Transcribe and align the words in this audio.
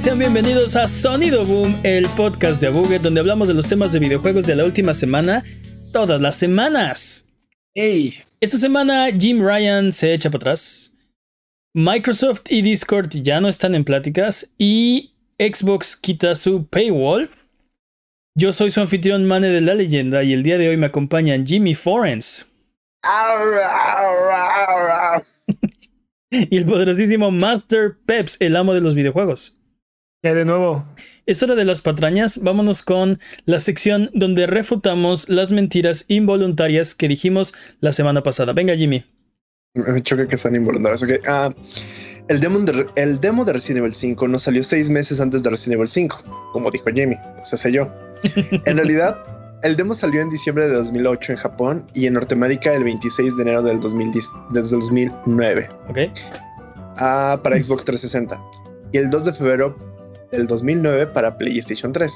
Sean 0.00 0.18
bienvenidos 0.18 0.76
a 0.76 0.88
Sonido 0.88 1.44
Boom, 1.44 1.78
el 1.82 2.08
podcast 2.16 2.58
de 2.58 2.68
Abuget 2.68 3.02
donde 3.02 3.20
hablamos 3.20 3.48
de 3.48 3.54
los 3.54 3.66
temas 3.66 3.92
de 3.92 3.98
videojuegos 3.98 4.46
de 4.46 4.56
la 4.56 4.64
última 4.64 4.94
semana, 4.94 5.44
todas 5.92 6.22
las 6.22 6.36
semanas. 6.36 7.26
Hey. 7.74 8.18
Esta 8.40 8.56
semana 8.56 9.08
Jim 9.12 9.42
Ryan 9.46 9.92
se 9.92 10.14
echa 10.14 10.30
para 10.30 10.38
atrás. 10.38 10.94
Microsoft 11.74 12.44
y 12.48 12.62
Discord 12.62 13.10
ya 13.12 13.42
no 13.42 13.48
están 13.48 13.74
en 13.74 13.84
pláticas 13.84 14.50
y 14.56 15.12
Xbox 15.38 15.96
quita 15.96 16.34
su 16.34 16.66
paywall. 16.66 17.28
Yo 18.34 18.54
soy 18.54 18.70
su 18.70 18.80
anfitrión 18.80 19.26
Mane 19.26 19.50
de 19.50 19.60
la 19.60 19.74
leyenda 19.74 20.22
y 20.22 20.32
el 20.32 20.42
día 20.42 20.56
de 20.56 20.70
hoy 20.70 20.78
me 20.78 20.86
acompañan 20.86 21.46
Jimmy 21.46 21.74
Forens. 21.74 22.46
y 26.30 26.56
el 26.56 26.64
poderosísimo 26.64 27.30
Master 27.30 27.98
Peps, 28.06 28.38
el 28.40 28.56
amo 28.56 28.72
de 28.72 28.80
los 28.80 28.94
videojuegos. 28.94 29.59
Ya 30.22 30.34
de 30.34 30.44
nuevo. 30.44 30.84
Es 31.24 31.42
hora 31.42 31.54
de 31.54 31.64
las 31.64 31.80
patrañas. 31.80 32.38
Vámonos 32.42 32.82
con 32.82 33.18
la 33.46 33.58
sección 33.58 34.10
donde 34.12 34.46
refutamos 34.46 35.30
las 35.30 35.50
mentiras 35.50 36.04
involuntarias 36.08 36.94
que 36.94 37.08
dijimos 37.08 37.54
la 37.80 37.92
semana 37.92 38.22
pasada. 38.22 38.52
Venga, 38.52 38.76
Jimmy. 38.76 39.06
Me 39.74 40.02
choca 40.02 40.28
que 40.28 40.36
sean 40.36 40.56
involuntarias. 40.56 41.02
Okay. 41.02 41.20
Ah, 41.26 41.48
el, 42.28 42.40
demo 42.40 42.58
de, 42.58 42.86
el 42.96 43.18
demo 43.18 43.46
de 43.46 43.54
Resident 43.54 43.78
Evil 43.78 43.94
5 43.94 44.28
no 44.28 44.38
salió 44.38 44.62
seis 44.62 44.90
meses 44.90 45.22
antes 45.22 45.42
de 45.42 45.48
Resident 45.48 45.76
Evil 45.76 45.88
5, 45.88 46.50
como 46.52 46.70
dijo 46.70 46.90
Jimmy. 46.92 47.16
O 47.40 47.44
sea, 47.44 47.58
sé 47.58 47.72
yo. 47.72 47.90
en 48.66 48.76
realidad, 48.76 49.16
el 49.62 49.74
demo 49.74 49.94
salió 49.94 50.20
en 50.20 50.28
diciembre 50.28 50.68
de 50.68 50.74
2008 50.74 51.32
en 51.32 51.38
Japón 51.38 51.86
y 51.94 52.06
en 52.06 52.12
Norteamérica 52.12 52.74
el 52.74 52.84
26 52.84 53.38
de 53.38 53.42
enero 53.42 53.62
del 53.62 53.80
2010, 53.80 54.30
desde 54.50 54.76
2009. 54.76 55.68
Ok. 55.88 55.98
Ah, 56.98 57.40
para 57.42 57.58
Xbox 57.58 57.86
360. 57.86 58.38
Y 58.92 58.98
el 58.98 59.08
2 59.08 59.24
de 59.24 59.32
febrero 59.32 59.89
del 60.30 60.46
2009 60.46 61.08
para 61.08 61.36
PlayStation 61.36 61.92
3. 61.92 62.12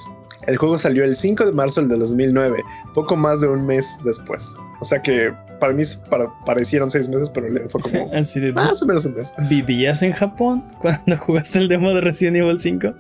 El 0.47 0.57
juego 0.57 0.79
salió 0.79 1.05
el 1.05 1.17
5 1.17 1.47
de 1.47 1.53
marzo 1.53 1.83
del 1.83 1.98
2009, 1.98 2.62
poco 2.95 3.17
más 3.17 3.41
de 3.41 3.48
un 3.48 3.67
mes 3.67 3.98
después. 4.05 4.57
O 4.81 4.84
sea 4.84 5.01
que 5.03 5.33
para 5.59 5.73
mí 5.73 5.83
para, 6.11 6.29
parecieron 6.45 6.91
seis 6.91 7.09
meses, 7.09 7.31
pero 7.31 7.47
fue 7.70 7.81
como 7.81 8.11
Así 8.15 8.41
de 8.41 8.53
más 8.53 8.83
o 8.83 8.87
menos 8.87 9.05
un 9.07 9.15
mes. 9.15 9.35
¿Vivías 9.48 10.03
en 10.03 10.12
Japón 10.12 10.62
cuando 10.81 11.17
jugaste 11.17 11.59
el 11.59 11.69
demo 11.69 11.92
de 11.95 12.01
Resident 12.01 12.37
Evil 12.37 12.59
5? 12.59 12.95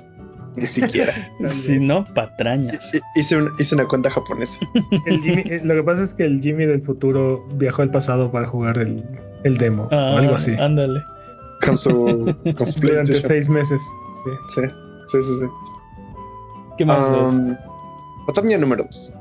Ni 0.56 0.66
siquiera. 0.66 1.12
si 1.46 1.78
no, 1.78 2.06
patrañas. 2.14 2.92
Hice, 3.16 3.36
un, 3.36 3.50
hice, 3.58 3.74
una 3.74 3.86
cuenta 3.86 4.08
japonesa. 4.08 4.60
El 5.06 5.20
Jimmy, 5.20 5.42
eh, 5.46 5.60
lo 5.64 5.74
que 5.74 5.82
pasa 5.82 6.04
es 6.04 6.14
que 6.14 6.24
el 6.24 6.40
Jimmy 6.40 6.64
del 6.64 6.80
futuro 6.80 7.44
viajó 7.54 7.82
al 7.82 7.90
pasado 7.90 8.30
para 8.30 8.46
jugar 8.46 8.78
el, 8.78 9.04
el 9.42 9.56
demo 9.56 9.88
ah, 9.90 10.12
o 10.14 10.18
algo 10.18 10.34
así. 10.36 10.52
Ándale. 10.52 11.02
Con 11.60 11.76
su, 11.76 12.36
con 12.56 12.66
su 12.66 12.80
Durante 12.80 13.20
seis 13.20 13.50
meses. 13.50 13.82
Sí. 14.48 14.60
sí. 14.60 14.68
Sí, 15.06 15.22
sí, 15.22 15.32
sí. 15.40 15.46
¿Qué 16.78 16.84
más? 16.84 17.08
Um, 17.08 17.56
Patraña 18.26 18.58
número 18.58 18.84
2. 18.84 19.14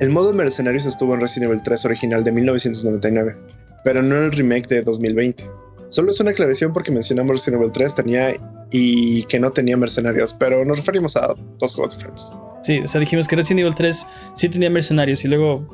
El 0.00 0.10
modo 0.10 0.32
mercenarios 0.32 0.86
estuvo 0.86 1.14
en 1.14 1.20
Resident 1.20 1.50
Evil 1.50 1.62
3 1.62 1.84
original 1.84 2.24
de 2.24 2.32
1999, 2.32 3.36
pero 3.84 4.02
no 4.02 4.16
en 4.16 4.24
el 4.24 4.32
remake 4.32 4.66
de 4.68 4.82
2020. 4.82 5.48
Solo 5.90 6.10
es 6.10 6.20
una 6.20 6.30
aclaración 6.30 6.72
porque 6.72 6.90
mencionamos 6.90 7.32
Resident 7.32 7.60
Evil 7.60 7.72
3 7.72 7.94
tenía 7.94 8.34
y 8.70 9.22
que 9.24 9.38
no 9.38 9.50
tenía 9.50 9.76
mercenarios, 9.76 10.32
pero 10.32 10.64
nos 10.64 10.78
referimos 10.78 11.16
a 11.16 11.34
dos 11.58 11.74
juegos 11.74 11.94
diferentes. 11.94 12.32
Sí, 12.62 12.78
o 12.78 12.88
sea, 12.88 13.00
dijimos 13.00 13.28
que 13.28 13.36
Resident 13.36 13.60
Evil 13.60 13.74
3 13.74 14.06
sí 14.34 14.48
tenía 14.48 14.70
mercenarios 14.70 15.24
y 15.24 15.28
luego 15.28 15.66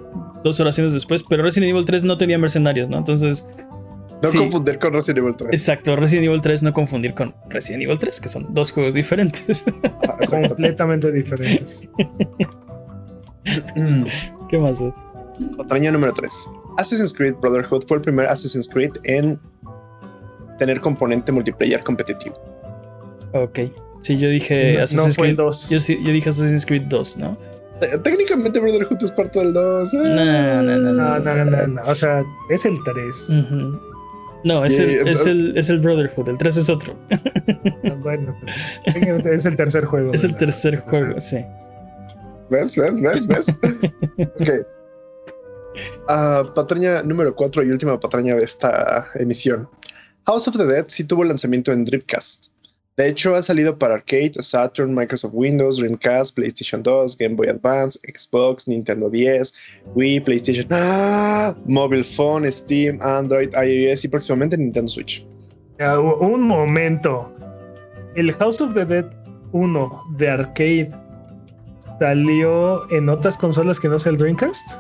dos 0.43 0.59
oraciones 0.61 0.93
después, 0.93 1.23
pero 1.29 1.43
Resident 1.43 1.71
Evil 1.71 1.85
3 1.85 2.05
no 2.05 2.19
tenía 2.19 2.39
mercenarios, 2.39 2.89
¿no? 2.89 2.99
Entonces 2.99 3.45
no 4.23 4.33
confundir 4.33 4.79
con 4.79 4.93
Resident 4.93 5.19
Evil 5.19 5.37
3. 5.37 5.53
Exacto, 5.53 5.97
Resident 5.97 6.27
Evil 6.27 6.41
3 6.41 6.62
no 6.62 6.73
confundir 6.73 7.15
con 7.15 7.34
Resident 7.49 7.84
Evil 7.84 7.99
3, 7.99 8.21
que 8.21 8.29
son 8.29 8.47
dos 8.51 8.73
juegos 8.73 8.95
diferentes. 8.95 9.65
Ah, 10.09 10.19
completamente 10.49 11.12
diferentes. 11.12 11.89
¿Qué 14.49 14.59
más 14.59 14.81
es? 14.81 14.93
Patraña 15.56 15.91
número 15.93 16.12
3. 16.12 16.51
Assassin's 16.79 17.12
Creed 17.12 17.34
Brotherhood 17.41 17.84
fue 17.87 17.99
el 17.99 18.03
primer 18.03 18.27
Assassin's 18.27 18.69
Creed 18.69 18.93
en 19.05 19.39
tener 20.59 20.81
componente 20.81 21.31
multiplayer 21.31 21.83
competitivo. 21.85 22.37
Ok. 23.33 23.61
Sí, 24.00 24.19
yo 24.19 24.29
dije 24.29 24.75
no, 24.75 24.83
Assassin's 24.83 25.17
fue 25.17 25.29
Creed. 25.29 25.37
2. 25.37 25.71
Yo, 25.71 25.79
yo, 25.79 26.12
dije 26.12 26.31
Assassin's 26.31 26.67
Creed 26.67 26.83
2, 26.83 27.19
¿no? 27.19 27.39
Técnicamente 28.03 28.59
Brotherhood 28.59 28.99
es 29.03 29.12
parte 29.12 29.39
del 29.39 29.53
2. 29.53 29.95
No, 29.95 30.03
no, 30.03 30.62
no, 30.62 30.79
no, 30.79 30.93
no, 30.93 31.19
no, 31.21 31.45
no, 31.45 31.67
no. 31.67 31.83
O 31.85 31.95
sea, 31.95 32.25
es 32.50 32.65
el 32.65 32.77
3. 32.85 33.29
Uh 33.29 33.33
-huh. 33.33 33.81
No, 34.44 34.65
es, 34.65 34.78
el, 34.78 35.09
es, 35.09 35.26
el, 35.26 35.56
es 35.56 35.69
el 35.69 35.81
Brotherhood, 35.81 36.28
el 36.28 36.38
3 36.38 36.56
es 36.56 36.71
otro. 36.71 36.97
bueno, 38.00 38.37
es 38.84 39.47
el 39.47 39.56
tercer 39.56 39.84
juego. 39.84 40.12
Es 40.12 40.25
el 40.25 40.37
tercer 40.37 40.75
la, 40.75 40.81
juego, 40.81 41.21
sí. 41.21 41.44
¿Ves? 42.50 42.76
¿Ves? 42.76 43.00
¿Ves? 43.00 43.26
¿Ves? 43.26 43.49
ok. 44.19 44.66
Uh, 46.09 46.54
patraña 46.54 47.03
número 47.03 47.34
4 47.34 47.65
y 47.65 47.71
última 47.71 47.99
patraña 47.99 48.34
de 48.37 48.44
esta 48.44 49.09
emisión. 49.15 49.69
House 50.26 50.49
of 50.49 50.56
the 50.56 50.66
Dead 50.66 50.84
sí 50.88 51.05
tuvo 51.05 51.25
lanzamiento 51.25 51.72
en 51.72 51.84
Dreamcast. 51.84 52.49
De 52.99 53.07
hecho, 53.07 53.37
ha 53.37 53.43
salido 53.43 53.79
para 53.79 53.95
Arcade, 53.95 54.33
Saturn, 54.41 54.93
Microsoft 54.93 55.33
Windows, 55.33 55.77
Dreamcast, 55.77 56.35
PlayStation 56.35 56.83
2, 56.83 57.17
Game 57.17 57.37
Boy 57.37 57.47
Advance, 57.47 57.97
Xbox, 58.13 58.67
Nintendo 58.67 59.09
10, 59.09 59.55
Wii, 59.95 60.19
PlayStation, 60.19 60.67
¡Ah! 60.73 61.55
Mobile 61.65 62.03
Phone, 62.03 62.51
Steam, 62.51 63.01
Android, 63.01 63.51
iOS 63.55 64.05
y 64.05 64.09
próximamente 64.09 64.59
Nintendo 64.59 64.91
Switch. 64.91 65.25
Un 65.79 66.43
momento. 66.43 67.33
El 68.17 68.33
House 68.33 68.61
of 68.61 68.75
the 68.75 68.85
Dead 68.85 69.07
1 69.53 70.05
de 70.17 70.31
Arcade 70.31 70.91
salió 72.01 72.91
en 72.91 73.09
otras 73.09 73.39
consolas 73.39 73.79
que 73.79 73.89
no 73.89 74.01
sea 74.01 74.11
el 74.11 74.19
Dreamcast. 74.19 74.77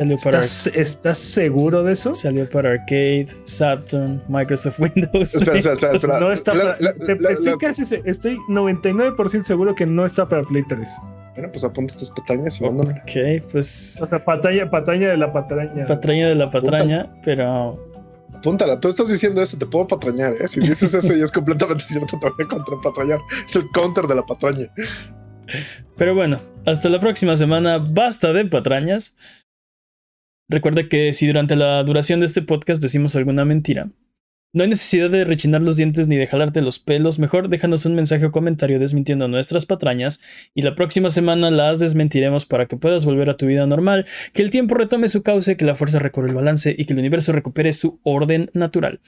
Salió 0.00 0.16
para 0.24 0.38
¿Estás, 0.38 0.66
¿Estás, 0.68 1.18
seguro 1.18 1.82
de 1.82 1.92
eso? 1.92 2.14
Salió 2.14 2.48
para 2.48 2.70
Arcade, 2.70 3.26
Saturn, 3.44 4.22
Microsoft 4.28 4.80
Windows. 4.80 5.34
Espera, 5.34 5.58
espera, 5.58 5.74
espera. 5.74 5.92
espera. 5.92 6.20
No 6.20 6.32
está 6.32 6.54
la, 6.54 6.62
para, 6.62 6.76
la, 6.80 6.94
te, 6.94 7.16
la, 7.20 7.30
estoy 7.32 7.58
casi 7.58 7.82
estoy 8.06 8.38
99% 8.48 9.42
seguro 9.42 9.74
que 9.74 9.84
no 9.84 10.06
está 10.06 10.26
para 10.26 10.42
Play 10.44 10.64
3. 10.66 10.88
Bueno, 11.34 11.52
pues 11.52 11.64
apunta 11.64 11.94
tus 11.96 12.10
patrañas 12.12 12.58
y 12.58 12.64
mándame. 12.64 12.92
Ok, 12.92 13.44
pues. 13.52 14.00
O 14.00 14.06
sea, 14.06 14.24
patraña, 14.24 14.70
patraña 14.70 15.10
de 15.10 15.18
la 15.18 15.30
patraña. 15.34 15.84
Patraña 15.84 16.28
de 16.30 16.34
la 16.34 16.48
patraña, 16.50 17.00
Apunta. 17.02 17.20
pero. 17.22 17.90
Apúntala, 18.34 18.80
tú 18.80 18.88
estás 18.88 19.10
diciendo 19.10 19.42
eso, 19.42 19.58
te 19.58 19.66
puedo 19.66 19.86
patrañar, 19.86 20.32
¿eh? 20.40 20.48
Si 20.48 20.60
dices 20.60 20.94
eso 20.94 21.14
y 21.14 21.20
es 21.20 21.30
completamente 21.30 21.84
cierto, 21.88 22.18
te 22.18 22.30
voy 22.30 22.46
a 22.46 22.48
contrapatrañar. 22.48 23.18
Es 23.46 23.54
el 23.54 23.70
counter 23.74 24.06
de 24.06 24.14
la 24.14 24.22
patraña. 24.22 24.66
Pero 25.98 26.14
bueno, 26.14 26.40
hasta 26.64 26.88
la 26.88 27.00
próxima 27.00 27.36
semana. 27.36 27.76
Basta 27.76 28.32
de 28.32 28.46
patrañas. 28.46 29.14
Recuerda 30.50 30.88
que 30.88 31.12
si 31.12 31.28
durante 31.28 31.54
la 31.54 31.80
duración 31.84 32.18
de 32.18 32.26
este 32.26 32.42
podcast 32.42 32.82
decimos 32.82 33.14
alguna 33.14 33.44
mentira, 33.44 33.88
no 34.52 34.64
hay 34.64 34.68
necesidad 34.68 35.10
de 35.10 35.24
rechinar 35.24 35.62
los 35.62 35.76
dientes 35.76 36.08
ni 36.08 36.16
de 36.16 36.26
jalarte 36.26 36.60
los 36.60 36.78
pelos, 36.78 37.18
mejor 37.18 37.48
déjanos 37.48 37.86
un 37.86 37.94
mensaje 37.94 38.26
o 38.26 38.32
comentario 38.32 38.78
desmintiendo 38.78 39.28
nuestras 39.28 39.64
patrañas 39.64 40.20
y 40.54 40.62
la 40.62 40.74
próxima 40.74 41.10
semana 41.10 41.50
las 41.50 41.78
desmentiremos 41.78 42.46
para 42.46 42.66
que 42.66 42.76
puedas 42.76 43.04
volver 43.04 43.30
a 43.30 43.36
tu 43.36 43.46
vida 43.46 43.66
normal, 43.66 44.06
que 44.32 44.42
el 44.42 44.50
tiempo 44.50 44.74
retome 44.74 45.08
su 45.08 45.22
cauce, 45.22 45.56
que 45.56 45.64
la 45.64 45.76
fuerza 45.76 46.00
recorre 46.00 46.28
el 46.28 46.34
balance 46.34 46.74
y 46.76 46.84
que 46.84 46.94
el 46.94 46.98
universo 46.98 47.32
recupere 47.32 47.72
su 47.72 48.00
orden 48.02 48.50
natural. 48.52 49.00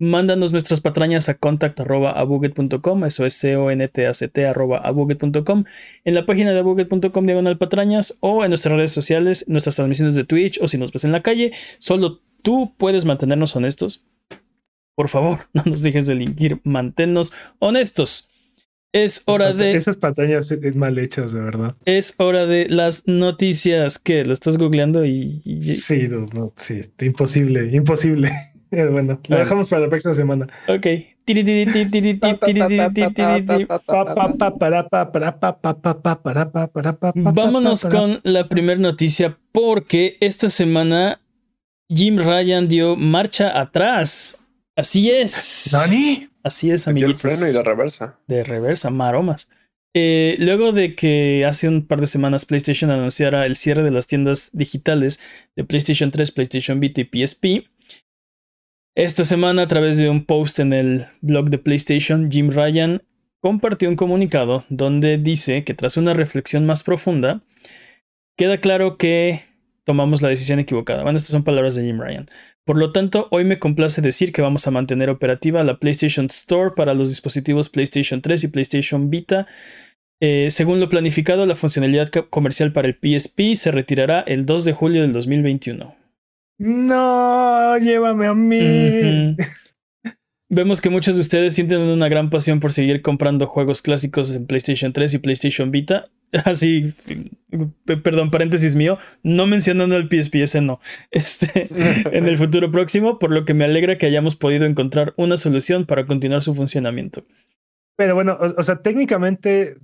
Mándanos 0.00 0.52
nuestras 0.52 0.80
patrañas 0.80 1.28
a 1.28 1.34
contact.abuget.com, 1.34 3.04
eso 3.04 3.26
es 3.26 3.34
c 3.34 3.56
o 3.56 3.70
n 3.72 3.88
t 3.88 4.06
a 4.06 4.14
c 4.14 4.28
t 4.28 4.46
en 4.46 6.14
la 6.14 6.24
página 6.24 6.52
de 6.52 6.58
abuget.com 6.60 7.26
diagonal 7.26 7.58
patrañas 7.58 8.16
o 8.20 8.44
en 8.44 8.50
nuestras 8.50 8.76
redes 8.76 8.92
sociales, 8.92 9.44
nuestras 9.48 9.74
transmisiones 9.74 10.14
de 10.14 10.22
Twitch 10.22 10.60
o 10.62 10.68
si 10.68 10.78
nos 10.78 10.92
ves 10.92 11.04
en 11.04 11.10
la 11.10 11.22
calle. 11.22 11.52
Solo 11.80 12.20
tú 12.42 12.74
puedes 12.78 13.06
mantenernos 13.06 13.56
honestos. 13.56 14.04
Por 14.98 15.08
favor, 15.08 15.46
no 15.52 15.62
nos 15.64 15.82
dejes 15.82 16.08
de 16.08 16.14
delinquir, 16.14 16.60
manténnos 16.64 17.32
honestos. 17.60 18.28
Es 18.92 19.22
hora 19.26 19.52
de. 19.52 19.76
Esas 19.76 19.96
es 20.50 20.76
mal 20.76 20.98
hechas, 20.98 21.30
de 21.32 21.40
verdad. 21.40 21.76
Es 21.84 22.16
hora 22.18 22.46
de 22.46 22.66
las 22.68 23.06
noticias. 23.06 24.00
¿Qué? 24.00 24.24
¿Lo 24.24 24.32
estás 24.32 24.58
googleando 24.58 25.04
y.? 25.04 25.40
y... 25.44 25.62
Sí, 25.62 26.08
no, 26.08 26.26
no, 26.34 26.52
sí, 26.56 26.80
imposible, 27.00 27.70
imposible. 27.72 28.32
Bueno, 28.70 29.18
lo 29.28 29.38
dejamos 29.38 29.70
para 29.70 29.80
la 29.80 29.88
próxima 29.88 30.12
semana. 30.12 30.46
Ok. 30.66 30.86
Vámonos 37.14 37.84
con 37.86 38.20
la 38.24 38.46
primera 38.46 38.78
noticia 38.78 39.38
porque 39.50 40.18
esta 40.20 40.50
semana 40.50 41.22
Jim 41.88 42.18
Ryan 42.18 42.68
dio 42.68 42.94
marcha 42.94 43.58
atrás. 43.58 44.38
Así 44.78 45.10
es. 45.10 45.70
¿Nani? 45.72 46.30
Así 46.42 46.70
es, 46.70 46.86
amiguitos. 46.88 47.24
el 47.24 47.30
freno 47.30 47.50
y 47.50 47.52
de 47.52 47.62
reversa. 47.62 48.20
De 48.26 48.44
reversa, 48.44 48.90
maromas. 48.90 49.50
Eh, 49.94 50.36
luego 50.38 50.72
de 50.72 50.94
que 50.94 51.44
hace 51.44 51.68
un 51.68 51.86
par 51.86 52.00
de 52.00 52.06
semanas 52.06 52.44
PlayStation 52.44 52.90
anunciara 52.90 53.44
el 53.46 53.56
cierre 53.56 53.82
de 53.82 53.90
las 53.90 54.06
tiendas 54.06 54.50
digitales 54.52 55.18
de 55.56 55.64
PlayStation 55.64 56.10
3, 56.10 56.30
PlayStation 56.30 56.78
Vita 56.78 57.00
y 57.00 57.04
PSP, 57.04 57.68
esta 58.98 59.22
semana, 59.22 59.62
a 59.62 59.68
través 59.68 59.96
de 59.96 60.10
un 60.10 60.24
post 60.24 60.58
en 60.58 60.72
el 60.72 61.06
blog 61.20 61.50
de 61.50 61.58
PlayStation, 61.58 62.32
Jim 62.32 62.50
Ryan 62.50 63.00
compartió 63.40 63.88
un 63.88 63.94
comunicado 63.94 64.64
donde 64.70 65.18
dice 65.18 65.62
que 65.62 65.72
tras 65.72 65.96
una 65.96 66.14
reflexión 66.14 66.66
más 66.66 66.82
profunda, 66.82 67.40
queda 68.36 68.58
claro 68.58 68.98
que 68.98 69.44
tomamos 69.84 70.20
la 70.20 70.30
decisión 70.30 70.58
equivocada. 70.58 71.04
Bueno, 71.04 71.16
estas 71.16 71.30
son 71.30 71.44
palabras 71.44 71.76
de 71.76 71.84
Jim 71.84 72.00
Ryan. 72.00 72.26
Por 72.68 72.76
lo 72.76 72.92
tanto, 72.92 73.28
hoy 73.30 73.46
me 73.46 73.58
complace 73.58 74.02
decir 74.02 74.30
que 74.30 74.42
vamos 74.42 74.66
a 74.66 74.70
mantener 74.70 75.08
operativa 75.08 75.64
la 75.64 75.78
PlayStation 75.78 76.26
Store 76.26 76.72
para 76.76 76.92
los 76.92 77.08
dispositivos 77.08 77.70
PlayStation 77.70 78.20
3 78.20 78.44
y 78.44 78.48
PlayStation 78.48 79.08
Vita. 79.08 79.46
Eh, 80.20 80.48
según 80.50 80.78
lo 80.78 80.90
planificado, 80.90 81.46
la 81.46 81.54
funcionalidad 81.54 82.10
comercial 82.28 82.74
para 82.74 82.86
el 82.86 82.98
PSP 83.00 83.54
se 83.54 83.70
retirará 83.70 84.20
el 84.20 84.44
2 84.44 84.66
de 84.66 84.72
julio 84.74 85.00
del 85.00 85.14
2021. 85.14 85.96
No, 86.58 87.78
llévame 87.78 88.26
a 88.26 88.34
mí. 88.34 89.34
Vemos 90.50 90.82
que 90.82 90.90
muchos 90.90 91.14
de 91.14 91.22
ustedes 91.22 91.54
sienten 91.54 91.80
una 91.80 92.10
gran 92.10 92.28
pasión 92.28 92.60
por 92.60 92.74
seguir 92.74 93.00
comprando 93.00 93.46
juegos 93.46 93.80
clásicos 93.80 94.34
en 94.34 94.46
PlayStation 94.46 94.92
3 94.92 95.14
y 95.14 95.18
PlayStation 95.20 95.70
Vita. 95.70 96.04
Así, 96.44 96.94
perdón, 98.02 98.30
paréntesis 98.30 98.74
mío, 98.74 98.98
no 99.22 99.46
mencionando 99.46 99.96
el 99.96 100.08
PSP, 100.08 100.36
ese 100.36 100.60
no. 100.60 100.80
Este, 101.10 101.68
en 102.16 102.26
el 102.26 102.38
futuro 102.38 102.70
próximo, 102.70 103.18
por 103.18 103.30
lo 103.30 103.44
que 103.44 103.54
me 103.54 103.64
alegra 103.64 103.98
que 103.98 104.06
hayamos 104.06 104.36
podido 104.36 104.66
encontrar 104.66 105.14
una 105.16 105.38
solución 105.38 105.86
para 105.86 106.06
continuar 106.06 106.42
su 106.42 106.54
funcionamiento. 106.54 107.24
Pero 107.96 108.14
bueno, 108.14 108.38
o, 108.40 108.62
sea, 108.62 108.80
técnicamente, 108.82 109.76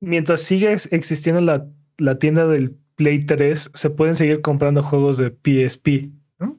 mientras 0.00 0.42
sigue 0.42 0.72
existiendo 0.72 1.40
la, 1.40 1.66
la 1.98 2.18
tienda 2.18 2.46
del 2.46 2.76
Play 2.96 3.24
3, 3.24 3.70
se 3.72 3.90
pueden 3.90 4.14
seguir 4.14 4.40
comprando 4.40 4.82
juegos 4.82 5.18
de 5.18 5.30
PSP. 5.30 6.10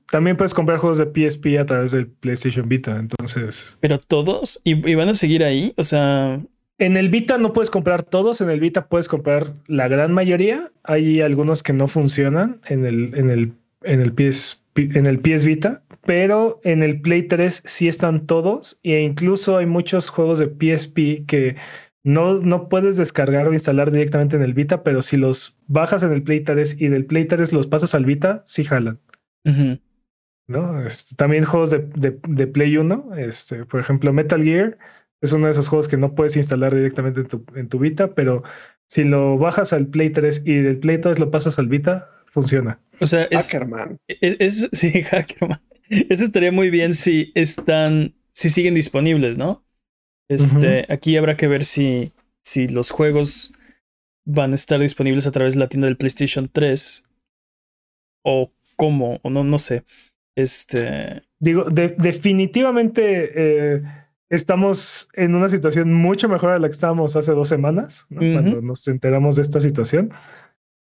También 0.09 0.38
puedes 0.38 0.53
comprar 0.53 0.77
juegos 0.77 1.00
de 1.00 1.06
PSP 1.06 1.59
a 1.59 1.65
través 1.65 1.91
del 1.91 2.07
PlayStation 2.07 2.69
Vita, 2.69 2.97
entonces. 2.97 3.77
Pero 3.81 4.00
todos, 4.00 4.62
¿Y, 4.63 4.95
van 4.95 5.09
a 5.09 5.15
seguir 5.15 5.44
ahí? 5.44 5.74
O 5.77 5.83
sea. 5.83 6.41
En 6.79 6.97
el 6.97 7.09
Vita 7.09 7.37
no 7.37 7.53
puedes 7.53 7.69
comprar 7.69 8.03
todos, 8.03 8.41
en 8.41 8.49
el 8.49 8.59
Vita 8.59 8.87
puedes 8.87 9.07
comprar 9.07 9.53
la 9.67 9.87
gran 9.87 10.11
mayoría. 10.11 10.71
Hay 10.83 11.21
algunos 11.21 11.61
que 11.61 11.73
no 11.73 11.87
funcionan 11.87 12.61
en 12.65 12.85
el, 12.85 13.13
en 13.15 13.29
el, 13.29 13.53
en 13.83 14.01
el 14.01 14.13
PS, 14.13 14.63
en 14.75 15.05
el 15.05 15.19
PS 15.19 15.45
Vita, 15.45 15.83
pero 16.05 16.59
en 16.63 16.83
el 16.83 17.01
Play 17.01 17.23
3 17.23 17.63
sí 17.65 17.87
están 17.87 18.25
todos, 18.25 18.79
e 18.83 19.01
incluso 19.01 19.57
hay 19.57 19.65
muchos 19.65 20.09
juegos 20.09 20.39
de 20.39 20.47
PSP 20.47 21.25
que 21.27 21.55
no, 22.03 22.39
no 22.39 22.67
puedes 22.69 22.97
descargar 22.97 23.47
o 23.47 23.53
instalar 23.53 23.91
directamente 23.91 24.35
en 24.35 24.41
el 24.41 24.53
Vita, 24.53 24.83
pero 24.83 25.01
si 25.01 25.15
los 25.15 25.59
bajas 25.67 26.03
en 26.03 26.11
el 26.11 26.23
Play 26.23 26.41
3 26.41 26.81
y 26.81 26.87
del 26.87 27.05
Play 27.05 27.25
3 27.25 27.53
los 27.53 27.67
pasas 27.67 27.95
al 27.95 28.05
Vita, 28.05 28.43
sí 28.45 28.63
jalan. 28.63 28.99
¿No? 30.47 30.85
Este, 30.85 31.15
también 31.15 31.45
juegos 31.45 31.69
de, 31.69 31.79
de, 32.27 32.47
Play 32.47 32.77
1, 32.77 33.15
este, 33.17 33.65
por 33.65 33.79
ejemplo, 33.79 34.11
Metal 34.11 34.43
Gear 34.43 34.77
es 35.23 35.31
uno 35.31 35.45
de 35.45 35.53
esos 35.53 35.69
juegos 35.69 35.87
que 35.87 35.95
no 35.95 36.15
puedes 36.15 36.35
instalar 36.35 36.75
directamente 36.75 37.21
en 37.21 37.27
tu, 37.27 37.45
en 37.55 37.69
tu 37.69 37.79
Vita, 37.79 38.13
pero 38.13 38.43
si 38.87 39.05
lo 39.05 39.37
bajas 39.37 39.71
al 39.71 39.87
Play 39.87 40.09
3 40.09 40.43
y 40.45 40.55
del 40.55 40.79
Play 40.79 40.99
3 40.99 41.17
lo 41.17 41.31
pasas 41.31 41.57
al 41.57 41.67
Vita, 41.67 42.11
funciona. 42.27 42.81
O 42.99 43.05
sea, 43.05 43.23
es, 43.23 43.43
Hackerman. 43.43 43.99
E, 44.09 44.35
es, 44.39 44.69
sí, 44.73 45.01
Hackerman. 45.01 45.61
Eso 45.89 46.25
estaría 46.25 46.51
muy 46.51 46.69
bien 46.69 46.93
si 46.93 47.31
están, 47.35 48.15
si 48.33 48.49
siguen 48.49 48.75
disponibles, 48.75 49.37
¿no? 49.37 49.63
Este, 50.27 50.85
aquí 50.89 51.15
habrá 51.15 51.37
que 51.37 51.47
ver 51.47 51.63
si, 51.63 52.11
si 52.41 52.67
los 52.67 52.91
juegos 52.91 53.53
van 54.25 54.51
a 54.51 54.55
estar 54.55 54.79
disponibles 54.79 55.25
a 55.25 55.31
través 55.31 55.53
de 55.53 55.61
la 55.61 55.69
tienda 55.69 55.87
del 55.87 55.97
PlayStation 55.97 56.49
3 56.51 57.05
o 58.25 58.51
cómo, 58.75 59.19
o 59.23 59.29
no, 59.29 59.45
no 59.45 59.57
sé. 59.57 59.83
Este. 60.35 61.23
Digo, 61.39 61.65
definitivamente 61.69 63.31
eh, 63.35 63.83
estamos 64.33 65.09
en 65.13 65.35
una 65.35 65.47
situación 65.47 65.94
mucho 65.94 66.27
mejor 66.27 66.51
a 66.51 66.59
la 66.59 66.68
que 66.68 66.74
estábamos 66.74 67.15
hace 67.15 67.33
dos 67.33 67.47
semanas, 67.47 68.07
cuando 68.09 68.62
nos 68.62 68.88
enteramos 68.88 69.35
de 69.35 69.44
esta 69.44 69.59
situación. 69.59 70.12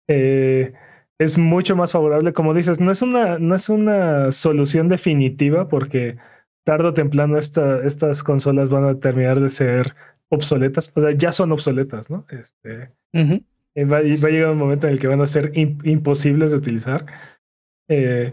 Eh, 0.09 0.73
es 1.19 1.39
mucho 1.39 1.77
más 1.77 1.93
favorable, 1.93 2.33
como 2.33 2.55
dices, 2.55 2.81
no 2.81 2.91
es 2.91 3.03
una, 3.03 3.39
no 3.39 3.55
es 3.55 3.69
una 3.69 4.33
solución 4.33 4.89
definitiva 4.89 5.69
porque 5.69 6.17
tarde 6.65 6.89
o 6.89 6.95
temprano 6.95 7.39
esta, 7.39 7.85
estas 7.85 8.23
consolas 8.23 8.71
van 8.71 8.85
a 8.85 8.99
terminar 8.99 9.39
de 9.39 9.51
ser 9.51 9.95
obsoletas, 10.31 10.91
o 10.95 11.01
sea, 11.01 11.13
ya 11.13 11.31
son 11.31 11.53
obsoletas, 11.53 12.11
¿no? 12.11 12.27
Este, 12.31 12.91
eh, 13.13 13.85
va, 13.85 13.99
a 13.99 14.03
llegar 14.03 14.51
un 14.51 14.59
momento 14.59 14.87
en 14.87 14.95
el 14.95 14.99
que 14.99 15.07
van 15.07 15.21
a 15.21 15.27
ser 15.27 15.53
imposibles 15.55 16.51
de 16.51 16.57
utilizar. 16.57 17.05
Eh, 17.89 18.33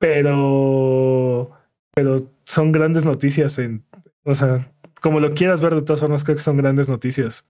pero, 0.00 1.52
pero 1.94 2.16
son 2.44 2.72
grandes 2.72 3.06
noticias 3.06 3.58
en, 3.58 3.84
o 4.24 4.34
sea, 4.34 4.70
como 5.00 5.20
lo 5.20 5.34
quieras 5.34 5.60
ver 5.60 5.74
de 5.74 5.82
todas 5.82 6.00
formas, 6.00 6.24
creo 6.24 6.36
que 6.36 6.42
son 6.42 6.56
grandes 6.56 6.88
noticias. 6.88 7.46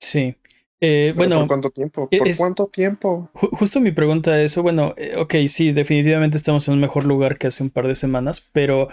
Sí. 0.00 0.36
Eh, 0.80 1.14
bueno, 1.16 1.38
¿por 1.38 1.48
cuánto 1.48 1.70
tiempo? 1.70 2.08
¿Por 2.10 2.36
cuánto 2.36 2.66
tiempo? 2.66 3.30
justo 3.32 3.80
mi 3.80 3.92
pregunta 3.92 4.40
es, 4.42 4.56
bueno, 4.58 4.94
eh, 4.98 5.16
ok, 5.16 5.34
sí, 5.48 5.72
definitivamente 5.72 6.36
estamos 6.36 6.68
en 6.68 6.74
un 6.74 6.80
mejor 6.80 7.04
lugar 7.04 7.38
que 7.38 7.46
hace 7.46 7.62
un 7.62 7.70
par 7.70 7.86
de 7.86 7.94
semanas, 7.94 8.46
pero 8.52 8.88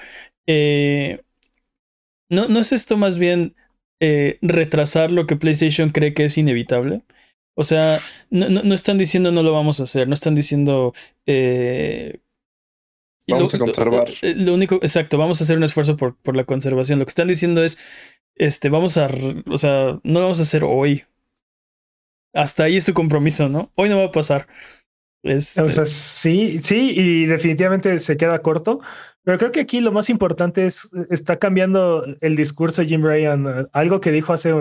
eh, 0.48 1.22
¿no, 2.30 2.48
¿no 2.48 2.60
es 2.60 2.72
esto 2.72 2.96
más 2.96 3.18
bien 3.18 3.56
eh, 4.00 4.38
retrasar 4.42 5.12
lo 5.12 5.28
que 5.28 5.36
PlayStation 5.36 5.90
cree 5.90 6.14
que 6.14 6.26
es 6.26 6.38
inevitable? 6.38 7.04
O 7.56 7.64
sea, 7.64 8.00
no, 8.30 8.50
no, 8.50 8.74
están 8.74 8.98
diciendo 8.98 9.32
no 9.32 9.44
lo 9.44 9.54
vamos 9.54 9.80
a 9.80 9.84
hacer, 9.84 10.08
no 10.08 10.14
están 10.14 10.36
diciendo... 10.36 10.94
Eh, 11.26 12.20
vamos 13.28 13.54
a 13.54 13.60
conservar. 13.60 14.08
Eh, 14.22 14.36
lo, 14.38 14.54
único, 14.54 14.76
exacto, 14.76 15.18
vamos 15.18 15.40
a 15.40 15.44
hacer 15.44 15.58
un 15.58 15.64
esfuerzo 15.64 15.98
por, 15.98 16.16
por 16.18 16.36
la 16.36 16.44
conservación. 16.44 17.00
Lo 17.00 17.06
que 17.06 17.10
están 17.10 17.28
diciendo 17.28 17.64
es, 17.64 17.78
este, 18.36 18.70
vamos 18.70 18.98
a, 18.98 19.10
o 19.50 19.58
sea, 19.58 20.00
no 20.04 20.20
lo 20.20 20.22
vamos 20.22 20.40
a 20.40 20.44
hacer 20.44 20.64
hoy. 20.64 21.04
Hasta 22.34 22.64
ahí 22.64 22.78
es 22.78 22.86
su 22.86 22.94
compromiso, 22.94 23.48
¿no? 23.48 23.72
Hoy 23.76 23.90
no 23.90 24.00
va 24.00 24.06
a 24.06 24.12
pasar. 24.12 24.48
Este... 25.24 25.62
O 25.62 25.70
sea, 25.70 25.86
sí, 25.86 26.58
sí, 26.60 26.94
y 26.96 27.26
definitivamente 27.26 28.00
se 28.00 28.18
queda 28.18 28.42
corto. 28.42 28.82
Pero 29.24 29.38
creo 29.38 29.52
que 29.52 29.62
aquí 29.62 29.80
lo 29.80 29.92
más 29.92 30.10
importante 30.10 30.66
es, 30.66 30.90
está 31.10 31.38
cambiando 31.40 32.06
el 32.20 32.36
discurso 32.36 32.84
Jim 32.84 33.04
Ryan. 33.04 33.70
Algo 33.72 34.02
que 34.02 34.12
dijo 34.12 34.34
hace 34.34 34.54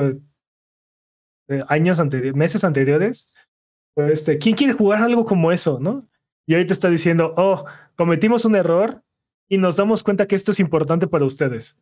años 1.69 1.99
anteriores, 1.99 2.37
meses 2.37 2.63
anteriores, 2.63 3.33
este, 3.97 4.39
¿quién 4.39 4.55
quiere 4.55 4.73
jugar 4.73 5.03
algo 5.03 5.27
como 5.27 5.51
eso, 5.51 5.79
no? 5.81 6.09
Y 6.47 6.55
ahorita 6.55 6.73
está 6.73 6.89
diciendo, 6.89 7.35
oh, 7.37 7.65
cometimos 7.97 8.45
un 8.45 8.57
error 8.57 9.03
y 9.49 9.59
nos 9.59 9.77
damos 9.77 10.03
cuenta 10.03 10.27
que 10.27 10.35
esto 10.35 10.51
es 10.51 10.61
importante 10.61 11.07
para 11.07 11.25
ustedes. 11.25 11.79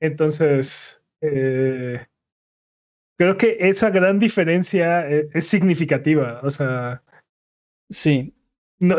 Entonces, 0.00 1.02
eh, 1.20 2.06
creo 3.18 3.36
que 3.36 3.56
esa 3.60 3.90
gran 3.90 4.18
diferencia 4.18 5.08
es, 5.08 5.26
es 5.34 5.46
significativa. 5.46 6.40
O 6.42 6.50
sea. 6.50 7.02
Sí, 7.90 8.34
no, 8.80 8.96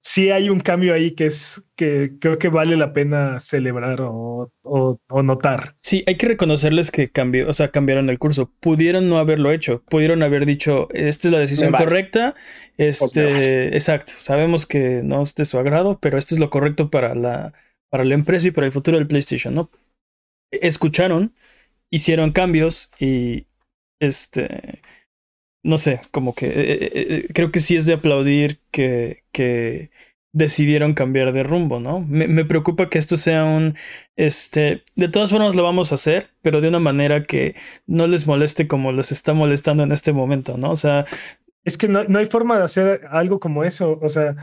sí 0.00 0.30
hay 0.30 0.48
un 0.48 0.60
cambio 0.60 0.94
ahí 0.94 1.12
que 1.12 1.26
es 1.26 1.62
que 1.76 2.12
creo 2.20 2.38
que 2.38 2.48
vale 2.48 2.76
la 2.76 2.92
pena 2.92 3.38
celebrar 3.38 4.00
o, 4.00 4.50
o, 4.62 5.22
notar. 5.22 5.76
Sí, 5.82 6.04
hay 6.06 6.16
que 6.16 6.28
reconocerles 6.28 6.90
que 6.90 7.10
cambió, 7.10 7.48
o 7.48 7.52
sea, 7.52 7.70
cambiaron 7.70 8.10
el 8.10 8.18
curso. 8.18 8.50
Pudieron 8.60 9.08
no 9.08 9.18
haberlo 9.18 9.52
hecho, 9.52 9.82
pudieron 9.88 10.22
haber 10.22 10.46
dicho, 10.46 10.88
esta 10.92 11.28
es 11.28 11.32
la 11.32 11.40
decisión 11.40 11.72
correcta. 11.72 12.34
Este, 12.76 13.68
exacto. 13.76 14.12
Sabemos 14.16 14.66
que 14.66 15.02
no 15.04 15.22
es 15.22 15.34
de 15.34 15.44
su 15.44 15.58
agrado, 15.58 15.98
pero 16.00 16.16
esto 16.16 16.34
es 16.34 16.40
lo 16.40 16.50
correcto 16.50 16.90
para 16.90 17.14
la, 17.14 17.52
para 17.90 18.04
la 18.04 18.14
empresa 18.14 18.48
y 18.48 18.52
para 18.52 18.66
el 18.66 18.72
futuro 18.72 18.96
del 18.96 19.06
PlayStation, 19.06 19.54
¿no? 19.54 19.70
Escucharon, 20.50 21.34
hicieron 21.90 22.32
cambios 22.32 22.90
y 22.98 23.46
este 24.00 24.79
no 25.62 25.78
sé, 25.78 26.00
como 26.10 26.34
que 26.34 26.46
eh, 26.46 26.52
eh, 26.54 26.90
eh, 26.94 27.28
creo 27.34 27.50
que 27.50 27.60
sí 27.60 27.76
es 27.76 27.86
de 27.86 27.94
aplaudir 27.94 28.60
que, 28.70 29.24
que 29.32 29.90
decidieron 30.32 30.94
cambiar 30.94 31.32
de 31.32 31.42
rumbo, 31.42 31.80
¿no? 31.80 32.00
Me, 32.00 32.28
me, 32.28 32.44
preocupa 32.44 32.88
que 32.88 32.98
esto 32.98 33.16
sea 33.16 33.44
un, 33.44 33.76
este, 34.16 34.82
de 34.96 35.08
todas 35.08 35.30
formas 35.30 35.54
lo 35.54 35.62
vamos 35.62 35.92
a 35.92 35.96
hacer, 35.96 36.30
pero 36.42 36.60
de 36.60 36.68
una 36.68 36.78
manera 36.78 37.22
que 37.22 37.56
no 37.86 38.06
les 38.06 38.26
moleste 38.26 38.68
como 38.68 38.92
les 38.92 39.12
está 39.12 39.34
molestando 39.34 39.82
en 39.82 39.92
este 39.92 40.12
momento, 40.12 40.56
¿no? 40.56 40.70
O 40.70 40.76
sea... 40.76 41.04
Es 41.64 41.76
que 41.76 41.88
no, 41.88 42.04
no 42.04 42.18
hay 42.18 42.26
forma 42.26 42.58
de 42.58 42.64
hacer 42.64 43.02
algo 43.10 43.38
como 43.38 43.64
eso, 43.64 43.98
o 44.00 44.08
sea, 44.08 44.36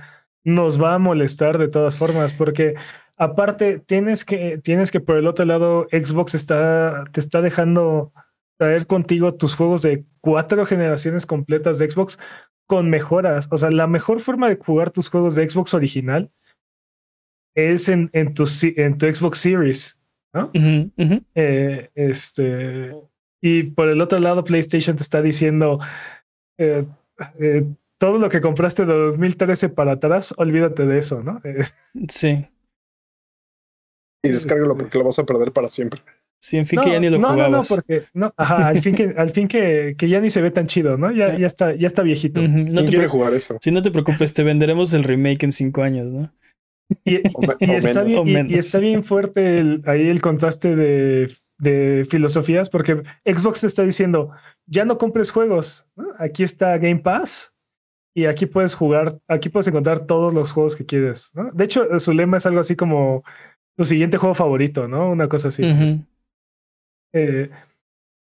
nos 0.44 0.82
va 0.82 0.94
a 0.94 1.00
molestar 1.00 1.58
de 1.58 1.68
todas 1.68 1.98
formas, 1.98 2.34
porque 2.34 2.76
aparte 3.18 3.80
tienes 3.80 4.24
que, 4.24 4.60
tienes 4.60 4.92
que 4.92 5.00
por 5.00 5.18
el 5.18 5.26
otro 5.26 5.46
lado, 5.46 5.88
Xbox 5.92 6.36
está, 6.36 7.06
te 7.12 7.20
está 7.20 7.42
dejando 7.42 8.14
traer 8.58 8.88
contigo 8.88 9.36
tus 9.36 9.56
juegos 9.56 9.82
de 9.84 10.06
cuatro 10.22 10.66
generaciones 10.66 11.26
completas 11.26 11.80
de 11.80 11.90
Xbox 11.90 12.20
con 12.68 12.90
mejoras. 12.90 13.48
O 13.52 13.58
sea, 13.58 13.72
la 13.72 13.88
mejor 13.88 14.22
forma 14.22 14.50
de 14.50 14.58
jugar 14.58 14.92
tus 14.92 15.10
juegos 15.10 15.36
de 15.36 15.50
Xbox 15.50 15.74
original 15.74 16.32
es 17.56 17.90
en, 17.90 18.10
en, 18.14 18.34
tu, 18.34 18.46
en 18.76 18.98
tu 18.98 19.06
Xbox 19.08 19.40
Series, 19.40 20.00
¿no? 20.34 20.52
Eh, 21.34 21.90
este, 21.96 22.94
y 23.42 23.64
por 23.64 23.90
el 23.90 24.02
otro 24.02 24.20
lado, 24.20 24.44
PlayStation 24.44 24.96
te 24.96 25.04
está 25.04 25.22
diciendo 25.22 25.80
eh, 26.60 26.86
eh, 27.40 27.66
todo 27.98 28.20
lo 28.20 28.30
que 28.30 28.42
compraste 28.42 28.86
de 28.86 28.94
2013 28.94 29.70
para 29.70 29.94
atrás, 29.94 30.34
olvídate 30.38 30.86
de 30.86 31.00
eso, 31.00 31.24
¿no? 31.24 31.42
sí. 32.10 32.48
Y 34.24 34.30
descárgalo 34.30 34.78
porque 34.78 34.98
lo 34.98 35.06
vas 35.06 35.20
a 35.20 35.26
perder 35.26 35.52
para 35.52 35.68
siempre. 35.68 36.02
Sí, 36.40 36.58
en 36.58 36.66
fin 36.66 36.80
que 36.82 36.92
ya 36.92 37.00
ni 37.00 37.10
lo 37.10 37.20
no, 37.20 37.30
jugabas. 37.30 37.52
No, 37.52 37.58
no, 37.58 37.64
porque 37.64 38.04
no, 38.14 38.34
ajá, 38.38 38.68
al 38.68 38.78
fin 38.82 38.96
que, 38.96 39.14
al 39.18 39.30
fin 39.32 39.48
que, 39.48 39.96
que 39.98 40.08
ya 40.08 40.22
ni 40.22 40.30
se 40.30 40.42
ve 40.42 40.52
tan 40.52 40.68
chido, 40.68 40.98
¿no? 40.98 41.12
Ya, 41.12 41.38
ya 41.38 41.48
está, 41.48 41.74
ya 41.76 41.88
está 41.88 42.04
viejito. 42.04 42.42
Ujú, 42.42 42.50
No 42.50 42.64
¿Quién 42.66 42.86
te, 42.86 42.92
quiere 42.92 43.08
jugar 43.08 43.34
eso? 43.34 43.58
sí, 43.62 43.72
no 43.72 43.82
te 43.82 43.92
preocupes, 43.92 44.34
te 44.34 44.44
venderemos 44.44 44.94
el 44.94 45.04
remake 45.04 45.44
en 45.44 45.52
cinco 45.52 45.84
años, 45.84 46.12
¿no? 46.12 46.32
Y, 47.06 47.16
y- 47.16 47.22
O 47.34 47.42
me- 47.42 47.56
y 47.60 47.70
o 47.70 47.74
está 47.78 48.04
menos. 48.04 48.06
bien, 48.06 48.12
y- 48.12 48.20
O 48.20 48.24
y, 48.24 48.34
menos. 48.34 48.54
está 48.54 48.80
bien 48.80 49.04
fuerte 49.04 49.58
el- 49.58 49.82
ahí 49.86 50.08
el 50.08 50.22
contraste 50.22 50.76
de, 50.76 51.32
de 51.58 52.06
filosofías, 52.10 52.70
porque 52.70 53.02
Xbox 53.26 53.62
te 53.62 53.68
está 53.68 53.84
diciendo, 53.84 54.32
ya 54.68 54.86
no 54.86 54.98
compres 54.98 55.32
juegos, 55.32 55.86
¿no? 55.96 56.06
aquí 56.20 56.44
está 56.44 56.78
Game 56.78 57.00
Pass 57.00 57.54
y 58.16 58.26
aquí 58.26 58.46
puedes 58.46 58.74
jugar, 58.74 59.20
aquí 59.28 59.50
puedes 59.50 59.68
encontrar 59.68 60.06
todos 60.06 60.34
los 60.34 60.52
juegos 60.52 60.76
que 60.76 60.86
quieres, 60.86 61.32
¿no? 61.34 61.52
De 61.52 61.66
hecho, 61.66 62.00
su 62.00 62.14
lema 62.14 62.38
es 62.38 62.46
algo 62.46 62.60
así 62.60 62.76
como 62.76 63.24
tu 63.76 63.86
siguiente 63.86 64.18
juego 64.18 64.34
favorito, 64.34 64.88
¿no? 64.88 65.12
Una 65.12 65.28
cosa 65.28 65.50
así. 65.50 65.64
Ujú. 65.64 66.04
Eh, 67.14 67.50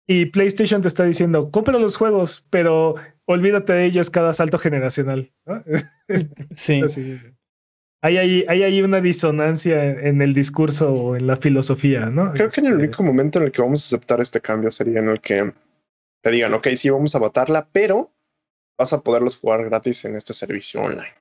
y 0.07 0.25
PlayStation 0.27 0.81
te 0.81 0.87
está 0.87 1.03
diciendo, 1.03 1.51
compra 1.51 1.77
los 1.77 1.95
juegos, 1.95 2.45
pero 2.49 2.95
olvídate 3.25 3.73
de 3.73 3.85
ellos 3.85 4.09
cada 4.09 4.33
salto 4.33 4.57
generacional. 4.57 5.31
¿no? 5.45 5.63
Sí. 6.55 6.81
Así. 6.81 7.19
Hay 8.01 8.17
ahí, 8.17 8.45
hay 8.47 8.63
ahí 8.63 8.81
una 8.81 9.01
disonancia 9.01 9.83
en 9.83 10.21
el 10.21 10.33
discurso 10.33 10.93
o 10.93 11.15
en 11.17 11.27
la 11.27 11.35
filosofía, 11.35 12.05
¿no? 12.05 12.31
Creo 12.33 12.47
que 12.47 12.61
en 12.61 12.67
el 12.67 12.73
Este, 12.73 12.83
único 12.85 13.03
momento 13.03 13.39
en 13.39 13.45
el 13.45 13.51
que 13.51 13.61
vamos 13.61 13.83
a 13.83 13.95
aceptar 13.95 14.21
este 14.21 14.39
cambio 14.39 14.71
sería 14.71 14.99
en 14.99 15.09
el 15.09 15.19
que 15.19 15.53
te 16.23 16.31
digan, 16.31 16.53
ok, 16.53 16.67
sí, 16.75 16.89
vamos 16.89 17.13
a 17.15 17.19
matarla, 17.19 17.67
pero 17.71 18.11
vas 18.77 18.93
a 18.93 19.01
poderlos 19.03 19.37
jugar 19.37 19.65
gratis 19.65 20.05
en 20.05 20.15
este 20.15 20.33
servicio 20.33 20.81
online. 20.81 21.13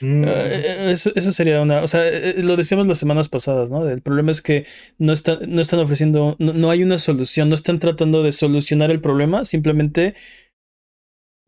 Mm, 0.00 0.24
Eh, 0.26 0.92
Eso, 0.92 1.10
eso 1.14 1.32
sería 1.32 1.60
una, 1.62 1.82
o 1.82 1.86
sea, 1.86 2.06
eh, 2.08 2.42
lo 2.42 2.56
decíamos 2.56 2.86
las 2.86 2.98
semanas 2.98 3.28
pasadas, 3.28 3.70
¿no? 3.70 3.88
El 3.88 4.02
problema 4.02 4.30
es 4.30 4.42
que 4.42 4.66
no 4.98 5.12
están, 5.12 5.38
no 5.48 5.60
están 5.60 5.80
ofreciendo, 5.80 6.36
no, 6.38 6.52
no 6.52 6.70
hay 6.70 6.82
una 6.82 6.98
solución, 6.98 7.48
no 7.48 7.54
están 7.54 7.78
tratando 7.78 8.22
de 8.22 8.32
solucionar 8.32 8.90
el 8.90 9.00
problema, 9.00 9.44
simplemente 9.44 10.14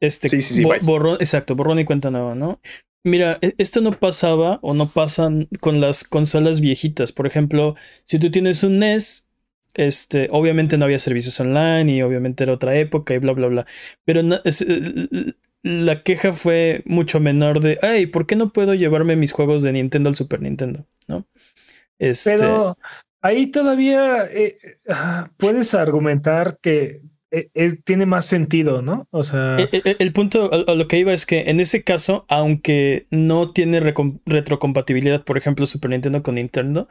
este 0.01 0.29
Sí, 0.29 0.41
sí, 0.43 0.55
sí, 0.55 0.65
bo- 0.65 0.75
borrón, 0.83 1.17
exacto, 1.21 1.55
borrón 1.57 1.79
y 1.81 1.85
cuenta 1.85 2.11
nueva, 2.11 2.35
¿no? 2.35 2.61
Mira, 3.05 3.39
e- 3.43 3.55
esto 3.59 3.81
no 3.81 3.99
pasaba 3.99 4.59
o 4.63 4.75
no 4.75 4.89
pasan 4.91 5.49
con 5.61 5.81
las 5.81 6.05
consolas 6.05 6.61
viejitas. 6.61 7.13
Por 7.13 7.27
ejemplo, 7.27 7.75
si 8.05 8.19
tú 8.19 8.31
tienes 8.31 8.63
un 8.63 8.75
NES, 8.83 9.27
este, 9.75 10.29
obviamente 10.31 10.77
no 10.79 10.85
había 10.85 10.99
servicios 10.99 11.39
online 11.41 11.93
y 11.93 12.03
obviamente 12.03 12.45
era 12.45 12.53
otra 12.55 12.77
época 12.77 13.15
y 13.15 13.19
bla, 13.19 13.33
bla, 13.33 13.47
bla. 13.49 13.67
Pero 14.05 14.21
es- 14.45 14.63
eh, 14.63 15.35
la 15.63 16.03
queja 16.03 16.33
fue 16.33 16.83
mucho 16.87 17.21
menor 17.21 17.61
de, 17.61 17.79
ay, 17.83 18.07
¿por 18.07 18.27
qué 18.27 18.37
no 18.37 18.53
puedo 18.53 18.75
llevarme 18.75 19.17
mis 19.17 19.33
juegos 19.33 19.63
de 19.63 19.73
Nintendo 19.73 20.09
al 20.09 20.17
Super 20.17 20.41
Nintendo? 20.41 20.87
¿No? 21.09 21.27
Este, 21.99 22.35
Pero 22.35 22.79
ahí 23.23 23.49
todavía 23.49 24.25
eh, 24.31 24.59
puedes 25.37 25.75
argumentar 25.75 26.59
que 26.61 27.03
eh, 27.31 27.51
eh, 27.55 27.77
tiene 27.85 28.07
más 28.07 28.27
sentido, 28.27 28.81
¿no? 28.83 29.07
O 29.11 29.23
sea, 29.23 29.57
e- 29.59 29.69
e- 29.85 29.97
el 29.99 30.13
punto 30.13 30.51
a, 30.53 30.73
a 30.73 30.75
lo 30.75 30.89
que 30.89 30.99
iba 30.99 31.13
es 31.13 31.27
que 31.27 31.51
en 31.51 31.61
ese 31.61 31.83
caso, 31.85 32.25
aunque 32.29 33.07
no 33.11 33.53
tiene 33.53 33.81
retrocompatibilidad, 33.81 35.25
por 35.25 35.37
ejemplo, 35.39 35.67
Super 35.67 35.91
Nintendo 35.91 36.23
con 36.23 36.37
Nintendo, 36.37 36.89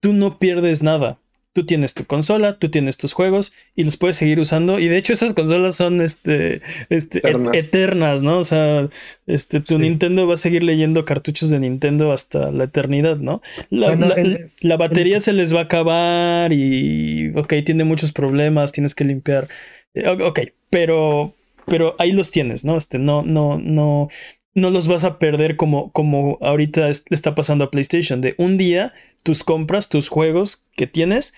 tú 0.00 0.12
no 0.12 0.38
pierdes 0.38 0.82
nada. 0.82 1.20
Tú 1.56 1.64
tienes 1.64 1.94
tu 1.94 2.04
consola, 2.04 2.58
tú 2.58 2.68
tienes 2.70 2.98
tus 2.98 3.14
juegos 3.14 3.54
y 3.74 3.84
los 3.84 3.96
puedes 3.96 4.16
seguir 4.16 4.38
usando. 4.40 4.78
Y 4.78 4.88
de 4.88 4.98
hecho, 4.98 5.14
esas 5.14 5.32
consolas 5.32 5.74
son 5.74 6.02
este, 6.02 6.60
este, 6.90 7.26
et- 7.26 7.54
Eternas. 7.54 8.20
¿no? 8.20 8.38
O 8.40 8.44
sea, 8.44 8.90
este, 9.26 9.60
tu 9.60 9.76
Sí. 9.76 9.78
Nintendo 9.80 10.26
va 10.26 10.34
a 10.34 10.36
seguir 10.36 10.62
leyendo 10.62 11.06
cartuchos 11.06 11.48
de 11.48 11.58
Nintendo 11.58 12.12
hasta 12.12 12.50
la 12.52 12.64
eternidad, 12.64 13.16
¿no? 13.16 13.40
La, 13.70 13.86
Bueno, 13.88 14.08
la- 14.08 14.14
el- 14.16 14.50
la 14.60 14.76
batería 14.76 15.22
se 15.22 15.32
les 15.32 15.54
va 15.54 15.60
a 15.60 15.62
acabar 15.62 16.52
y, 16.52 17.32
ok, 17.34 17.54
tiene 17.64 17.84
muchos 17.84 18.12
problemas, 18.12 18.72
tienes 18.72 18.94
que 18.94 19.04
limpiar. 19.04 19.48
Eh, 19.94 20.06
Ok, 20.08 20.40
pero, 20.68 21.32
pero 21.64 21.96
ahí 21.98 22.12
los 22.12 22.30
tienes, 22.30 22.66
¿no? 22.66 22.76
Este, 22.76 22.98
no, 22.98 23.22
no, 23.22 23.58
no, 23.58 24.10
no 24.56 24.70
los 24.70 24.88
vas 24.88 25.04
a 25.04 25.20
perder 25.20 25.56
como, 25.56 25.92
como 25.92 26.38
ahorita 26.42 26.88
es- 26.88 27.04
está 27.10 27.36
pasando 27.36 27.64
a 27.64 27.70
PlayStation. 27.70 28.20
De 28.20 28.34
un 28.38 28.58
día, 28.58 28.92
tus 29.22 29.44
compras, 29.44 29.88
tus 29.88 30.08
juegos 30.08 30.66
que 30.76 30.88
tienes, 30.88 31.34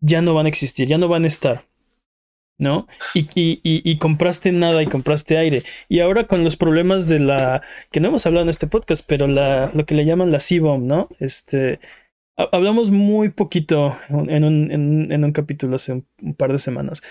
ya 0.00 0.22
no 0.22 0.34
van 0.34 0.46
a 0.46 0.50
existir, 0.50 0.86
ya 0.88 0.98
no 0.98 1.08
van 1.08 1.24
a 1.24 1.28
estar. 1.28 1.66
¿No? 2.58 2.86
Y, 3.14 3.20
y, 3.34 3.60
y, 3.64 3.96
compraste 3.98 4.52
nada 4.52 4.82
y 4.82 4.86
compraste 4.86 5.38
aire. 5.38 5.62
Y 5.88 6.00
ahora 6.00 6.26
con 6.26 6.44
los 6.44 6.56
problemas 6.56 7.08
de 7.08 7.18
la. 7.18 7.62
que 7.90 8.00
no 8.00 8.08
hemos 8.08 8.26
hablado 8.26 8.42
en 8.44 8.50
este 8.50 8.66
podcast, 8.66 9.02
pero 9.06 9.26
la, 9.28 9.70
lo 9.74 9.86
que 9.86 9.94
le 9.94 10.04
llaman 10.04 10.30
la 10.30 10.40
C-Bomb, 10.40 10.84
¿no? 10.84 11.08
Este. 11.20 11.80
ha- 12.36 12.50
Hablamos 12.52 12.90
muy 12.90 13.30
poquito 13.30 13.96
en 14.10 14.44
un, 14.44 14.70
en, 14.70 15.10
en 15.10 15.24
un 15.24 15.32
capítulo 15.32 15.76
hace 15.76 16.04
un 16.20 16.34
par 16.36 16.52
de 16.52 16.58
semanas. 16.58 17.02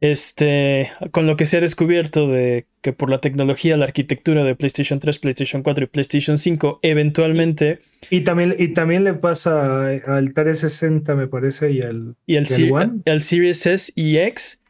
Este, 0.00 0.90
con 1.12 1.26
lo 1.26 1.36
que 1.36 1.46
se 1.46 1.56
ha 1.56 1.60
descubierto 1.60 2.28
de 2.28 2.66
que 2.82 2.92
por 2.92 3.08
la 3.08 3.18
tecnología, 3.18 3.76
la 3.76 3.86
arquitectura 3.86 4.44
de 4.44 4.54
PlayStation 4.54 4.98
3, 5.00 5.18
PlayStation 5.18 5.62
4 5.62 5.84
y 5.84 5.86
PlayStation 5.88 6.36
5, 6.36 6.80
eventualmente, 6.82 7.78
y 8.10 8.20
también, 8.20 8.54
y 8.58 8.68
también 8.74 9.04
le 9.04 9.14
pasa 9.14 9.86
al 9.86 10.34
360, 10.34 11.14
me 11.14 11.26
parece, 11.26 11.70
y 11.72 11.80
al 11.80 12.16
y 12.26 12.34
el, 12.36 12.36
¿Y 12.36 12.36
el 12.36 12.46
Sir- 12.46 12.72
One? 12.72 13.00
el 13.06 13.22
Series 13.22 13.64
S 13.66 13.92
y 13.96 14.18
X 14.18 14.60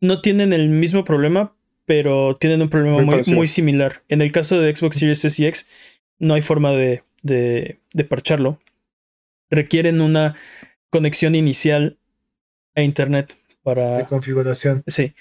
no 0.00 0.20
tienen 0.20 0.52
el 0.52 0.68
mismo 0.68 1.04
problema, 1.04 1.54
pero 1.86 2.34
tienen 2.34 2.60
un 2.60 2.68
problema 2.68 2.96
Muy 2.96 3.04
muy, 3.06 3.12
parecido. 3.14 3.36
muy 3.36 3.48
similar. 3.48 4.02
En 4.08 4.20
el 4.20 4.30
caso 4.32 4.60
de 4.60 4.74
Xbox 4.74 4.96
Series 4.98 5.24
S 5.24 5.42
y 5.42 5.46
X, 5.46 5.66
no 6.18 6.34
hay 6.34 6.42
forma 6.42 6.72
de, 6.72 7.02
de, 7.22 7.78
de 7.94 8.04
parcharlo. 8.04 8.60
Requieren 9.48 10.00
una 10.02 10.34
conexión 10.90 11.34
inicial 11.34 11.96
a 12.74 12.82
Internet 12.82 13.36
para... 13.62 13.98
de 13.98 14.06
configuración. 14.06 14.82
Sí. 14.86 15.14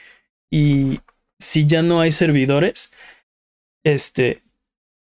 Y 0.50 1.00
si 1.40 1.66
ya 1.66 1.82
no 1.82 2.02
hay 2.02 2.12
servidores, 2.12 2.92
este, 3.84 4.44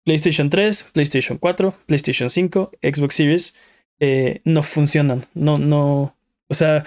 PlayStation 0.03 0.49
3, 0.49 0.83
PlayStation 0.93 1.37
4, 1.37 1.75
PlayStation 1.85 2.29
5, 2.29 2.71
Xbox 2.81 3.15
Series, 3.15 3.55
eh, 3.99 4.41
no 4.45 4.63
funcionan. 4.63 5.25
No, 5.33 5.57
no. 5.57 6.15
O 6.47 6.53
sea, 6.53 6.83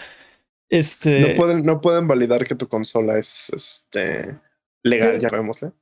este. 0.69 1.21
No 1.21 1.37
pueden, 1.37 1.63
no 1.63 1.81
pueden 1.81 2.09
validar 2.09 2.45
que 2.45 2.55
tu 2.55 2.69
consola 2.69 3.19
es 3.19 3.51
este 3.51 4.39
legal, 4.83 5.19
ya 5.19 5.29
llamémosle. 5.29 5.73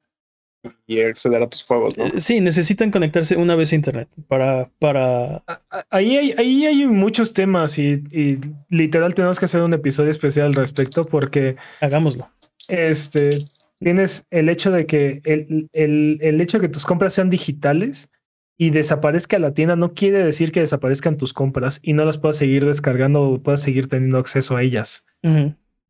Y 0.87 1.01
acceder 1.01 1.43
a 1.43 1.49
tus 1.49 1.65
juegos, 1.65 1.99
¿no? 1.99 2.07
eh, 2.07 2.21
Sí, 2.21 2.41
necesitan 2.41 2.91
conectarse 2.91 3.37
una 3.37 3.57
vez 3.57 3.73
a 3.73 3.75
internet 3.77 4.09
para, 4.29 4.71
para. 4.79 5.43
Ahí 5.91 6.17
hay, 6.17 6.35
ahí 6.39 6.67
hay 6.67 6.87
muchos 6.87 7.33
temas 7.33 7.79
y, 7.79 8.03
y 8.13 8.39
literal 8.69 9.15
tenemos 9.15 9.39
que 9.39 9.47
hacer 9.47 9.63
un 9.63 9.75
episodio 9.75 10.11
especial 10.11 10.47
al 10.47 10.55
respecto 10.55 11.05
porque 11.05 11.57
Hagámoslo. 11.81 12.31
este, 12.69 13.41
tienes 13.81 14.25
el 14.31 14.49
hecho 14.49 14.71
de 14.71 14.87
que 14.87 15.21
el, 15.25 15.69
el, 15.73 16.19
el 16.21 16.41
hecho 16.41 16.59
de 16.59 16.69
que 16.69 16.73
tus 16.73 16.85
compras 16.85 17.15
sean 17.15 17.31
digitales 17.31 18.09
y 18.57 18.71
desaparezca 18.71 19.41
la 19.41 19.55
tienda 19.55 19.75
no 19.75 19.95
quiere 19.95 20.23
decir 20.25 20.53
que 20.53 20.61
desaparezcan 20.61 21.17
tus 21.17 21.33
compras 21.33 21.81
y 21.83 21.95
no 21.95 22.05
las 22.05 22.19
puedas 22.19 22.37
seguir 22.37 22.65
descargando 22.65 23.23
o 23.23 23.43
puedas 23.43 23.63
seguir 23.63 23.89
teniendo 23.89 24.19
acceso 24.19 24.57
a 24.57 24.63
ellas. 24.63 25.05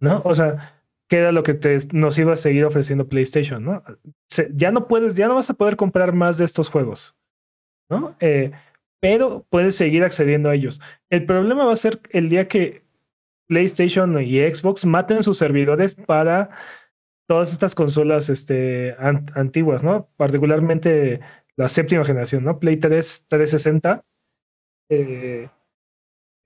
¿no? 0.01 0.23
O 0.25 0.35
sea, 0.35 0.82
que 1.13 1.19
era 1.19 1.31
lo 1.31 1.43
que 1.43 1.53
te, 1.53 1.77
nos 1.93 2.17
iba 2.17 2.33
a 2.33 2.37
seguir 2.39 2.65
ofreciendo 2.65 3.07
PlayStation, 3.07 3.63
¿no? 3.63 3.85
Ya 4.55 4.71
no 4.71 4.89
puedes, 4.89 5.15
ya 5.15 5.29
no 5.29 5.35
vas 5.35 5.51
a 5.51 5.53
poder 5.53 5.77
comprar 5.77 6.15
más 6.15 6.39
de 6.39 6.47
estos 6.47 6.71
juegos, 6.71 7.15
¿no? 7.91 8.17
Eh, 8.21 8.53
pero 8.99 9.45
puedes 9.51 9.77
seguir 9.77 10.05
accediendo 10.05 10.49
a 10.49 10.55
ellos. 10.55 10.81
El 11.11 11.27
problema 11.27 11.67
va 11.67 11.75
a 11.75 11.77
ser 11.77 12.01
el 12.13 12.31
día 12.31 12.49
que 12.49 12.83
PlayStation 13.47 14.23
y 14.23 14.39
Xbox 14.39 14.87
maten 14.87 15.23
sus 15.23 15.37
servidores 15.37 15.95
para 15.95 16.49
todas 17.29 17.53
estas 17.53 17.75
consolas 17.75 18.31
este, 18.31 18.97
an- 18.99 19.31
antiguas, 19.35 19.83
¿no? 19.85 20.09
Particularmente 20.17 21.21
la 21.57 21.69
séptima 21.69 22.07
generación, 22.07 22.43
¿no? 22.45 22.59
Play 22.59 22.79
3, 22.79 23.27
360, 23.29 24.03
eh, 24.89 25.51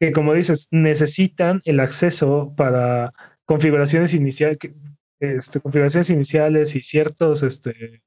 que 0.01 0.11
como 0.11 0.35
dices, 0.35 0.67
necesitan 0.73 1.63
el 1.67 1.79
acceso 1.79 2.53
para 2.57 3.13
configuraciones 3.47 4.13
iniciales, 4.13 4.59
este, 5.21 5.61
configuraciones 5.61 6.11
iniciales 6.11 6.77
y 6.77 6.83
ciertos 6.83 7.43
este, 7.43 8.03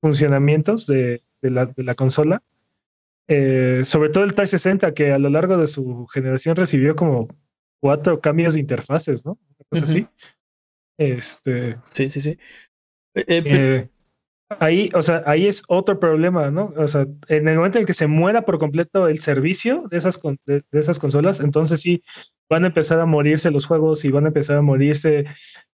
funcionamientos 0.00 0.86
de, 0.86 1.22
de 1.40 1.50
la, 1.50 1.66
de 1.66 1.84
la 1.84 1.94
consola. 1.94 2.42
Eh, 3.28 3.80
sobre 3.84 4.10
todo 4.10 4.24
el 4.24 4.34
360, 4.34 4.92
que 4.92 5.12
a 5.12 5.18
lo 5.18 5.30
largo 5.30 5.56
de 5.56 5.66
su 5.66 6.06
generación 6.06 6.56
recibió 6.56 6.94
como 6.94 7.28
cuatro 7.80 8.20
cambios 8.20 8.54
de 8.54 8.60
interfaces, 8.60 9.24
¿no? 9.24 9.38
Una 9.48 9.68
cosa 9.70 9.84
así. 9.84 10.06
Este, 10.98 11.78
Sí, 11.90 12.10
sí, 12.10 12.20
sí. 12.20 12.38
Eh, 13.14 13.24
eh, 13.44 13.88
ahí, 14.60 14.90
o 14.94 15.02
sea, 15.02 15.22
ahí 15.26 15.46
es 15.46 15.62
otro 15.68 15.98
problema, 16.00 16.50
¿no? 16.50 16.72
O 16.76 16.86
sea, 16.86 17.06
en 17.28 17.48
el 17.48 17.56
momento 17.56 17.78
en 17.78 17.86
que 17.86 17.94
se 17.94 18.06
muera 18.06 18.42
por 18.42 18.58
completo 18.58 19.08
el 19.08 19.18
servicio 19.18 19.84
de 19.90 19.96
esas, 19.98 20.20
de, 20.46 20.62
de 20.70 20.78
esas 20.80 20.98
consolas, 20.98 21.40
entonces 21.40 21.80
sí 21.80 22.02
van 22.48 22.64
a 22.64 22.68
empezar 22.68 23.00
a 23.00 23.06
morirse 23.06 23.50
los 23.50 23.66
juegos 23.66 24.04
y 24.04 24.10
van 24.10 24.24
a 24.24 24.28
empezar 24.28 24.56
a 24.58 24.62
morirse 24.62 25.24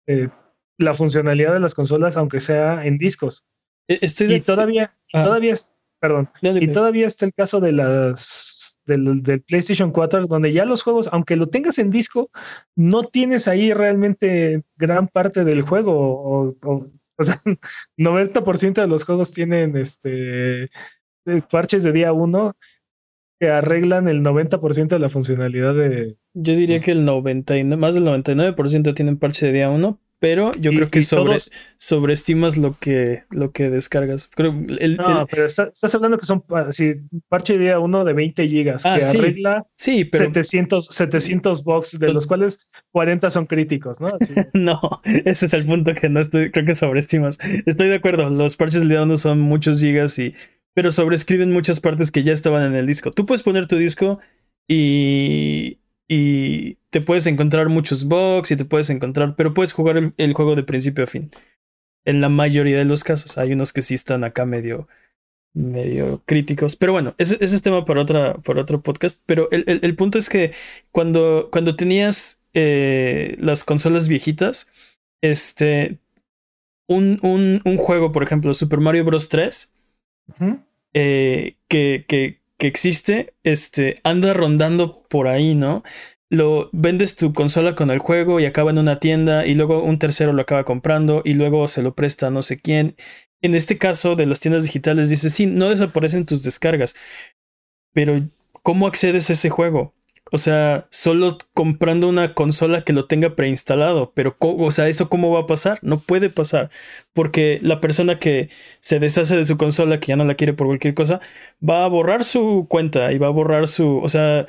eh, 0.07 0.29
la 0.77 0.93
funcionalidad 0.93 1.53
de 1.53 1.59
las 1.59 1.73
consolas, 1.75 2.17
aunque 2.17 2.39
sea 2.39 2.85
en 2.85 2.97
discos. 2.97 3.43
eh, 3.89 3.99
estoy 4.01 4.27
Y 4.27 4.29
de- 4.31 4.39
todavía, 4.41 4.93
y 5.13 5.17
Ah. 5.17 5.23
todavía, 5.23 5.55
perdón. 5.99 6.29
Y 6.41 6.67
todavía 6.67 7.07
está 7.07 7.25
el 7.25 7.33
caso 7.33 7.59
de 7.59 7.71
las 7.71 8.77
del, 8.85 9.21
del 9.23 9.41
PlayStation 9.41 9.91
4, 9.91 10.27
donde 10.27 10.53
ya 10.53 10.63
los 10.65 10.81
juegos, 10.83 11.09
aunque 11.11 11.35
lo 11.35 11.47
tengas 11.47 11.77
en 11.79 11.89
disco, 11.89 12.29
no 12.75 13.03
tienes 13.03 13.47
ahí 13.47 13.73
realmente 13.73 14.63
gran 14.77 15.07
parte 15.07 15.43
del 15.43 15.61
juego. 15.61 15.93
O, 15.97 16.55
o- 16.65 16.87
o 17.19 17.23
sea, 17.23 17.35
90% 17.97 18.73
de 18.73 18.87
los 18.87 19.05
juegos 19.05 19.33
tienen 19.33 19.75
este 19.77 20.63
eh, 20.63 21.41
parches 21.49 21.83
de 21.83 21.91
día 21.91 22.13
1 22.13 22.55
que 23.39 23.49
arreglan 23.49 24.07
el 24.07 24.23
90% 24.23 24.87
de 24.87 24.99
la 24.99 25.09
funcionalidad 25.09 25.75
de. 25.75 26.17
Yo 26.33 26.55
diría 26.55 26.79
que 26.79 26.91
el 26.91 27.05
99, 27.05 27.79
más 27.79 27.93
del 27.93 28.05
99% 28.05 28.95
tienen 28.95 29.17
parche 29.17 29.45
de 29.47 29.53
día 29.53 29.69
1, 29.69 29.99
pero 30.19 30.53
yo 30.55 30.71
y- 30.71 30.75
creo 30.75 30.89
que 30.89 31.01
sobre, 31.01 31.25
todos- 31.25 31.51
sobreestimas 31.77 32.57
lo 32.57 32.77
que, 32.79 33.23
lo 33.29 33.51
que 33.51 33.69
descargas. 33.69 34.29
Creo 34.33 34.51
el- 34.79 34.97
no, 34.97 35.21
el- 35.21 35.27
pero 35.29 35.45
está- 35.45 35.69
estás 35.73 35.93
hablando 35.95 36.17
que 36.17 36.25
son 36.25 36.41
pa- 36.41 36.71
sí, 36.71 36.93
parche 37.29 37.53
de 37.53 37.59
día 37.65 37.79
1 37.79 38.03
de 38.03 38.13
20 38.13 38.47
gigas 38.47 38.85
Ah, 38.85 38.95
que 38.95 39.01
sí, 39.01 39.17
arregla 39.17 39.65
sí, 39.75 40.05
pero 40.05 40.25
700, 40.25 40.85
700 40.87 41.63
bucks, 41.63 41.99
de 41.99 42.11
los 42.13 42.25
cuales 42.27 42.67
40 42.91 43.29
son 43.29 43.45
críticos, 43.45 44.01
¿no? 44.01 44.07
Así. 44.19 44.33
no, 44.53 44.79
ese 45.03 45.45
es 45.45 45.53
el 45.53 45.65
punto 45.65 45.93
que 45.93 46.09
no 46.09 46.19
estoy, 46.19 46.51
creo 46.51 46.65
que 46.65 46.75
sobreestimas. 46.75 47.37
Estoy 47.65 47.89
de 47.89 47.95
acuerdo, 47.95 48.29
los 48.29 48.55
parches 48.57 48.79
del 48.79 48.89
día 48.89 49.03
1 49.03 49.17
son 49.17 49.39
muchos 49.39 49.79
gigas 49.79 50.17
y 50.19 50.33
pero 50.73 50.91
sobrescriben 50.91 51.51
muchas 51.51 51.79
partes 51.79 52.11
que 52.11 52.21
ya 52.23 52.33
estaban 52.33 52.63
en 52.63 52.75
el 52.75 52.85
disco. 52.85 53.09
Tú 53.11 53.25
puedes 53.25 53.41
poner 53.43 53.67
tu 53.67 53.77
disco 53.77 54.19
y 54.67 55.79
y 56.09 56.76
te 56.91 57.01
puedes 57.01 57.27
encontrar 57.27 57.69
muchos 57.69 58.05
bugs 58.05 58.51
y 58.51 58.55
te 58.55 58.65
puedes 58.65 58.89
encontrar, 58.89 59.35
pero 59.35 59.53
puedes 59.53 59.73
jugar 59.73 59.97
el, 59.97 60.13
el 60.17 60.33
juego 60.33 60.55
de 60.55 60.63
principio 60.63 61.03
a 61.03 61.07
fin. 61.07 61.31
En 62.05 62.21
la 62.21 62.29
mayoría 62.29 62.77
de 62.77 62.85
los 62.85 63.03
casos, 63.03 63.37
hay 63.37 63.51
unos 63.53 63.73
que 63.73 63.81
sí 63.81 63.93
están 63.93 64.23
acá 64.23 64.45
medio 64.45 64.87
medio 65.53 66.21
críticos. 66.25 66.75
Pero 66.75 66.91
bueno, 66.93 67.15
ese, 67.17 67.37
ese 67.41 67.55
es 67.55 67.61
tema 67.63 67.83
para, 67.83 68.01
otra, 68.01 68.35
para 68.37 68.61
otro 68.61 68.81
podcast. 68.81 69.21
Pero 69.25 69.49
el, 69.51 69.63
el- 69.67 69.79
el 69.81 69.95
punto 69.95 70.17
es 70.19 70.29
que 70.29 70.53
cuando, 70.91 71.49
cuando 71.51 71.75
tenías 71.75 72.43
eh, 72.53 73.35
las 73.39 73.63
consolas 73.63 74.07
viejitas, 74.07 74.67
este, 75.21 75.97
un, 76.87 77.19
un, 77.23 77.61
un 77.65 77.77
juego, 77.77 78.11
por 78.11 78.23
ejemplo, 78.23 78.53
Super 78.53 78.79
Mario 78.79 79.03
Bros. 79.05 79.29
3, 79.29 79.73
Ujú. 80.39 80.59
eh, 80.93 81.55
que, 81.67 82.05
que, 82.07 82.39
que 82.59 82.67
existe, 82.67 83.33
este, 83.43 83.99
anda 84.03 84.33
rondando 84.33 85.01
por 85.09 85.27
ahí, 85.27 85.55
¿no? 85.55 85.83
Lo 86.29 86.69
vendes 86.73 87.15
tu 87.15 87.33
consola 87.33 87.75
con 87.75 87.89
el 87.89 87.99
juego 87.99 88.39
y 88.39 88.45
acaba 88.45 88.71
en 88.71 88.79
una 88.79 88.99
tienda 88.99 89.45
y 89.45 89.55
luego 89.55 89.81
un 89.81 89.97
tercero 89.97 90.33
lo 90.33 90.41
acaba 90.41 90.65
comprando 90.65 91.21
y 91.23 91.35
luego 91.35 91.67
se 91.67 91.81
lo 91.81 91.95
presta 91.95 92.27
a 92.27 92.31
no 92.31 92.43
sé 92.43 92.59
quién. 92.59 92.95
En 93.41 93.55
este 93.55 93.77
caso 93.77 94.15
de 94.15 94.25
las 94.25 94.39
tiendas 94.39 94.63
digitales 94.63 95.09
dice, 95.09 95.29
sí, 95.29 95.45
no 95.45 95.69
desaparecen 95.69 96.25
tus 96.25 96.43
descargas, 96.43 96.95
pero 97.93 98.27
¿cómo 98.63 98.87
accedes 98.87 99.29
a 99.29 99.33
ese 99.33 99.49
juego? 99.49 99.93
O 100.31 100.37
sea, 100.37 100.87
solo 100.91 101.37
comprando 101.53 102.09
una 102.09 102.33
consola 102.33 102.83
que 102.83 102.93
lo 102.93 103.05
tenga 103.05 103.35
preinstalado, 103.35 104.11
pero 104.13 104.35
o 104.39 104.71
sea, 104.71 104.89
¿eso 104.89 105.09
cómo 105.09 105.31
va 105.31 105.41
a 105.41 105.45
pasar? 105.45 105.79
No 105.81 105.99
puede 105.99 106.29
pasar, 106.29 106.69
porque 107.13 107.59
la 107.61 107.79
persona 107.79 108.19
que 108.19 108.49
se 108.81 108.99
deshace 108.99 109.37
de 109.37 109.45
su 109.45 109.57
consola, 109.57 109.99
que 109.99 110.07
ya 110.07 110.17
no 110.17 110.25
la 110.25 110.35
quiere 110.35 110.53
por 110.53 110.67
cualquier 110.67 110.93
cosa, 110.93 111.21
va 111.67 111.85
a 111.85 111.87
borrar 111.87 112.23
su 112.25 112.65
cuenta 112.69 113.11
y 113.13 113.17
va 113.17 113.27
a 113.27 113.29
borrar 113.31 113.67
su, 113.67 113.99
o 113.99 114.09
sea, 114.09 114.47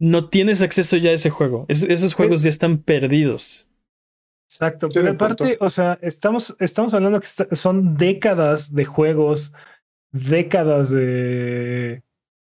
no 0.00 0.28
tienes 0.28 0.62
acceso 0.62 0.96
ya 0.96 1.10
a 1.10 1.14
ese 1.14 1.30
juego. 1.30 1.66
Es- 1.68 1.84
esos 1.84 2.14
juegos 2.14 2.42
ya 2.42 2.48
están 2.50 2.78
perdidos. 2.78 3.68
Exacto, 4.48 4.88
pero 4.92 5.10
aparte, 5.12 5.58
o 5.60 5.70
sea, 5.70 5.96
estamos, 6.02 6.56
estamos 6.58 6.92
hablando 6.92 7.20
que 7.20 7.26
está- 7.26 7.46
son 7.54 7.96
décadas 7.96 8.74
de 8.74 8.84
juegos, 8.84 9.52
décadas 10.10 10.90
de, 10.90 12.02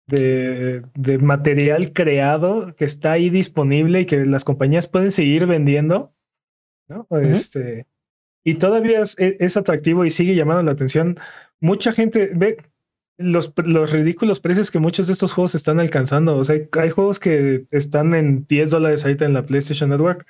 de, 0.06 0.82
de 0.94 1.18
material 1.18 1.92
creado 1.92 2.76
que 2.76 2.84
está 2.84 3.12
ahí 3.12 3.28
disponible 3.28 4.02
y 4.02 4.06
que 4.06 4.24
las 4.24 4.44
compañías 4.44 4.86
pueden 4.86 5.10
seguir 5.10 5.46
vendiendo, 5.46 6.14
¿no? 6.88 7.06
Este, 7.32 7.86
y 8.44 8.54
todavía 8.54 9.00
es, 9.00 9.18
e, 9.18 9.36
es 9.40 9.56
atractivo 9.56 10.04
y 10.04 10.10
sigue 10.12 10.36
llamando 10.36 10.62
la 10.62 10.72
atención. 10.72 11.18
Mucha 11.60 11.90
gente 11.90 12.30
ve 12.34 12.56
los, 13.20 13.52
los 13.64 13.92
ridículos 13.92 14.40
precios 14.40 14.70
que 14.70 14.78
muchos 14.78 15.06
de 15.06 15.12
estos 15.12 15.32
juegos 15.32 15.54
están 15.54 15.78
alcanzando. 15.80 16.36
O 16.36 16.44
sea, 16.44 16.56
hay, 16.56 16.68
hay 16.80 16.90
juegos 16.90 17.20
que 17.20 17.66
están 17.70 18.14
en 18.14 18.46
10 18.48 18.70
dólares 18.70 19.04
ahorita 19.04 19.24
en 19.24 19.34
la 19.34 19.46
PlayStation 19.46 19.90
Network 19.90 20.26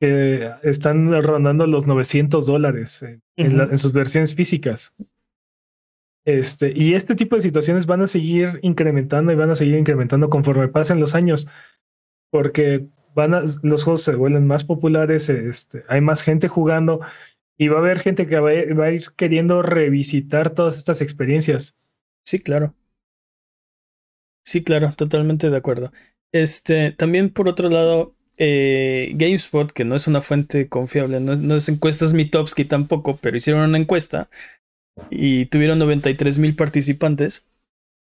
que 0.00 0.50
están 0.62 1.10
rondando 1.22 1.66
los 1.66 1.86
900 1.86 2.46
dólares 2.46 3.02
en, 3.02 3.22
en 3.36 3.56
la- 3.56 3.64
Ujú. 3.64 3.72
en 3.72 3.78
sus 3.78 3.92
versiones 3.92 4.34
físicas. 4.34 4.92
Este, 6.26 6.72
y 6.74 6.94
este 6.94 7.14
tipo 7.14 7.36
de 7.36 7.42
situaciones 7.42 7.86
van 7.86 8.02
a 8.02 8.06
seguir 8.08 8.58
incrementando 8.62 9.30
y 9.32 9.36
van 9.36 9.50
a 9.50 9.54
seguir 9.54 9.76
incrementando 9.76 10.28
conforme 10.28 10.66
pasen 10.68 10.98
los 10.98 11.14
años, 11.14 11.48
porque 12.32 12.86
van 13.14 13.32
a, 13.34 13.42
los 13.62 13.84
juegos 13.84 14.02
se 14.02 14.16
vuelven 14.16 14.46
más 14.46 14.64
populares, 14.64 15.28
este, 15.28 15.84
hay 15.88 16.00
más 16.00 16.22
gente 16.22 16.48
jugando 16.48 17.00
y 17.56 17.68
va 17.68 17.76
a 17.76 17.80
haber 17.80 18.00
gente 18.00 18.26
que 18.26 18.38
va 18.40 18.50
a 18.50 18.90
ir 18.90 19.04
queriendo 19.16 19.62
revisitar 19.62 20.50
todas 20.50 20.76
estas 20.76 21.00
experiencias. 21.00 21.74
Sí, 22.26 22.40
claro. 22.40 22.74
Sí, 24.44 24.62
claro, 24.62 24.92
totalmente 24.96 25.50
de 25.50 25.56
acuerdo. 25.56 25.92
Este, 26.32 26.92
también 26.92 27.30
por 27.30 27.48
otro 27.48 27.68
lado, 27.68 28.14
eh, 28.38 29.12
GameSpot, 29.14 29.70
que 29.72 29.84
no 29.84 29.96
es 29.96 30.06
una 30.06 30.20
fuente 30.20 30.68
confiable, 30.68 31.20
no, 31.20 31.32
es- 31.32 31.40
no 31.40 31.56
es 31.56 31.68
encuestas 31.68 32.12
Mitowski 32.12 32.64
tampoco, 32.64 33.16
pero 33.16 33.36
hicieron 33.36 33.62
una 33.68 33.78
encuesta 33.78 34.28
y 35.10 35.46
tuvieron 35.46 35.78
93 35.78 36.38
mil 36.38 36.56
participantes. 36.56 37.44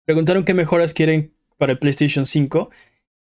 Preguntaron 0.07 0.45
qué 0.45 0.55
mejoras 0.55 0.95
quieren 0.95 1.33
para 1.59 1.73
el 1.73 1.79
PlayStation 1.79 2.27
5. 2.27 2.71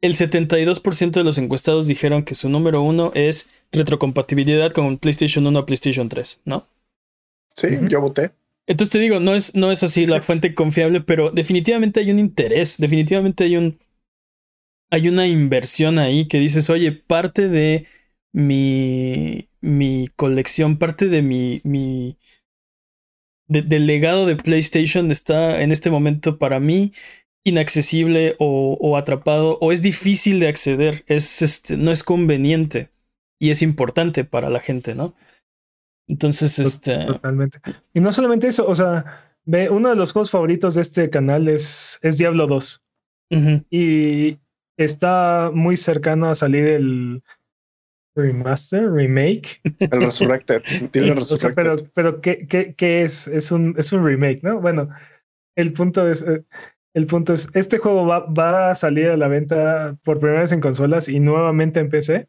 El 0.02 0.15
72% 0.15 1.20
de 1.20 1.26
los 1.26 1.38
encuestados 1.38 1.88
dijeron 1.88 2.24
que 2.24 2.36
su 2.36 2.50
número 2.50 2.82
uno 2.82 3.12
es 3.15 3.50
retrocompatibilidad 3.72 4.72
con 4.74 4.98
PlayStation 4.98 5.48
1 5.48 5.60
a 5.60 5.65
PlayStation 5.65 6.10
3, 6.10 6.42
¿no? 6.46 6.68
Sí, 7.56 7.68
yo 7.89 8.02
voté. 8.02 8.32
Entonces 8.69 8.91
te 8.91 8.99
digo, 8.99 9.19
no 9.19 9.34
es, 9.34 9.55
no 9.55 9.71
es 9.71 9.84
así 9.84 10.05
la 10.05 10.21
fuente 10.21 10.53
confiable, 10.53 11.01
pero 11.01 11.32
definitivamente 11.32 11.99
hay 11.99 12.12
un 12.12 12.19
interés, 12.19 12.77
definitivamente 12.77 13.43
hay 13.43 13.58
un 13.58 13.79
hay 14.91 15.08
una 15.08 15.27
inversión 15.27 15.99
ahí 15.99 16.27
que 16.27 16.39
dices, 16.39 16.69
oye, 16.69 16.91
parte 16.91 17.47
de 17.47 17.86
mi, 18.32 19.49
mi 19.62 20.08
colección, 20.15 20.77
parte 20.77 21.08
de 21.08 21.21
mi, 21.21 21.62
mi 21.63 22.17
de- 23.47 23.62
del 23.62 23.88
legado 23.88 24.25
de 24.25 24.36
PlayStation 24.36 25.12
está 25.12 25.62
en 25.62 25.71
este 25.71 25.89
momento 25.89 26.38
para 26.38 26.60
mí 26.60 26.93
inaccesible 27.43 28.36
o, 28.39 28.77
o 28.79 28.97
atrapado 28.97 29.58
o 29.62 29.71
es 29.71 29.82
difícil 29.82 30.39
de 30.39 30.47
acceder, 30.47 31.03
es 31.08 31.41
este, 31.41 31.77
no 31.77 31.91
es 31.91 32.03
conveniente 32.03 32.89
y 33.39 33.49
es 33.51 33.62
importante 33.62 34.25
para 34.25 34.49
la 34.49 34.60
gente, 34.60 34.93
¿no? 34.95 35.15
Entonces, 36.10 36.60
este, 36.60 37.06
Totalmente. 37.06 37.60
Y 37.93 38.02
no 38.02 38.12
solamente 38.12 38.48
eso, 38.48 38.67
o 38.67 38.76
sea, 38.76 39.06
ve, 39.45 39.69
uno 39.69 39.89
de 39.89 39.95
los 39.95 40.12
juegos 40.12 40.32
favoritos 40.32 40.76
de 40.76 40.82
este 40.82 41.10
canal 41.10 41.48
es, 41.48 42.00
es 42.02 42.17
Diablo 42.17 42.48
2 42.48 42.82
ujú, 43.32 43.63
y 43.69 44.39
está 44.76 45.52
muy 45.54 45.78
cercano 45.78 46.30
a 46.30 46.36
salir 46.36 46.65
el 46.65 47.24
remaster, 48.15 48.91
remake. 48.91 49.62
El 49.80 50.02
Resurrected. 50.02 50.63
O 50.89 50.89
sea, 50.91 51.13
Resurrected. 51.13 51.56
pero, 51.56 51.76
pero 51.93 52.22
¿qué, 52.22 52.48
qué, 52.48 52.74
qué 52.76 53.04
es? 53.04 53.28
Es 53.28 53.52
un, 53.52 53.76
es 53.78 53.93
un 53.93 54.04
remake, 54.04 54.41
¿no? 54.41 54.60
Bueno, 54.60 54.89
el 55.56 55.74
punto 55.74 56.10
es, 56.10 56.24
eh, 56.24 56.43
el 56.95 57.06
punto 57.06 57.34
es, 57.34 57.50
este 57.54 57.78
juego 57.78 58.06
va, 58.06 58.26
va 58.26 58.72
a 58.72 58.76
salir 58.76 59.10
a 59.10 59.17
la 59.17 59.28
venta 59.28 59.98
por 60.04 60.19
primera 60.19 60.41
vez 60.41 60.52
en 60.52 60.62
consolas 60.62 61.08
y 61.08 61.19
nuevamente 61.19 61.80
en 61.80 61.89
PC. 61.89 62.28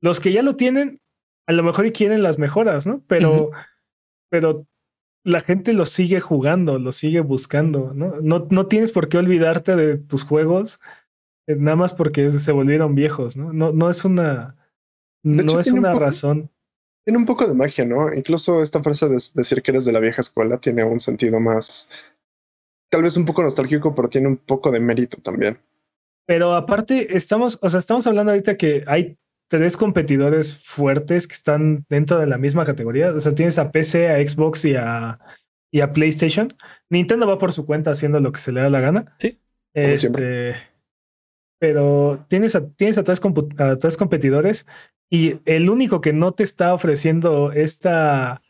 Los 0.00 0.20
que 0.20 0.32
ya 0.32 0.42
lo 0.42 0.56
tienen, 0.56 1.00
a 1.48 1.52
lo 1.52 1.62
mejor 1.62 1.86
y 1.86 1.92
quieren 1.92 2.22
las 2.22 2.38
mejoras, 2.38 2.86
¿no? 2.86 3.02
Pero, 3.06 3.50
pero 4.30 4.66
la 5.24 5.40
gente 5.40 5.72
lo 5.72 5.86
sigue 5.86 6.20
jugando, 6.20 6.78
lo 6.78 6.92
sigue 6.92 7.20
buscando, 7.20 7.92
¿no? 7.94 8.20
No, 8.20 8.46
no 8.50 8.66
tienes 8.66 8.92
por 8.92 9.08
qué 9.08 9.18
olvidarte 9.18 9.74
de 9.74 9.96
tus 9.96 10.24
juegos, 10.24 10.80
eh, 11.48 11.56
nada 11.56 11.76
más 11.76 11.94
porque 11.94 12.30
se 12.30 12.52
volvieron 12.52 12.94
viejos, 12.94 13.36
¿no? 13.36 13.52
No, 13.52 13.72
no 13.72 13.88
es 13.90 14.04
una, 14.04 14.56
De 15.22 15.42
hecho, 15.42 15.54
no 15.54 15.60
es 15.60 15.72
un 15.72 15.78
una 15.80 15.92
poco- 15.92 16.04
razón. 16.04 16.50
Tiene 17.04 17.18
un 17.18 17.24
poco 17.26 17.46
de 17.46 17.54
magia, 17.54 17.86
¿no? 17.86 18.12
Incluso 18.12 18.60
esta 18.62 18.82
frase 18.82 19.08
de 19.08 19.14
decir 19.14 19.62
que 19.62 19.70
eres 19.70 19.86
de 19.86 19.92
la 19.92 20.00
vieja 20.00 20.20
escuela 20.20 20.58
tiene 20.58 20.84
un 20.84 21.00
sentido 21.00 21.40
más, 21.40 21.90
tal 22.90 23.02
vez 23.02 23.16
un 23.16 23.24
poco 23.24 23.42
nostálgico, 23.42 23.94
pero 23.94 24.10
tiene 24.10 24.28
un 24.28 24.36
poco 24.36 24.70
de 24.70 24.80
mérito 24.80 25.16
también. 25.22 25.58
Pero 26.26 26.54
aparte, 26.54 27.16
estamos, 27.16 27.58
o 27.62 27.70
sea, 27.70 27.80
estamos 27.80 28.06
hablando 28.06 28.32
ahorita 28.32 28.58
que 28.58 28.84
hay 28.86 29.16
tres 29.48 29.76
competidores 29.76 30.56
fuertes 30.56 31.26
que 31.26 31.34
están 31.34 31.84
dentro 31.88 32.18
de 32.18 32.26
la 32.26 32.38
misma 32.38 32.64
categoría. 32.64 33.12
O 33.12 33.20
sea, 33.20 33.34
tienes 33.34 33.58
a 33.58 33.72
PC, 33.72 34.10
a 34.10 34.26
Xbox 34.26 34.64
y 34.64 34.76
a, 34.76 35.18
y 35.70 35.80
a 35.80 35.92
PlayStation. 35.92 36.54
Nintendo 36.90 37.26
va 37.26 37.38
por 37.38 37.52
su 37.52 37.66
cuenta 37.66 37.90
haciendo 37.90 38.20
lo 38.20 38.32
que 38.32 38.40
se 38.40 38.52
le 38.52 38.60
da 38.60 38.70
la 38.70 38.80
gana. 38.80 39.16
Sí. 39.18 39.38
Este, 39.74 40.54
pero 41.58 42.24
tienes 42.28 42.54
a, 42.56 42.68
tienes 42.68 42.98
a 42.98 43.04
tres, 43.04 43.20
a 43.58 43.78
tres 43.78 43.96
competidores 43.96 44.66
y 45.10 45.40
el 45.44 45.70
único 45.70 46.00
que 46.00 46.12
no 46.12 46.32
te 46.32 46.42
está 46.42 46.74
ofreciendo 46.74 47.52
esta, 47.52 48.42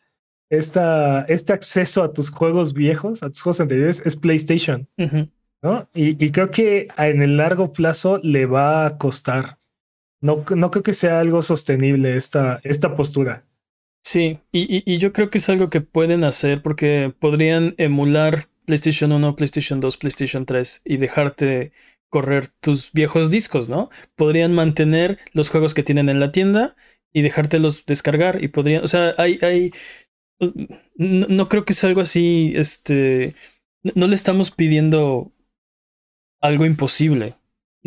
esta, 0.50 1.22
este 1.22 1.52
acceso 1.52 2.02
a 2.02 2.12
tus 2.12 2.30
juegos 2.30 2.74
viejos, 2.74 3.22
a 3.22 3.28
tus 3.28 3.42
juegos 3.42 3.60
anteriores, 3.60 4.02
es 4.04 4.16
PlayStation. 4.16 4.88
¿no? 5.62 5.88
Y, 5.94 6.24
y, 6.24 6.30
creo 6.30 6.50
que 6.50 6.88
en 6.96 7.20
el 7.20 7.36
largo 7.36 7.72
plazo 7.72 8.20
le 8.22 8.46
va 8.46 8.86
a 8.86 8.98
costar. 8.98 9.57
No, 10.20 10.44
no 10.54 10.70
creo 10.70 10.82
que 10.82 10.92
sea 10.92 11.20
algo 11.20 11.42
sostenible 11.42 12.16
esta, 12.16 12.60
esta 12.64 12.96
postura. 12.96 13.44
Sí, 14.02 14.40
y, 14.52 14.82
y, 14.90 14.98
yo 14.98 15.12
creo 15.12 15.28
que 15.28 15.38
es 15.38 15.48
algo 15.48 15.68
que 15.70 15.80
pueden 15.80 16.24
hacer 16.24 16.62
porque 16.62 17.12
podrían 17.18 17.74
emular 17.78 18.46
PlayStation 18.64 19.12
1, 19.12 19.36
PlayStation 19.36 19.80
2, 19.80 19.96
PlayStation 19.96 20.46
3 20.46 20.82
y 20.84 20.96
dejarte 20.96 21.72
correr 22.08 22.48
tus 22.48 22.92
viejos 22.92 23.30
discos, 23.30 23.68
¿no? 23.68 23.90
Podrían 24.16 24.54
mantener 24.54 25.18
los 25.32 25.50
juegos 25.50 25.74
que 25.74 25.82
tienen 25.82 26.08
en 26.08 26.20
la 26.20 26.32
tienda 26.32 26.76
y 27.12 27.22
dejártelos 27.22 27.86
descargar 27.86 28.42
y 28.42 28.48
podrían, 28.48 28.84
o 28.84 28.88
sea, 28.88 29.14
hay, 29.18 29.38
hay, 29.42 29.72
pues, 30.38 30.52
no, 30.96 31.26
no 31.28 31.48
creo 31.48 31.64
que 31.64 31.74
sea 31.74 31.88
algo 31.88 32.00
así, 32.00 32.52
este, 32.56 33.34
no 33.94 34.06
le 34.06 34.14
estamos 34.14 34.50
pidiendo 34.50 35.32
algo 36.40 36.66
imposible. 36.66 37.37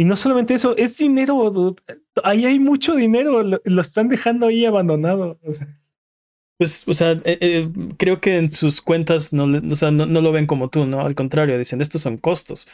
Y 0.02 0.04
no 0.04 0.16
solamente 0.16 0.56
eso, 0.56 0.76
es 0.78 0.98
dinero, 0.98 1.76
ahí 2.24 2.46
hay 2.46 2.58
mucho 2.58 2.96
dinero, 2.96 3.44
lo, 3.44 3.82
están 3.82 4.10
dejando 4.10 4.48
ahí 4.48 4.66
abandonado. 4.66 5.40
Pues, 6.58 6.88
o 6.88 6.94
sea, 6.96 7.12
eh, 7.24 7.38
eh, 7.40 7.70
creo 8.00 8.20
que 8.20 8.38
en 8.38 8.52
sus 8.52 8.82
cuentas 8.82 9.32
no, 9.32 9.44
o 9.44 9.76
sea, 9.76 9.92
no, 9.92 10.08
lo 10.08 10.32
ven 10.32 10.48
como 10.48 10.70
tú, 10.70 10.88
¿no? 10.88 11.02
Al 11.02 11.14
contrario, 11.14 11.56
dicen, 11.60 11.82
estos 11.82 12.02
son 12.02 12.18
costos. 12.18 12.68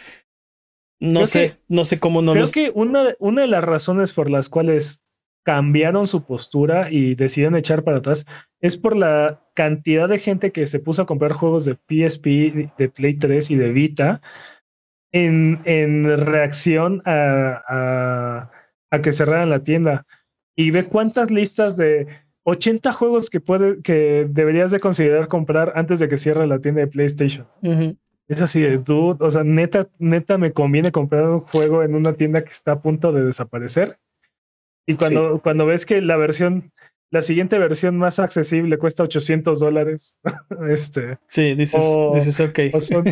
No 1.01 1.25
sé, 1.25 1.57
no 1.67 1.83
sé 1.83 1.99
cómo 1.99 2.21
no 2.21 2.31
Creo 2.31 2.49
que 2.49 2.71
una, 2.73 3.13
una 3.19 3.41
de 3.41 3.47
las 3.49 3.63
razones 3.65 4.13
por 4.13 4.29
las 4.29 4.47
cuales 4.47 5.03
cambiaron 5.43 6.07
su 6.07 6.23
postura 6.23 6.89
y 6.89 7.15
decidieron 7.15 7.57
echar 7.57 7.83
para 7.83 7.97
atrás 7.97 8.25
es 8.61 8.77
por 8.77 8.95
la 8.95 9.45
cantidad 9.53 10.07
de 10.07 10.17
gente 10.17 10.53
que 10.53 10.65
se 10.65 10.79
puso 10.79 11.01
a 11.01 11.05
comprar 11.05 11.33
juegos 11.33 11.65
de 11.65 11.73
PSP, 11.73 12.71
de 12.77 12.87
Play 12.87 13.15
3 13.15 13.51
y 13.51 13.55
de 13.57 13.73
Vita 13.73 14.21
en, 15.11 15.61
en 15.65 16.25
reacción 16.25 17.01
a, 17.05 18.49
a, 18.91 19.01
que 19.01 19.13
cerraran 19.13 19.49
la 19.49 19.63
tienda. 19.63 20.05
Y 20.55 20.71
ve 20.71 20.83
cuántas 20.83 21.31
listas 21.31 21.77
de 21.77 22.07
80 22.43 22.91
juegos 22.91 23.29
que, 23.29 23.39
puede, 23.39 23.81
que 23.81 24.27
deberías 24.29 24.71
de 24.71 24.79
considerar 24.79 25.27
comprar 25.27 25.73
antes 25.75 25.99
de 25.99 26.07
que 26.07 26.17
cierre 26.17 26.47
la 26.47 26.59
tienda 26.59 26.81
de 26.81 26.87
PlayStation. 26.87 27.47
Es 28.27 28.41
así 28.41 28.59
de 28.59 28.77
dude, 28.77 29.23
o 29.23 29.31
sea, 29.31 29.43
neta, 29.43 29.87
neta 29.99 30.37
me 30.37 30.51
conviene 30.51 30.91
comprar 30.91 31.29
un 31.29 31.39
juego 31.39 31.83
en 31.83 31.95
una 31.95 32.13
tienda 32.13 32.43
que 32.43 32.51
está 32.51 32.73
a 32.73 32.81
punto 32.81 33.13
de 33.13 33.23
desaparecer. 33.23 33.99
Y 34.85 34.95
cuando, 34.95 35.41
cuando 35.41 35.65
ves 35.65 35.85
que 35.85 36.01
la 36.01 36.17
versión 36.17 36.71
la 37.09 37.21
siguiente 37.21 37.57
versión 37.57 37.97
más 37.97 38.19
accesible 38.19 38.77
cuesta 38.77 39.03
800 39.03 39.59
dólares. 39.59 40.17
este, 40.69 41.17
sí, 41.27 41.55
dices, 41.55 41.83
dices 42.13 42.39
ok. 42.39 42.59
O 42.73 42.81
son, 42.81 43.05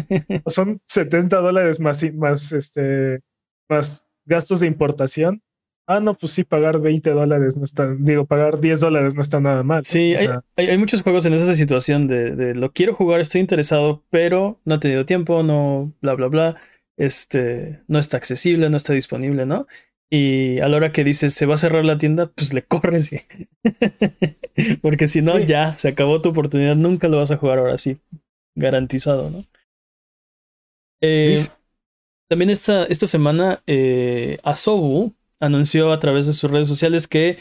son 0.48 0.82
70 0.86 1.38
dólares 1.38 1.80
más, 1.80 2.04
más, 2.14 2.52
este, 2.52 3.22
más 3.70 4.06
gastos 4.26 4.60
de 4.60 4.68
importación. 4.68 5.42
Ah, 5.88 6.00
no, 6.00 6.18
pues 6.18 6.32
sí, 6.32 6.44
pagar 6.44 6.80
20 6.80 7.12
dólares 7.12 7.58
no 7.58 7.64
está, 7.64 7.94
digo, 8.00 8.26
pagar 8.26 8.60
10 8.60 8.80
dólares 8.80 9.14
no 9.14 9.22
está 9.22 9.40
nada 9.40 9.62
mal. 9.62 9.86
Sí, 9.86 10.16
hay, 10.16 10.30
hay, 10.58 10.78
muchos 10.80 11.04
juegos 11.04 11.28
en 11.28 11.34
esa 11.34 11.54
situación 11.54 12.08
de, 12.08 12.36
de, 12.36 12.56
lo 12.56 12.72
quiero 12.72 12.96
jugar, 12.96 13.22
estoy 13.22 13.42
interesado, 13.42 14.04
pero 14.10 14.60
no 14.66 14.76
he 14.76 14.80
tenido 14.80 15.06
tiempo, 15.06 15.44
no, 15.44 15.94
bla, 16.02 16.16
bla, 16.16 16.28
bla. 16.28 16.56
Este, 16.98 17.82
no 17.88 18.00
está 18.00 18.18
accesible, 18.18 18.70
no 18.72 18.78
está 18.78 18.94
disponible, 18.94 19.46
¿no? 19.46 19.68
Y 20.18 20.60
a 20.60 20.70
la 20.70 20.78
hora 20.78 20.94
que 20.94 21.04
dices 21.04 21.34
se 21.34 21.46
va 21.46 21.56
a 21.56 21.58
cerrar 21.58 21.84
la 21.84 21.98
tienda, 21.98 22.28
pues 22.28 22.54
le 22.54 22.64
corres. 22.66 23.12
Porque 24.82 25.10
si 25.10 25.22
no, 25.22 25.40
ya 25.40 25.78
se 25.78 25.90
acabó 25.90 26.22
tu 26.22 26.30
oportunidad, 26.30 26.78
nunca 26.78 27.10
lo 27.10 27.18
vas 27.18 27.32
a 27.32 27.38
jugar 27.38 27.60
ahora 27.60 27.78
sí. 27.78 27.98
Garantizado, 28.56 29.30
¿no? 29.30 29.46
Eh, 31.02 31.46
también 32.30 32.50
esta, 32.50 32.86
esta 32.86 33.08
semana, 33.08 33.62
eh, 33.68 34.38
Asobu 34.44 35.14
anunció 35.42 35.92
a 35.92 36.00
través 36.00 36.26
de 36.28 36.34
sus 36.34 36.50
redes 36.50 36.70
sociales 36.70 37.10
que 37.10 37.38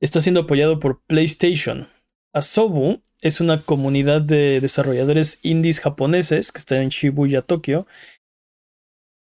está 0.00 0.20
siendo 0.20 0.42
apoyado 0.42 0.78
por 0.78 1.02
PlayStation. 1.08 1.88
Asobu 2.32 3.00
es 3.22 3.40
una 3.40 3.60
comunidad 3.60 4.22
de 4.22 4.60
desarrolladores 4.60 5.40
indies 5.42 5.80
japoneses 5.80 6.52
que 6.52 6.60
está 6.60 6.80
en 6.80 6.90
Shibuya, 6.90 7.42
Tokio. 7.42 7.88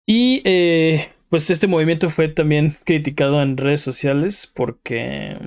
Y 0.07 0.43
eh, 0.45 1.09
pues 1.33 1.49
este 1.49 1.67
movimiento 1.67 2.11
fue 2.11 2.29
también 2.29 2.77
criticado 2.85 3.41
en 3.41 3.57
redes 3.57 3.81
sociales 3.81 4.47
porque. 4.53 5.39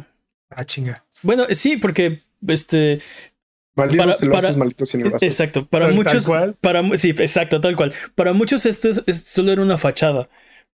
Ah, 0.49 0.63
chinga. 0.63 1.05
Bueno, 1.21 1.45
sí, 1.51 1.77
porque 1.77 2.23
este. 2.47 3.01
Malditos 3.75 4.17
para, 4.17 4.31
para, 4.31 4.57
malditos 4.57 4.95
Exacto. 5.21 5.67
Para 5.67 5.89
muchos. 5.89 6.27
Para, 6.59 6.97
sí, 6.97 7.11
exacto, 7.11 7.61
tal 7.61 7.75
cual. 7.75 7.93
Para 8.15 8.33
muchos, 8.33 8.65
esto 8.65 8.89
solo 9.13 9.51
era 9.51 9.61
una 9.61 9.77
fachada. 9.77 10.27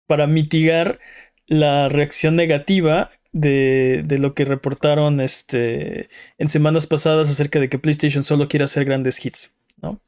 Para 0.06 0.28
mitigar 0.28 1.00
la 1.48 1.90
reacción 1.90 2.36
negativa 2.36 3.10
de, 3.32 4.04
de, 4.06 4.20
lo 4.20 4.36
que 4.36 4.46
reportaron 4.46 5.22
este, 5.22 6.08
en 6.38 6.50
semanas 6.50 6.86
pasadas 6.86 7.32
acerca 7.32 7.60
de 7.60 7.68
que 7.68 7.80
PlayStation 7.80 8.24
solo 8.24 8.48
quiere 8.48 8.66
hacer 8.66 8.86
grandes 8.86 9.26
hits, 9.26 9.56
¿no? 9.82 10.04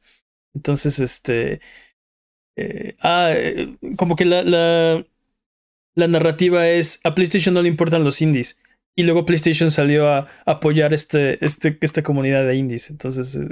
Entonces, 0.54 1.00
este 1.00 1.60
eh, 2.56 2.96
ah, 3.00 3.32
eh, 3.34 3.76
como 3.96 4.16
que 4.16 4.24
la, 4.24 4.42
la, 4.42 5.06
la, 5.94 6.08
narrativa 6.08 6.68
es 6.68 7.00
a 7.04 7.14
PlayStation 7.14 7.54
no 7.54 7.62
le 7.62 7.68
importan 7.68 8.04
los 8.04 8.20
indies. 8.20 8.60
Y 8.94 9.04
luego 9.04 9.24
PlayStation 9.24 9.70
salió 9.70 10.08
a 10.08 10.28
apoyar 10.44 10.92
este, 10.92 11.42
este, 11.44 11.78
esta 11.80 12.02
comunidad 12.02 12.46
de 12.46 12.56
indies. 12.56 12.90
Entonces, 12.90 13.34
eh, 13.36 13.48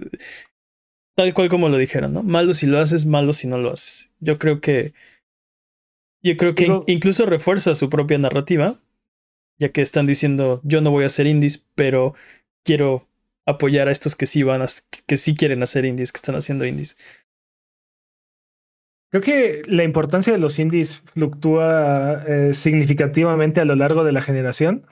tal 1.16 1.32
cual 1.32 1.48
como 1.48 1.68
lo 1.68 1.78
dijeron, 1.78 2.12
¿no? 2.12 2.22
Malo 2.22 2.52
si 2.52 2.66
lo 2.66 2.78
haces, 2.78 3.06
malo 3.06 3.32
si 3.32 3.46
no 3.46 3.56
lo 3.56 3.72
haces. 3.72 4.10
Yo 4.20 4.38
creo 4.38 4.60
que. 4.60 4.92
Yo 6.22 6.36
creo 6.36 6.54
que 6.54 6.68
incluso 6.86 7.24
refuerza 7.24 7.74
su 7.74 7.88
propia 7.88 8.18
narrativa. 8.18 8.78
Ya 9.58 9.70
que 9.70 9.82
están 9.82 10.06
diciendo, 10.06 10.60
yo 10.64 10.80
no 10.80 10.90
voy 10.90 11.04
a 11.04 11.08
hacer 11.08 11.26
indies, 11.26 11.66
pero 11.74 12.14
quiero 12.64 13.06
apoyar 13.46 13.88
a 13.88 13.92
estos 13.92 14.16
que 14.16 14.26
sí 14.26 14.42
van 14.42 14.62
a, 14.62 14.66
que 15.06 15.16
sí 15.16 15.34
quieren 15.34 15.62
hacer 15.62 15.84
indies, 15.84 16.12
que 16.12 16.18
están 16.18 16.34
haciendo 16.34 16.64
indies. 16.64 16.96
Creo 19.10 19.22
que 19.22 19.62
la 19.66 19.82
importancia 19.82 20.32
de 20.32 20.38
los 20.38 20.58
indies 20.60 21.00
fluctúa 21.00 22.22
eh, 22.28 22.54
significativamente 22.54 23.60
a 23.60 23.64
lo 23.64 23.74
largo 23.74 24.04
de 24.04 24.12
la 24.12 24.20
generación, 24.20 24.86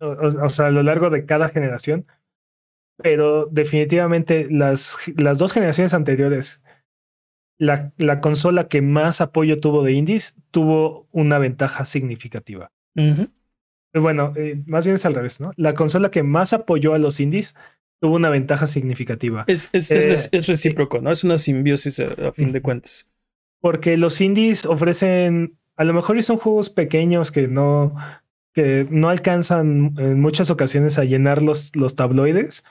o, 0.00 0.48
sea, 0.48 0.66
a 0.66 0.70
lo 0.70 0.82
largo 0.82 1.10
de 1.10 1.26
cada 1.26 1.48
generación, 1.48 2.06
pero 2.96 3.46
definitivamente 3.46 4.48
las, 4.50 4.96
las 5.16 5.38
dos 5.38 5.52
generaciones 5.52 5.94
anteriores, 5.94 6.60
la, 7.56 7.92
la, 7.98 8.20
consola 8.20 8.66
que 8.66 8.82
más 8.82 9.20
apoyo 9.20 9.60
tuvo 9.60 9.84
de 9.84 9.92
indies 9.92 10.36
tuvo 10.50 11.06
una 11.12 11.38
ventaja 11.38 11.84
significativa. 11.84 12.72
Bueno, 13.94 14.32
eh, 14.36 14.60
más 14.66 14.86
bien 14.86 14.96
es 14.96 15.06
al 15.06 15.14
revés, 15.14 15.40
¿no? 15.40 15.52
La 15.56 15.74
consola 15.74 16.10
que 16.10 16.24
más 16.24 16.52
apoyó 16.52 16.94
a 16.94 16.98
los 16.98 17.20
indies 17.20 17.54
tuvo 18.00 18.16
una 18.16 18.30
ventaja 18.30 18.66
significativa. 18.66 19.44
Es, 19.46 19.68
es, 19.72 19.90
es, 19.90 20.30
eh, 20.32 20.40
recíproco, 20.40 21.00
¿no? 21.00 21.12
Es 21.12 21.22
una 21.22 21.38
simbiosis 21.38 22.00
a 22.00 22.32
fin 22.32 22.50
de 22.50 22.62
cuentas 22.62 23.10
porque 23.60 23.96
los 23.96 24.20
indies 24.20 24.66
ofrecen, 24.66 25.56
a 25.76 25.84
lo 25.84 25.92
mejor 25.92 26.22
son 26.22 26.38
juegos 26.38 26.70
pequeños 26.70 27.30
que 27.30 27.46
no, 27.46 27.94
que 28.54 28.86
no 28.90 29.08
alcanzan 29.08 29.94
en 29.98 30.20
muchas 30.20 30.50
ocasiones 30.50 30.98
a 30.98 31.04
llenar 31.04 31.42
los, 31.42 31.74
los 31.76 31.94
tabloides, 31.94 32.64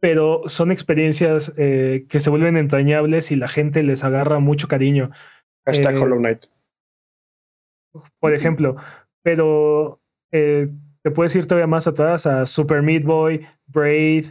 pero 0.00 0.42
son 0.46 0.70
experiencias 0.72 1.52
eh, 1.56 2.06
que 2.08 2.20
se 2.20 2.30
vuelven 2.30 2.56
entrañables 2.56 3.30
y 3.30 3.36
la 3.36 3.48
gente 3.48 3.82
les 3.82 4.04
agarra 4.04 4.38
mucho 4.38 4.68
cariño. 4.68 5.10
Hashtag 5.66 5.96
eh, 5.96 5.98
Hollow 5.98 6.18
Knight. 6.18 6.46
Por 8.20 8.32
ejemplo, 8.32 8.76
pero 9.22 10.00
eh, 10.30 10.68
te 11.02 11.10
puedes 11.10 11.34
ir 11.34 11.46
todavía 11.46 11.66
más 11.66 11.86
atrás 11.86 12.26
a 12.26 12.46
Super 12.46 12.82
Meat 12.82 13.04
Boy, 13.04 13.46
Braid, 13.66 14.26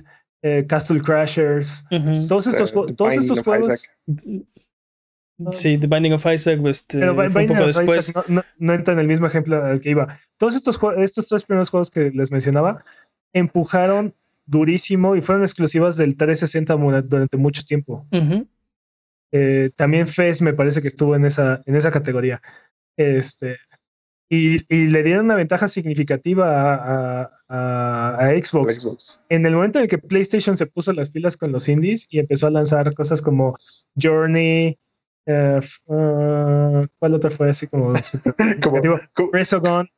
Castle 0.69 1.01
Crashers, 1.01 1.85
todos 2.29 2.47
estos, 2.47 2.71
todos 2.95 3.15
estos 3.15 3.41
juegos. 3.41 3.89
Sí, 5.51 5.77
The 5.77 5.87
Binding 5.87 6.13
of 6.13 6.25
Isaac 6.25 6.59
este, 6.65 6.99
fue 7.13 7.43
un 7.43 7.47
poco 7.47 7.67
después. 7.67 8.13
No, 8.27 8.73
entra 8.73 8.93
en 8.93 8.99
el 8.99 9.07
mismo 9.07 9.27
ejemplo 9.27 9.63
al 9.63 9.79
que 9.79 9.91
iba. 9.91 10.19
Todos 10.37 10.55
estos, 10.55 10.79
estos 10.97 11.27
tres 11.27 11.43
primeros 11.43 11.69
juegos 11.69 11.91
que 11.91 12.09
les 12.11 12.31
mencionaba 12.31 12.83
empujaron 13.33 14.15
durísimo 14.45 15.15
y 15.15 15.21
fueron 15.21 15.43
exclusivas 15.43 15.97
del 15.97 16.17
360 16.17 17.03
durante 17.03 17.37
mucho 17.37 17.63
tiempo. 17.63 18.07
Eh, 19.31 19.69
también 19.75 20.07
Fez 20.07 20.41
me 20.41 20.53
parece 20.53 20.81
que 20.81 20.87
estuvo 20.87 21.15
en 21.15 21.25
esa, 21.25 21.61
en 21.65 21.75
esa 21.75 21.91
categoría. 21.91 22.41
Este, 22.95 23.57
y, 24.29 24.55
y 24.73 24.87
le 24.87 25.03
dieron 25.03 25.25
una 25.25 25.35
ventaja 25.35 25.67
significativa 25.67 26.73
a, 26.73 27.31
a, 27.47 28.17
a 28.17 28.29
Xbox. 28.31 28.81
Xbox. 28.81 29.21
En 29.29 29.45
el 29.45 29.53
momento 29.53 29.79
en 29.79 29.83
el 29.83 29.89
que 29.89 29.99
PlayStation 29.99 30.57
se 30.57 30.65
puso 30.65 30.93
las 30.93 31.09
pilas 31.09 31.37
con 31.37 31.51
los 31.51 31.69
indies 31.69 32.07
y 32.09 32.19
empezó 32.19 32.47
a 32.47 32.51
lanzar 32.51 32.93
cosas 32.93 33.21
como 33.21 33.55
Journey, 34.01 34.79
Uh, 35.27 36.87
¿Cuál 36.99 37.13
otra 37.15 37.29
fue 37.29 37.49
así 37.49 37.67
como, 37.67 37.93
como 38.63 38.81
Resogun? 39.33 39.89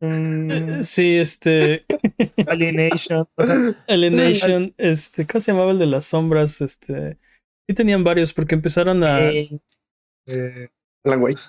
mm, 0.00 0.82
Sí, 0.82 1.16
este. 1.16 1.86
Alienation. 2.46 3.26
o 3.36 3.44
sea, 3.46 3.74
Alienation, 3.88 4.74
este. 4.76 5.26
¿Cómo 5.26 5.40
se 5.40 5.52
llamaba 5.52 5.70
el 5.72 5.78
de 5.78 5.86
las 5.86 6.04
sombras? 6.04 6.60
Este. 6.60 7.18
Sí 7.66 7.74
tenían 7.74 8.04
varios 8.04 8.32
porque 8.34 8.54
empezaron 8.54 9.02
a. 9.04 9.20
eh, 9.30 9.48
eh, 10.26 10.68
Wake. 11.04 11.40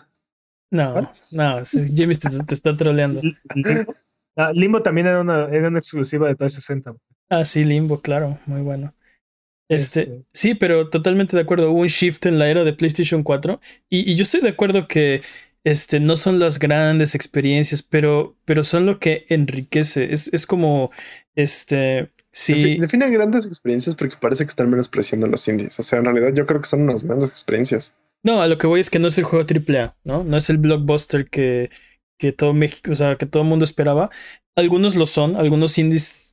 No, 0.71 0.93
¿What? 0.93 1.07
no, 1.31 1.65
sí, 1.65 1.93
James 1.95 2.19
te, 2.19 2.29
te 2.43 2.53
está 2.53 2.75
troleando. 2.75 3.21
Limbo. 3.21 3.93
Ah, 4.37 4.51
Limbo 4.53 4.81
también 4.81 5.07
era 5.07 5.21
una, 5.21 5.45
era 5.45 5.67
una 5.69 5.79
exclusiva 5.79 6.27
de 6.27 6.35
360. 6.35 6.95
Ah, 7.29 7.45
sí, 7.45 7.63
Limbo, 7.65 8.01
claro, 8.01 8.39
muy 8.45 8.61
bueno. 8.61 8.93
Este, 9.69 10.01
Este. 10.01 10.23
sí, 10.33 10.53
pero 10.55 10.89
totalmente 10.89 11.35
de 11.35 11.41
acuerdo. 11.41 11.71
Hubo 11.71 11.81
un 11.81 11.87
shift 11.87 12.25
en 12.25 12.39
la 12.39 12.49
era 12.49 12.63
de 12.63 12.73
PlayStation 12.73 13.23
4 13.23 13.59
y, 13.89 14.09
y 14.11 14.15
yo 14.15 14.23
estoy 14.23 14.41
de 14.41 14.49
acuerdo 14.49 14.87
que 14.87 15.21
este, 15.63 15.99
no 15.99 16.15
son 16.17 16.39
las 16.39 16.59
grandes 16.59 17.15
experiencias, 17.15 17.81
pero, 17.81 18.37
pero 18.45 18.63
son 18.63 18.85
lo 18.85 18.99
que 18.99 19.25
enriquece. 19.29 20.13
Es, 20.13 20.31
es 20.33 20.45
como, 20.45 20.91
este, 21.35 22.11
sí, 22.31 22.53
Defi- 22.53 22.79
Definen 22.79 23.11
grandes 23.13 23.47
experiencias 23.47 23.95
porque 23.95 24.15
parece 24.19 24.45
que 24.45 24.49
están 24.49 24.69
menospreciando 24.69 25.27
los 25.27 25.47
indies. 25.47 25.79
O 25.79 25.83
sea, 25.83 25.99
en 25.99 26.05
realidad 26.05 26.33
yo 26.35 26.45
creo 26.45 26.61
que 26.61 26.67
son 26.67 26.81
unas 26.83 27.03
grandes 27.03 27.31
experiencias. 27.31 27.95
no, 28.23 28.41
a 28.41 28.47
lo 28.47 28.57
que 28.57 28.67
voy 28.67 28.79
es 28.79 28.89
que 28.89 28.99
no 28.99 29.07
es 29.07 29.17
el 29.17 29.23
juego 29.23 29.45
AAA, 29.45 29.95
¿no? 30.03 30.23
No 30.23 30.37
es 30.37 30.49
el 30.49 30.57
blockbuster 30.57 31.29
que, 31.29 31.69
que 32.17 32.31
todo 32.31 32.53
México, 32.53 32.91
o 32.91 32.95
sea, 32.95 33.17
que 33.17 33.25
todo 33.25 33.43
el 33.43 33.49
mundo 33.49 33.65
esperaba. 33.65 34.09
Algunos 34.55 34.95
lo 34.95 35.05
son, 35.05 35.35
algunos 35.35 35.77
indies 35.77 36.24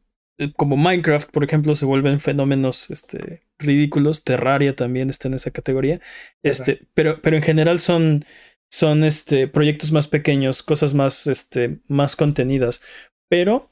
como 0.56 0.76
Minecraft, 0.76 1.30
por 1.30 1.44
ejemplo, 1.44 1.74
se 1.76 1.84
vuelven 1.86 2.20
fenómenos 2.20 2.90
este, 2.90 3.42
ridículos. 3.58 4.24
Terraria 4.24 4.74
también 4.74 5.10
está 5.10 5.28
en 5.28 5.34
esa 5.34 5.50
categoría. 5.50 6.00
Este, 6.42 6.80
pero, 6.94 7.20
pero 7.22 7.36
en 7.36 7.42
general 7.42 7.78
son, 7.80 8.24
son 8.70 9.04
este, 9.04 9.48
proyectos 9.48 9.92
más 9.92 10.08
pequeños, 10.08 10.62
cosas 10.62 10.94
más, 10.94 11.26
este, 11.26 11.78
más 11.88 12.16
contenidas. 12.16 12.82
Pero 13.28 13.70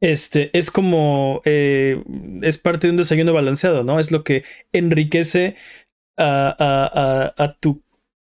este, 0.00 0.50
es 0.58 0.70
como, 0.70 1.42
eh, 1.44 2.02
es 2.42 2.58
parte 2.58 2.86
de 2.86 2.92
un 2.92 2.96
desayuno 2.96 3.32
balanceado, 3.32 3.84
¿no? 3.84 4.00
Es 4.00 4.10
lo 4.10 4.24
que 4.24 4.44
enriquece 4.72 5.56
a, 6.18 6.56
a- 6.58 7.32
a- 7.36 7.44
a 7.44 7.54
tu, 7.58 7.82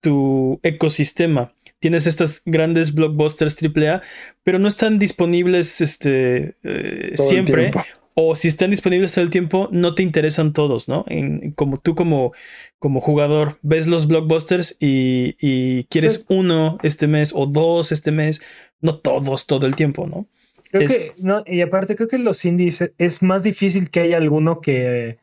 tu 0.02 0.60
ecosistema. 0.62 1.54
Tienes 1.80 2.06
estas 2.06 2.42
grandes 2.44 2.94
blockbusters 2.94 3.56
AAA, 3.62 4.02
pero 4.42 4.58
no 4.58 4.66
están 4.68 4.98
disponibles 4.98 5.80
este, 5.80 6.56
eh, 6.64 7.14
siempre. 7.16 7.72
O 8.20 8.34
si 8.34 8.48
están 8.48 8.70
disponibles 8.72 9.12
todo 9.12 9.24
el 9.24 9.30
tiempo, 9.30 9.68
no 9.70 9.94
te 9.94 10.02
interesan 10.02 10.52
todos, 10.52 10.88
¿no? 10.88 11.04
En, 11.06 11.52
como 11.52 11.76
tú 11.76 11.94
como, 11.94 12.32
como 12.80 13.00
jugador 13.00 13.60
ves 13.62 13.86
los 13.86 14.08
blockbusters 14.08 14.76
y, 14.80 15.36
y 15.40 15.84
quieres 15.84 16.26
uno 16.28 16.78
este 16.82 17.06
mes 17.06 17.32
o 17.32 17.46
dos 17.46 17.92
este 17.92 18.10
mes, 18.10 18.42
no 18.80 18.96
todos 18.96 19.46
todo 19.46 19.66
el 19.66 19.76
tiempo, 19.76 20.08
¿no? 20.08 20.26
Creo 20.72 20.82
Es- 20.82 20.98
que, 20.98 21.12
no, 21.18 21.44
y 21.46 21.60
aparte 21.60 21.94
creo 21.94 22.08
que 22.08 22.18
los 22.18 22.44
indies 22.44 22.90
es 22.98 23.22
más 23.22 23.44
difícil 23.44 23.88
que 23.88 24.00
haya 24.00 24.16
alguno 24.16 24.60
que, 24.60 25.18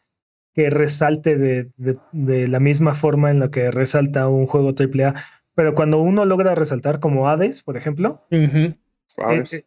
que 0.53 0.69
resalte 0.69 1.35
de, 1.37 1.67
de- 1.75 1.97
de 2.13 2.47
la 2.47 2.61
misma 2.61 2.93
forma 2.93 3.29
en 3.29 3.41
la 3.41 3.51
que 3.51 3.71
resalta 3.71 4.29
un 4.29 4.45
juego 4.45 4.69
AAA. 4.73 5.15
Pero 5.55 5.73
cuando 5.73 5.99
uno 6.01 6.25
logra 6.25 6.53
resaltar, 6.53 6.99
como 6.99 7.29
Hades, 7.29 7.63
por 7.63 7.77
ejemplo, 7.77 8.21
eh, 8.29 8.73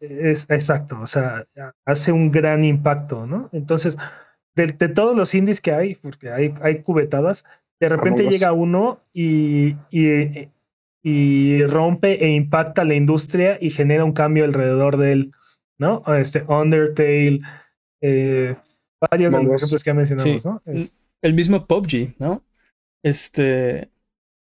eh, 0.00 0.20
es 0.30 0.46
exacto, 0.50 1.00
o 1.00 1.06
sea, 1.06 1.46
hace 1.86 2.12
un 2.12 2.30
gran 2.30 2.64
impacto, 2.64 3.26
¿no? 3.26 3.48
Entonces, 3.52 3.96
de, 4.54 4.66
de 4.68 4.88
todos 4.88 5.16
los 5.16 5.34
indies 5.34 5.60
que 5.60 5.72
hay, 5.72 5.94
porque 5.94 6.30
hay, 6.30 6.52
hay 6.62 6.82
cubetadas, 6.82 7.44
de 7.80 7.88
repente 7.88 8.20
Among 8.22 8.26
Us. 8.26 8.32
llega 8.32 8.52
uno 8.52 9.00
y, 9.14 9.76
y, 9.90 10.48
y 11.02 11.62
rompe 11.64 12.24
e 12.24 12.28
impacta 12.34 12.84
la 12.84 12.94
industria 12.94 13.56
y 13.60 13.70
genera 13.70 14.04
un 14.04 14.12
cambio 14.12 14.44
alrededor 14.44 14.96
de 14.98 15.12
él, 15.12 15.32
¿no? 15.78 16.02
Este 16.16 16.42
Undertale, 16.48 17.40
eh, 18.02 18.56
varios 19.10 19.32
de 19.32 19.42
los 19.44 19.52
Us. 19.54 19.62
ejemplos 19.62 19.84
que 19.84 19.90
ya 19.90 19.94
mencionamos, 19.94 20.42
Sí. 20.42 20.48
¿no? 20.48 20.62
Es- 20.66 21.04
El 21.22 21.34
mismo 21.34 21.66
PUBG, 21.66 22.14
¿no? 22.18 22.44
Este. 23.02 23.90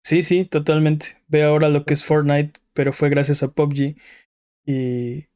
Sí, 0.07 0.23
sí, 0.23 0.45
totalmente. 0.45 1.21
Ve 1.27 1.43
ahora 1.43 1.69
lo 1.69 1.85
que 1.85 1.93
es 1.95 2.05
Fortnite, 2.05 2.61
pero 2.75 2.93
fue 2.93 3.09
gracias 3.09 3.43
a 3.43 3.49
PUBG. 3.49 3.97
Y. 4.65 5.27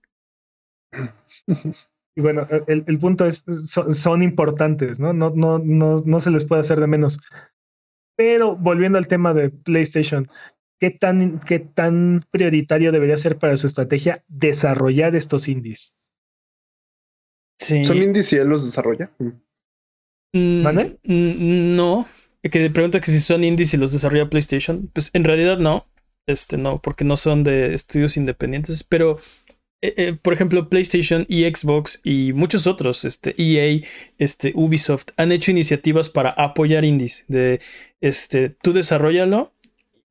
Y 2.17 2.23
bueno, 2.23 2.47
el, 2.67 2.83
el 2.89 2.99
punto 2.99 3.25
es, 3.25 3.45
son, 3.67 3.95
son 3.95 4.23
importantes, 4.23 4.99
¿no? 4.99 5.13
No, 5.13 5.31
no, 5.31 5.61
no, 5.61 6.03
no 6.05 6.21
se 6.21 6.33
les 6.33 6.45
puede 6.45 6.61
hacer 6.61 6.81
de 6.81 6.89
menos. 6.89 7.21
Pero 8.17 8.57
volviendo 8.57 8.99
al 8.99 9.07
tema 9.07 9.33
de 9.33 9.51
PlayStation, 9.51 10.29
¿qué 10.81 10.91
tan, 10.91 11.39
qué 11.39 11.61
tan 11.61 12.23
prioritario 12.31 12.91
debería 12.91 13.17
ser 13.17 13.39
para 13.39 13.57
su 13.57 13.69
estrategia 13.69 14.25
desarrollar 14.27 15.15
estos 15.15 15.47
indies? 15.49 15.95
Sí. 17.59 17.85
¿Son 17.85 17.97
indies 17.99 18.33
y 18.33 18.37
él 18.37 18.49
los 18.49 18.67
desarrolla? 18.67 19.13
Mm. 19.19 19.29
Mm, 20.33 20.63
¿Vale? 20.65 20.99
mm, 21.05 21.77
No. 21.77 22.09
Que 22.43 22.71
pregunta 22.71 23.01
que 23.01 23.11
si 23.11 23.21
son 23.21 23.45
indies 23.45 23.75
y 23.75 23.77
los 23.77 23.93
desarrolla 23.93 24.31
PlayStation. 24.31 24.91
Pues 24.93 25.11
en 25.13 25.25
realidad 25.25 25.59
no. 25.59 25.87
Este 26.27 26.57
no, 26.57 26.81
porque 26.81 27.05
no 27.05 27.17
son 27.17 27.45
de 27.45 27.75
estudios 27.75 28.17
independientes. 28.17 28.85
Pero, 28.85 29.19
eh, 29.83 29.95
eh, 29.97 30.17
por 30.21 30.33
ejemplo, 30.33 30.69
PlayStation 30.69 31.27
y 31.29 31.45
Xbox 31.45 32.01
y 32.05 32.33
muchos 32.33 32.67
otros, 32.67 33.05
este, 33.05 33.35
EA, 33.37 33.81
este, 34.19 34.53
Ubisoft, 34.55 35.09
han 35.17 35.33
hecho 35.33 35.51
iniciativas 35.51 36.09
para 36.09 36.31
apoyar 36.31 36.85
indies. 36.85 37.25
De 37.29 37.61
este, 38.01 38.51
tú 38.51 38.73
desarrollalo, 38.73 39.53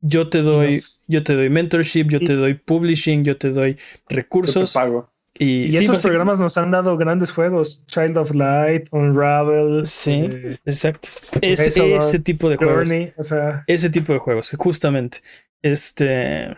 yo 0.01 0.29
te 0.29 0.41
doy, 0.41 0.81
yo 1.07 1.23
te 1.23 1.33
doy 1.33 1.49
mentorship, 1.49 2.07
yo 2.09 2.19
te 2.19 2.33
doy 2.33 2.53
publishing, 2.55 3.23
yo 3.23 3.37
te 3.37 3.49
doy 3.51 3.73
Yo 3.73 3.77
te 3.77 4.15
recursos. 4.15 4.73
pago. 4.73 5.11
Y, 5.41 5.67
Y 5.67 5.71
sí, 5.71 5.85
esos 5.85 6.03
programas 6.03 6.39
nos 6.39 6.57
han 6.57 6.69
dado 6.71 6.97
grandes 6.97 7.31
juegos: 7.31 7.85
Child 7.87 8.17
of 8.17 8.35
Light, 8.35 8.87
Unravel, 8.91 9.85
Sí. 9.85 10.29
eh, 10.31 10.57
Exacto. 10.65 11.07
Ese, 11.41 12.19
tipo 12.19 12.49
de 12.49 12.57
juegos. 12.57 12.75
Journey. 12.89 13.13
O 13.17 13.23
sea, 13.23 13.63
Ese 13.65 13.89
tipo 13.89 14.11
de 14.13 14.19
juegos, 14.19 14.51
justamente. 14.57 15.19
Este. 15.61 16.57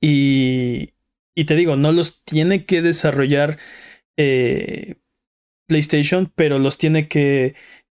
Y. 0.00 0.90
Y 1.36 1.44
te 1.46 1.54
digo, 1.56 1.76
no 1.76 1.92
los 1.92 2.22
tiene 2.24 2.64
que 2.64 2.82
desarrollar 2.82 3.58
eh, 4.16 4.96
PlayStation, 5.66 6.30
pero 6.34 6.58
los 6.58 6.78
tiene 6.78 7.08
que 7.08 7.54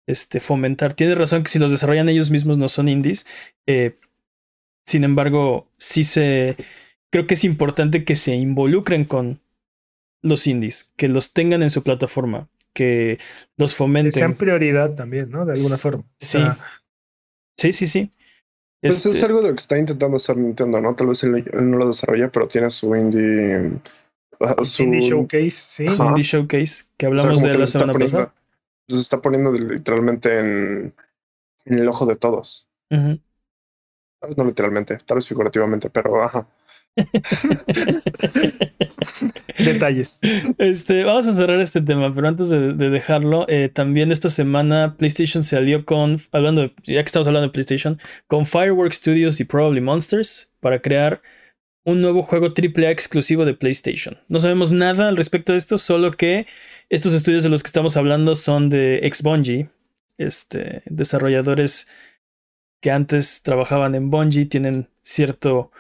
este, 0.09 0.41
fomentar. 0.41 0.95
Tienes 0.95 1.19
razón 1.19 1.43
que 1.43 1.51
si 1.51 1.59
los 1.59 1.71
desarrollan 1.71 2.09
ellos 2.09 2.31
mismos 2.31 2.57
no 2.59 2.69
son 2.69 2.89
indies. 2.89 3.27
eh, 3.67 3.97
sin 4.87 5.05
embargo, 5.05 5.69
sí 5.77 6.03
se. 6.05 6.57
Creo 7.11 7.27
que 7.27 7.35
es 7.35 7.45
importante 7.45 8.05
que 8.05 8.17
se 8.17 8.35
involucren 8.37 9.05
con 9.05 9.41
los 10.23 10.47
indies, 10.47 10.93
que 10.97 11.09
los 11.09 11.33
tengan 11.33 11.63
en 11.63 11.71
su 11.71 11.83
plataforma, 11.83 12.49
que 12.75 13.19
los 13.57 13.73
que 13.73 13.77
fomenten. 13.79 14.13
sean 14.13 14.35
prioridad 14.35 14.95
también, 14.95 15.31
¿no? 15.31 15.45
De 15.47 15.53
alguna 15.53 15.77
Sí, 15.77 15.83
forma. 15.83 16.03
O 16.03 16.07
sí. 16.19 16.27
sea, 16.39 16.59
Sí, 17.57 17.73
sí, 17.73 17.87
sí. 17.89 18.13
Pues 18.81 19.05
es 19.05 19.07
Este- 19.07 19.27
algo 19.27 19.43
de 19.43 19.49
lo 19.49 19.55
que 19.55 19.61
está 19.61 19.77
intentando 19.77 20.17
hacer 20.17 20.37
Nintendo, 20.37 20.81
¿no? 20.81 20.95
Tal 20.95 21.09
vez 21.09 21.25
él, 21.25 21.37
él 21.53 21.71
no 21.71 21.79
lo 21.79 21.89
desarrolla, 21.89 22.31
pero 22.31 22.47
tiene 22.47 22.71
su 22.71 22.95
indie. 22.95 23.73
uh, 24.41 24.65
su, 24.65 24.85
Indie 24.85 25.01
Showcase, 25.01 25.51
sí. 25.51 25.89
su 25.89 26.01
Ajá. 26.01 26.11
Indie 26.11 26.23
Showcase 26.23 26.85
que 26.97 27.07
o 27.09 27.11
sea, 27.11 27.21
hablamos 27.21 27.43
de 27.43 27.51
que 27.53 27.59
la 27.59 27.67
semana 27.67 27.95
pasada. 27.95 28.35
Los 28.87 29.01
está 29.01 29.21
poniendo 29.21 29.51
literalmente 29.53 30.39
en, 30.39 30.95
en 31.65 31.79
el 31.79 31.89
ojo 31.89 32.07
de 32.07 32.15
todos. 32.15 32.69
Ujú. 32.91 33.19
Tal 34.21 34.29
vez 34.29 34.37
no 34.39 34.45
literalmente, 34.45 34.97
tal 35.05 35.17
vez 35.17 35.27
figurativamente, 35.29 35.91
pero 35.91 36.23
ajá. 36.23 36.49
Detalles. 39.59 40.19
Este, 40.59 41.05
vamos 41.05 41.27
a 41.27 41.33
cerrar 41.33 41.61
este 41.61 41.81
tema, 41.81 42.15
pero 42.15 42.29
antes 42.29 42.49
de, 42.49 42.75
de 42.75 42.91
dejarlo, 42.91 43.47
eh, 43.49 43.69
también 43.69 44.13
esta 44.13 44.31
semana 44.31 44.97
PlayStation 44.97 45.43
se 45.43 45.57
alió 45.57 45.85
con, 45.85 46.19
hablando 46.33 46.63
de, 46.63 46.73
ya 46.85 47.03
que 47.03 47.07
estamos 47.07 47.27
hablando 47.27 47.49
de 47.49 47.53
PlayStation, 47.53 47.99
con 48.27 48.47
Fireworks 48.47 48.97
Studios 48.97 49.41
y 49.41 49.45
Probably 49.45 49.81
Monsters 49.81 50.53
para 50.61 50.81
crear 50.81 51.23
un 51.85 52.03
nuevo 52.03 52.23
juego 52.23 52.49
AAA 52.49 52.91
exclusivo 52.91 53.45
de 53.45 53.55
PlayStation. 53.55 54.19
No 54.29 54.41
sabemos 54.41 54.71
nada 54.71 55.09
al 55.09 55.17
respecto 55.17 55.53
de 55.53 55.59
esto, 55.59 55.79
solo 55.79 56.11
que 56.11 56.47
estos 56.91 57.15
estudios 57.15 57.45
de 57.45 57.49
los 57.49 57.63
que 57.63 57.69
estamos 57.69 57.97
hablando 57.97 58.37
son 58.37 58.69
de 58.69 59.01
ex 59.05 59.23
Bungie, 59.23 59.71
este, 60.19 60.83
desarrolladores 60.85 61.89
que 62.81 62.91
antes 62.91 63.43
trabajaban 63.43 63.95
en 63.95 64.11
Bungie, 64.11 64.47
tienen 64.47 64.89
cierto 65.03 65.73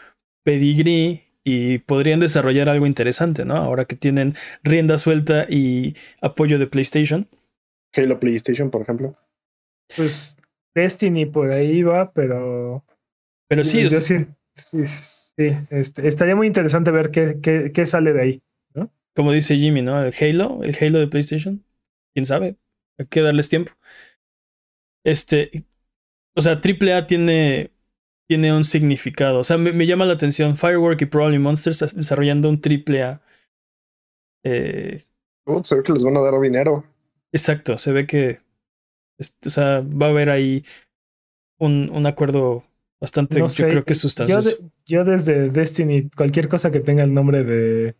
pedigrí 0.48 1.24
y 1.44 1.76
podrían 1.80 2.20
desarrollar 2.20 2.70
algo 2.70 2.86
interesante, 2.86 3.44
¿no? 3.44 3.56
Ahora 3.56 3.84
que 3.84 3.96
tienen 3.96 4.34
rienda 4.62 4.96
suelta 4.96 5.44
y 5.46 5.94
apoyo 6.22 6.58
de 6.58 6.66
PlayStation. 6.66 7.28
Halo 7.94 8.18
PlayStation, 8.18 8.70
por 8.70 8.80
ejemplo. 8.80 9.14
Pues 9.94 10.38
Destiny 10.74 11.26
por 11.26 11.50
ahí 11.50 11.82
va, 11.82 12.14
pero 12.14 12.82
Pero 13.46 13.62
sí, 13.62 13.82
yo 13.82 13.90
sí, 13.90 14.24
sí, 14.54 14.86
sí, 14.86 15.50
este, 15.68 16.08
estaría 16.08 16.34
muy 16.34 16.46
interesante 16.46 16.92
ver 16.92 17.10
qué, 17.10 17.40
qué, 17.42 17.70
qué 17.70 17.84
sale 17.84 18.14
de 18.14 18.22
ahí. 18.22 18.42
como 19.14 19.32
dice 19.32 19.54
Jimmy, 19.58 19.82
¿no? 19.82 20.02
El 20.02 20.14
Halo, 20.18 20.60
el 20.62 20.74
Halo 20.80 20.98
de 20.98 21.08
PlayStation. 21.08 21.62
¿Quién 22.14 22.24
sabe? 22.24 22.56
Hay 22.98 23.04
que 23.04 23.20
darles 23.20 23.50
tiempo. 23.50 23.72
Este, 25.04 25.66
o 26.34 26.40
sea, 26.40 26.58
AAA 26.64 27.06
tiene 27.06 27.70
tiene 28.28 28.54
un 28.54 28.64
significado. 28.64 29.40
O 29.40 29.44
sea, 29.44 29.58
me, 29.58 29.72
me 29.72 29.86
llama 29.86 30.04
la 30.04 30.12
atención 30.14 30.56
Firework 30.56 31.00
y 31.02 31.06
Probably 31.06 31.38
Monsters 31.38 31.94
desarrollando 31.96 32.48
un 32.48 32.60
triple 32.60 33.02
A. 33.02 33.22
Eh, 34.44 35.04
Uh, 35.46 35.60
se 35.64 35.76
ve 35.76 35.82
que 35.82 35.92
les 35.94 36.04
van 36.04 36.14
a 36.16 36.20
dar 36.20 36.38
dinero. 36.40 36.84
exacto, 37.32 37.78
se 37.78 37.92
ve 37.92 38.06
que. 38.06 38.40
o 39.46 39.50
sea, 39.50 39.80
va 39.80 40.06
a 40.06 40.10
haber 40.10 40.28
ahí 40.30 40.64
un, 41.58 41.90
un 41.92 42.06
acuerdo 42.06 42.64
bastante, 43.00 43.40
No 43.40 43.48
yo 43.48 43.66
creo 43.68 43.84
que 43.84 43.94
yo, 43.94 44.00
sustancioso. 44.00 44.50
de- 44.50 44.70
yo 44.86 45.04
desde 45.04 45.48
Destiny, 45.48 46.10
cualquier 46.10 46.48
cosa 46.48 46.70
que 46.70 46.80
tenga 46.80 47.02
el 47.04 47.14
nombre 47.14 47.44
de, 47.44 47.96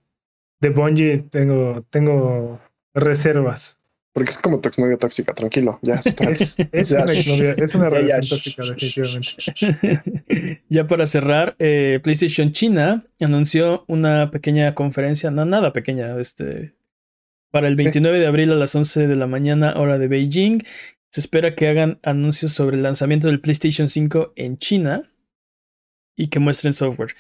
de 0.61 0.71
Bungie, 0.71 1.19
tengo, 1.31 1.85
tengo 1.91 2.61
reservas. 2.95 3.78
Porque 4.19 4.31
es 4.33 4.39
como 4.39 4.61
tu 4.61 4.69
exnovia 4.69 4.97
tóxica, 4.97 5.33
tranquilo. 5.33 5.79
Ya. 5.83 5.95
Es, 6.29 6.57
es 6.73 6.89
Ya, 6.89 7.03
una 7.05 7.13
exnovia, 7.13 7.53
es 7.53 7.75
una 7.77 7.85
Ya, 7.91 8.01
ya, 8.01 8.19
relación 8.19 8.21
shh, 8.23 8.29
tóxica, 8.31 8.63
definitivamente. 8.67 10.63
ya 10.69 10.87
para 10.89 11.07
cerrar, 11.07 11.55
eh, 11.61 12.01
PlayStation 12.03 12.51
China 12.51 13.05
anunció 13.21 13.85
una 13.87 14.33
pequeña 14.33 14.75
conferencia, 14.75 15.31
no 15.31 15.45
nada 15.45 15.73
pequeña, 15.73 16.19
este, 16.21 16.75
para 17.53 17.69
el 17.69 17.79
Sí. 17.79 17.85
29 17.85 18.19
de 18.19 18.27
abril 18.27 18.51
a 18.51 18.57
las 18.57 18.75
11 18.75 19.07
de 19.07 19.15
la 19.15 19.29
mañana, 19.29 19.75
hora 19.77 19.99
de 19.99 20.09
Beijing. 20.09 20.65
Se 21.13 21.21
espera 21.21 21.55
que 21.55 21.69
hagan 21.69 22.01
anuncios 22.03 22.53
sobre 22.53 22.77
el 22.77 22.83
lanzamiento 22.83 23.29
del 23.29 23.41
PlayStation 23.41 23.89
5 23.89 24.33
en 24.35 24.59
China 24.59 25.11
y 26.17 26.27
que 26.27 26.41
muestren 26.41 26.73
software. 26.73 27.15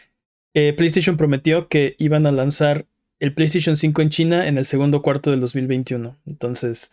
Eh, 0.52 0.72
PlayStation 0.72 1.16
prometió 1.16 1.68
que 1.68 1.94
iban 2.00 2.26
a 2.26 2.32
lanzar 2.32 2.86
el 3.20 3.34
PlayStation 3.34 3.76
5 3.76 4.02
en 4.02 4.10
China 4.10 4.46
en 4.48 4.58
el 4.58 4.64
segundo 4.64 5.02
cuarto 5.02 5.30
del 5.30 5.40
2021. 5.40 6.16
Entonces, 6.26 6.92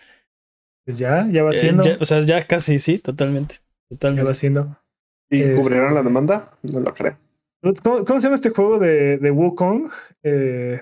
Pues 0.85 0.97
ya, 0.97 1.27
ya 1.31 1.43
va 1.43 1.51
eh, 1.51 1.53
siendo. 1.53 1.83
ya- 1.83 1.97
o 1.99 2.05
sea, 2.05 2.21
ya 2.21 2.45
casi, 2.45 2.79
sí, 2.79 2.99
totalmente. 2.99 3.55
ya 3.55 3.89
Totalmente. 3.89 4.27
va 4.27 4.33
siendo. 4.33 4.77
¿Y 5.29 5.41
Es- 5.41 5.59
cubrirán 5.59 5.93
la 5.93 6.03
demanda? 6.03 6.57
No 6.63 6.79
lo 6.79 6.93
creo. 6.93 7.17
¿Cómo, 7.81 8.05
cómo 8.05 8.19
se 8.19 8.25
llama 8.25 8.35
este 8.35 8.51
juego 8.51 8.77
de, 8.79 9.17
de 9.17 9.31
Wukong? 9.31 9.89
Eh, 10.23 10.81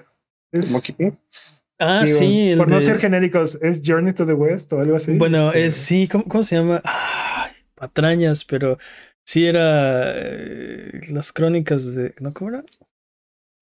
es. 0.52 1.64
Ah, 1.80 2.04
digo, 2.06 2.18
sí, 2.18 2.50
el 2.52 2.58
por 2.58 2.70
no 2.70 2.80
ser 2.82 3.00
genéricos, 3.00 3.58
¿es 3.62 3.82
Journey 3.84 4.14
to 4.14 4.26
the 4.26 4.34
West 4.34 4.72
o 4.74 4.80
algo 4.80 4.96
así? 4.96 5.14
Bueno, 5.18 5.48
Este, 5.50 5.66
es 5.66 5.76
sí, 5.76 6.08
¿cómo, 6.10 6.26
cómo 6.26 6.44
se 6.44 6.56
llama? 6.58 6.82
Ay, 6.84 7.52
patrañas, 7.76 8.46
pero 8.46 8.78
sí 9.26 9.46
era 9.46 10.12
eh, 10.16 11.02
las 11.10 11.32
crónicas 11.34 11.94
de. 11.96 12.14
¿No 12.20 12.32
cómo 12.34 12.52
era? 12.52 12.64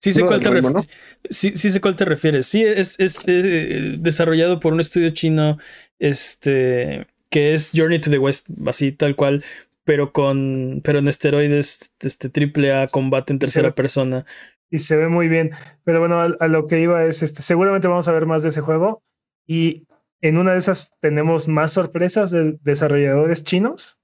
Sí 0.03 0.13
sé 0.13 0.21
Uno 0.21 0.29
cuál 0.29 0.41
te 0.41 0.49
refieres. 0.49 0.89
Sí, 1.29 1.55
sí 1.55 1.69
sé 1.71 1.79
cuál 1.81 1.95
te 1.95 2.05
refieres. 2.05 2.45
Sí, 2.47 2.63
es, 2.63 2.99
es 2.99 3.17
eh, 3.27 3.95
desarrollado 3.99 4.59
por 4.59 4.73
un 4.73 4.79
estudio 4.79 5.09
chino. 5.11 5.57
Este. 5.99 7.07
que 7.29 7.53
es 7.53 7.71
Journey 7.73 7.99
to 7.99 8.09
the 8.09 8.17
West, 8.17 8.47
así 8.67 8.91
tal 8.91 9.15
cual. 9.15 9.43
Pero 9.83 10.11
con. 10.11 10.81
Pero 10.83 10.99
en 10.99 11.07
esteroides, 11.07 11.93
este 11.99 12.29
triple 12.29 12.73
A 12.73 12.87
combate 12.87 13.33
en 13.33 13.39
tercera 13.39 13.73
persona. 13.75 14.25
y 14.69 14.79
se 14.79 14.95
ve 14.97 15.07
muy 15.09 15.27
bien. 15.27 15.51
Pero 15.83 15.99
bueno, 15.99 16.19
a, 16.21 16.25
a 16.39 16.47
lo 16.47 16.67
que 16.67 16.79
iba 16.79 17.03
es, 17.05 17.23
este, 17.23 17.41
seguramente 17.41 17.87
vamos 17.87 18.07
a 18.07 18.11
ver 18.13 18.25
más 18.25 18.43
de 18.43 18.49
ese 18.49 18.61
juego 18.61 19.03
y 19.47 19.85
en 20.21 20.37
una 20.37 20.53
de 20.53 20.59
esas 20.59 20.93
tenemos 21.01 21.47
más 21.47 21.73
sorpresas 21.73 22.31
de 22.31 22.57
desarrolladores 22.61 23.43
chinos. 23.43 23.97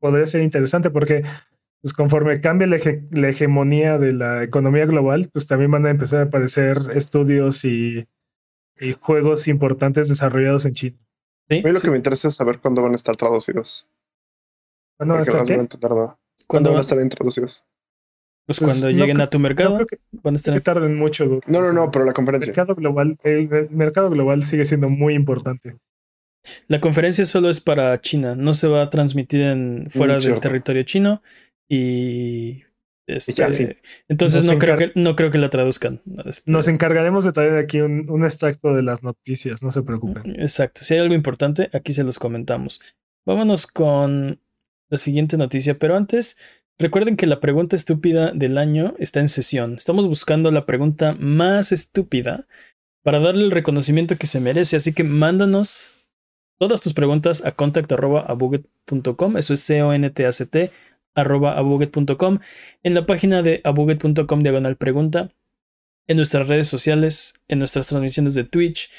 Podría 0.00 0.26
ser 0.26 0.42
interesante 0.42 0.90
porque 0.90 1.22
pues 1.86 1.94
conforme 1.94 2.40
cambie 2.40 2.66
la, 2.66 2.78
hege- 2.78 3.06
la 3.12 3.28
hegemonía 3.28 3.96
de 3.96 4.12
la 4.12 4.42
economía 4.42 4.86
global, 4.86 5.30
pues 5.32 5.46
también 5.46 5.70
van 5.70 5.86
a 5.86 5.90
empezar 5.90 6.18
a 6.18 6.24
aparecer 6.24 6.76
estudios 6.92 7.64
y, 7.64 8.08
y 8.80 8.92
juegos 8.94 9.46
importantes 9.46 10.08
desarrollados 10.08 10.66
en 10.66 10.74
China. 10.74 10.98
Sí, 11.48 11.60
A 11.62 11.62
mí 11.68 11.72
lo 11.72 11.78
sí. 11.78 11.84
que 11.84 11.92
me 11.92 11.96
interesa 11.98 12.26
es 12.26 12.34
saber 12.34 12.58
cuándo 12.58 12.82
van 12.82 12.90
a 12.90 12.96
estar 12.96 13.14
traducidos. 13.14 13.88
Bueno, 14.98 15.14
porque 15.14 15.30
¿hasta 15.30 15.38
no 15.38 15.44
se 15.46 15.52
van 15.52 15.60
a 15.60 15.60
qué? 15.60 15.60
entender 15.60 15.90
nada. 15.92 16.18
Cuando 16.48 16.48
¿Cuándo 16.48 16.70
van 16.70 16.78
a 16.78 16.80
estar 16.80 17.00
introducidos? 17.00 17.64
pues 18.46 18.58
Pues 18.58 18.80
cuando 18.80 18.90
no 18.90 18.96
lleguen 18.98 19.20
a 19.20 19.30
tu 19.30 19.38
No 19.38 19.42
mercado, 19.44 19.74
creo 19.76 19.86
que, 19.86 19.98
van 20.10 20.34
a 20.34 20.36
estar 20.38 20.54
que 20.54 20.60
tarden 20.60 20.96
mucho. 20.96 21.24
No, 21.46 21.60
no, 21.60 21.72
no, 21.72 21.90
pero 21.92 22.04
la 22.04 22.10
El 22.10 22.14
conferencia. 22.14 22.50
mercado 22.50 22.74
global, 22.74 23.16
el, 23.22 23.52
el 23.52 23.70
mercado 23.70 24.10
global 24.10 24.42
sigue 24.42 24.64
siendo 24.64 24.88
muy 24.88 25.14
importante. 25.14 25.76
La 26.68 26.80
conferencia 26.80 27.26
solo 27.26 27.50
es 27.50 27.60
para 27.60 28.00
China, 28.00 28.34
no 28.36 28.54
se 28.54 28.68
va 28.68 28.82
a 28.82 28.90
transmitir 28.90 29.40
en 29.42 29.86
fuera 29.90 30.14
del 30.14 30.22
cierto. 30.22 30.40
territorio 30.40 30.84
chino 30.84 31.22
y 31.68 32.62
este, 33.06 33.78
entonces 34.08 34.44
Nos 34.44 34.54
no 34.54 34.58
creo 34.58 34.76
que 34.76 34.92
no 34.96 35.14
creo 35.14 35.30
que 35.30 35.38
la 35.38 35.48
traduzcan. 35.48 36.02
Este, 36.24 36.50
Nos 36.50 36.66
encargaremos 36.66 37.24
de 37.24 37.32
traer 37.32 37.56
aquí 37.56 37.80
un, 37.80 38.10
un 38.10 38.24
extracto 38.24 38.74
de 38.74 38.82
las 38.82 39.04
noticias, 39.04 39.62
no 39.62 39.70
se 39.70 39.82
preocupen. 39.82 40.40
Exacto, 40.40 40.80
si 40.82 40.94
hay 40.94 41.00
algo 41.00 41.14
importante 41.14 41.70
aquí 41.72 41.92
se 41.92 42.02
los 42.02 42.18
comentamos. 42.18 42.80
Vámonos 43.24 43.66
con 43.68 44.40
la 44.88 44.98
siguiente 44.98 45.36
noticia, 45.36 45.78
pero 45.78 45.96
antes 45.96 46.36
recuerden 46.78 47.16
que 47.16 47.26
la 47.26 47.40
pregunta 47.40 47.76
estúpida 47.76 48.32
del 48.32 48.58
año 48.58 48.94
está 48.98 49.20
en 49.20 49.28
sesión. 49.28 49.74
Estamos 49.74 50.08
buscando 50.08 50.50
la 50.50 50.66
pregunta 50.66 51.16
más 51.18 51.70
estúpida 51.70 52.46
para 53.04 53.20
darle 53.20 53.44
el 53.44 53.52
reconocimiento 53.52 54.16
que 54.16 54.26
se 54.26 54.40
merece, 54.40 54.74
así 54.76 54.92
que 54.92 55.04
mándanos 55.04 56.08
todas 56.58 56.80
tus 56.80 56.92
preguntas 56.92 57.44
a 57.44 57.52
contact.abuget.com, 57.52 59.36
eso 59.36 59.54
es 59.54 59.60
C-O-N-T-A-C-T, 59.60 60.72
arroba 61.16 61.56
abuget.com, 61.58 62.38
en 62.84 62.94
la 62.94 63.06
página 63.06 63.42
de 63.42 63.60
abuget.com 63.64 64.42
diagonal 64.42 64.76
pregunta, 64.76 65.32
en 66.06 66.16
nuestras 66.16 66.46
redes 66.46 66.68
sociales, 66.68 67.34
en 67.48 67.58
nuestras 67.58 67.88
transmisiones 67.88 68.34
de 68.34 68.44
Twitch. 68.44 68.90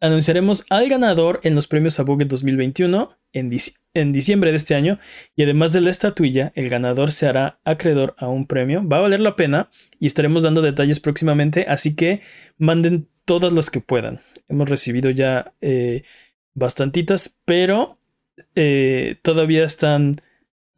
Anunciaremos 0.00 0.64
al 0.70 0.88
ganador 0.88 1.40
en 1.42 1.54
los 1.54 1.66
premios 1.66 1.98
Abuget 1.98 2.28
2021 2.28 3.18
en, 3.32 3.50
en 3.94 4.12
diciembre 4.12 4.50
de 4.52 4.56
este 4.56 4.76
año 4.76 4.98
y 5.34 5.42
además 5.42 5.72
de 5.72 5.80
la 5.80 5.90
estatuilla, 5.90 6.52
el 6.54 6.68
ganador 6.68 7.10
se 7.10 7.26
hará 7.26 7.60
acreedor 7.64 8.14
a 8.18 8.28
un 8.28 8.46
premio. 8.46 8.86
Va 8.86 8.98
a 8.98 9.00
valer 9.00 9.20
la 9.20 9.34
pena 9.34 9.70
y 9.98 10.06
estaremos 10.06 10.44
dando 10.44 10.62
detalles 10.62 11.00
próximamente, 11.00 11.66
así 11.68 11.96
que 11.96 12.22
manden 12.58 13.08
todas 13.24 13.52
las 13.52 13.70
que 13.70 13.80
puedan. 13.80 14.20
Hemos 14.48 14.68
recibido 14.68 15.10
ya 15.10 15.52
eh, 15.60 16.04
bastantitas, 16.54 17.40
pero 17.44 17.98
eh, 18.54 19.16
todavía 19.22 19.64
están 19.64 20.20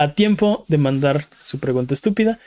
a 0.01 0.15
tiempo 0.15 0.65
de 0.67 0.79
mandar 0.79 1.27
su 1.43 1.61
pregunta 1.61 1.93
estúpida. 1.93 2.41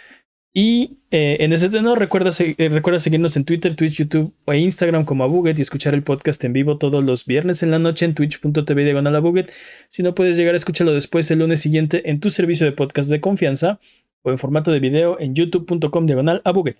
Y 0.55 0.97
eh, 1.11 1.37
en 1.41 1.53
ese 1.53 1.69
tenor, 1.69 1.99
recuerda, 1.99 2.31
eh, 2.39 2.69
recuerda 2.69 2.99
seguirnos 2.99 3.37
en 3.37 3.45
Twitter, 3.45 3.75
Twitch, 3.75 3.93
YouTube 3.93 4.33
e 4.47 4.57
Instagram 4.57 5.05
como 5.05 5.23
Abuget 5.23 5.57
y 5.59 5.61
escuchar 5.61 5.93
el 5.93 6.01
podcast 6.01 6.43
en 6.43 6.53
vivo 6.53 6.79
todos 6.79 7.03
los 7.03 7.25
viernes 7.25 7.61
en 7.61 7.69
la 7.69 7.77
noche 7.77 8.05
en 8.05 8.15
twitch.tv 8.15 8.83
diagonal 8.83 9.15
Abuget. 9.15 9.51
Si 9.89 10.01
no 10.01 10.15
puedes 10.15 10.35
llegar 10.35 10.55
a 10.55 10.57
escucharlo 10.57 10.93
después 10.93 11.29
el 11.29 11.39
lunes 11.39 11.59
siguiente 11.61 12.09
en 12.09 12.19
tu 12.19 12.31
servicio 12.31 12.65
de 12.65 12.71
podcast 12.71 13.09
de 13.09 13.21
confianza 13.21 13.79
o 14.23 14.31
en 14.31 14.39
formato 14.39 14.71
de 14.71 14.79
video 14.79 15.19
en 15.19 15.35
youtube.com 15.35 16.07
diagonal 16.07 16.41
Abuget. 16.45 16.77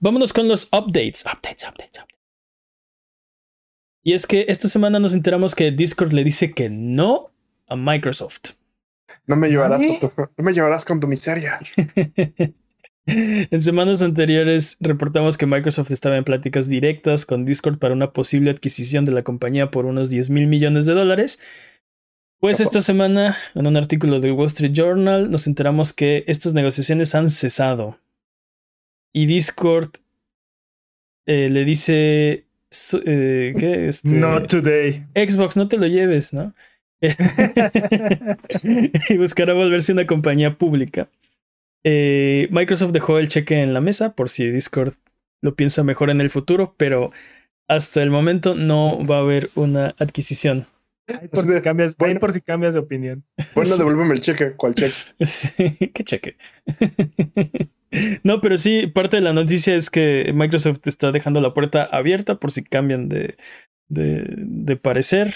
Vámonos 0.00 0.32
con 0.32 0.48
los 0.48 0.64
updates. 0.66 1.24
Updates, 1.24 1.64
updates, 1.68 2.00
updates. 2.00 2.16
Y 4.02 4.12
es 4.12 4.26
que 4.26 4.46
esta 4.48 4.66
semana 4.66 4.98
nos 4.98 5.14
enteramos 5.14 5.54
que 5.54 5.70
Discord 5.70 6.12
le 6.12 6.24
dice 6.24 6.50
que 6.50 6.68
no 6.68 7.30
a 7.68 7.76
Microsoft. 7.76 8.54
No 9.26 9.36
me 9.36 9.48
llevarás, 9.48 9.80
tu- 10.00 10.12
no 10.16 10.44
me 10.44 10.52
llevarás 10.52 10.84
con 10.84 11.00
tu 11.00 11.08
miseria. 11.08 11.58
en 13.06 13.62
semanas 13.62 14.02
anteriores 14.02 14.76
reportamos 14.80 15.36
que 15.36 15.46
Microsoft 15.46 15.90
estaba 15.90 16.16
en 16.16 16.24
pláticas 16.24 16.68
directas 16.68 17.24
con 17.26 17.44
Discord 17.44 17.78
para 17.78 17.94
una 17.94 18.12
posible 18.12 18.50
adquisición 18.50 19.04
de 19.04 19.12
la 19.12 19.22
compañía 19.22 19.70
por 19.70 19.86
unos 19.86 20.10
10 20.10 20.30
mil 20.30 20.46
millones 20.46 20.86
de 20.86 20.94
dólares. 20.94 21.38
Pues 22.38 22.60
esta 22.60 22.80
semana, 22.82 23.36
en 23.54 23.66
un 23.66 23.76
artículo 23.76 24.20
del 24.20 24.32
Wall 24.32 24.46
Street 24.48 24.72
Journal, 24.74 25.30
nos 25.30 25.46
enteramos 25.46 25.92
que 25.92 26.22
estas 26.26 26.52
negociaciones 26.52 27.14
han 27.14 27.30
cesado. 27.30 27.98
Y 29.12 29.24
Discord 29.26 29.90
eh, 31.26 31.48
le 31.50 31.64
dice... 31.64 32.46
eh, 33.06 33.54
¿Qué? 33.58 33.88
Este, 33.88 34.08
Not 34.10 34.48
today. 34.48 35.06
Xbox, 35.14 35.56
no 35.56 35.66
te 35.66 35.78
lo 35.78 35.86
lleves, 35.86 36.34
¿no? 36.34 36.54
y 39.08 39.16
buscará 39.16 39.54
volverse 39.54 39.92
una 39.92 40.06
compañía 40.06 40.56
pública. 40.56 41.08
Eh, 41.84 42.48
Microsoft 42.50 42.92
dejó 42.92 43.18
el 43.18 43.28
cheque 43.28 43.62
en 43.62 43.72
la 43.74 43.80
mesa 43.80 44.14
por 44.14 44.28
si 44.28 44.50
Discord 44.50 44.94
lo 45.42 45.54
piensa 45.54 45.84
mejor 45.84 46.10
en 46.10 46.20
el 46.20 46.30
futuro, 46.30 46.74
pero 46.76 47.12
hasta 47.68 48.02
el 48.02 48.10
momento 48.10 48.54
no 48.54 49.04
va 49.06 49.18
a 49.18 49.20
haber 49.20 49.50
una 49.54 49.94
adquisición. 49.98 50.66
Ahí 51.08 51.28
por, 51.28 51.44
si 51.44 51.60
cambias, 51.62 51.96
Bueno. 51.96 52.18
por 52.18 52.32
si 52.32 52.40
cambias 52.40 52.74
de 52.74 52.80
opinión. 52.80 53.24
Bueno, 53.54 53.70
Sí. 53.70 53.78
devuélveme 53.78 54.14
el 54.14 54.20
cheque. 54.20 54.52
¿Cuál 54.56 54.74
cheque? 54.74 54.94
Sí, 55.24 55.90
¿Qué 55.94 56.02
cheque? 56.04 56.36
no, 58.24 58.40
pero 58.40 58.56
sí, 58.58 58.88
parte 58.88 59.16
de 59.16 59.22
la 59.22 59.32
noticia 59.32 59.76
es 59.76 59.90
que 59.90 60.32
Microsoft 60.34 60.80
está 60.86 61.12
dejando 61.12 61.40
la 61.40 61.54
puerta 61.54 61.84
abierta 61.84 62.40
por 62.40 62.50
si 62.50 62.64
cambian 62.64 63.08
de, 63.08 63.36
de, 63.88 64.24
de 64.36 64.76
parecer. 64.76 65.32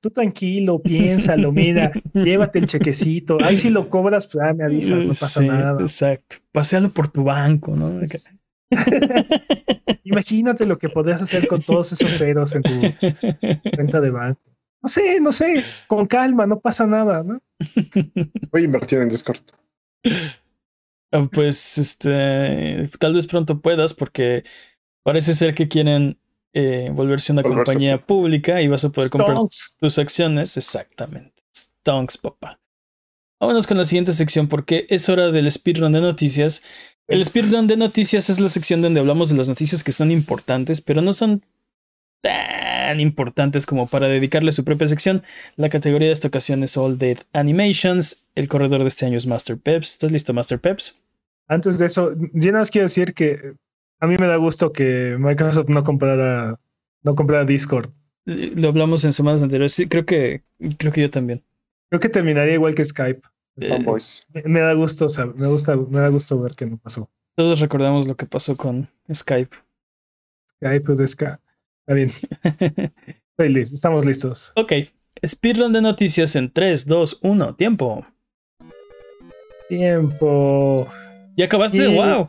Tú 0.00 0.10
tranquilo, 0.10 0.80
piénsalo, 0.80 1.52
mira, 1.52 1.92
llévate 2.12 2.58
el 2.58 2.66
chequecito. 2.66 3.38
Ahí 3.42 3.56
si 3.56 3.70
lo 3.70 3.88
cobras, 3.88 4.26
pues 4.26 4.44
ah, 4.44 4.52
me 4.52 4.64
avisas, 4.64 5.04
no 5.04 5.08
pasa 5.08 5.40
Sí, 5.40 5.48
nada. 5.48 5.80
Exacto. 5.80 6.36
Pasealo 6.52 6.90
por 6.90 7.08
tu 7.08 7.24
banco, 7.24 7.76
¿no? 7.76 8.00
Imagínate 10.04 10.66
lo 10.66 10.78
que 10.78 10.88
podrías 10.88 11.22
hacer 11.22 11.46
con 11.46 11.62
todos 11.62 11.92
esos 11.92 12.10
ceros 12.10 12.54
en 12.54 12.62
tu 12.62 12.80
cuenta 13.74 14.00
de 14.00 14.10
banco. 14.10 14.40
No 14.82 14.88
sé, 14.88 15.20
no 15.20 15.32
sé, 15.32 15.64
con 15.86 16.06
calma, 16.06 16.46
no 16.46 16.60
pasa 16.60 16.86
nada, 16.86 17.22
¿no? 17.24 17.40
Voy 18.52 18.62
a 18.62 18.64
invertir 18.64 19.00
en 19.00 19.08
Discord. 19.08 19.40
Ah, 21.12 21.28
Pues 21.32 21.78
este, 21.78 22.88
tal 22.98 23.14
vez 23.14 23.26
pronto 23.26 23.60
puedas 23.60 23.94
porque 23.94 24.44
parece 25.04 25.32
ser 25.32 25.54
que 25.54 25.68
quieren 25.68 26.18
eh, 26.58 26.88
volverse 26.90 27.32
una 27.32 27.42
Volverse 27.42 27.64
compañía 27.64 27.98
pública 27.98 28.62
y 28.62 28.68
vas 28.68 28.82
a 28.82 28.88
poder 28.88 29.10
comprar 29.10 29.36
Stonks. 29.36 29.76
tus 29.78 29.98
acciones. 29.98 30.56
Exactamente. 30.56 31.42
Stonks, 31.54 32.16
papá. 32.16 32.58
Vámonos 33.38 33.66
con 33.66 33.76
la 33.76 33.84
siguiente 33.84 34.12
sección 34.12 34.48
porque 34.48 34.86
es 34.88 35.10
hora 35.10 35.30
del 35.30 35.52
speedrun 35.52 35.92
de 35.92 36.00
noticias. 36.00 36.62
El 37.08 37.22
speedrun 37.22 37.66
de 37.66 37.76
noticias 37.76 38.30
es 38.30 38.40
la 38.40 38.48
sección 38.48 38.80
donde 38.80 39.00
hablamos 39.00 39.28
de 39.28 39.36
las 39.36 39.50
noticias 39.50 39.84
que 39.84 39.92
son 39.92 40.10
importantes, 40.10 40.80
pero 40.80 41.02
no 41.02 41.12
son 41.12 41.44
tan 42.22 43.00
importantes 43.00 43.66
como 43.66 43.86
para 43.86 44.08
dedicarle 44.08 44.50
su 44.52 44.64
propia 44.64 44.88
sección. 44.88 45.22
La 45.56 45.68
categoría 45.68 46.08
de 46.08 46.14
esta 46.14 46.28
ocasión 46.28 46.62
es 46.62 46.78
All 46.78 46.96
Dead 46.96 47.18
Animations. 47.34 48.24
El 48.34 48.48
corredor 48.48 48.80
de 48.80 48.88
este 48.88 49.04
año 49.04 49.18
es 49.18 49.26
Master 49.26 49.58
Peps. 49.58 49.92
¿Estás 49.92 50.10
listo, 50.10 50.32
Master 50.32 50.58
Peps? 50.58 50.98
Antes 51.48 51.78
de 51.78 51.84
eso, 51.84 52.14
yo 52.32 52.50
nada 52.50 52.60
más 52.60 52.70
quiero 52.70 52.86
decir 52.86 53.12
que 53.12 53.56
a 54.00 54.06
mí 54.06 54.16
me 54.18 54.26
da 54.26 54.36
gusto 54.36 54.72
que 54.72 55.16
Microsoft 55.18 55.68
no 55.68 55.82
comprara, 55.84 56.58
no 57.02 57.14
comprara 57.14 57.44
Discord. 57.44 57.90
Lo 58.24 58.68
hablamos 58.68 59.04
en 59.04 59.12
semanas 59.12 59.42
anteriores. 59.42 59.72
Sí, 59.72 59.86
creo 59.88 60.04
que, 60.04 60.42
creo 60.78 60.92
que 60.92 61.00
yo 61.02 61.10
también. 61.10 61.42
Creo 61.88 62.00
que 62.00 62.08
terminaría 62.08 62.54
igual 62.54 62.74
que 62.74 62.84
Skype. 62.84 63.22
Eh. 63.58 63.78
Me, 64.34 64.42
me 64.44 64.60
da 64.60 64.74
gusto, 64.74 65.06
sab- 65.06 65.34
me 65.36 65.46
gusta, 65.46 65.76
me 65.76 66.00
da 66.00 66.08
gusto 66.08 66.38
ver 66.40 66.52
que 66.54 66.66
no 66.66 66.76
pasó. 66.76 67.08
todos 67.36 67.60
recordamos 67.60 68.06
lo 68.06 68.16
que 68.16 68.26
pasó 68.26 68.56
con 68.56 68.88
Skype. 69.12 69.56
Skype 70.56 70.94
de 70.94 71.06
Skype. 71.08 71.38
Está 71.80 71.94
bien, 71.94 72.12
estoy 73.30 73.48
listo, 73.48 73.74
estamos 73.74 74.04
listos. 74.04 74.52
ok. 74.56 74.72
Speedrun 75.26 75.72
de 75.72 75.80
noticias 75.80 76.36
en 76.36 76.52
3, 76.52 76.84
2, 76.86 77.20
1. 77.22 77.54
Tiempo. 77.54 78.04
Tiempo. 79.68 80.86
¿Ya 81.36 81.46
acabaste? 81.46 81.78
Y- 81.88 81.94
¡Wow! 81.94 82.28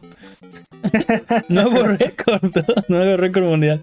Nuevo 1.49 1.83
récord. 1.83 2.51
Nuevo 2.87 3.17
récord 3.17 3.45
mundial. 3.45 3.81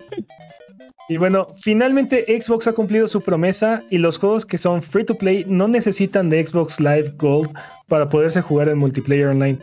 Y 1.08 1.18
bueno, 1.18 1.48
finalmente 1.60 2.24
Xbox 2.40 2.66
ha 2.66 2.72
cumplido 2.72 3.06
su 3.08 3.20
promesa 3.20 3.82
y 3.90 3.98
los 3.98 4.18
juegos 4.18 4.46
que 4.46 4.56
son 4.56 4.82
free 4.82 5.04
to 5.04 5.16
play 5.16 5.44
no 5.46 5.68
necesitan 5.68 6.30
de 6.30 6.44
Xbox 6.44 6.80
Live 6.80 7.12
Gold 7.18 7.50
para 7.88 8.08
poderse 8.08 8.40
jugar 8.40 8.70
en 8.70 8.78
multiplayer 8.78 9.26
online. 9.26 9.58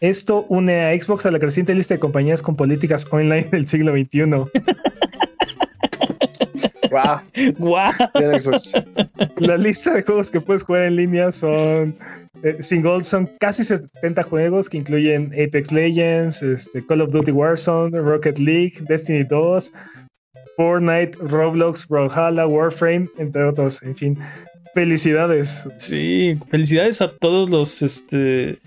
Esto 0.00 0.46
une 0.48 0.80
a 0.80 1.00
Xbox 1.00 1.26
a 1.26 1.30
la 1.30 1.38
creciente 1.38 1.74
lista 1.74 1.94
de 1.94 2.00
compañías 2.00 2.42
con 2.42 2.56
políticas 2.56 3.06
online 3.10 3.44
del 3.52 3.66
siglo 3.66 3.92
XXI. 3.92 4.24
Wow, 6.90 7.20
¡Wow! 7.58 7.92
La 9.36 9.56
lista 9.56 9.94
de 9.94 10.02
juegos 10.02 10.30
que 10.30 10.40
puedes 10.40 10.64
jugar 10.64 10.84
en 10.84 10.96
línea 10.96 11.30
son 11.30 11.96
sin 12.60 12.82
Gold 12.82 13.04
son 13.04 13.30
casi 13.40 13.64
70 13.64 14.22
juegos 14.22 14.68
que 14.68 14.78
incluyen 14.78 15.32
Apex 15.32 15.72
Legends, 15.72 16.42
este, 16.42 16.84
Call 16.86 17.00
of 17.02 17.10
Duty 17.10 17.32
Warzone, 17.32 17.98
Rocket 17.98 18.38
League, 18.38 18.74
Destiny 18.88 19.24
2, 19.24 19.72
Fortnite, 20.56 21.16
Roblox, 21.20 21.86
Brawlhalla, 21.88 22.46
Warframe, 22.46 23.08
entre 23.18 23.44
otros. 23.44 23.82
En 23.82 23.94
fin, 23.94 24.18
felicidades. 24.74 25.66
Sí, 25.78 26.38
felicidades 26.50 27.00
a 27.00 27.10
todos 27.10 27.50
los, 27.50 27.82
este, 27.82 28.58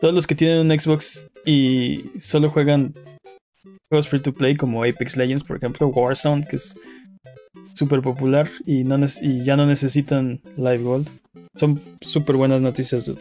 todos 0.00 0.14
los 0.14 0.26
que 0.26 0.34
tienen 0.34 0.70
un 0.70 0.78
Xbox 0.78 1.26
y 1.44 2.10
solo 2.18 2.50
juegan 2.50 2.94
juegos 3.88 4.08
free 4.08 4.20
to 4.20 4.32
play 4.32 4.56
como 4.56 4.84
Apex 4.84 5.16
Legends, 5.16 5.44
por 5.44 5.56
ejemplo, 5.56 5.88
Warzone, 5.88 6.46
que 6.46 6.56
es 6.56 6.78
súper 7.74 8.00
popular 8.02 8.48
y, 8.66 8.84
no 8.84 8.98
y 9.20 9.44
ya 9.44 9.56
no 9.56 9.66
necesitan 9.66 10.40
Live 10.56 10.82
Gold. 10.82 11.08
Son 11.56 11.80
súper 12.00 12.36
buenas 12.36 12.60
noticias, 12.60 13.06
dude. 13.06 13.20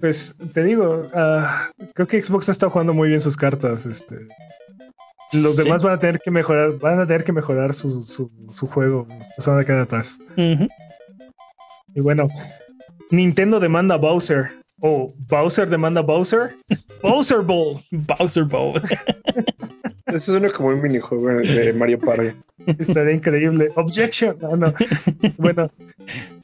Pues 0.00 0.34
te 0.52 0.62
digo, 0.64 1.08
ah, 1.14 1.70
creo 1.94 2.06
que 2.06 2.20
Xbox 2.22 2.48
ha 2.48 2.52
estado 2.52 2.70
jugando 2.70 2.92
muy 2.94 3.08
bien 3.08 3.20
sus 3.20 3.36
cartas. 3.36 3.86
Este. 3.86 4.16
Los 5.32 5.56
Sí. 5.56 5.62
demás 5.64 5.82
van 5.82 5.94
a 5.94 5.98
tener 5.98 6.20
que 6.20 6.30
mejorar, 6.30 6.78
van 6.78 7.00
a 7.00 7.06
tener 7.06 7.24
que 7.24 7.32
mejorar 7.32 7.74
su, 7.74 8.02
su, 8.02 8.30
su 8.52 8.66
juego. 8.66 9.06
Se 9.38 9.50
van 9.50 9.60
a 9.60 9.64
quedar 9.64 9.80
atrás. 9.82 10.18
Y 10.36 12.00
bueno, 12.00 12.28
Nintendo 13.10 13.60
demanda 13.60 13.94
a 13.94 13.98
Bowser. 13.98 14.50
O 14.80 15.14
Bowser 15.28 15.68
demanda 15.68 16.00
a 16.00 16.04
Bowser. 16.04 16.56
Bowser 17.02 17.40
Ball. 17.40 17.80
Bowser 17.90 18.44
Bowl. 18.44 18.80
Ese 20.06 20.18
suena 20.32 20.50
como 20.50 20.68
un 20.68 20.82
minijuego 20.82 21.28
de 21.28 21.72
Mario 21.72 21.98
Party. 21.98 22.28
Estaría 22.66 23.14
increíble. 23.14 23.68
Objection. 23.74 24.36
No. 24.40 24.74
Bueno, 25.38 25.70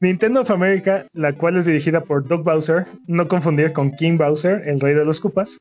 Nintendo 0.00 0.42
of 0.42 0.50
America, 0.50 1.06
la 1.12 1.32
cual 1.32 1.56
es 1.56 1.66
dirigida 1.66 2.00
por 2.02 2.26
Doug 2.26 2.42
Bowser, 2.42 2.86
no 3.06 3.28
confundir 3.28 3.72
con 3.72 3.92
King 3.92 4.16
Bowser, 4.16 4.62
el 4.66 4.80
rey 4.80 4.94
de 4.94 5.04
los 5.04 5.20
cupas, 5.20 5.58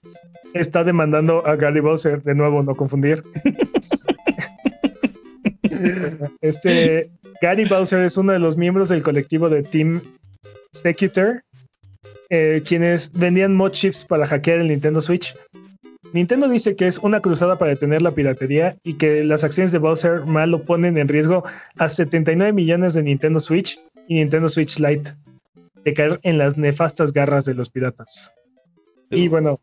está 0.54 0.84
demandando 0.84 1.46
a 1.46 1.56
Gary 1.56 1.80
Bowser, 1.80 2.22
de 2.24 2.36
nuevo, 2.36 2.64
no 2.64 2.76
confundir. 2.76 3.24
Este 6.42 7.10
Gary 7.42 7.66
Bowser 7.66 8.04
es 8.04 8.18
uno 8.18 8.34
de 8.34 8.40
los 8.40 8.58
miembros 8.58 8.90
del 8.90 9.02
colectivo 9.02 9.50
de 9.50 9.64
Team 9.64 10.02
Secutor, 10.74 11.42
eh, 12.30 12.62
quienes 12.66 13.12
vendían 13.14 13.56
mod 13.56 13.72
chips 13.72 14.06
para 14.06 14.26
hackear 14.26 14.60
el 14.60 14.68
Nintendo 14.68 15.00
Switch. 15.02 15.36
Nintendo 16.14 16.48
dice 16.50 16.76
que 16.76 16.88
es 16.88 16.98
una 16.98 17.20
cruzada 17.20 17.58
para 17.58 17.70
detener 17.70 18.02
la 18.02 18.12
piratería 18.12 18.76
y 18.84 18.94
que 18.94 19.24
las 19.24 19.44
acciones 19.44 19.72
de 19.72 19.78
Bowser 19.78 20.26
mal 20.26 20.50
lo 20.50 20.64
ponen 20.64 20.98
en 20.98 21.08
riesgo 21.08 21.44
a 21.78 21.90
79 21.90 22.52
millones 22.54 22.94
de 22.94 23.04
Nintendo 23.04 23.40
Switch 23.40 23.80
y 24.08 24.16
Nintendo 24.16 24.50
Switch 24.50 24.80
Lite 24.80 25.14
de 25.86 25.94
caer 25.94 26.20
en 26.24 26.38
las 26.38 26.58
nefastas 26.58 27.14
garras 27.14 27.46
de 27.46 27.54
los 27.54 27.70
piratas. 27.70 28.32
Y 29.12 29.28
bueno, 29.28 29.60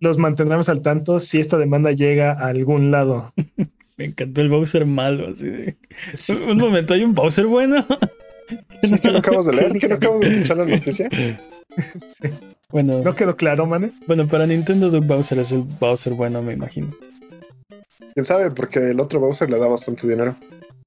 los 0.00 0.18
mantendremos 0.18 0.68
al 0.68 0.82
tanto 0.82 1.20
si 1.20 1.38
esta 1.38 1.58
demanda 1.58 1.92
llega 1.92 2.32
a 2.32 2.48
algún 2.48 2.90
lado. 2.90 3.32
Me 3.96 4.06
encantó 4.06 4.40
el 4.40 4.48
Bowser 4.48 4.86
malo. 4.86 5.28
Así 5.28 5.44
de... 5.44 5.76
Sí. 6.14 6.32
Un 6.32 6.56
momento, 6.56 6.94
¿hay 6.94 7.04
un 7.04 7.14
Bowser 7.14 7.46
bueno? 7.46 7.86
¿Sí 8.82 8.98
que 8.98 9.12
no 9.12 9.18
acabas 9.18 9.46
de 9.46 9.52
leer? 9.52 9.78
¿Que 9.78 9.88
no 9.88 9.96
acabas 9.96 10.20
de 10.20 10.28
escuchar 10.28 10.56
la 10.56 10.64
noticia? 10.66 11.08
Sí. 11.98 12.28
Bueno, 12.72 13.00
¿No 13.02 13.14
quedó 13.14 13.36
claro, 13.36 13.66
man? 13.66 13.92
bueno, 14.06 14.26
para 14.28 14.46
Nintendo 14.46 14.90
Doug 14.90 15.04
Bowser 15.04 15.38
es 15.40 15.50
el 15.52 15.62
Bowser 15.62 16.12
bueno, 16.14 16.40
me 16.42 16.52
imagino. 16.52 16.94
¿Quién 18.14 18.24
sabe? 18.24 18.50
Porque 18.50 18.78
el 18.90 19.00
otro 19.00 19.18
Bowser 19.20 19.50
le 19.50 19.58
da 19.58 19.66
bastante 19.68 20.06
dinero. 20.08 20.36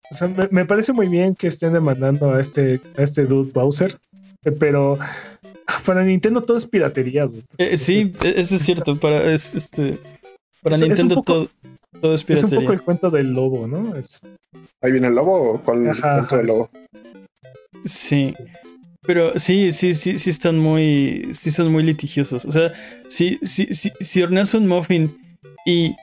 O 0.10 0.16
sea, 0.16 0.28
me, 0.28 0.48
me 0.52 0.66
parece 0.66 0.94
muy 0.94 1.08
bien 1.08 1.36
que 1.36 1.48
estén 1.48 1.74
demandando 1.74 2.32
a 2.34 2.40
este, 2.40 2.80
a 2.98 3.04
este 3.04 3.26
dude 3.26 3.52
Bowser, 3.52 3.98
eh, 4.46 4.52
pero 4.52 4.98
para 5.86 6.04
Nintendo 6.04 6.42
todo 6.42 6.58
es 6.58 6.66
piratería. 6.68 7.26
dude. 7.26 7.44
Eh, 7.58 7.78
sí, 7.78 8.14
e- 8.24 8.34
eso 8.40 8.56
es 8.56 8.62
cierto. 8.62 8.98
Para, 8.98 9.32
es, 9.34 9.54
este, 9.56 9.98
para 10.62 10.76
Es- 10.76 10.82
es 10.82 10.84
un 10.84 10.88
Nintendo 10.90 11.16
poco- 11.16 11.34
todo, 11.34 11.50
todo 12.02 12.14
es 12.14 12.22
Es 12.22 12.24
un 12.24 12.28
piratería. 12.36 12.60
poco 12.62 12.74
el 12.74 12.82
cuento 12.82 13.12
del 13.12 13.32
lobo, 13.34 13.68
¿no? 13.68 13.96
Es- 13.98 14.22
¿Ahí 14.82 14.92
viene 14.92 15.08
el 15.08 15.16
lobo 15.16 15.54
o 15.54 15.62
cuál 15.62 15.90
Ajá, 15.90 16.16
cuento 16.18 16.38
del 16.38 16.46
lobo? 16.48 16.70
Sí. 17.86 18.34
Pero 19.06 19.38
sí, 19.38 19.72
sí, 19.72 19.94
sí, 19.94 20.18
sí 20.18 20.30
están 20.30 20.58
muy. 20.60 21.30
Sí 21.34 21.52
son 21.52 21.72
muy 21.72 21.84
litigiosos. 21.84 22.46
O 22.46 22.52
sea, 22.52 22.72
si, 23.10 23.40
si, 23.44 23.68
si, 23.74 23.92
si 24.00 24.22
horneas 24.22 24.54
un 24.54 24.68
muffin 24.68 25.18
y 25.66 25.96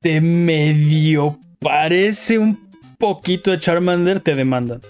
te 0.00 0.20
medio 0.20 1.38
parece 1.60 2.38
un 2.38 2.58
poquito 2.98 3.52
a 3.52 3.58
Charmander, 3.58 4.20
te 4.20 4.34
demandan. 4.34 4.80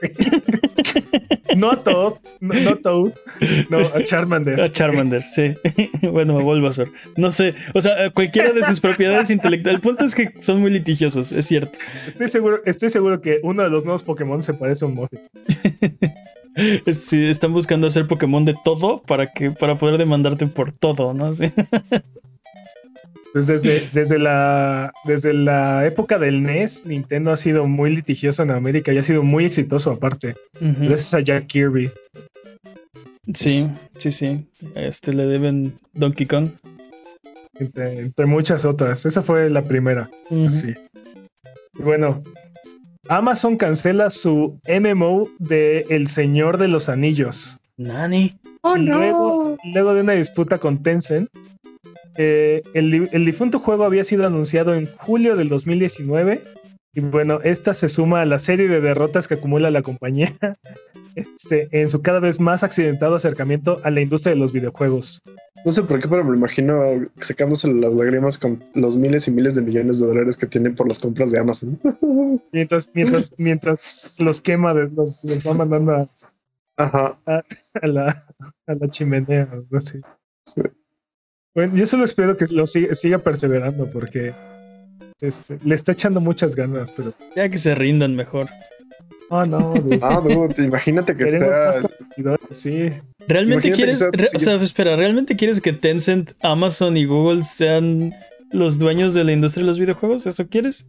no 1.56 1.70
a 1.70 1.82
Toad, 1.82 2.14
no, 2.40 2.54
no 2.54 2.70
a 2.70 2.76
Toad, 2.76 3.12
no 3.70 3.78
a 3.78 4.04
Charmander. 4.04 4.60
A 4.60 4.70
Charmander, 4.70 5.22
sí. 5.22 5.54
bueno, 6.02 6.38
a 6.38 6.42
Bulbasaur. 6.42 6.92
No 7.16 7.30
sé. 7.30 7.54
O 7.74 7.80
sea, 7.80 8.10
cualquiera 8.10 8.52
de 8.52 8.64
sus 8.64 8.80
propiedades 8.80 9.30
intelectuales. 9.30 9.76
El 9.76 9.82
punto 9.82 10.04
es 10.04 10.14
que 10.14 10.32
son 10.38 10.60
muy 10.60 10.70
litigiosos, 10.70 11.32
es 11.32 11.46
cierto. 11.46 11.78
Estoy 12.06 12.28
seguro, 12.28 12.60
estoy 12.64 12.90
seguro 12.90 13.20
que 13.20 13.40
uno 13.42 13.62
de 13.62 13.70
los 13.70 13.84
nuevos 13.84 14.02
Pokémon 14.02 14.42
se 14.42 14.54
parece 14.54 14.84
a 14.84 14.88
un 14.88 14.94
Muffin. 14.94 15.20
Sí, 16.86 17.26
están 17.26 17.52
buscando 17.52 17.88
hacer 17.88 18.06
Pokémon 18.06 18.44
de 18.44 18.54
todo 18.64 19.02
para 19.02 19.32
que 19.32 19.50
para 19.50 19.74
poder 19.76 19.98
demandarte 19.98 20.46
por 20.46 20.70
todo, 20.70 21.12
¿no? 21.12 21.34
Sí. 21.34 21.50
Pues 23.34 23.48
desde, 23.48 23.90
desde, 23.92 24.20
la, 24.20 24.92
desde 25.04 25.34
la 25.34 25.84
época 25.84 26.18
del 26.20 26.44
NES, 26.44 26.86
Nintendo 26.86 27.32
ha 27.32 27.36
sido 27.36 27.66
muy 27.66 27.94
litigioso 27.94 28.44
en 28.44 28.52
América 28.52 28.92
y 28.92 28.98
ha 28.98 29.02
sido 29.02 29.24
muy 29.24 29.44
exitoso 29.44 29.90
aparte. 29.90 30.36
Ujú. 30.60 30.86
Gracias 30.86 31.12
a 31.14 31.20
Jack 31.20 31.48
Kirby. 31.48 31.90
Sí, 33.34 33.68
sí, 33.98 34.12
sí. 34.12 34.46
Este 34.76 35.12
le 35.12 35.26
deben 35.26 35.74
Donkey 35.94 36.26
Kong. 36.26 36.50
Entre, 37.58 37.98
entre 37.98 38.26
muchas 38.26 38.64
otras. 38.64 39.04
Esa 39.04 39.20
fue 39.22 39.50
la 39.50 39.62
primera. 39.62 40.08
Sí. 40.48 40.72
Y 41.76 41.82
bueno, 41.82 42.22
Amazon 43.08 43.56
cancela 43.56 44.10
su 44.10 44.60
MMO 44.68 45.28
de 45.40 45.86
El 45.88 46.06
Señor 46.06 46.56
de 46.58 46.68
los 46.68 46.88
Anillos. 46.88 47.58
Nani. 47.78 48.36
¡Oh, 48.60 48.76
Luego, 48.76 49.58
luego 49.74 49.94
de 49.94 50.00
una 50.02 50.12
disputa 50.14 50.58
con 50.58 50.82
Tencent, 50.82 51.28
eh, 52.16 52.62
el, 52.74 52.90
di- 52.90 53.08
el 53.12 53.24
difunto 53.24 53.58
juego 53.58 53.84
había 53.84 54.04
sido 54.04 54.26
anunciado 54.26 54.74
en 54.74 54.86
julio 54.86 55.36
del 55.36 55.48
2019 55.48 56.42
Y 56.96 57.00
bueno, 57.00 57.40
esta 57.42 57.74
se 57.74 57.88
suma 57.88 58.20
a 58.22 58.24
la 58.24 58.38
serie 58.38 58.68
de 58.68 58.80
derrotas 58.80 59.26
que 59.26 59.34
acumula 59.34 59.70
la 59.72 59.82
compañía 59.82 60.32
este, 61.16 61.68
en 61.72 61.88
su 61.90 62.02
cada 62.02 62.20
vez 62.20 62.38
más 62.40 62.62
accidentado 62.62 63.16
acercamiento 63.16 63.80
a 63.84 63.90
la 63.90 64.00
industria 64.00 64.32
de 64.34 64.40
los 64.40 64.52
videojuegos. 64.52 65.20
No 65.64 65.72
sé 65.72 65.82
por 65.82 65.98
qué, 66.00 66.06
pero 66.08 66.22
me 66.24 66.36
imagino 66.36 66.82
secándose 67.18 67.72
las 67.72 67.92
lágrimas 67.94 68.38
con 68.38 68.62
los 68.74 68.96
miles 68.96 69.26
y 69.28 69.30
miles 69.32 69.54
de 69.54 69.62
millones 69.62 69.98
de 69.98 70.06
dólares 70.06 70.36
que 70.36 70.46
tienen 70.46 70.74
por 70.74 70.86
las 70.86 70.98
compras 70.98 71.30
de 71.32 71.38
Amazon. 71.40 71.78
Mientras, 72.52 72.88
mientras, 72.94 73.32
mientras 73.38 74.14
los 74.20 74.40
quema, 74.40 74.72
los, 74.74 75.24
los 75.24 75.38
va 75.46 75.54
mandando 75.54 75.92
a, 75.96 76.06
Ajá. 76.76 77.18
a- 77.26 77.42
a 77.82 77.86
la, 77.86 78.14
a 78.66 78.74
la 78.74 78.88
chimenea. 78.88 79.48
algo 79.50 79.78
así. 79.78 80.00
Sí. 80.44 80.62
Bueno, 81.54 81.76
yo 81.76 81.86
solo 81.86 82.04
espero 82.04 82.36
que 82.36 82.46
lo 82.50 82.66
siga, 82.66 82.94
siga 82.94 83.18
perseverando 83.18 83.86
porque 83.90 84.34
este, 85.20 85.58
le 85.64 85.74
está 85.74 85.92
echando 85.92 86.20
muchas 86.20 86.54
ganas, 86.56 86.92
pero. 86.92 87.12
Ya 87.36 87.48
que 87.48 87.58
se 87.58 87.74
rindan 87.74 88.16
mejor. 88.16 88.48
Oh, 89.30 89.46
no, 89.46 89.72
dude. 89.74 89.98
Ah, 90.02 90.20
dude, 90.20 90.64
imagínate 90.64 91.16
que 91.16 91.24
está. 91.24 91.80
sí. 92.50 92.90
¿Realmente 93.26 93.68
Imagínate 93.68 93.72
quieres, 93.72 93.98
que 93.98 94.04
sea- 94.04 94.10
re- 94.12 94.36
o 94.36 94.40
sea, 94.40 94.54
espera, 94.62 94.96
¿realmente 94.96 95.36
quieres 95.36 95.60
que 95.60 95.72
Tencent, 95.72 96.32
Amazon 96.42 96.96
y 96.96 97.06
Google 97.06 97.42
sean 97.44 98.12
los 98.52 98.78
dueños 98.78 99.14
de 99.14 99.24
la 99.24 99.32
industria 99.32 99.62
de 99.62 99.68
los 99.68 99.78
videojuegos? 99.78 100.26
¿Eso 100.26 100.46
quieres? 100.48 100.84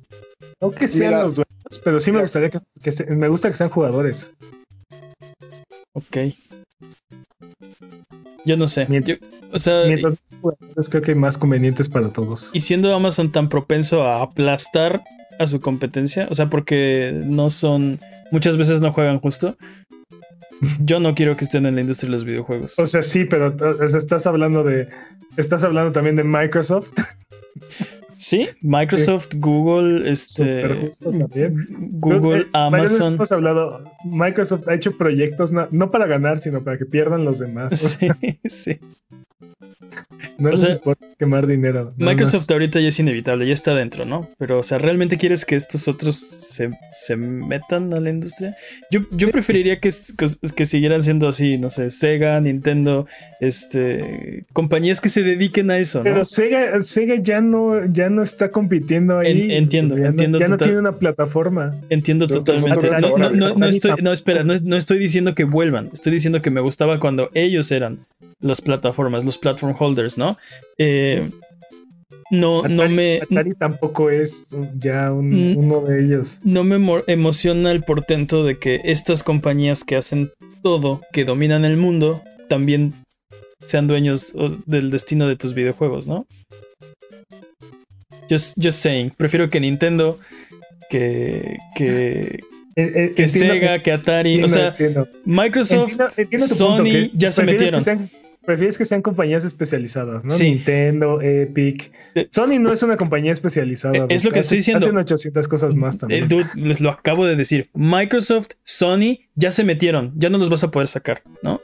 No 0.61 0.71
que 0.71 0.87
sean 0.87 1.11
Mira. 1.11 1.23
los 1.23 1.35
dueños, 1.35 1.81
pero 1.83 1.99
sí 1.99 2.11
me 2.11 2.21
gustaría 2.21 2.49
que, 2.49 2.59
que 2.81 2.91
se- 2.91 3.05
me 3.15 3.27
gusta 3.29 3.49
que 3.49 3.55
sean 3.55 3.69
jugadores. 3.69 4.31
Ok. 5.93 6.17
Yo 8.45 8.57
no 8.57 8.67
sé. 8.67 8.87
Mient- 8.87 9.05
Yo- 9.05 9.15
o 9.51 9.59
sea, 9.59 9.83
Mientras 9.87 10.15
creo 10.89 11.01
que 11.01 11.15
más 11.15 11.37
convenientes 11.37 11.89
para 11.89 12.09
todos. 12.09 12.49
y 12.53 12.59
siendo 12.61 12.93
Amazon 12.93 13.31
tan 13.31 13.49
propenso 13.49 14.03
a 14.03 14.21
aplastar 14.21 15.01
a 15.39 15.47
su 15.47 15.59
competencia, 15.61 16.27
o 16.29 16.35
sea, 16.35 16.49
porque 16.49 17.11
no 17.25 17.49
son, 17.49 17.99
muchas 18.31 18.55
veces 18.57 18.81
no 18.81 18.91
juegan 18.93 19.19
justo. 19.19 19.57
Yo 20.85 20.99
no 20.99 21.15
quiero 21.15 21.35
que 21.35 21.43
estén 21.43 21.65
en 21.65 21.75
la 21.75 21.81
industria 21.81 22.07
de 22.09 22.15
los 22.15 22.23
videojuegos. 22.25 22.79
O 22.79 22.85
sea, 22.85 23.01
sí, 23.01 23.25
pero 23.25 23.55
o 23.55 23.87
sea, 23.87 23.97
estás 23.97 24.25
hablando 24.27 24.63
de. 24.63 24.87
Estás 25.37 25.63
hablando 25.65 25.91
también 25.91 26.15
de 26.15 26.23
Microsoft. 26.23 26.91
Sí, 28.17 28.47
Microsoft, 28.61 29.29
Google, 29.35 30.09
este, 30.09 30.89
también. 31.19 31.67
Google, 31.99 32.41
Eh, 32.41 32.47
Amazon. 32.53 33.15
Hemos 33.15 33.31
hablado. 33.31 33.83
Microsoft 34.05 34.67
ha 34.67 34.73
hecho 34.73 34.97
proyectos 34.97 35.51
na- 35.51 35.67
no 35.71 35.91
para 35.91 36.05
ganar, 36.07 36.39
sino 36.39 36.63
para 36.63 36.77
que 36.77 36.85
pierdan 36.85 37.25
los 37.25 37.39
demás. 37.39 37.99
Sí, 37.99 38.07
sí. 38.49 38.79
No 40.37 40.47
O 40.49 40.51
les 40.51 40.59
sea, 40.61 40.71
importa 40.73 41.05
quemar 41.19 41.45
dinero. 41.45 41.93
Microsoft 41.97 42.41
más. 42.43 42.51
ahorita 42.51 42.79
ya 42.79 42.87
es 42.87 42.99
inevitable, 42.99 43.45
ya 43.47 43.53
está 43.53 43.75
dentro, 43.75 44.05
¿no? 44.05 44.29
Pero, 44.37 44.59
o 44.59 44.63
sea, 44.63 44.77
¿realmente 44.77 45.17
quieres 45.17 45.45
que 45.45 45.55
estos 45.55 45.87
otros 45.87 46.15
se, 46.15 46.71
se 46.93 47.15
metan 47.17 47.93
a 47.93 47.99
la 47.99 48.09
industria? 48.09 48.55
Yo, 48.91 49.01
yo 49.11 49.29
preferiría 49.31 49.79
que, 49.79 49.91
que, 50.55 50.65
siguieran 50.65 51.03
siendo 51.03 51.27
así, 51.27 51.57
no 51.57 51.69
sé, 51.69 51.91
Sega, 51.91 52.39
Nintendo, 52.39 53.07
este, 53.41 54.45
compañías 54.53 55.01
que 55.01 55.09
se 55.09 55.23
dediquen 55.23 55.69
a 55.71 55.77
eso, 55.79 55.99
¿no? 55.99 56.03
Pero 56.05 56.25
Sega, 56.25 56.81
Sega 56.81 57.15
ya 57.21 57.41
no, 57.41 57.85
ya 57.85 58.09
no 58.09 58.23
está 58.23 58.51
compitiendo 58.51 59.19
ahí. 59.19 59.43
En- 59.43 59.51
entiendo, 59.51 59.95
ya 59.97 60.03
no- 60.03 60.09
entiendo 60.11 60.39
ya 60.39 60.47
no 60.47 60.57
tiene 60.57 60.79
una 60.79 60.93
plataforma. 60.93 61.75
Entiendo 61.89 62.27
totalmente. 62.27 62.89
No, 63.01 63.17
no, 63.17 63.29
no, 63.31 63.55
no 63.55 63.65
estoy, 63.67 63.91
no, 64.01 64.11
espera, 64.13 64.43
no, 64.43 64.53
no 64.63 64.75
estoy 64.77 64.97
diciendo 64.97 65.35
que 65.35 65.43
vuelvan. 65.43 65.89
Estoy 65.93 66.13
diciendo 66.13 66.41
que 66.41 66.51
me 66.51 66.61
gustaba 66.61 66.99
cuando 66.99 67.29
ellos 67.33 67.71
eran 67.71 67.99
las 68.41 68.61
plataformas, 68.61 69.24
los 69.25 69.37
platform 69.37 69.75
holders, 69.77 70.17
¿no? 70.17 70.37
Eh, 70.77 71.27
no, 72.31 72.63
no 72.63 72.83
Atari, 72.83 72.93
me. 72.93 73.17
Atari 73.21 73.53
tampoco 73.53 74.09
es 74.09 74.47
ya 74.79 75.11
un- 75.11 75.53
Mm. 75.53 75.57
uno 75.57 75.81
de 75.81 76.03
ellos. 76.05 76.39
No 76.43 76.63
me 76.63 76.77
mo- 76.79 77.03
emociona 77.07 77.71
el 77.71 77.83
portento 77.83 78.43
de 78.43 78.57
que 78.57 78.81
estas 78.85 79.21
compañías 79.23 79.83
que 79.83 79.95
hacen 79.95 80.31
todo, 80.63 81.01
que 81.11 81.25
dominan 81.25 81.65
el 81.65 81.77
mundo, 81.77 82.23
también 82.49 82.93
sean 83.65 83.87
dueños 83.87 84.33
del 84.65 84.89
destino 84.91 85.27
de 85.27 85.35
tus 85.35 85.53
videojuegos, 85.53 86.07
¿no? 86.07 86.25
Just, 88.29 88.57
just 88.61 88.79
saying. 88.79 89.11
Prefiero 89.11 89.49
que 89.49 89.59
Nintendo, 89.59 90.17
que, 90.89 91.57
que, 91.75 92.39
Eh, 92.77 92.91
eh, 92.93 93.13
que 93.15 93.23
entiendo- 93.23 93.53
Sega, 93.53 93.81
que 93.81 93.91
Atari. 93.93 94.33
entiendo, 94.33 94.45
o 94.47 94.49
sea, 94.49 94.67
entiendo. 94.69 95.07
Microsoft, 95.23 95.93
Sony 96.39 96.75
punto, 96.77 97.13
ya 97.13 97.31
se 97.31 97.43
metieron. 97.43 97.79
que 97.79 97.83
sean- 97.85 98.09
prefieres 98.45 98.77
que 98.77 98.85
sean 98.85 99.01
compañías 99.01 99.43
especializadas, 99.43 100.23
¿no? 100.23 100.29
Sí. 100.31 100.51
Nintendo, 100.55 101.21
Epic. 101.21 101.91
Eh, 102.15 102.27
Sony 102.31 102.59
no 102.59 102.71
es 102.71 102.83
una 102.83 102.97
compañía 102.97 103.31
especializada. 103.31 103.95
Eh, 103.97 104.05
es 104.09 104.23
lo 104.23 104.31
que 104.31 104.39
estoy 104.39 104.57
diciendo. 104.57 104.85
Hacen 104.85 104.97
800 104.97 105.47
cosas 105.47 105.75
más 105.75 105.95
Eh, 105.95 105.99
también. 105.99 106.27
dude, 106.27 106.47
les 106.55 106.79
lo 106.81 106.89
acabo 106.91 107.25
de 107.25 107.35
decir. 107.35 107.69
Microsoft, 107.73 108.49
Sony 108.63 109.19
ya 109.35 109.51
se 109.51 109.63
metieron, 109.63 110.13
ya 110.15 110.29
no 110.29 110.37
los 110.37 110.49
vas 110.49 110.63
a 110.63 110.71
poder 110.71 110.87
sacar, 110.87 111.21
¿no? 111.41 111.61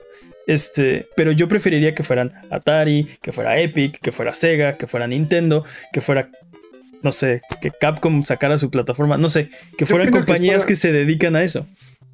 Este, 0.48 1.08
pero 1.16 1.32
yo 1.32 1.48
preferiría 1.48 1.94
que 1.94 2.04
fueran 2.04 2.34
Atari, 2.50 3.08
que 3.22 3.32
fuera 3.32 3.60
Epic, 3.60 4.00
que 4.02 4.12
fuera 4.12 4.34
Sega, 4.34 4.76
que 4.78 4.88
fuera 4.88 5.08
Nintendo, 5.08 5.64
que 5.94 6.02
fuera, 6.02 6.30
no 7.04 7.12
sé, 7.12 7.42
que 7.62 7.72
Capcom 7.72 8.24
sacara 8.24 8.58
su 8.58 8.72
plataforma, 8.72 9.18
no 9.18 9.30
sé, 9.30 9.50
que 9.78 9.86
fueran 9.86 10.08
que 10.08 10.14
compañías 10.14 10.58
para- 10.64 10.68
que 10.68 10.76
se 10.76 10.92
dedican 10.92 11.36
a 11.36 11.44
eso. 11.44 11.68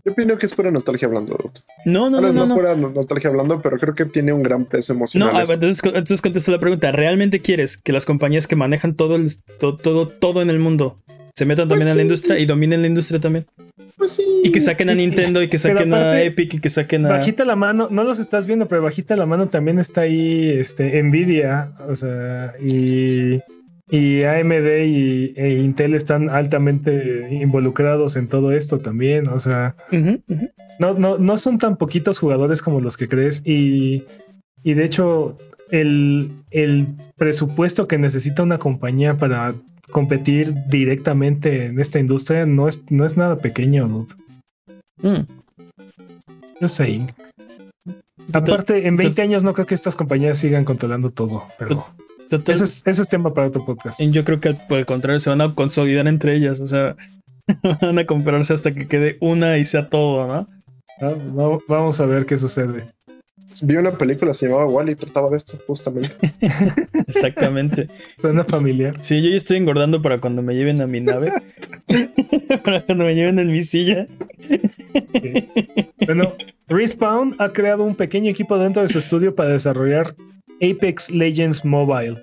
Yo 0.08 0.14
opino 0.14 0.38
que 0.38 0.46
es 0.46 0.54
pura 0.54 0.72
nostalgia 0.72 1.06
hablando. 1.10 1.38
No, 1.84 2.10
no, 2.10 2.22
no, 2.22 2.32
no. 2.32 2.46
no, 2.46 2.56
no. 2.56 2.76
no- 2.78 2.90
nostalgia 2.92 3.30
hablando, 3.30 3.62
pero 3.62 3.78
creo 3.78 3.94
que 3.94 4.06
tiene 4.06 4.32
un 4.32 4.42
gran 4.42 4.64
peso 4.64 4.94
No, 4.94 5.00
emocional. 5.00 5.34
ver, 5.46 5.56
entonces, 5.56 5.84
entonces 5.84 6.22
contesta 6.22 6.50
la 6.50 6.60
pregunta. 6.60 6.94
¿Realmente 6.94 7.42
quieres 7.42 7.78
que 7.78 7.92
las 7.92 8.06
compañías 8.06 8.48
que 8.48 8.56
manejan 8.56 8.96
todo, 8.96 9.18
el- 9.18 9.32
to- 9.60 9.76
todo, 9.76 10.08
todo 10.08 10.42
en 10.42 10.50
el 10.50 10.60
mundo 10.60 10.98
se 11.36 11.46
metan 11.46 11.68
también 11.68 11.88
Pues 11.88 11.92
a 11.92 11.96
la 11.96 12.02
sí. 12.02 12.06
industria 12.06 12.40
y 12.40 12.46
dominen 12.46 12.82
la 12.82 12.88
industria 12.88 13.20
también? 13.20 13.48
Pues 13.98 14.12
sí. 14.12 14.24
Y 14.46 14.52
que 14.54 14.62
saquen 14.62 14.90
a 14.90 14.96
Nintendo 15.36 15.44
y 15.44 15.50
que 15.50 15.58
saquen 15.58 15.94
a 15.94 16.22
Epic 16.22 16.54
y 16.54 16.60
que 16.62 16.70
saquen 16.70 17.06
a... 17.06 17.10
Bajita 17.10 17.44
la 17.44 17.58
mano, 17.58 17.90
no 17.92 18.06
los 18.06 18.18
estás 18.20 18.48
viendo, 18.48 18.70
pero 18.70 18.82
bajita 18.82 19.18
la 19.18 19.26
mano 19.26 19.50
también 19.50 19.78
está 19.78 20.02
ahí 20.02 20.52
este, 20.58 21.04
Nvidia, 21.04 21.74
o 21.86 21.96
sea, 21.96 22.54
y, 22.66 23.42
y 23.90 24.24
AMD 24.24 24.86
y, 24.86 25.34
e 25.36 25.60
Intel 25.60 25.94
están 25.94 26.30
altamente 26.30 27.30
involucrados 27.32 28.18
en 28.18 28.28
todo 28.28 28.52
esto 28.52 28.80
también, 28.80 29.28
o 29.30 29.40
sea, 29.40 29.76
no, 30.80 30.94
no, 30.94 31.18
no 31.18 31.38
son 31.38 31.58
tan 31.58 31.78
poquitos 31.78 32.20
jugadores 32.20 32.62
como 32.62 32.82
los 32.82 32.98
que 32.98 33.08
crees 33.08 33.42
y, 33.46 34.04
y 34.64 34.74
de 34.74 34.84
hecho 34.84 35.38
el, 35.72 36.32
el 36.52 36.88
presupuesto 37.16 37.88
que 37.88 37.98
necesita 37.98 38.44
una 38.44 38.58
compañía 38.58 39.18
para 39.18 39.56
competir 39.90 40.54
directamente 40.68 41.66
en 41.66 41.80
esta 41.80 42.00
industria 42.00 42.46
no 42.46 42.68
es, 42.68 42.82
no 42.90 43.06
es 43.06 43.16
nada 43.16 43.38
pequeño, 43.38 43.88
dude. 43.88 44.14
Mm. 45.02 45.26
Yo 46.60 46.68
sé. 46.68 47.08
Aparte, 48.34 48.88
en 48.88 48.98
20 48.98 49.22
años 49.22 49.44
no 49.44 49.54
creo 49.54 49.66
que 49.66 49.76
estas 49.76 49.96
compañías 49.96 50.38
sigan 50.38 50.66
controlando 50.66 51.12
todo, 51.12 51.44
pero 51.58 51.86
Total- 52.30 52.56
ese 52.56 52.64
es, 52.66 52.82
ese 52.86 53.02
es 53.02 53.08
tema 53.10 53.34
para 53.34 53.48
otro 53.48 53.66
podcast. 53.66 54.02
Yo 54.02 54.24
creo 54.26 54.40
que 54.40 54.50
al, 54.50 54.68
por 54.68 54.80
el 54.80 54.86
contrario 54.86 55.20
se 55.20 55.30
van 55.30 55.42
a 55.42 55.54
consolidar 55.56 56.08
entre 56.08 56.36
ellas, 56.36 56.60
o 56.60 56.68
sea, 56.68 56.96
van 57.82 57.98
a 58.00 58.06
comprarse 58.06 58.54
hasta 58.54 58.74
que 58.74 58.88
quede 58.88 59.18
una 59.22 59.58
y 59.58 59.66
sea 59.66 59.90
todo, 59.90 60.28
¿no? 60.28 60.48
Ah, 61.00 61.14
va- 61.38 61.60
Vamos 61.68 62.00
a 62.00 62.06
ver 62.06 62.26
qué 62.26 62.38
sucede. 62.38 62.86
Vi 63.64 63.76
una 63.78 63.92
película, 63.92 64.34
se 64.34 64.48
llamaba 64.48 64.66
Wally, 64.68 64.96
trataba 64.96 65.30
de 65.30 65.38
esto, 65.38 65.58
justamente. 65.66 66.16
Exactamente. 67.08 67.88
Suena 68.20 68.44
familiar. 68.44 68.98
Sí, 69.02 69.22
yo 69.22 69.30
ya 69.30 69.38
estoy 69.38 69.58
engordando 69.58 70.02
para 70.02 70.20
cuando 70.20 70.42
me 70.42 70.54
lleven 70.54 70.82
a 70.82 70.88
mi 70.88 71.00
nave. 71.00 71.32
para 72.64 72.82
cuando 72.86 73.06
me 73.06 73.16
lleven 73.16 73.40
en 73.40 73.52
mi 73.52 73.64
silla. 73.64 74.06
Bueno, 76.06 76.34
Respawn 76.68 77.36
ha 77.40 77.54
creado 77.54 77.84
un 77.84 77.96
pequeño 77.96 78.30
equipo 78.30 78.58
dentro 78.60 78.82
de 78.82 78.90
su 78.90 79.00
estudio 79.00 79.34
para 79.36 79.50
desarrollar 79.50 80.14
Apex 80.62 81.12
Legends 81.12 81.64
Mobile, 81.64 82.18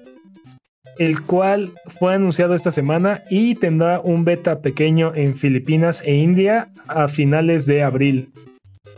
el 0.99 1.21
cual 1.23 1.73
fue 1.87 2.15
anunciado 2.15 2.55
esta 2.55 2.71
semana 2.71 3.23
y 3.31 3.55
tendrá 3.55 4.01
un 4.01 4.25
beta 4.25 4.61
pequeño 4.61 5.13
en 5.15 5.37
Filipinas 5.37 6.03
e 6.05 6.15
India 6.15 6.71
a 6.89 7.09
finales 7.09 7.67
de 7.67 7.83
abril. 7.83 8.33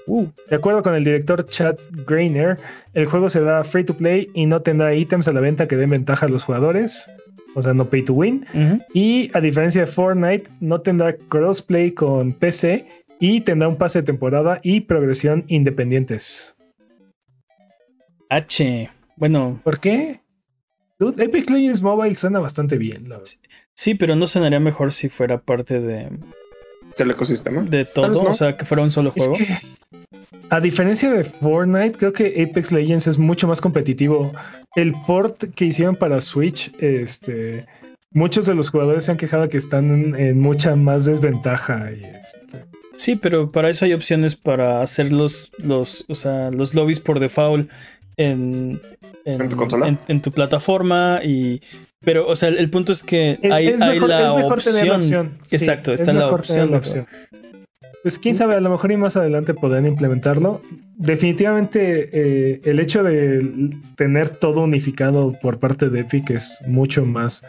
Uh, 0.07 0.26
De 0.51 0.57
acuerdo 0.57 0.82
con 0.82 0.95
el 0.95 1.05
director 1.05 1.47
Chad 1.49 1.76
Greiner, 2.07 2.59
el 2.95 3.07
juego 3.07 3.28
será 3.28 3.64
free 3.64 3.84
to 3.84 3.95
play 3.95 4.30
y 4.34 4.47
no 4.47 4.62
tendrá 4.62 4.95
ítems 4.95 5.26
a 5.26 5.32
la 5.32 5.41
venta 5.41 5.66
que 5.66 5.76
den 5.76 5.91
ventaja 5.91 6.26
a 6.26 6.28
los 6.28 6.45
jugadores, 6.45 7.11
o 7.55 7.62
sea, 7.62 7.74
no 7.74 7.89
pay 7.89 8.03
to 8.03 8.12
win. 8.12 8.47
Y 8.95 9.30
a 9.34 9.41
diferencia 9.41 9.82
de 9.82 9.87
Fortnite, 9.87 10.49
no 10.61 10.80
tendrá 10.80 11.16
crossplay 11.28 11.91
con 11.91 12.32
PC 12.32 12.87
y 13.18 13.41
tendrá 13.41 13.68
un 13.68 13.76
pase 13.76 14.01
de 14.01 14.07
temporada 14.07 14.61
y 14.62 14.82
progresión 14.82 15.45
independientes. 15.49 16.55
H. 18.28 18.91
Bueno, 19.16 19.60
¿Por 19.64 19.80
qué? 19.80 20.20
Dude, 20.98 21.22
Apex 21.24 21.50
Legends 21.50 21.82
Mobile 21.82 22.14
suena 22.14 22.40
bastante 22.40 22.78
bien, 22.78 23.08
la 23.08 23.16
verdad. 23.18 23.30
sí, 23.74 23.94
pero 23.94 24.16
no 24.16 24.26
sonaría 24.26 24.60
mejor 24.60 24.92
si 24.92 25.08
fuera 25.08 25.40
parte 25.42 25.80
de, 25.80 26.08
Del 26.96 27.10
ecosistema. 27.10 27.62
de 27.62 27.84
todo, 27.84 28.08
no. 28.24 28.30
o 28.30 28.34
sea, 28.34 28.56
que 28.56 28.64
fuera 28.64 28.82
un 28.82 28.90
solo 28.90 29.12
Es 29.14 29.26
juego. 29.26 29.34
que, 29.44 29.58
a 30.48 30.60
diferencia 30.60 31.10
de 31.10 31.24
Fortnite, 31.24 31.98
creo 31.98 32.12
que 32.12 32.42
Apex 32.48 32.72
Legends 32.72 33.06
es 33.08 33.18
mucho 33.18 33.46
más 33.48 33.60
competitivo. 33.60 34.32
El 34.74 34.92
port 35.06 35.44
que 35.54 35.64
hicieron 35.66 35.96
para 35.96 36.20
Switch, 36.20 36.72
este, 36.78 37.66
muchos 38.12 38.46
de 38.46 38.54
los 38.54 38.70
jugadores 38.70 39.04
se 39.04 39.10
han 39.10 39.16
quejado 39.16 39.48
que 39.48 39.58
están 39.58 39.92
en, 39.92 40.14
en 40.14 40.40
mucha 40.40 40.76
más 40.76 41.04
desventaja. 41.04 41.90
Y 41.92 42.04
este, 42.04 42.64
Sí, 42.94 43.16
pero 43.16 43.48
para 43.50 43.68
eso 43.68 43.84
hay 43.84 43.92
opciones 43.92 44.36
para 44.36 44.80
hacer 44.80 45.12
los, 45.12 45.50
los, 45.58 46.06
o 46.08 46.14
sea, 46.14 46.50
los 46.50 46.74
lobbies 46.74 47.00
por 47.00 47.20
default 47.20 47.70
en, 48.16 48.80
¿En 49.24 49.48
tu 49.48 49.56
consola? 49.56 49.88
en- 49.88 49.98
en 50.08 50.20
tu 50.22 50.32
plataforma 50.32 51.20
y 51.22 51.60
pero 52.00 52.26
o 52.26 52.36
sea 52.36 52.48
el, 52.50 52.58
el 52.58 52.70
punto 52.70 52.92
es 52.92 53.02
que 53.02 53.38
es, 53.42 53.52
hay, 53.52 53.66
es 53.68 53.82
hay 53.82 53.94
mejor, 53.94 54.08
la, 54.08 54.28
es 54.30 54.36
mejor 54.36 54.52
opción. 54.54 54.74
tener 54.74 54.88
la 54.88 54.96
opción. 54.98 55.38
Sí, 55.42 55.56
Exacto, 55.56 55.92
es 55.92 56.00
está 56.00 56.12
la 56.12 56.20
mejor 56.24 56.40
opción. 56.40 56.56
tener 56.58 56.70
la 56.70 56.78
opción. 56.78 57.06
Pues 58.02 58.20
quién 58.20 58.36
sabe, 58.36 58.54
a 58.54 58.60
lo 58.60 58.70
mejor 58.70 58.92
y 58.92 58.96
más 58.96 59.16
adelante 59.16 59.52
podrán 59.52 59.84
implementarlo. 59.84 60.62
Definitivamente 60.96 62.08
eh, 62.12 62.60
el 62.64 62.78
hecho 62.78 63.02
de 63.02 63.70
tener 63.96 64.28
todo 64.28 64.60
unificado 64.62 65.32
por 65.42 65.58
parte 65.58 65.88
de 65.90 66.00
Epic 66.00 66.30
es 66.30 66.62
mucho 66.68 67.04
más 67.04 67.42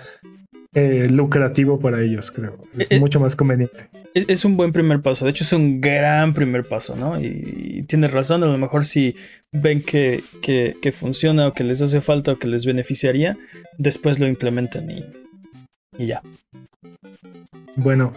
eh, 0.80 1.08
lucrativo 1.10 1.80
para 1.80 2.02
ellos, 2.02 2.30
creo. 2.30 2.56
Es 2.78 2.92
Eh, 2.92 3.00
mucho 3.00 3.20
más 3.20 3.36
conveniente. 3.36 3.90
Es, 4.14 4.26
es 4.28 4.46
un 4.46 4.58
buen 4.58 4.72
primer 4.72 5.02
paso, 5.02 5.26
de 5.26 5.32
hecho 5.32 5.44
es 5.44 5.52
un 5.52 5.82
gran 5.82 6.36
primer 6.36 6.66
paso, 6.66 6.96
¿no? 6.96 7.20
Y, 7.20 7.80
y 7.80 7.84
tienes 7.84 8.12
razón, 8.12 8.44
a 8.44 8.46
lo 8.46 8.60
mejor 8.60 8.86
si 8.86 9.16
ven 9.52 9.82
que, 9.82 10.24
que, 10.44 10.76
que 10.80 10.92
funciona 10.92 11.48
o 11.48 11.54
que 11.54 11.64
les 11.64 11.82
hace 11.82 12.00
falta 12.00 12.34
o 12.34 12.38
que 12.38 12.48
les 12.48 12.64
beneficiaría, 12.68 13.40
después 13.80 14.20
lo 14.20 14.28
implementan 14.28 14.92
y, 14.92 15.04
y 15.98 16.06
ya. 16.06 16.22
Bueno, 17.76 18.14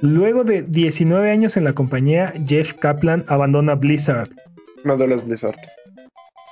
luego 0.00 0.42
de 0.42 0.62
19 0.62 1.30
años 1.30 1.56
en 1.56 1.62
la 1.62 1.74
compañía, 1.74 2.34
Jeff 2.44 2.74
Kaplan 2.74 3.24
abandona 3.28 3.76
Blizzard. 3.76 4.30
Duele 4.82 5.14
Blizzard. 5.24 5.54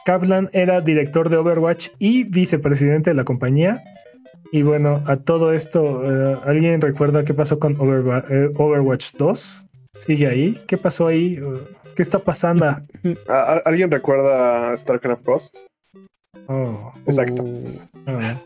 Kaplan 0.06 0.50
era 0.52 0.80
director 0.80 1.28
de 1.30 1.36
Overwatch 1.36 1.88
y 1.98 2.22
vicepresidente 2.22 3.10
de 3.10 3.16
la 3.16 3.24
compañía. 3.24 3.82
Y 4.50 4.62
bueno, 4.62 5.02
a 5.06 5.16
todo 5.16 5.52
esto, 5.52 6.02
eh, 6.04 6.36
¿alguien 6.44 6.80
recuerda 6.80 7.22
qué 7.24 7.34
pasó 7.34 7.58
con 7.58 7.76
Overwa- 7.78 8.24
eh, 8.30 8.50
Overwatch 8.56 9.12
2? 9.16 9.66
¿Sigue 10.00 10.26
ahí? 10.26 10.58
¿Qué 10.66 10.76
pasó 10.78 11.06
ahí? 11.08 11.38
Uh, 11.40 11.58
¿Qué 11.94 12.02
está 12.02 12.18
pasando? 12.18 12.64
¿A- 12.66 12.82
a- 13.28 13.62
¿Alguien 13.64 13.90
recuerda 13.90 14.74
StarCraft 14.76 15.24
Ghost? 15.26 15.56
Oh, 16.46 16.92
Exacto. 17.04 17.42
Uh, 17.44 17.60
ah. 18.06 18.36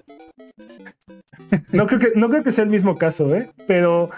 No, 1.72 1.86
creo 1.86 2.00
que, 2.00 2.12
no 2.16 2.28
creo 2.30 2.42
que 2.42 2.53
sea 2.53 2.64
el 2.64 2.70
mismo 2.70 2.96
caso, 2.98 3.34
¿eh? 3.36 3.48
Pero 3.68 4.11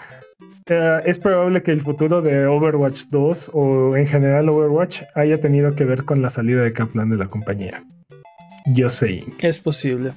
eh, 0.67 1.01
es 1.05 1.19
probable 1.19 1.63
que 1.63 1.73
el 1.73 1.81
futuro 1.81 2.23
de 2.23 2.47
Overwatch 2.47 3.09
2 3.11 3.51
o 3.53 3.97
en 3.97 4.07
general 4.07 4.49
Overwatch 4.49 5.03
haya 5.15 5.41
tenido 5.41 5.75
que 5.75 5.85
ver 5.85 6.05
con 6.05 6.23
la 6.23 6.31
salida 6.31 6.63
de 6.63 6.73
Kaplan 6.73 7.11
de 7.11 7.17
la 7.17 7.27
compañía. 7.27 7.85
Yo 8.67 8.89
sé, 8.89 9.25
es 9.41 9.59
posible, 9.59 10.13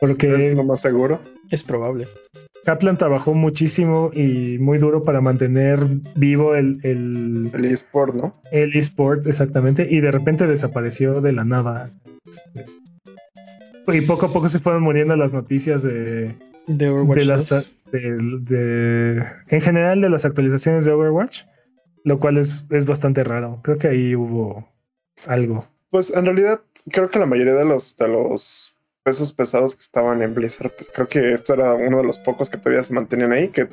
porque 0.00 0.34
Es 0.48 0.54
lo 0.54 0.64
más 0.64 0.80
seguro. 0.80 1.20
es 1.50 1.62
probable. 1.62 2.06
Kaplan 2.64 2.98
trabajó 2.98 3.32
muchísimo 3.34 4.10
y 4.12 4.58
muy 4.58 4.78
duro 4.78 5.02
para 5.02 5.20
mantener 5.20 5.80
vivo 6.16 6.54
el, 6.54 6.80
el, 6.82 7.50
El 7.54 7.64
eSport, 7.64 8.14
¿no? 8.14 8.34
el 8.52 8.76
eSport, 8.76 9.26
exactamente, 9.26 9.86
y 9.90 10.00
de 10.00 10.10
repente 10.10 10.46
desapareció 10.46 11.20
de 11.20 11.32
la 11.32 11.44
nada. 11.44 11.90
Este, 12.26 12.66
y 13.96 14.00
poco 14.06 14.26
a 14.26 14.28
poco 14.32 14.48
se 14.50 14.58
fueron 14.58 14.82
muriendo 14.82 15.16
las 15.16 15.32
noticias 15.32 15.82
de, 15.82 16.34
De 16.66 16.88
Overwatch 16.90 17.18
de 17.18 17.24
las, 17.24 17.48
2. 17.48 17.74
de- 17.92 18.18
de- 18.56 19.24
en 19.48 19.60
general 19.62 20.00
de 20.02 20.10
las 20.10 20.26
actualizaciones 20.26 20.84
de 20.84 20.92
Overwatch, 20.92 21.44
lo 22.04 22.18
cual 22.18 22.36
es, 22.36 22.66
es 22.70 22.84
bastante 22.84 23.24
raro. 23.24 23.60
Creo 23.62 23.78
que 23.78 23.88
ahí 23.88 24.14
hubo 24.14 24.68
algo. 25.26 25.64
Pues 25.90 26.14
en 26.14 26.26
realidad 26.26 26.60
creo 26.90 27.08
que 27.08 27.18
la 27.18 27.24
mayoría 27.26 27.54
de 27.54 27.64
los 27.64 27.96
de 27.96 28.08
los 28.08 28.76
pesos 29.08 29.32
pesados 29.32 29.74
que 29.74 29.80
estaban 29.80 30.20
en 30.20 30.34
Blizzard, 30.34 30.70
pues, 30.76 30.90
creo 30.92 31.08
que 31.08 31.32
esto 31.32 31.54
era 31.54 31.72
uno 31.74 31.96
de 31.98 32.04
los 32.04 32.18
pocos 32.18 32.50
que 32.50 32.58
todavía 32.58 32.82
se 32.82 32.92
mantenían 32.92 33.32
ahí, 33.32 33.48
que 33.48 33.64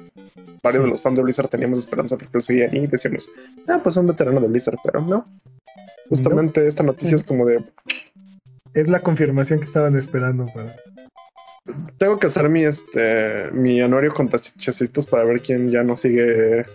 varios 0.63 0.81
Sí. 0.81 0.81
de 0.83 0.87
los 0.87 1.01
fans 1.01 1.17
de 1.17 1.23
Blizzard 1.23 1.49
teníamos 1.49 1.79
esperanza 1.79 2.15
porque 2.17 2.37
él 2.37 2.41
seguía 2.41 2.69
ahí 2.71 2.83
y 2.85 2.87
decíamos, 2.87 3.29
ah, 3.67 3.79
pues 3.83 3.97
un 3.97 4.07
veterano 4.07 4.39
de 4.39 4.47
Blizzard, 4.47 4.77
pero 4.83 5.01
no. 5.01 5.25
Justamente 6.09 6.65
esta 6.65 6.83
noticia 6.83 7.15
es 7.15 7.23
como 7.23 7.45
de, 7.45 7.61
Es 8.73 8.87
la 8.87 8.99
confirmación 8.99 9.59
que 9.59 9.65
estaban 9.65 9.97
esperando. 9.97 10.45
para- 10.53 10.75
tengo 11.97 12.17
que 12.19 12.27
hacer 12.27 12.47
mi 12.49 12.63
este 12.63 13.49
mi 13.51 13.81
anuario 13.81 14.13
con 14.13 14.29
tachecitos 14.29 15.07
para 15.07 15.23
ver 15.23 15.41
quién 15.41 15.69
ya 15.71 15.81
no 15.83 15.95
sigue. 15.95 16.65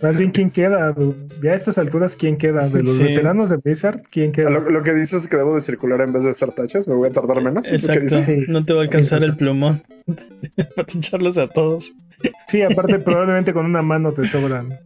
Más 0.00 0.18
bien, 0.18 0.30
¿quién 0.30 0.50
queda? 0.50 0.94
Ya 1.42 1.50
a 1.52 1.54
estas 1.54 1.76
alturas, 1.78 2.14
¿quién 2.16 2.36
queda? 2.36 2.68
De 2.68 2.80
los 2.80 2.96
Sí. 2.96 3.02
veteranos 3.02 3.50
de 3.50 3.56
Blizzard, 3.56 4.00
¿quién 4.10 4.30
queda? 4.30 4.48
Lo, 4.50 4.60
lo 4.70 4.82
que 4.84 4.94
dices 4.94 5.24
es 5.24 5.28
que 5.28 5.36
debo 5.36 5.54
de 5.54 5.60
circular 5.60 6.00
en 6.02 6.12
vez 6.12 6.22
de 6.24 6.30
hacer 6.30 6.52
tachas, 6.52 6.86
me 6.86 6.94
voy 6.94 7.08
a 7.08 7.12
tardar 7.12 7.42
menos. 7.42 7.66
¿es 7.70 7.82
lo 7.88 7.94
que 7.94 7.98
Exacto, 8.04 8.18
dices? 8.20 8.26
Sí. 8.26 8.44
no 8.50 8.64
te 8.64 8.72
va 8.74 8.80
a 8.80 8.82
alcanzar 8.84 9.18
Sí, 9.20 9.24
el 9.24 9.36
plumón 9.36 9.82
para 10.76 10.86
echarlos 10.94 11.36
a 11.38 11.48
todos. 11.48 11.92
Sí, 12.46 12.62
aparte 12.62 12.98
probablemente 13.00 13.52
con 13.52 13.66
una 13.66 13.82
mano 13.82 14.12
te 14.12 14.24
sobran, 14.26 14.78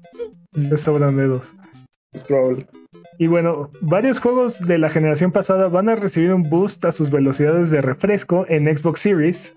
Mm. 0.54 0.68
te 0.70 0.76
sobran 0.76 1.16
dedos. 1.16 1.54
Es 2.12 2.24
probable. 2.24 2.66
Y 3.18 3.26
bueno, 3.26 3.70
varios 3.80 4.18
juegos 4.18 4.60
de 4.60 4.78
la 4.78 4.88
generación 4.88 5.30
pasada 5.32 5.68
van 5.68 5.88
a 5.90 5.96
recibir 5.96 6.32
un 6.32 6.48
boost 6.48 6.84
a 6.86 6.92
sus 6.92 7.10
velocidades 7.10 7.70
de 7.70 7.80
refresco 7.82 8.44
en 8.48 8.64
Xbox 8.74 9.00
Series. 9.00 9.56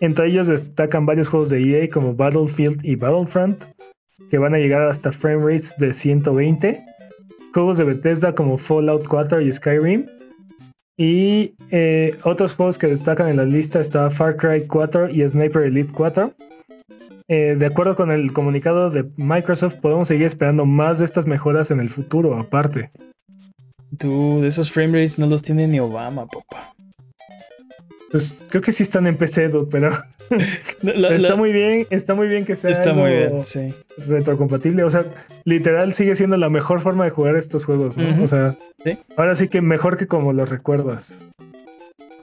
Entre 0.00 0.28
ellos 0.28 0.46
destacan 0.46 1.06
varios 1.06 1.28
juegos 1.28 1.50
de 1.50 1.60
EA 1.60 1.88
como 1.90 2.14
Battlefield 2.14 2.84
y 2.84 2.94
Battlefront, 2.96 3.62
que 4.30 4.38
van 4.38 4.54
a 4.54 4.58
llegar 4.58 4.82
hasta 4.82 5.12
frame 5.12 5.44
rates 5.44 5.76
de 5.78 5.92
120. 5.92 6.84
Juegos 7.52 7.78
de 7.78 7.84
Bethesda 7.84 8.34
como 8.34 8.58
Fallout 8.58 9.06
4 9.06 9.40
y 9.40 9.52
Skyrim. 9.52 10.06
Y 10.96 11.54
eh, 11.70 12.16
otros 12.24 12.54
juegos 12.54 12.76
que 12.76 12.88
destacan 12.88 13.28
en 13.28 13.36
la 13.36 13.44
lista 13.44 13.80
está 13.80 14.10
Far 14.10 14.36
Cry 14.36 14.66
4 14.66 15.10
y 15.10 15.26
Sniper 15.28 15.62
Elite 15.62 15.92
4. 15.92 16.34
Eh, 17.28 17.56
de 17.58 17.66
acuerdo 17.66 17.94
con 17.94 18.10
el 18.10 18.32
comunicado 18.32 18.90
de 18.90 19.08
Microsoft, 19.16 19.76
podemos 19.76 20.08
seguir 20.08 20.26
esperando 20.26 20.64
más 20.64 20.98
de 20.98 21.04
estas 21.04 21.26
mejoras 21.26 21.70
en 21.70 21.78
el 21.78 21.88
futuro, 21.88 22.36
aparte. 22.38 22.90
Dude, 23.90 24.48
esos 24.48 24.72
frame 24.72 24.94
rates 24.94 25.18
no 25.18 25.26
los 25.26 25.42
tiene 25.42 25.68
ni 25.68 25.78
Obama, 25.78 26.26
papá. 26.26 26.74
Pues 28.10 28.46
creo 28.48 28.62
que 28.62 28.72
sí 28.72 28.82
están 28.84 29.06
en 29.06 29.16
PC, 29.16 29.48
dude, 29.48 29.68
pero 29.70 29.90
La- 30.82 31.14
está 31.14 31.36
muy 31.36 31.52
bien, 31.52 31.86
está 31.90 32.14
muy 32.14 32.26
bien 32.28 32.44
que 32.46 32.56
sea 32.56 32.70
está 32.70 32.94
muy 32.94 33.12
bien, 33.12 33.44
sí. 33.44 33.74
retrocompatible. 34.06 34.82
O 34.84 34.90
sea, 34.90 35.04
literal 35.44 35.92
sigue 35.92 36.14
siendo 36.14 36.36
la 36.38 36.48
mejor 36.48 36.80
forma 36.80 37.04
de 37.04 37.10
jugar 37.10 37.36
estos 37.36 37.64
juegos, 37.66 37.98
¿no? 37.98 38.22
O 38.22 38.26
sea, 38.26 38.56
Sí. 38.84 38.96
ahora 39.16 39.34
sí 39.34 39.48
que 39.48 39.60
mejor 39.60 39.98
que 39.98 40.06
como 40.06 40.32
los 40.32 40.48
recuerdas. 40.48 41.20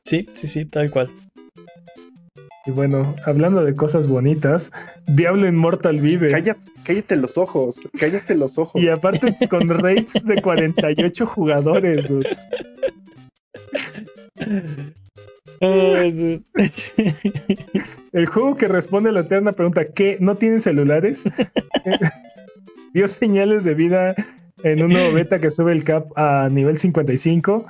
Sí, 0.04 0.28
sí, 0.34 0.48
sí, 0.48 0.66
tal 0.66 0.90
cual. 0.90 1.10
Y 2.68 2.72
bueno, 2.72 3.16
hablando 3.26 3.64
de 3.64 3.76
cosas 3.76 4.08
bonitas, 4.08 4.72
Diablo 5.06 5.48
Immortal 5.48 6.00
vive. 6.00 6.32
Cállate, 6.32 6.62
cállate 6.84 7.16
los 7.16 7.38
ojos, 7.38 7.82
cállate 8.00 8.34
los 8.36 8.58
ojos. 8.58 8.82
Y 8.82 8.90
aparte 8.90 9.36
con 9.50 9.70
rates 9.82 10.24
de 10.26 10.42
48 10.42 11.26
jugadores, 11.28 12.08
dude. 12.10 12.36
El 18.14 18.26
juego 18.28 18.56
que 18.56 18.68
responde 18.68 19.10
a 19.10 19.14
la 19.14 19.22
eterna 19.22 19.52
pregunta, 19.52 19.86
¿qué? 19.86 20.18
¿No 20.20 20.36
tienen 20.36 20.62
celulares? 20.62 21.24
Dio 22.94 23.08
señales 23.08 23.64
de 23.64 23.74
vida 23.74 24.16
en 24.64 24.84
un 24.84 24.92
nuevo 24.92 25.14
beta 25.14 25.40
que 25.40 25.52
sube 25.52 25.72
el 25.72 25.84
cap 25.84 26.08
a 26.16 26.50
nivel 26.50 26.78
55. 26.78 27.66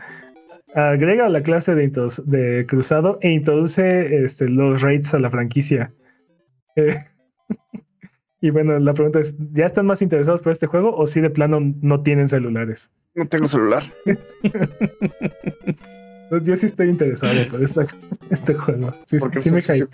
Agrega 0.73 1.29
la 1.29 1.41
clase 1.41 1.75
de 1.75 2.65
cruzado 2.67 3.17
e 3.21 3.31
introduce 3.31 4.23
este, 4.23 4.49
los 4.49 4.81
raids 4.81 5.13
a 5.13 5.19
la 5.19 5.29
franquicia. 5.29 5.93
Eh, 6.77 6.93
y 8.41 8.49
bueno, 8.49 8.77
la 8.79 8.93
pregunta 8.93 9.19
es, 9.19 9.33
¿ya 9.53 9.65
están 9.65 9.85
más 9.85 10.01
interesados 10.01 10.41
por 10.41 10.51
este 10.51 10.67
juego 10.67 10.93
o 10.93 11.07
si 11.07 11.21
de 11.21 11.29
plano 11.29 11.59
no 11.61 12.03
tienen 12.03 12.27
celulares? 12.27 12.91
No 13.13 13.25
tengo 13.27 13.47
celular. 13.47 13.81
Yo 16.41 16.55
sí 16.55 16.65
estoy 16.65 16.89
interesado 16.89 17.33
por 17.51 17.61
este 18.29 18.53
juego. 18.53 18.93
Sí, 19.05 19.17
Porque 19.19 19.41
sí 19.41 19.49
es 19.49 19.53
me 19.53 19.57
un 19.59 19.61
sucio-. 19.61 19.89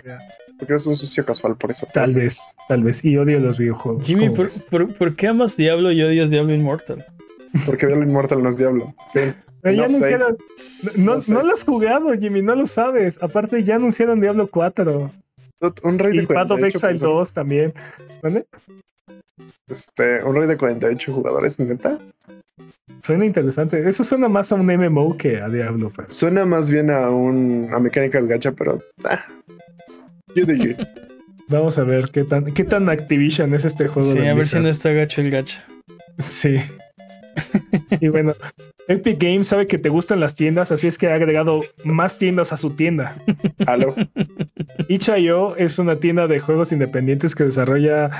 Porque 0.58 0.74
es 0.74 0.86
un 0.86 0.96
sucio 0.96 1.24
casual 1.24 1.56
por 1.56 1.70
eso. 1.70 1.86
Tal 1.92 2.14
vez, 2.14 2.54
tal 2.68 2.82
vez. 2.84 3.04
Y 3.04 3.16
odio 3.16 3.38
los 3.40 3.58
videojuegos. 3.58 4.06
Jimmy, 4.06 4.26
¿cómo 4.26 4.36
¿por, 4.36 4.44
ves? 4.46 4.66
por, 4.70 4.94
por 4.94 5.16
qué 5.16 5.28
amas 5.28 5.56
Diablo 5.56 5.92
y 5.92 6.02
odias 6.02 6.30
Diablo 6.30 6.54
Immortal? 6.54 7.04
Porque 7.66 7.86
Diablo 7.86 8.04
Inmortal 8.06 8.42
no 8.42 8.48
es 8.48 8.56
Diablo. 8.58 8.94
Pero 9.12 9.34
ya 9.64 9.84
no 9.84 9.90
sé. 9.90 10.14
anunciaron. 10.14 10.38
No, 10.98 11.14
No 11.16 11.20
sé. 11.22 11.34
no 11.34 11.42
lo 11.42 11.52
has 11.52 11.64
jugado, 11.64 12.12
Jimmy, 12.18 12.42
no 12.42 12.54
lo 12.54 12.66
sabes. 12.66 13.22
Aparte, 13.22 13.62
ya 13.62 13.76
anunciaron 13.76 14.20
Diablo 14.20 14.46
4 14.48 15.10
Un 15.84 15.98
rey 15.98 16.16
y 16.16 16.20
de 16.20 16.26
Path 16.26 16.50
of 16.52 16.58
48 16.60 16.66
Exile 16.66 16.90
personas. 16.92 17.00
2 17.00 17.34
también. 17.34 17.72
¿Vale? 18.22 18.46
Este, 19.68 20.22
un 20.24 20.36
rey 20.36 20.46
de 20.46 20.56
48 20.56 21.12
jugadores, 21.12 21.58
neta. 21.60 21.98
Suena 23.02 23.24
interesante. 23.26 23.88
Eso 23.88 24.04
suena 24.04 24.28
más 24.28 24.52
a 24.52 24.56
un 24.56 24.66
MMO 24.66 25.16
que 25.16 25.40
a 25.40 25.48
Diablo. 25.48 25.90
pero- 25.94 26.10
Suena 26.10 26.44
más 26.44 26.70
bien 26.70 26.90
a 26.90 27.10
un 27.10 27.68
a 27.72 27.78
mecánicas 27.80 28.26
gacha, 28.26 28.52
pero 28.52 28.82
ah, 29.04 29.24
you 30.34 30.44
do 30.46 30.52
you. 30.54 30.74
Vamos 31.48 31.78
a 31.78 31.84
ver 31.84 32.10
qué 32.10 32.24
tan, 32.24 32.44
qué 32.44 32.64
tan 32.64 32.88
Activision 32.88 33.54
es 33.54 33.64
este 33.64 33.88
juego. 33.88 34.10
Sí, 34.10 34.18
de 34.20 34.28
a 34.30 34.34
ver 34.34 34.46
si 34.46 34.58
no 34.60 34.68
está 34.68 34.92
gacho 34.92 35.20
el 35.20 35.30
gacha. 35.30 35.64
Sí. 36.18 36.56
y 38.00 38.08
bueno, 38.08 38.34
Epic 38.88 39.18
Games 39.20 39.48
sabe 39.48 39.66
que 39.66 39.78
te 39.78 39.88
gustan 39.88 40.20
las 40.20 40.34
tiendas, 40.34 40.72
así 40.72 40.86
es 40.86 40.98
que 40.98 41.08
ha 41.08 41.14
agregado 41.14 41.60
más 41.84 42.18
tiendas 42.18 42.52
a 42.52 42.56
su 42.56 42.70
tienda. 42.70 43.16
Aló. 43.66 43.94
itch.io 44.88 45.56
es 45.56 45.78
una 45.78 45.96
tienda 45.96 46.26
de 46.26 46.38
juegos 46.38 46.72
independientes 46.72 47.34
que 47.34 47.44
desarrolla 47.44 48.10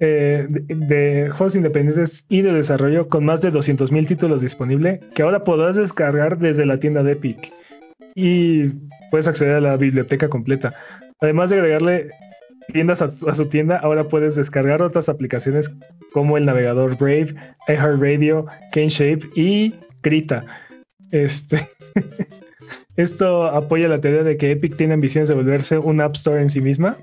eh, 0.00 0.46
de, 0.48 0.74
de 0.74 1.30
juegos 1.30 1.56
independientes 1.56 2.26
y 2.28 2.42
de 2.42 2.52
desarrollo 2.52 3.08
con 3.08 3.24
más 3.24 3.40
de 3.42 3.50
200 3.50 3.92
mil 3.92 4.06
títulos 4.06 4.42
disponibles 4.42 5.00
que 5.14 5.22
ahora 5.22 5.44
podrás 5.44 5.76
descargar 5.76 6.38
desde 6.38 6.66
la 6.66 6.78
tienda 6.78 7.02
de 7.02 7.12
Epic 7.12 7.52
y 8.14 8.68
puedes 9.10 9.28
acceder 9.28 9.56
a 9.56 9.60
la 9.60 9.76
biblioteca 9.76 10.28
completa. 10.28 10.74
Además 11.20 11.50
de 11.50 11.56
agregarle 11.56 12.10
tiendas 12.72 13.02
a, 13.02 13.12
a 13.26 13.34
su 13.34 13.46
tienda, 13.46 13.76
ahora 13.78 14.04
puedes 14.04 14.36
descargar 14.36 14.82
otras 14.82 15.08
aplicaciones 15.08 15.74
como 16.12 16.36
el 16.36 16.44
navegador 16.44 16.96
Brave, 16.96 17.34
iHeartRadio, 17.68 18.46
KaneShape 18.72 19.28
y 19.34 19.74
Krita. 20.00 20.44
Este. 21.10 21.68
Esto 22.96 23.44
apoya 23.44 23.88
la 23.88 24.00
teoría 24.00 24.22
de 24.22 24.36
que 24.36 24.52
Epic 24.52 24.76
tiene 24.76 24.94
ambiciones 24.94 25.28
de 25.28 25.34
volverse 25.34 25.78
un 25.78 26.00
App 26.00 26.14
Store 26.14 26.40
en 26.40 26.48
sí 26.48 26.60
misma. 26.60 26.96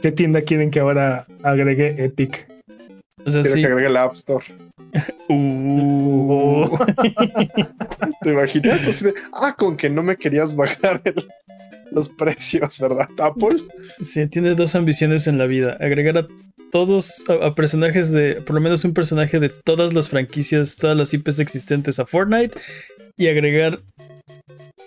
¿Qué 0.00 0.12
tienda 0.12 0.42
quieren 0.42 0.70
que 0.70 0.80
ahora 0.80 1.26
agregue 1.42 2.04
Epic? 2.04 2.46
O 3.24 3.30
sea, 3.30 3.42
Quiero 3.42 3.56
sí. 3.56 3.60
que 3.62 3.66
agregue 3.68 3.88
la 3.90 4.02
App 4.04 4.14
Store. 4.14 4.44
Uh. 5.28 6.64
¿Te 8.22 8.30
imaginas? 8.30 8.86
Así 8.86 9.04
de, 9.06 9.14
ah, 9.32 9.54
con 9.56 9.76
que 9.76 9.88
no 9.88 10.02
me 10.02 10.16
querías 10.16 10.54
bajar 10.54 11.00
el- 11.04 11.26
los 11.90 12.08
precios, 12.10 12.78
¿verdad? 12.80 13.08
Apple. 13.18 13.62
Sí, 14.04 14.26
tiene 14.26 14.54
dos 14.54 14.74
ambiciones 14.74 15.26
en 15.26 15.38
la 15.38 15.46
vida. 15.46 15.76
Agregar 15.80 16.18
a 16.18 16.26
todos, 16.70 17.24
a, 17.28 17.46
a 17.46 17.54
personajes 17.54 18.12
de, 18.12 18.36
por 18.42 18.54
lo 18.54 18.60
menos 18.60 18.84
un 18.84 18.92
personaje 18.94 19.40
de 19.40 19.48
todas 19.48 19.94
las 19.94 20.08
franquicias, 20.10 20.76
todas 20.76 20.96
las 20.96 21.14
IPs 21.14 21.38
existentes 21.38 21.98
a 21.98 22.04
Fortnite 22.06 22.58
y 23.16 23.28
agregar 23.28 23.80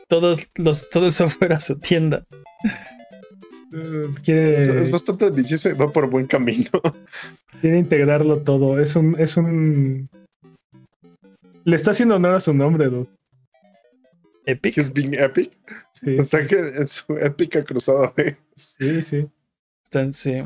todos 0.08 0.48
los, 0.56 0.90
todo 0.90 1.08
el 1.08 1.14
software 1.14 1.54
a 1.54 1.60
su 1.60 1.80
tienda. 1.80 2.26
Quiere, 4.24 4.62
Es, 4.62 4.90
bastante 4.92 5.26
ambicioso 5.26 5.70
y 5.70 5.74
va 5.74 5.92
por 5.92 6.10
buen 6.10 6.28
camino. 6.28 6.70
quiere 7.62 7.80
integrarlo 7.80 8.40
todo. 8.40 8.80
Es 8.80 8.96
un, 8.96 9.16
es 9.20 9.38
un. 9.38 10.10
Le 11.64 11.76
está 11.76 11.92
haciendo 11.92 12.16
honor 12.16 12.36
a 12.36 12.40
su 12.40 12.54
nombre, 12.54 12.86
dude. 12.88 13.08
Epic. 14.46 14.78
He's 14.78 14.94
being 14.94 15.14
epic. 15.16 15.52
Sí, 15.94 16.18
O 16.20 16.24
sea 16.24 16.46
que 16.46 16.60
en 16.60 16.88
su 16.88 17.18
épica 17.18 17.64
cruzada 17.64 18.14
de 18.18 18.38
sí, 18.56 19.02
sí. 19.02 19.28
Están- 19.84 20.14
sí. 20.14 20.44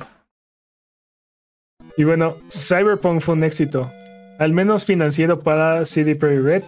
Y 1.98 2.04
bueno, 2.06 2.38
Cyberpunk 2.50 3.20
fue 3.22 3.36
un 3.36 3.44
éxito, 3.44 3.92
al 4.38 4.54
menos 4.54 4.86
financiero 4.86 5.42
para 5.42 5.86
CD 5.86 6.16
Projekt 6.16 6.44
Red. 6.44 6.64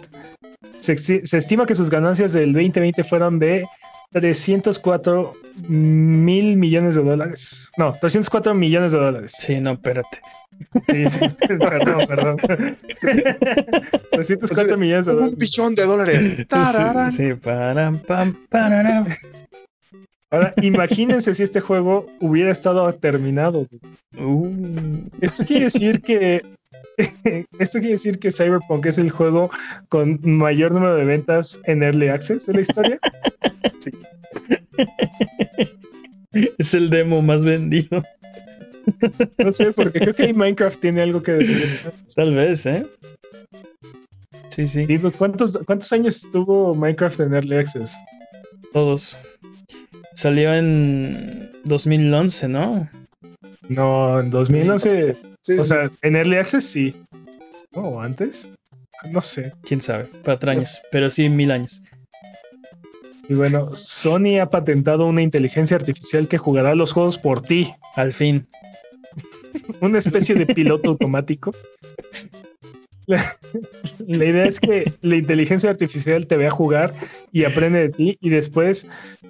Se 0.79 1.37
estima 1.37 1.65
que 1.65 1.75
sus 1.75 1.89
ganancias 1.89 2.33
del 2.33 2.53
2020 2.53 3.03
fueron 3.03 3.39
de 3.39 3.65
304 4.11 5.33
mil 5.67 6.57
millones 6.57 6.95
de 6.95 7.03
dólares. 7.03 7.71
No, 7.77 7.93
304 7.99 8.53
millones 8.53 8.91
de 8.91 8.97
dólares. 8.99 9.33
Sí, 9.37 9.59
no, 9.61 9.71
espérate. 9.71 10.19
Sí, 10.81 11.09
sí, 11.09 11.19
perdón, 11.47 12.07
perdón. 12.07 12.37
304 14.11 14.77
millones 14.77 15.05
de 15.05 15.11
un 15.13 15.17
dólares. 15.17 15.37
billón 15.37 15.75
de 15.75 15.85
dólares. 15.85 16.47
Tararán. 16.47 17.11
Sí, 17.11 17.29
sí, 17.29 17.33
param, 17.35 17.99
pam, 17.99 18.35
pararam. 18.49 19.05
Ahora, 20.29 20.53
imagínense 20.61 21.33
si 21.33 21.43
este 21.43 21.59
juego 21.59 22.05
hubiera 22.21 22.51
estado 22.51 22.91
terminado. 22.93 23.67
Uh, 24.17 24.49
Esto 25.19 25.43
quiere 25.45 25.65
decir 25.65 26.01
que 26.01 26.41
esto 27.59 27.79
quiere 27.79 27.93
decir 27.93 28.19
que 28.19 28.31
Cyberpunk 28.31 28.85
es 28.85 28.97
el 28.97 29.09
juego 29.09 29.49
con 29.89 30.19
mayor 30.23 30.71
número 30.71 30.95
de 30.95 31.05
ventas 31.05 31.61
en 31.65 31.83
Early 31.83 32.09
Access 32.09 32.45
de 32.47 32.53
la 32.53 32.61
historia. 32.61 32.99
Sí. 33.79 33.91
es 36.57 36.73
el 36.73 36.89
demo 36.89 37.21
más 37.21 37.43
vendido. 37.43 38.03
No 39.43 39.51
sé, 39.51 39.71
porque 39.71 39.99
creo 39.99 40.13
que 40.13 40.23
ahí 40.23 40.33
Minecraft 40.33 40.79
tiene 40.79 41.01
algo 41.01 41.21
que 41.23 41.33
decir. 41.33 41.91
Tal 42.15 42.33
vez, 42.35 42.65
¿eh? 42.65 42.85
Sí, 44.49 44.67
sí, 44.67 44.85
Sí, 44.85 44.97
pues, 44.97 45.13
¿Cuántos, 45.17 45.57
¿Cuántos 45.65 45.91
años 45.93 46.27
tuvo 46.31 46.75
Minecraft 46.75 47.21
en 47.21 47.33
Early 47.33 47.55
Access? 47.57 47.97
todos. 48.71 49.17
Salió 50.13 50.53
en 50.53 51.49
2011, 51.63 52.47
¿no? 52.49 52.89
No, 53.69 54.19
en 54.19 54.29
2011. 54.29 55.15
Sí, 55.43 55.53
O 55.53 55.63
sí. 55.63 55.65
sea, 55.65 55.89
en 56.01 56.15
Early 56.15 56.37
Access 56.37 56.65
sí. 56.65 56.95
¿O 57.73 57.99
antes? 58.01 58.49
No 59.11 59.21
sé. 59.21 59.53
Quién 59.63 59.81
sabe, 59.81 60.05
patrañas, 60.23 60.81
pero 60.91 61.09
sí 61.09 61.27
mil 61.29 61.51
años. 61.51 61.81
Y 63.29 63.33
bueno, 63.33 63.75
Sony 63.75 64.39
ha 64.41 64.49
patentado 64.49 65.05
una 65.07 65.21
inteligencia 65.21 65.77
artificial 65.77 66.27
que 66.27 66.37
jugará 66.37 66.75
los 66.75 66.91
juegos 66.91 67.17
por 67.17 67.41
ti. 67.41 67.73
Al 67.95 68.13
fin. 68.13 68.47
una 69.81 69.99
especie 69.99 70.35
de 70.35 70.45
piloto 70.45 70.89
automático. 70.91 71.53
La, 74.07 74.25
idea 74.25 74.45
es 74.45 74.59
que 74.59 74.91
la 75.01 75.15
inteligencia 75.15 75.69
artificial 75.69 76.27
te 76.27 76.37
vea 76.37 76.49
jugar 76.51 76.93
y 77.31 77.43
aprende 77.43 77.79
de 77.79 77.89
ti 77.89 78.17
y 78.21 78.29
después 78.29 78.87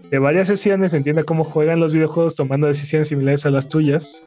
de 0.10 0.20
varias 0.20 0.48
sesiones 0.48 0.94
entienda 0.94 1.24
cómo 1.24 1.44
juegan 1.44 1.80
los 1.80 1.94
videojuegos 1.94 2.36
tomando 2.36 2.68
decisiones 2.68 3.08
similares 3.08 3.46
a 3.46 3.52
las 3.52 3.68
tuyas. 3.68 4.24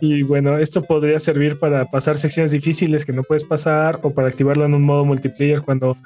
Y 0.00 0.22
bueno, 0.22 0.58
esto 0.58 0.82
podría 0.82 1.18
servir 1.18 1.58
para 1.58 1.84
pasar 1.84 2.16
secciones 2.16 2.52
difíciles 2.52 3.04
que 3.04 3.12
no 3.12 3.22
puedes 3.22 3.44
pasar 3.44 4.00
o 4.02 4.10
para 4.10 4.28
activarlo 4.28 4.64
en 4.64 4.74
un 4.74 4.82
modo 4.82 5.04
multiplayer 5.04 5.62
cuando 5.62 5.96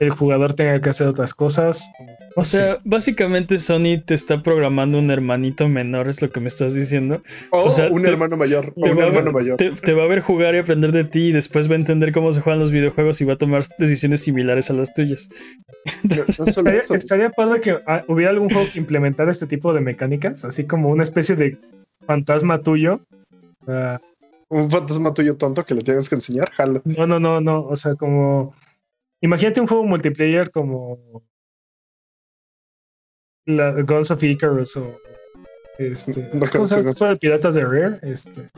el 0.00 0.10
jugador 0.10 0.52
tenga 0.54 0.80
que 0.80 0.90
hacer 0.90 1.08
otras 1.08 1.34
cosas. 1.34 1.90
O 2.36 2.44
sea, 2.44 2.78
básicamente 2.84 3.58
Sony 3.58 4.00
te 4.04 4.14
está 4.14 4.42
programando 4.42 4.98
un 4.98 5.10
hermanito 5.10 5.68
menor, 5.68 6.08
es 6.08 6.22
lo 6.22 6.30
que 6.30 6.38
me 6.40 6.46
estás 6.48 6.72
diciendo. 6.74 7.22
o 7.50 7.64
o 7.64 7.70
sea, 7.70 7.88
un 7.90 8.02
te- 8.02 8.08
hermano 8.10 8.36
mayor. 8.36 8.72
O 8.76 8.82
Te 8.84 8.92
un 8.92 8.98
va, 8.98 9.02
a 9.02 9.06
hermano 9.08 9.24
ver, 9.26 9.34
mayor. 9.34 9.56
te- 9.56 9.72
te 9.72 9.92
va 9.94 10.04
a 10.04 10.06
ver 10.06 10.20
jugar 10.20 10.54
y 10.54 10.58
aprender 10.58 10.92
de 10.92 11.04
ti 11.04 11.28
y 11.28 11.32
después 11.32 11.68
va 11.68 11.72
a 11.72 11.78
entender 11.78 12.12
cómo 12.12 12.32
se 12.32 12.40
juegan 12.40 12.60
los 12.60 12.70
videojuegos 12.70 13.20
y 13.20 13.24
va 13.24 13.32
a 13.34 13.38
tomar 13.38 13.64
decisiones 13.78 14.20
similares 14.22 14.70
a 14.70 14.74
las 14.74 14.94
tuyas. 14.94 15.30
No, 16.02 16.16
no 16.16 16.32
solo 16.32 16.48
Estaría, 16.48 16.80
eso. 16.80 16.94
estaría 16.94 17.30
padre 17.30 17.60
que 17.60 17.76
ah, 17.86 18.04
hubiera 18.08 18.30
algún 18.30 18.50
juego 18.50 18.68
que 18.72 18.78
implementara 18.78 19.30
este 19.30 19.46
tipo 19.46 19.72
de 19.72 19.80
mecánicas, 19.80 20.44
así 20.44 20.64
como 20.64 20.90
una 20.90 21.02
especie 21.02 21.34
de 21.34 21.56
fantasma 22.06 22.60
tuyo. 22.62 23.00
Ah, 23.66 23.98
Un 24.48 24.70
fantasma 24.70 25.12
tuyo 25.14 25.36
tonto 25.36 25.64
que 25.64 25.74
le 25.74 25.80
tienes 25.82 26.08
que 26.08 26.14
enseñar, 26.16 26.50
jalo. 26.50 26.82
no, 26.84 27.06
no, 27.06 27.18
no, 27.18 27.40
no. 27.40 27.62
O 27.64 27.74
sea, 27.76 27.94
como. 27.94 28.54
Imagínate 29.20 29.60
un 29.60 29.66
juego 29.66 29.84
multiplayer 29.84 30.50
como. 30.50 31.22
La 33.46 33.72
Guns 33.82 34.10
of 34.10 34.22
Icarus 34.22 34.76
o. 34.76 34.98
Este, 35.78 36.28
No 36.34 36.46
¿Cómo 36.50 36.66
se 36.66 36.74
llama 36.74 36.90
este 36.90 36.98
juego 36.98 37.14
de 37.14 37.18
piratas 37.18 37.54
de 37.54 37.64
Rare? 37.64 37.98
Este, 38.02 38.48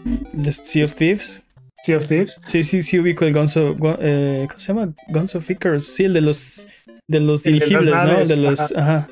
Just 0.42 0.64
Sea 0.64 0.84
of 0.84 0.94
Thieves. 0.94 1.42
Sea 1.82 1.96
of 1.96 2.06
Thieves. 2.06 2.40
Sí, 2.46 2.62
sí, 2.62 2.82
sí 2.82 2.98
ubico 2.98 3.24
el 3.24 3.32
Guns 3.32 3.56
of, 3.56 3.78
eh, 4.00 4.46
¿Cómo 4.48 4.58
se 4.60 4.72
llama? 4.72 4.94
Guns 5.08 5.34
of 5.34 5.48
Icarus. 5.50 5.86
Sí, 5.86 6.04
el 6.04 6.14
de 6.14 6.22
los, 6.22 6.66
de 7.06 7.20
los 7.20 7.44
El 7.46 7.58
de 7.58 7.66
dirigibles, 7.66 7.94
¿no? 7.94 8.00
El 8.00 8.08
naves, 8.08 8.28
de 8.28 8.36
los... 8.36 8.76
Ajá. 8.76 9.08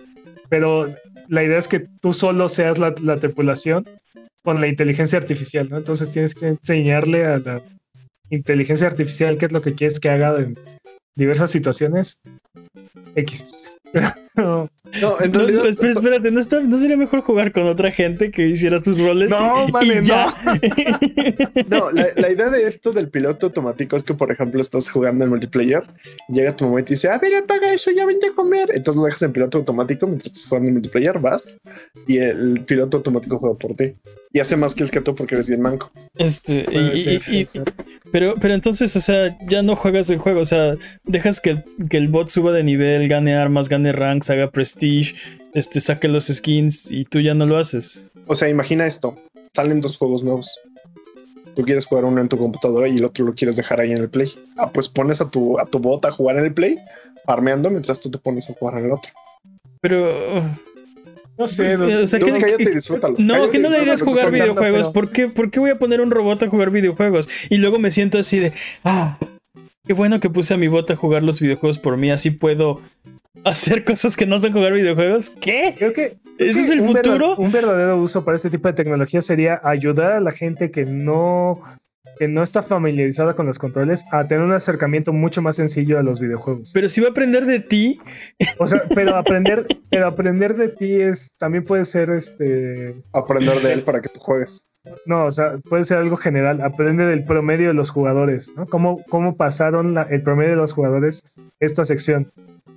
Pero 0.49 0.93
la 1.29 1.45
idea 1.45 1.59
es 1.59 1.69
que 1.69 1.81
tú 2.01 2.13
solo 2.13 2.49
seas 2.49 2.79
la, 2.79 2.95
la 3.03 3.19
tripulación 3.19 3.87
con 4.43 4.61
la 4.61 4.69
inteligencia 4.69 5.19
artificial, 5.19 5.69
¿no? 5.69 5.77
Entonces 5.77 6.11
tienes 6.11 6.35
que 6.35 6.47
enseñarle 6.47 7.27
a 7.27 7.39
la 7.39 7.63
inteligencia 8.31 8.87
artificial 8.87 9.37
qué 9.39 9.47
es 9.47 9.53
lo 9.53 9.63
que 9.63 9.75
quieres 9.75 10.01
que 10.01 10.11
haga 10.11 10.39
en 10.39 10.59
diversas 11.19 11.51
situaciones. 11.51 12.21
X. 13.17 13.45
No, 14.35 14.69
No, 15.03 15.21
en 15.21 15.33
No, 15.33 15.39
realidad. 15.41 15.65
no, 15.65 15.77
pero 15.79 15.93
espérate, 15.93 16.31
¿no, 16.31 16.41
está- 16.41 16.61
¿no 16.61 16.79
sería 16.79 16.97
mejor 16.97 17.21
jugar 17.21 17.53
con 17.53 17.65
otra 17.67 17.91
gente 17.91 18.31
que 18.31 18.47
hicieras 18.49 18.83
tus 18.83 18.99
roles? 18.99 19.29
No, 19.29 19.69
y, 19.69 19.71
vale, 19.71 20.01
y 20.01 20.05
ya. 20.07 20.35
No, 21.69 21.91
la, 21.91 22.07
la 22.17 22.31
idea 22.31 22.49
de 22.49 22.67
esto 22.67 22.93
del 22.93 23.09
piloto 23.11 23.47
automático 23.47 23.97
es 23.97 24.03
que, 24.05 24.15
por 24.15 24.33
ejemplo, 24.33 24.61
estás 24.63 24.89
jugando 24.89 25.25
en 25.25 25.31
multiplayer, 25.31 25.83
llega 26.29 26.57
tu 26.57 26.65
momento 26.67 26.93
y 26.93 26.97
dice, 26.97 27.11
a 27.11 27.19
ver, 27.19 27.35
apaga 27.35 27.71
eso, 27.75 27.91
ya 27.91 28.07
vente 28.07 28.29
a 28.29 28.33
comer. 28.35 28.71
Entonces 28.73 28.97
lo 28.99 29.05
dejas 29.05 29.23
en 29.23 29.33
piloto 29.33 29.59
automático 29.59 30.07
mientras 30.07 30.29
estás 30.33 30.47
jugando 30.49 30.69
en 30.69 30.75
multiplayer, 30.75 31.19
vas 31.19 31.59
y 32.07 32.17
el 32.19 32.63
piloto 32.67 32.97
automático 32.99 33.39
juega 33.39 33.59
por 33.59 33.75
ti. 33.75 33.93
Y 34.33 34.41
hace 34.41 34.57
más 34.57 34.75
kills 34.75 34.91
que 34.91 35.01
tú 35.03 35.15
porque 35.15 35.35
eres 35.35 35.49
bien 35.49 35.61
manco. 35.61 35.91
Este, 36.17 36.61
y- 36.61 37.19
puede 37.19 37.41
y- 37.41 37.47
ser. 37.47 37.65
pero, 38.11 38.35
pero 38.41 38.55
entonces, 38.55 38.95
o 38.97 39.01
sea, 39.01 39.37
ya 39.49 39.63
no 39.63 39.77
juegas 39.77 40.09
el 40.11 40.19
juego, 40.19 40.41
o 40.41 40.45
sea, 40.47 40.77
dejas 41.05 41.41
que, 41.41 41.63
que 41.91 41.97
el 41.99 42.09
bot 42.09 42.29
suba 42.29 42.53
de 42.53 42.63
nivel, 42.65 43.07
gane 43.09 43.35
armas, 43.35 43.69
gane 43.69 43.78
ranks, 43.93 44.31
haga 44.31 44.51
prestige, 44.51 45.15
este, 45.55 45.81
saque 45.81 46.09
los 46.09 46.27
skins 46.27 46.91
y 46.91 47.05
tú 47.05 47.21
ya 47.21 47.35
no 47.35 47.47
lo 47.47 47.57
haces. 47.59 48.07
O 48.27 48.37
sea, 48.37 48.49
imagina 48.49 48.87
esto: 48.87 49.17
salen 49.55 49.81
dos 49.81 49.97
juegos 49.97 50.25
nuevos. 50.25 50.59
Tú 51.57 51.65
quieres 51.65 51.87
jugar 51.87 52.05
uno 52.05 52.21
en 52.21 52.29
tu 52.29 52.39
computadora 52.39 52.89
y 52.89 52.97
el 52.99 53.05
otro 53.05 53.25
lo 53.25 53.35
quieres 53.35 53.57
dejar 53.57 53.81
ahí 53.81 53.91
en 53.91 53.99
el 53.99 54.09
play. 54.09 54.31
Ah, 54.57 54.71
pues 54.73 54.89
pones 54.89 55.21
a 55.21 55.29
tu, 55.31 55.59
a 55.59 55.67
tu 55.67 55.81
bot 55.81 56.05
a 56.05 56.11
jugar 56.13 56.39
en 56.39 56.45
el 56.45 56.55
play, 56.55 56.79
farmeando 57.27 57.69
mientras 57.71 58.01
tú 58.01 58.11
te 58.11 58.19
pones 58.19 58.49
a 58.49 58.53
jugar 58.55 58.79
en 58.79 58.85
el 58.87 58.93
otro. 58.93 59.13
Pero, 59.81 60.07
No 61.37 61.47
sé, 61.49 61.77
no- 61.77 62.03
o 62.03 62.07
sea, 62.07 62.19
que, 62.21 62.33
cállate 62.33 62.63
y 62.63 62.67
que- 62.67 62.75
disfrútalo. 62.75 63.15
no, 63.19 63.35
Cállate 63.35 63.51
que 63.51 63.59
no 63.61 63.71
la 63.71 63.83
idea 63.83 63.95
es 63.95 64.03
jugar 64.03 64.31
videojuegos. 64.31 64.89
pero- 64.89 64.93
¿Por 64.93 65.11
qué, 65.11 65.29
¿Por 65.29 65.51
qué 65.51 65.61
voy 65.61 65.71
a 65.71 65.79
poner 65.79 66.01
un 66.01 66.11
robot 66.11 66.43
a 66.45 66.49
jugar 66.49 66.71
videojuegos? 66.71 67.29
Y 67.49 67.59
luego 67.59 67.79
me 67.79 67.91
siento 67.91 68.19
así 68.19 68.39
de, 68.39 68.53
ah, 68.85 69.19
qué 69.87 69.93
bueno 69.95 70.21
que 70.21 70.31
puse 70.31 70.55
a 70.55 70.57
mi 70.57 70.69
bot 70.69 70.89
a 70.91 70.97
jugar 70.97 71.23
los 71.25 71.41
videojuegos 71.41 71.79
por 71.79 71.97
mí, 71.97 72.11
así 72.11 72.31
puedo 72.31 72.81
hacer 73.45 73.85
cosas 73.85 74.17
que 74.17 74.27
no 74.27 74.41
son 74.41 74.53
jugar 74.53 74.73
videojuegos. 74.73 75.31
¿Qué? 75.41 75.75
Creo 75.79 75.93
que, 75.93 76.17
¿Ese 76.39 76.61
es 76.65 76.71
el 76.71 76.81
un 76.81 76.93
verdad- 76.93 77.11
futuro? 77.13 77.37
un 77.37 77.53
verdadero 77.53 77.97
uso 77.99 78.25
para 78.25 78.37
este 78.37 78.51
tipo 78.51 78.69
de 78.69 78.75
tecnología 78.75 79.23
sería 79.23 79.61
ayudar 79.65 80.13
a 80.13 80.21
la 80.21 80.31
gente 80.31 80.71
que 80.71 80.85
no, 80.85 81.61
que 82.19 82.29
no 82.29 82.43
está 82.43 82.63
familiarizada 82.63 83.35
con 83.35 83.47
los 83.47 83.59
controles 83.59 84.05
a 84.13 84.27
tener 84.27 84.45
un 84.45 84.53
acercamiento 84.53 85.13
mucho 85.13 85.43
más 85.43 85.57
sencillo 85.57 85.99
a 85.99 86.03
los 86.03 86.21
videojuegos. 86.21 86.73
Pero 86.75 86.89
si 86.89 87.01
va 87.01 87.09
a 87.09 87.11
aprender 87.11 87.45
de 87.45 87.61
ti, 87.61 88.01
O 88.59 88.67
sea, 88.67 88.83
pero 88.95 89.17
aprender, 89.17 89.67
pero 89.91 90.07
aprender 90.07 90.55
de 90.57 90.69
ti 90.69 91.01
es 91.01 91.33
también 91.39 91.65
puede 91.65 91.85
ser 91.85 92.11
este. 92.11 92.95
Aprender 93.13 93.61
de 93.61 93.73
él 93.73 93.83
para 93.83 94.01
que 94.01 94.09
tú 94.09 94.21
juegues. 94.21 94.65
No, 95.05 95.27
o 95.27 95.31
sea, 95.31 95.59
puede 95.69 95.85
ser 95.85 95.99
algo 95.99 96.17
general. 96.17 96.63
Aprende 96.63 97.05
del 97.05 97.25
promedio 97.25 97.69
de 97.69 97.75
los 97.75 97.91
jugadores, 97.91 98.55
¿no? 98.57 98.65
¿Cómo, 98.67 99.03
cómo 99.11 99.37
pasaron 99.37 99.93
la- 99.95 100.03
el 100.05 100.23
promedio 100.23 100.51
de 100.53 100.57
los 100.57 100.73
jugadores 100.73 101.25
esta 101.61 101.85
sección, 101.85 102.31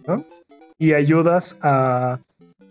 ¿no? 0.08 0.26
Y 0.82 0.94
ayudas 0.94 1.58
a 1.62 2.20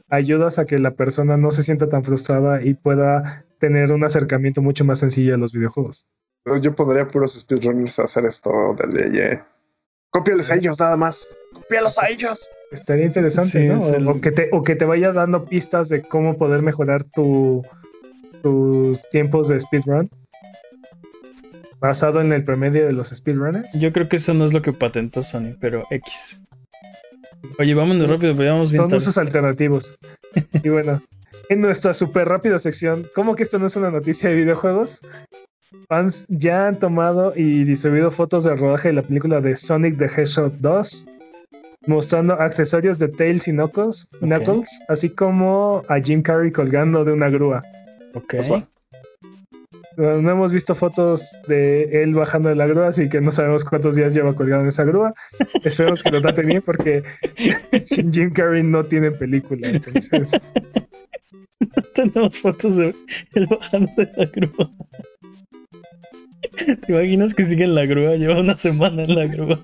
ayudas 0.08 0.58
a 0.58 0.64
que 0.66 0.80
la 0.80 0.90
persona 0.90 1.36
no 1.36 1.52
se 1.52 1.62
sienta 1.62 1.88
tan 1.88 2.02
frustrada 2.02 2.60
y 2.60 2.74
pueda 2.74 3.44
tener 3.60 3.92
un 3.92 4.02
acercamiento 4.02 4.60
mucho 4.62 4.84
más 4.84 4.98
sencillo 4.98 5.34
a 5.34 5.38
los 5.38 5.52
videojuegos. 5.52 6.06
Yo 6.60 6.74
pondría 6.74 7.06
puros 7.06 7.38
speedrunners 7.38 8.00
a 8.00 8.04
hacer 8.04 8.24
esto 8.26 8.50
de 8.76 8.86
ley. 9.10 9.38
Cópiales 10.10 10.50
a 10.50 10.56
ellos 10.56 10.80
nada 10.80 10.96
más. 10.96 11.28
Cópialos 11.52 11.98
a 12.02 12.08
ellos. 12.08 12.50
Estaría 12.72 13.04
interesante, 13.06 13.50
Sí, 13.60 13.68
¿no? 13.68 13.86
el- 13.94 14.08
o 14.08 14.20
que 14.20 14.32
te, 14.32 14.48
o 14.50 14.64
que 14.64 14.74
te 14.74 14.84
vaya 14.86 15.12
dando 15.12 15.44
pistas 15.44 15.88
de 15.88 16.02
cómo 16.02 16.36
poder 16.36 16.62
mejorar 16.62 17.04
tu, 17.04 17.62
tus 18.42 19.08
tiempos 19.10 19.46
de 19.46 19.60
speedrun 19.60 20.10
basado 21.78 22.20
en 22.20 22.32
el 22.32 22.42
promedio 22.42 22.84
de 22.86 22.92
los 22.92 23.10
speedrunners. 23.10 23.72
yo 23.78 23.92
creo 23.92 24.08
que 24.08 24.16
eso 24.16 24.34
no 24.34 24.44
es 24.44 24.52
lo 24.52 24.62
que 24.62 24.72
patentó 24.72 25.22
Sony, 25.22 25.54
pero 25.60 25.84
X. 25.90 26.40
Oye, 27.58 27.74
vámonos 27.74 28.10
rápido, 28.10 28.34
porque 28.34 28.48
vamos 28.50 28.70
bien 28.70 28.82
Son 28.82 28.90
tarde. 28.90 28.98
usos 29.02 29.18
alternativos. 29.18 29.94
y 30.62 30.68
bueno, 30.68 31.02
en 31.48 31.60
nuestra 31.60 31.94
súper 31.94 32.28
rápida 32.28 32.58
sección, 32.58 33.06
¿cómo 33.14 33.34
que 33.36 33.42
esto 33.42 33.58
no 33.58 33.66
es 33.66 33.76
una 33.76 33.90
noticia 33.90 34.28
de 34.30 34.36
videojuegos? 34.36 35.00
Fans 35.88 36.26
ya 36.28 36.66
han 36.68 36.78
tomado 36.78 37.32
y 37.36 37.64
distribuido 37.64 38.10
fotos 38.10 38.44
del 38.44 38.58
rodaje 38.58 38.88
de 38.88 38.94
la 38.94 39.02
película 39.02 39.40
de 39.40 39.54
Sonic 39.54 39.98
the 39.98 40.06
Hedgehog 40.06 40.52
2, 40.60 41.06
mostrando 41.86 42.34
accesorios 42.34 42.98
de 42.98 43.08
Tails 43.08 43.48
y 43.48 43.52
Knuckles, 43.52 44.08
Ok. 44.14 44.20
Knuckles, 44.20 44.80
así 44.88 45.08
como 45.10 45.82
a 45.88 46.00
Jim 46.00 46.22
Carrey 46.22 46.50
colgando 46.52 47.04
de 47.04 47.12
una 47.12 47.28
grúa. 47.30 47.62
Ok. 48.14 48.24
Pues 48.36 48.50
va. 48.52 48.68
No 50.00 50.22
no 50.22 50.30
hemos 50.30 50.52
visto 50.52 50.74
fotos 50.74 51.36
de 51.46 52.02
él 52.02 52.14
bajando 52.14 52.48
de 52.48 52.54
la 52.54 52.66
grúa, 52.66 52.88
así 52.88 53.08
que 53.08 53.20
no 53.20 53.30
sabemos 53.30 53.64
cuántos 53.64 53.96
días 53.96 54.14
lleva 54.14 54.34
colgado 54.34 54.62
en 54.62 54.68
esa 54.68 54.84
grúa. 54.84 55.12
Esperemos 55.62 56.02
que 56.02 56.10
lo 56.10 56.22
traten 56.22 56.46
bien 56.46 56.62
porque 56.62 57.02
sin 57.84 58.12
Jim 58.12 58.32
Carrey 58.32 58.62
no 58.62 58.84
tiene 58.84 59.10
película. 59.10 59.68
Entonces, 59.68 60.32
Tenemos 61.94 62.40
fotos 62.40 62.76
de 62.76 62.94
él 63.34 63.46
bajando 63.46 63.92
de 63.96 64.10
la 64.16 64.24
grúa. 64.26 64.70
¿Te 66.56 66.92
imaginas 66.92 67.34
que 67.34 67.44
sigue 67.44 67.64
en 67.64 67.74
la 67.74 67.86
grúa? 67.86 68.16
Lleva 68.16 68.40
una 68.40 68.56
semana 68.56 69.04
en 69.04 69.14
la 69.14 69.26
grúa. 69.26 69.60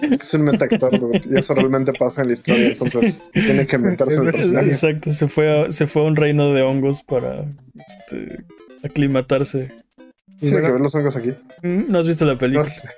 Es 0.00 0.18
que 0.18 0.24
es 0.24 0.34
un 0.34 0.42
metactor, 0.42 0.98
dude, 0.98 1.20
y 1.30 1.38
eso 1.38 1.54
realmente 1.54 1.92
pasa 1.92 2.20
en 2.20 2.28
la 2.28 2.34
historia. 2.34 2.66
Entonces 2.66 3.22
tiene 3.32 3.66
que 3.66 3.78
meterse 3.78 4.16
en 4.16 4.26
el 4.26 4.32
personaje. 4.32 4.66
Exacto, 4.66 5.12
se 5.12 5.28
fue 5.28 5.66
a, 5.66 5.72
se 5.72 5.86
fue 5.86 6.02
a 6.02 6.04
un 6.06 6.16
reino 6.16 6.52
de 6.52 6.62
hongos 6.62 7.02
para 7.02 7.46
este, 7.74 8.44
aclimatarse. 8.86 9.70
y 10.36 10.38
Tiene 10.40 10.56
que 10.56 10.60
bueno, 10.62 10.72
ver 10.74 10.80
los 10.80 10.94
hongos 10.94 11.16
aquí. 11.16 11.34
Mm, 11.62 11.84
¿No 11.90 11.98
has 11.98 12.06
visto 12.06 12.24
la 12.24 12.32
no 12.32 12.38
película? 12.38 12.66
sé. 12.68 12.88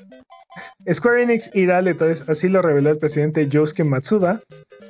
Square 0.93 1.23
Enix 1.23 1.51
irá 1.55 1.79
al 1.79 1.87
E3, 1.87 2.29
así 2.29 2.49
lo 2.49 2.63
reveló 2.63 2.91
el 2.91 2.99
presidente 2.99 3.49
Yosuke 3.49 3.85
Matsuda. 3.85 4.41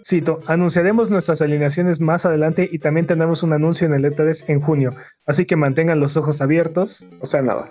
Cito, 0.06 0.40
anunciaremos 0.46 1.10
nuestras 1.10 1.42
alineaciones 1.42 2.00
más 2.00 2.24
adelante 2.24 2.68
y 2.70 2.78
también 2.78 3.06
tendremos 3.06 3.42
un 3.42 3.52
anuncio 3.52 3.86
en 3.86 3.92
el 3.94 4.04
E3 4.04 4.44
en 4.48 4.60
junio, 4.60 4.94
así 5.26 5.44
que 5.44 5.56
mantengan 5.56 6.00
los 6.00 6.16
ojos 6.16 6.40
abiertos. 6.40 7.04
O 7.20 7.26
sea, 7.26 7.42
nada. 7.42 7.68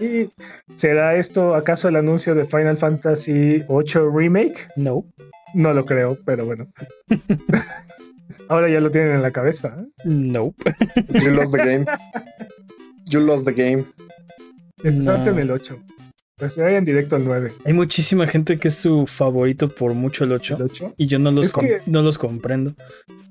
¿Y 0.00 0.28
será 0.74 1.16
esto 1.16 1.54
acaso 1.54 1.88
el 1.88 1.96
anuncio 1.96 2.34
de 2.34 2.44
Final 2.44 2.76
Fantasy 2.76 3.60
VIII 3.68 4.10
Remake? 4.12 4.66
No. 4.76 5.04
No 5.54 5.72
lo 5.72 5.86
creo, 5.86 6.18
pero 6.26 6.44
bueno. 6.44 6.66
Ahora 8.48 8.68
ya 8.68 8.80
lo 8.80 8.90
tienen 8.90 9.12
en 9.12 9.22
la 9.22 9.32
cabeza. 9.32 9.76
¿eh? 9.78 9.86
Nope. 10.04 10.74
You 11.08 11.30
lost 11.32 11.52
the 11.56 11.58
game. 11.64 11.86
You 13.08 13.20
lost 13.20 13.46
the 13.46 13.52
game. 13.52 13.84
Este 14.82 15.04
No. 15.04 15.26
en 15.26 15.38
el 15.38 15.50
8. 15.52 15.78
Pues 16.38 16.52
se 16.52 16.62
vayan 16.62 16.84
directo 16.84 17.16
al 17.16 17.24
9. 17.24 17.50
Hay 17.64 17.72
muchísima 17.72 18.26
gente 18.26 18.58
que 18.58 18.68
es 18.68 18.74
su 18.74 19.06
favorito 19.06 19.74
por 19.74 19.94
mucho 19.94 20.24
el 20.24 20.32
El 20.32 20.36
8 20.36 20.58
8. 20.60 20.94
y 20.98 21.06
yo 21.06 21.18
no 21.18 21.30
los, 21.30 21.46
Es 21.46 21.52
com- 21.54 21.64
que- 21.64 21.80
no 21.86 22.02
los 22.02 22.18
comprendo. 22.18 22.74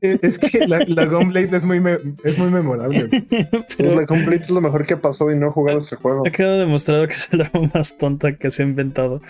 Eh, 0.01 0.17
Es 0.23 0.39
que 0.39 0.65
la, 0.65 0.79
la 0.87 1.05
Gunblade 1.05 1.55
es 1.55 1.65
muy, 1.67 1.79
me- 1.79 1.99
es 2.23 2.35
muy 2.39 2.49
memorable. 2.49 3.07
Pues 3.77 3.95
la 3.95 4.07
Complete 4.07 4.41
es 4.45 4.49
lo 4.49 4.59
mejor 4.59 4.87
que 4.87 4.95
ha 4.95 5.01
pasado 5.01 5.31
y 5.31 5.37
no 5.37 5.49
he 5.49 5.51
jugado 5.51 5.77
ese 5.77 5.97
juego. 5.97 6.23
ha 6.27 6.31
quedado 6.31 6.57
demostrado 6.57 7.05
que 7.07 7.13
es 7.13 7.29
el 7.31 7.41
arma 7.41 7.69
más 7.75 7.95
tonta 7.95 8.37
que 8.37 8.49
se 8.49 8.63
ha 8.63 8.65
inventado 8.65 9.21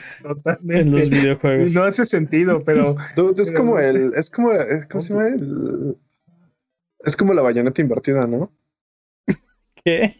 en 0.69 0.91
los 0.91 1.09
videojuegos. 1.09 1.73
No 1.73 1.84
hace 1.84 2.05
sentido, 2.05 2.63
pero 2.63 2.95
Dude, 3.17 3.41
es 3.41 3.49
Pero- 3.51 3.59
como 3.61 3.80
el. 3.80 4.13
Es 4.15 4.30
como. 4.30 4.53
eh, 4.53 4.88
¿Cómo 4.89 5.01
se 5.01 5.13
llama? 5.13 5.28
El- 5.28 5.97
es 6.99 7.17
como 7.17 7.34
la 7.34 7.41
bayoneta 7.41 7.82
invertida, 7.82 8.26
¿no? 8.26 8.53
¿Qué? 9.84 10.13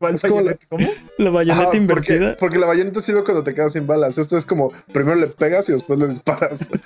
¿Cuál 0.00 0.14
Es 0.16 0.22
como 0.22 0.40
la- 0.40 0.42
bayoneta? 0.42 0.66
¿Cómo? 0.68 0.88
¿La 1.18 1.30
bayoneta 1.30 1.68
Ajá, 1.68 1.76
invertida? 1.76 2.18
Porque, 2.30 2.36
porque 2.40 2.58
la 2.58 2.66
bayoneta 2.66 3.00
sirve 3.00 3.22
cuando 3.22 3.44
te 3.44 3.54
quedas 3.54 3.74
sin 3.74 3.86
balas. 3.86 4.18
Esto 4.18 4.36
es 4.36 4.44
como 4.44 4.72
primero 4.92 5.14
le 5.14 5.28
pegas 5.28 5.68
y 5.68 5.72
después 5.72 6.00
le 6.00 6.08
disparas. 6.08 6.66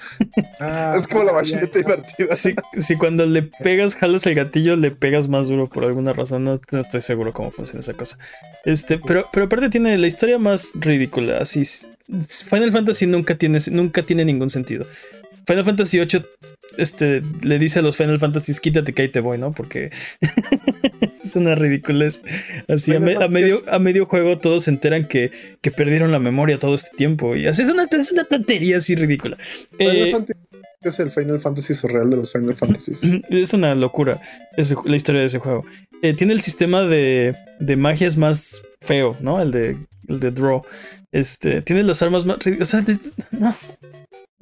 Ah, 0.60 0.94
es 0.96 1.08
como 1.08 1.24
la 1.24 1.32
bayoneta 1.32 1.72
ya. 1.74 1.80
invertida. 1.80 2.34
Si, 2.36 2.54
si 2.78 2.96
cuando 2.96 3.26
le 3.26 3.42
pegas, 3.42 3.96
jalas 3.96 4.26
el 4.26 4.34
gatillo, 4.34 4.76
le 4.76 4.90
pegas 4.90 5.28
más 5.28 5.48
duro 5.48 5.66
por 5.68 5.84
alguna 5.84 6.12
razón. 6.12 6.44
No, 6.44 6.60
no 6.70 6.80
estoy 6.80 7.00
seguro 7.00 7.32
cómo 7.32 7.50
funciona 7.50 7.80
esa 7.80 7.94
cosa. 7.94 8.18
Este, 8.64 8.98
pero, 8.98 9.26
pero 9.32 9.46
aparte 9.46 9.68
tiene 9.70 9.96
la 9.98 10.06
historia 10.06 10.38
más 10.38 10.70
ridícula. 10.74 11.38
Así, 11.38 11.64
Final 12.28 12.72
Fantasy 12.72 13.06
nunca 13.06 13.34
tiene, 13.36 13.58
nunca 13.70 14.02
tiene 14.02 14.24
ningún 14.24 14.50
sentido. 14.50 14.86
Final 15.46 15.64
Fantasy 15.64 15.98
VIII 15.98 16.24
este, 16.76 17.22
le 17.42 17.58
dice 17.58 17.78
a 17.78 17.82
los 17.82 17.96
Final 17.96 18.18
Fantasies, 18.18 18.60
quítate 18.60 18.92
que 18.94 19.02
ahí 19.02 19.08
te 19.08 19.20
voy, 19.20 19.38
¿no? 19.38 19.52
Porque 19.52 19.90
es 21.24 21.36
una 21.36 21.54
ridiculez. 21.54 22.22
Así, 22.68 22.94
a, 22.94 23.00
me- 23.00 23.16
medio, 23.28 23.62
a 23.68 23.78
medio 23.78 24.06
juego 24.06 24.38
todos 24.38 24.64
se 24.64 24.70
enteran 24.70 25.06
que, 25.06 25.30
que 25.60 25.70
perdieron 25.70 26.10
la 26.12 26.18
memoria 26.18 26.58
todo 26.58 26.74
este 26.74 26.90
tiempo. 26.96 27.36
Y 27.36 27.46
así 27.46 27.62
es 27.62 27.68
una, 27.68 27.84
es 27.90 28.12
una 28.12 28.24
tontería 28.24 28.78
así 28.78 28.94
ridícula. 28.94 29.36
Eh, 29.78 30.14
es 30.82 30.98
el 31.00 31.10
Final 31.10 31.40
Fantasy 31.40 31.72
surreal 31.74 32.10
de 32.10 32.16
los 32.18 32.30
Final 32.32 32.54
Fantasies. 32.54 33.02
Es 33.30 33.52
una 33.54 33.74
locura 33.74 34.20
ese- 34.56 34.76
la 34.84 34.96
historia 34.96 35.20
de 35.22 35.28
ese 35.28 35.38
juego. 35.38 35.64
Eh, 36.02 36.12
tiene 36.14 36.32
el 36.34 36.40
sistema 36.42 36.82
de, 36.82 37.34
de 37.60 37.76
magias 37.76 38.16
más 38.18 38.62
feo, 38.82 39.16
¿no? 39.20 39.40
El 39.40 39.50
de, 39.50 39.76
el 40.08 40.20
de 40.20 40.30
Draw. 40.30 40.62
Este, 41.12 41.62
tiene 41.62 41.84
las 41.84 42.02
armas 42.02 42.26
más 42.26 42.38
O 42.60 42.64
sea, 42.64 42.84
no, 43.30 43.54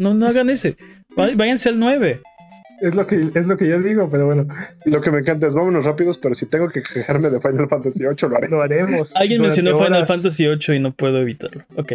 no, 0.02 0.14
no 0.14 0.26
hagan 0.26 0.50
ese. 0.50 0.76
Váyanse 1.16 1.68
al 1.68 1.78
9. 1.78 2.20
Es 2.80 2.96
lo 2.96 3.06
que 3.06 3.30
es 3.32 3.46
lo 3.46 3.56
que 3.56 3.68
yo 3.68 3.80
digo, 3.80 4.10
pero 4.10 4.26
bueno, 4.26 4.48
Lo 4.84 5.00
que 5.00 5.12
me 5.12 5.18
encanta 5.18 5.46
es 5.46 5.54
vámonos 5.54 5.86
rápidos, 5.86 6.18
pero 6.18 6.34
si 6.34 6.46
tengo 6.46 6.68
que 6.68 6.82
quejarme 6.82 7.30
de 7.30 7.40
Final 7.40 7.68
Fantasy 7.68 8.04
8, 8.06 8.28
lo 8.28 8.36
haré. 8.36 8.48
lo 8.48 8.60
haremos. 8.60 9.14
Alguien 9.14 9.40
mencionó 9.40 9.78
Final. 9.78 10.04
Fantasy 10.04 10.48
8 10.48 10.74
y 10.74 10.80
no 10.80 10.92
puedo 10.92 11.20
evitarlo. 11.20 11.62
Ok. 11.76 11.92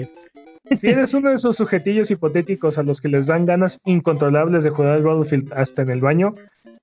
Si 0.75 0.87
eres 0.87 1.13
uno 1.13 1.29
de 1.29 1.35
esos 1.35 1.57
sujetillos 1.57 2.11
hipotéticos 2.11 2.77
a 2.77 2.83
los 2.83 3.01
que 3.01 3.09
les 3.09 3.27
dan 3.27 3.45
ganas 3.45 3.81
incontrolables 3.85 4.63
de 4.63 4.69
jugar 4.69 4.93
al 4.93 5.03
Battlefield 5.03 5.53
hasta 5.53 5.81
en 5.81 5.89
el 5.89 6.01
baño, 6.01 6.35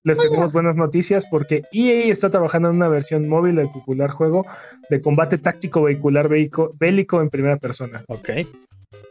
les 0.02 0.18
tenemos 0.18 0.52
buenas 0.52 0.76
noticias 0.76 1.24
porque 1.26 1.62
EA 1.72 2.12
está 2.12 2.28
trabajando 2.28 2.68
en 2.68 2.76
una 2.76 2.88
versión 2.88 3.26
móvil 3.26 3.56
del 3.56 3.68
popular 3.68 4.10
juego 4.10 4.46
de 4.90 5.00
combate 5.00 5.38
táctico 5.38 5.82
vehicular 5.82 6.28
bélico, 6.28 6.74
bélico 6.78 7.22
en 7.22 7.30
primera 7.30 7.56
persona. 7.56 8.04
Ok. 8.08 8.30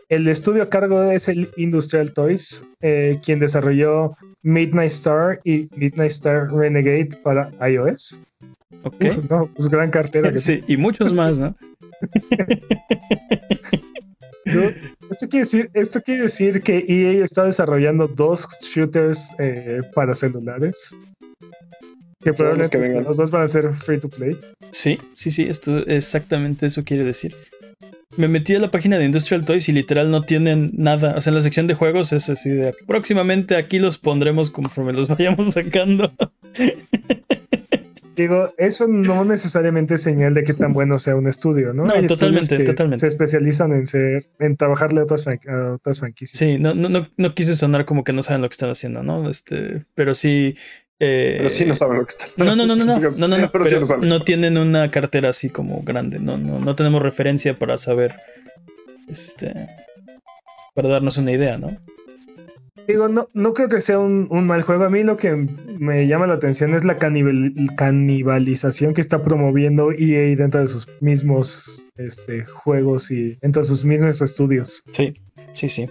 El 0.10 0.28
estudio 0.28 0.64
a 0.64 0.70
cargo 0.70 1.04
es 1.12 1.28
el 1.28 1.50
Industrial 1.58 2.14
Toys, 2.14 2.64
eh, 2.82 3.20
quien 3.24 3.40
desarrolló 3.40 4.16
Midnight 4.44 4.92
Star 4.92 5.40
y 5.44 5.70
Midnight 5.76 6.12
Star 6.12 6.52
Renegade 6.54 7.10
para 7.24 7.52
iOS. 7.68 8.20
Ok. 8.84 9.06
Uf, 9.06 9.30
no, 9.30 9.50
pues 9.56 9.70
gran 9.70 9.90
cartera. 9.90 10.32
que 10.32 10.38
Sí, 10.40 10.64
y 10.68 10.78
muchos 10.78 11.14
más, 11.14 11.40
¿no? 11.40 11.56
Esto 15.10 15.30
quiere 15.30 15.40
decir, 15.46 15.70
esto 15.74 16.02
quiere 16.02 16.24
decir 16.24 16.62
que 16.62 16.86
EA 16.88 17.24
está 17.24 17.46
desarrollando 17.46 18.08
dos 18.08 18.48
shooters 18.62 19.30
eh, 19.40 19.82
para 19.94 20.14
celulares. 20.14 20.96
Que 22.22 22.30
los 22.30 22.38
probablemente 22.38 22.78
que 22.78 22.84
vengan. 22.84 23.04
los 23.04 23.18
dos 23.18 23.32
van 23.32 23.44
a 23.44 23.48
ser 23.48 23.74
free 23.80 24.00
to 24.00 24.10
play. 24.10 24.40
Sí, 24.72 25.00
sí, 25.14 25.32
sí, 25.32 25.44
esto 25.44 25.78
exactamente 25.88 26.66
eso 26.66 26.84
quiere 26.84 27.04
decir. 27.04 27.36
Me 28.18 28.28
metí 28.28 28.56
a 28.56 28.60
la 28.60 28.72
página 28.72 28.98
de 28.98 29.06
Industrial 29.06 29.44
Toys 29.46 29.68
y 29.70 29.72
literal 29.72 30.12
no 30.12 30.24
tienen 30.24 30.72
nada. 30.76 31.16
O 31.18 31.22
sea, 31.22 31.32
en 31.32 31.36
la 31.36 31.42
sección 31.42 31.68
de 31.68 31.74
juegos 31.74 32.14
es 32.14 32.30
así 32.30 32.50
de 32.50 32.74
próximamente 32.88 33.56
aquí 33.56 33.80
los 33.80 33.98
pondremos 33.98 34.50
conforme 34.50 34.94
los 34.94 35.08
vayamos 35.10 35.54
sacando. 35.54 36.14
Digo, 38.16 38.54
eso 38.60 38.88
no 38.88 39.26
necesariamente 39.26 39.96
es 39.96 40.04
señal 40.04 40.36
de 40.36 40.44
que 40.44 40.54
tan 40.54 40.72
bueno 40.72 41.00
sea 41.00 41.16
un 41.16 41.28
estudio, 41.28 41.74
¿no? 41.74 41.86
No, 41.86 41.94
Hay 41.96 42.06
totalmente, 42.06 42.58
que 42.58 42.64
totalmente. 42.64 43.00
Se 43.00 43.08
especializan 43.08 43.72
en 43.72 43.88
ser, 43.88 44.24
en 44.40 44.56
trabajarle 44.56 45.02
a 45.02 45.04
otras, 45.04 45.28
a 45.28 45.74
otras 45.74 46.00
franquicias. 46.00 46.38
Sí, 46.38 46.60
no, 46.60 46.76
no, 46.76 46.90
no, 46.90 47.08
no 47.18 47.34
quise 47.34 47.56
sonar 47.56 47.86
como 47.86 48.04
que 48.04 48.14
no 48.14 48.22
saben 48.22 48.44
lo 48.44 48.50
que 48.50 48.54
están 48.54 48.70
haciendo, 48.70 49.02
¿no? 49.02 49.28
Este, 49.28 49.84
pero 49.96 50.14
sí, 50.14 50.56
Eh, 51.06 51.36
Pero 51.38 51.50
sí 51.50 51.66
no 51.66 51.76
saben 51.76 51.98
lo 51.98 52.06
que 52.06 52.12
están. 52.12 52.30
No, 52.38 52.56
no, 52.56 52.66
no, 52.66 52.76
no, 52.78 52.86
no, 52.86 52.94
Chicos, 52.94 53.20
no, 53.20 53.28
no, 53.28 53.38
no, 53.38 53.52
pero 53.52 53.66
sí 53.66 53.72
pero 53.72 53.80
lo 53.82 53.86
saben. 53.88 54.08
no 54.10 54.22
tienen 54.24 54.58
una 54.58 54.90
cartera 54.90 55.30
así 55.30 55.50
como 55.50 55.82
grande, 55.84 56.20
no, 56.20 56.38
no, 56.38 56.60
no 56.60 56.76
tenemos 56.76 57.02
referencia 57.02 57.58
para 57.58 57.78
saber, 57.78 58.16
este, 59.10 59.68
para 60.76 60.90
darnos 60.90 61.18
una 61.18 61.32
idea, 61.32 61.58
¿no? 61.58 61.76
Digo, 62.88 63.08
no, 63.08 63.28
no 63.34 63.54
creo 63.54 63.70
que 63.70 63.80
sea 63.80 63.98
un, 64.00 64.28
un 64.30 64.46
mal 64.46 64.62
juego. 64.62 64.84
A 64.84 64.90
mí 64.90 65.04
lo 65.04 65.16
que 65.16 65.48
me 65.80 66.06
llama 66.06 66.28
la 66.28 66.34
atención 66.34 66.74
es 66.74 66.84
la 66.84 66.98
canibal- 67.00 67.54
canibalización 67.78 68.94
que 68.94 69.00
está 69.00 69.24
promoviendo 69.24 69.92
EA 69.94 70.36
dentro 70.36 70.60
de 70.60 70.68
sus 70.68 70.88
mismos 71.00 71.86
este, 71.96 72.44
juegos 72.46 73.10
y 73.12 73.38
dentro 73.42 73.62
de 73.62 73.68
sus 73.70 73.86
mismos 73.86 74.22
estudios. 74.22 74.84
Sí, 74.92 75.14
sí, 75.54 75.70
sí. 75.70 75.88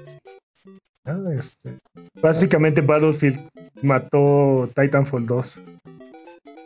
¿No? 1.04 1.30
Este, 1.30 1.76
básicamente 2.20 2.80
Battlefield 2.80 3.40
mató 3.82 4.68
Titanfall 4.74 5.26
2, 5.26 5.62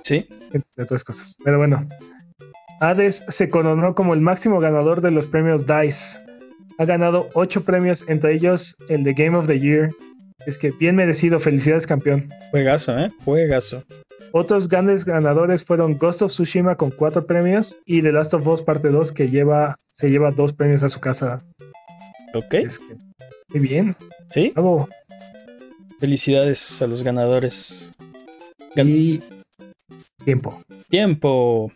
Sí, 0.03 0.28
entre 0.53 0.84
otras 0.84 1.03
cosas. 1.03 1.37
Pero 1.45 1.59
bueno, 1.59 1.84
Hades 2.80 3.24
se 3.26 3.49
coronó 3.49 3.95
como 3.97 4.14
el 4.14 4.20
máximo 4.20 4.61
ganador 4.61 5.01
de 5.01 5.11
los 5.11 5.26
premios 5.26 5.66
DICE. 5.66 6.20
Ha 6.78 6.84
ganado 6.84 7.28
ocho 7.34 7.64
premios, 7.64 8.05
entre 8.07 8.34
ellos 8.34 8.76
el 8.89 9.03
de 9.03 9.14
Game 9.14 9.37
of 9.37 9.49
the 9.49 9.59
Year. 9.59 9.91
Es 10.47 10.59
que 10.59 10.70
bien 10.70 10.95
merecido, 10.95 11.41
felicidades 11.41 11.89
campeón. 11.89 12.28
juegazo, 12.53 12.97
¿eh? 12.97 13.11
Juegazo. 13.24 13.82
Otros 14.30 14.68
grandes 14.68 15.05
ganadores 15.05 15.64
fueron 15.64 15.99
Ghost 15.99 16.22
of 16.22 16.30
Tsushima 16.30 16.76
con 16.76 16.91
cuatro 16.91 17.26
premios 17.26 17.76
y 17.84 18.03
The 18.03 18.12
Last 18.12 18.34
of 18.34 18.47
Us 18.47 18.62
Parte 18.62 18.91
2 18.91 19.11
que 19.11 19.28
lleva, 19.28 19.76
se 19.93 20.09
lleva 20.09 20.30
dos 20.30 20.53
premios 20.53 20.84
a 20.84 20.89
su 20.89 21.01
casa. 21.01 21.43
Ok, 22.39 22.55
Es 22.55 22.78
que, 22.78 23.59
bien, 23.59 23.97
sí, 24.30 24.51
bravo. 24.55 24.89
felicidades 25.99 26.80
a 26.82 26.87
los 26.87 27.03
ganadores. 27.03 27.91
Gan- 28.74 28.89
Y 28.89 29.22
tiempo. 30.24 30.61
Tiempo. 30.89 31.72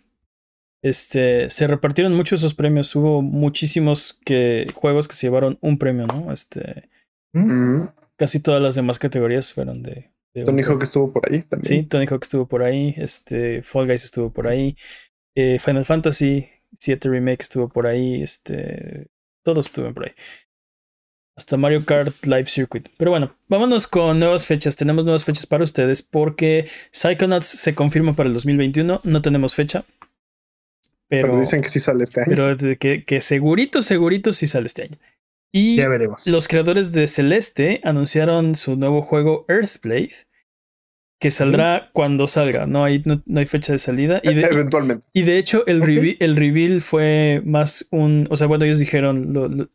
Este, 0.83 1.51
se 1.51 1.67
repartieron 1.67 2.15
muchos 2.15 2.41
esos 2.41 2.55
premios. 2.55 2.95
Hubo 2.97 3.21
muchísimos 3.23 4.19
que, 4.25 4.71
juegos 4.75 5.09
que 5.09 5.15
se 5.15 5.27
llevaron 5.27 5.59
un 5.61 5.79
premio, 5.79 6.07
¿no? 6.07 6.33
Este, 6.33 6.89
¿Mm? 7.35 7.53
Mm. 7.83 7.89
casi 8.19 8.41
todas 8.41 8.63
las 8.63 8.75
demás 8.75 8.99
categorías 8.99 9.53
fueron 9.53 9.83
de. 9.83 10.11
Tony. 10.47 10.63
Hawk 10.63 10.83
estuvo 10.85 11.13
por 11.13 11.29
ahí 11.31 11.41
Sí, 11.41 11.47
también. 11.49 11.89
Tony 11.89 12.07
Hawk 12.07 12.23
estuvo 12.23 12.47
por 12.47 12.63
ahí, 12.63 12.95
este, 12.97 13.63
Fall 13.65 13.87
Guys 13.89 14.05
estuvo 14.05 14.33
por 14.33 14.47
ahí, 14.47 14.77
eh, 15.37 15.59
Final 15.59 15.85
Fantasy 15.85 16.47
7 16.79 17.09
Remake 17.09 17.43
estuvo 17.43 17.69
por 17.69 17.89
ahí, 17.89 18.23
este, 18.23 19.09
todos 19.45 19.67
estuvieron 19.67 19.93
por 19.95 20.05
ahí. 20.05 20.13
Hasta 21.41 21.57
Mario 21.57 21.87
Kart 21.87 22.15
Live 22.27 22.47
Circuit. 22.47 22.89
Pero 22.99 23.11
bueno, 23.13 23.35
vámonos 23.49 23.87
con 23.87 24.19
nuevas 24.19 24.45
fechas. 24.45 24.77
Tenemos 24.77 25.07
nuevas 25.07 25.25
fechas 25.25 25.47
para 25.47 25.65
ustedes 25.65 26.03
porque 26.03 26.69
Psychonauts 26.93 27.47
se 27.47 27.75
confirma 27.75 28.15
para 28.15 28.27
el 28.29 28.35
2021. 28.35 29.01
No 29.03 29.23
tenemos 29.23 29.55
fecha. 29.55 29.87
Pero, 31.09 31.29
Pero 31.29 31.41
dicen 31.41 31.63
que 31.63 31.71
sí 31.71 31.81
sale 31.81 32.05
este 32.05 32.21
año. 32.21 32.29
pero 32.29 32.57
que, 32.79 33.05
que 33.05 33.21
segurito, 33.23 33.81
segurito 33.81 34.35
sí 34.35 34.47
sale 34.47 34.67
este 34.67 34.83
año. 34.83 34.99
Y 35.51 35.77
Ya 35.77 35.89
veremos. 35.89 36.27
los 36.27 36.47
creadores 36.47 36.93
de 36.93 37.09
Celeste 37.09 37.81
anunciaron 37.85 38.55
su 38.55 38.77
nuevo 38.77 39.01
juego 39.01 39.47
Earthblade, 39.49 40.13
que 41.19 41.31
saldrá 41.31 41.89
cuando 41.95 42.29
salga. 42.29 42.67
No 42.67 42.85
hay, 42.85 43.03
no, 43.07 43.23
no 43.25 43.41
hay 43.41 43.47
fecha 43.47 43.73
de 43.73 43.79
salida. 43.79 44.21
Y 44.23 44.35
de, 44.35 44.43
Eventualmente. 44.43 45.09
y 45.15 45.23
de 45.23 45.39
hecho, 45.39 45.67
el, 45.67 45.81
reveal, 45.81 46.17
el 46.21 46.37
reveal 46.37 46.81
fue 46.83 47.41
más 47.47 47.89
un. 47.91 48.29
O 48.31 48.37
sea, 48.37 48.47
bueno, 48.47 48.67
ellos 48.67 48.79
dijeron 48.79 49.33
lo- 49.33 49.49
lo- 49.49 49.69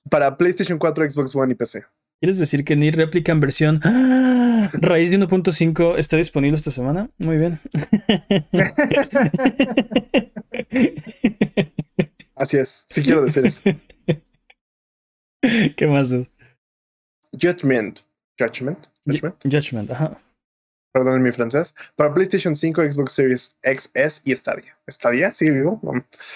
Para 0.10 0.38
PlayStation 0.38 0.78
4, 0.78 1.10
Xbox 1.10 1.36
One 1.36 1.54
y 1.54 1.56
PC. 1.56 1.84
¿Quieres 2.24 2.40
decir 2.40 2.64
que 2.64 2.78
ni 2.78 2.90
réplica 2.90 3.34
en 3.34 3.42
versión 3.42 3.82
¡Ah! 3.84 4.70
raíz 4.76 5.10
de 5.10 5.20
1.5 5.20 5.98
está 5.98 6.16
disponible 6.16 6.56
esta 6.56 6.72
semana? 6.72 7.10
Muy 7.18 7.36
bien. 7.36 7.60
Así 12.36 12.60
es, 12.60 12.86
sí 12.88 13.04
quiero 13.04 13.26
decir 13.26 13.46
eso. 13.46 13.62
¿Qué 15.76 15.86
más? 15.86 16.12
dude? 16.12 16.30
Judgment. 17.34 18.00
Judgment. 18.40 18.88
Judgment. 19.06 19.36
Judgment, 19.44 19.92
ajá. 19.92 20.18
Perdón 20.94 21.24
mi 21.24 21.34
francés. 21.34 21.76
Para 21.98 22.14
PlayStation 22.14 22.56
5, 22.56 22.90
Xbox 22.90 23.12
Series 23.12 23.60
XS 23.64 24.22
y 24.24 24.34
Stadia. 24.34 24.78
¿Stadia? 24.90 25.30
¿Sigue 25.34 25.52
vivo? 25.52 25.82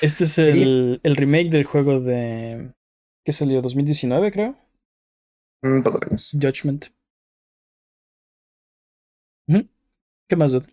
Este 0.02 0.26
es 0.26 0.38
el, 0.38 1.00
el 1.04 1.16
remake 1.16 1.50
del 1.50 1.64
juego 1.64 2.02
de. 2.02 2.74
¿Qué 3.24 3.32
salió? 3.32 3.62
¿2019, 3.62 4.34
creo? 4.34 4.67
Mm. 5.62 5.84
Judgment. 6.42 6.88
¿Qué 10.28 10.36
más, 10.36 10.52
dude? 10.52 10.68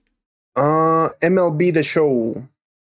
Ah, 0.56 1.14
MLB 1.22 1.72
The 1.72 1.82
Show 1.82 2.34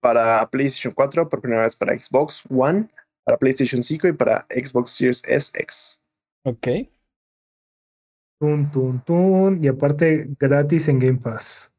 para 0.01 0.49
PlayStation 0.51 0.93
4, 0.95 1.29
por 1.29 1.41
primera 1.41 1.63
vez 1.63 1.75
para 1.75 1.99
Xbox 1.99 2.45
One, 2.49 2.89
para 3.25 3.39
PlayStation 3.39 3.83
5 3.83 4.09
y 4.09 4.13
para 4.13 4.47
Xbox 4.51 4.91
Series 4.91 5.23
SX. 5.23 6.03
Ok. 6.45 6.69
Tun, 8.39 8.71
tun, 8.71 9.03
tun. 9.05 9.65
Y 9.65 9.69
aparte, 9.69 10.29
gratis 10.39 10.89
en 10.89 10.99
Game 10.99 11.19
Pass. 11.19 11.73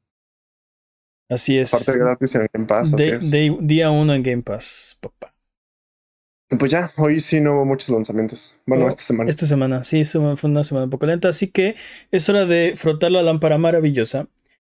Así 1.30 1.58
es. 1.58 1.72
Parte 1.72 1.98
gratis 1.98 2.36
en 2.36 2.42
el 2.42 2.50
Game 2.52 2.66
Pass. 2.66 2.94
así 2.94 3.10
es. 3.10 3.32
día 3.62 3.92
uno 3.92 4.14
en 4.14 4.24
Game 4.24 4.42
Pass, 4.42 4.98
papá. 5.00 5.35
Pues 6.50 6.72
ya, 6.72 6.92
hoy 6.98 7.20
sí 7.20 7.42
no 7.42 7.56
hubo 7.56 7.66
muchos 7.66 7.90
lanzamientos. 7.90 8.60
Bueno, 8.68 8.86
Oh, 8.86 8.88
esta 8.88 9.02
semana. 9.02 9.30
Esta 9.30 9.46
semana, 9.46 9.84
sí, 9.84 10.06
fue 10.06 10.36
una 10.44 10.64
semana 10.64 10.86
un 10.86 10.90
poco 10.92 11.08
lenta, 11.08 11.30
así 11.30 11.48
que 11.48 11.76
es 12.12 12.30
hora 12.30 12.46
de 12.46 12.74
frotar 12.76 13.12
la 13.12 13.24
lámpara 13.24 13.58
maravillosa 13.58 14.28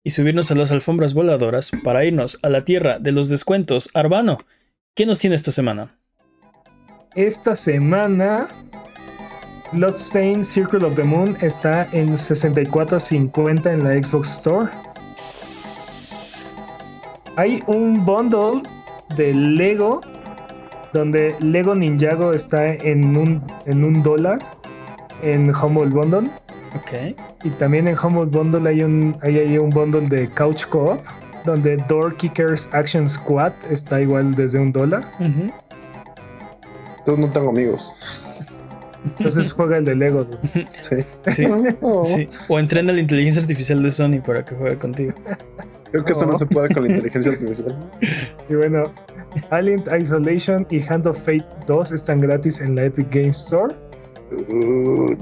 y 0.03 0.11
subirnos 0.11 0.49
a 0.49 0.55
las 0.55 0.71
alfombras 0.71 1.13
voladoras 1.13 1.71
para 1.83 2.05
irnos 2.05 2.39
a 2.41 2.49
la 2.49 2.65
tierra 2.65 2.97
de 2.99 3.11
los 3.11 3.29
descuentos. 3.29 3.89
Arbano, 3.93 4.39
¿qué 4.95 5.05
nos 5.05 5.19
tiene 5.19 5.35
esta 5.35 5.51
semana? 5.51 5.99
Esta 7.15 7.55
semana, 7.55 8.47
Bloodstained 9.73 10.43
Circle 10.43 10.85
of 10.85 10.95
the 10.95 11.03
Moon 11.03 11.37
está 11.41 11.87
en 11.91 12.09
64.50 12.13 13.71
en 13.71 13.83
la 13.83 14.03
Xbox 14.03 14.37
Store. 14.37 14.71
Hay 17.35 17.61
un 17.67 18.05
bundle 18.05 18.63
de 19.15 19.33
Lego 19.33 20.01
donde 20.93 21.35
Lego 21.39 21.75
Ninjago 21.75 22.33
está 22.33 22.73
en 22.73 23.15
un, 23.15 23.41
en 23.65 23.83
un 23.83 24.01
dólar 24.03 24.39
en 25.21 25.51
Humble 25.53 25.89
Bundle. 25.89 26.29
Ok. 26.75 27.15
Y 27.43 27.49
también 27.51 27.87
en 27.87 27.95
Humble 27.97 28.25
Bundle 28.25 28.69
hay 28.69 28.83
un, 28.83 29.17
hay, 29.21 29.37
hay 29.37 29.57
un 29.57 29.69
bundle 29.69 30.07
de 30.07 30.29
Couch 30.29 30.65
Co-op 30.67 30.99
donde 31.45 31.77
Door 31.87 32.15
Kickers 32.17 32.69
Action 32.73 33.09
Squad 33.09 33.53
está 33.69 34.01
igual 34.01 34.35
desde 34.35 34.59
un 34.59 34.71
dólar. 34.71 35.03
Entonces 35.19 37.25
no 37.25 37.29
tengo 37.31 37.49
amigos. 37.49 38.25
Entonces 39.17 39.51
juega 39.53 39.77
el 39.77 39.85
de 39.85 39.95
Lego. 39.95 40.27
Sí. 40.81 40.97
Sí, 41.27 41.47
Oh, 41.81 42.03
sí. 42.03 42.29
O 42.47 42.59
entrena 42.59 42.93
la 42.93 42.99
inteligencia 42.99 43.41
artificial 43.41 43.81
de 43.81 43.91
Sony 43.91 44.21
para 44.25 44.45
que 44.45 44.55
juegue 44.55 44.77
contigo. 44.77 45.13
Creo 45.91 46.05
que 46.05 46.11
eso 46.11 46.25
no 46.25 46.37
se 46.37 46.45
puede 46.45 46.73
con 46.73 46.85
la 46.85 46.89
inteligencia 46.93 47.31
artificial. 47.31 47.89
Y 48.49 48.55
bueno, 48.55 48.93
Alien 49.49 49.83
Isolation 50.01 50.65
y 50.69 50.81
Hand 50.87 51.07
of 51.07 51.17
Fate 51.17 51.45
2 51.67 51.91
están 51.91 52.19
gratis 52.19 52.61
en 52.61 52.75
la 52.75 52.85
Epic 52.85 53.13
Games 53.13 53.37
Store. 53.39 53.75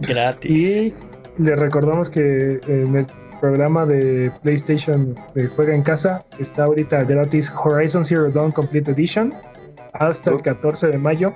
Gratis. 0.07 0.51
Y 0.51 0.93
les 1.37 1.59
recordamos 1.59 2.09
que 2.09 2.59
en 2.67 2.95
el 2.95 3.07
programa 3.39 3.85
de 3.85 4.31
PlayStation 4.41 5.15
de 5.35 5.47
Juega 5.47 5.75
en 5.75 5.83
Casa 5.83 6.25
está 6.39 6.63
ahorita 6.65 7.03
gratis 7.03 7.53
Horizon 7.55 8.03
Zero 8.03 8.31
Dawn 8.31 8.51
Complete 8.51 8.91
Edition 8.91 9.33
hasta 9.93 10.31
el 10.31 10.41
14 10.41 10.87
de 10.87 10.97
mayo. 10.97 11.33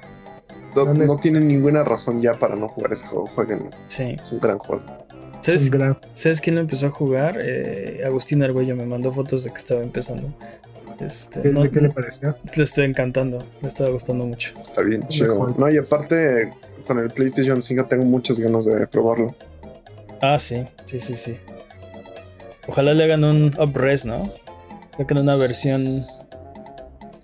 no, 0.76 1.18
tienen 1.18 1.48
ninguna 1.48 1.84
razón 1.84 2.20
ya 2.20 2.34
para 2.34 2.56
no 2.56 2.68
jugar 2.68 2.94
ese 2.94 3.08
juego. 3.08 3.28
Jueguen. 3.28 3.70
Sí. 3.88 4.18
Es 4.22 4.32
un 4.32 4.40
gran 4.40 4.58
juego. 4.58 4.84
¿Sabes, 5.42 5.66
Un 5.66 5.72
gran- 5.80 5.98
¿Sabes 6.14 6.40
quién 6.40 6.56
lo 6.56 6.62
empezó 6.62 6.86
a 6.88 6.90
jugar? 6.92 7.38
Eh, 7.42 8.02
Agustín 8.06 8.44
Argüello 8.44 8.76
me 8.76 8.86
mandó 8.86 9.12
fotos 9.12 9.44
de 9.44 9.50
que 9.50 9.58
estaba 9.58 9.82
empezando. 9.82 10.32
Este, 11.02 11.42
¿Qué, 11.42 11.50
no, 11.50 11.70
¿Qué 11.70 11.80
le 11.82 11.90
pareció? 11.90 12.36
le 12.56 12.64
estoy 12.64 12.86
encantando, 12.86 13.44
le 13.62 13.68
estaba 13.68 13.90
gustando 13.90 14.26
mucho. 14.26 14.54
Está 14.60 14.82
bien 14.84 15.08
chido. 15.08 15.48
No, 15.58 15.70
y 15.72 15.78
aparte, 15.78 16.52
con 16.86 17.00
el 17.00 17.10
PlayStation 17.10 17.62
5 17.62 17.86
tengo 17.88 18.06
muchas 18.06 18.40
ganas 18.40 18.66
de 18.66 18.86
probarlo. 18.88 19.36
Ah, 20.22 20.38
sí, 20.38 20.64
sí, 20.86 21.00
sí, 21.00 21.16
sí. 21.16 21.38
Ojalá 22.68 22.94
le 22.94 23.04
hagan 23.06 23.24
un 23.24 23.52
upres, 23.60 24.06
¿no? 24.06 24.32
Saquen 24.98 25.20
una 25.20 25.36
versión, 25.38 25.82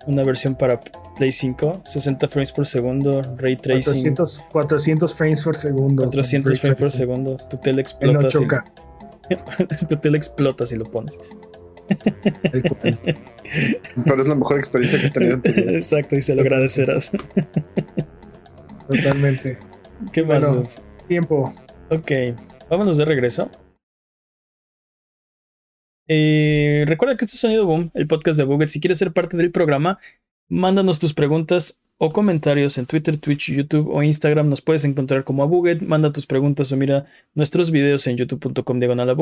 una 0.06 0.24
versión 0.24 0.56
para 0.56 0.80
Play 1.16 1.32
5, 1.32 1.82
60 1.84 2.28
frames 2.28 2.52
por 2.52 2.66
segundo, 2.66 3.22
ray 3.36 3.56
tracing, 3.56 4.14
400, 4.14 4.44
400 4.52 5.14
frames 5.14 5.42
por 5.42 5.56
segundo. 5.56 6.02
400 6.04 6.50
Ray 6.52 6.58
frames 6.60 6.78
por 6.78 6.90
segundo. 6.90 7.36
Tu 7.48 7.56
tele 7.58 7.74
En 7.74 7.78
explota. 7.80 8.30
si- 8.30 8.38
8K. 8.38 8.64
tu 9.88 9.96
tele 9.96 10.16
explota 10.18 10.66
si 10.66 10.76
lo 10.76 10.84
pones. 10.84 11.18
Pero 14.04 14.20
es 14.20 14.28
la 14.28 14.34
mejor 14.34 14.58
experiencia 14.58 14.98
que 14.98 15.06
has 15.06 15.12
tenido 15.12 15.34
en 15.34 15.42
tu 15.42 15.52
vida. 15.52 15.72
Exacto, 15.72 16.16
y 16.16 16.22
se 16.22 16.34
lo 16.34 16.42
agradecerás. 16.42 17.10
Totalmente. 18.88 19.58
¿Qué 20.12 20.22
más? 20.22 20.48
Bueno. 20.48 20.68
Tiempo. 21.06 21.52
Ok, 21.90 22.10
vámonos 22.68 22.96
de 22.96 23.04
regreso. 23.04 23.50
Eh, 26.06 26.84
recuerda 26.86 27.16
que 27.16 27.24
esto 27.24 27.34
es 27.34 27.40
Sonido 27.40 27.66
Boom, 27.66 27.90
el 27.94 28.06
podcast 28.06 28.38
de 28.38 28.44
Buget. 28.44 28.68
Si 28.68 28.80
quieres 28.80 28.98
ser 28.98 29.12
parte 29.12 29.36
del 29.36 29.50
programa, 29.50 29.98
mándanos 30.48 30.98
tus 30.98 31.14
preguntas 31.14 31.82
o 31.98 32.12
comentarios 32.12 32.78
en 32.78 32.86
Twitter, 32.86 33.18
Twitch, 33.18 33.50
YouTube 33.50 33.88
o 33.90 34.02
Instagram. 34.02 34.48
Nos 34.48 34.62
puedes 34.62 34.84
encontrar 34.84 35.24
como 35.24 35.42
a 35.42 35.46
Buget. 35.46 35.82
Manda 35.82 36.12
tus 36.12 36.26
preguntas 36.26 36.70
o 36.70 36.76
mira 36.76 37.06
nuestros 37.34 37.72
videos 37.72 38.06
en 38.06 38.16
youtube.com 38.16 38.78
diagonal. 38.78 39.16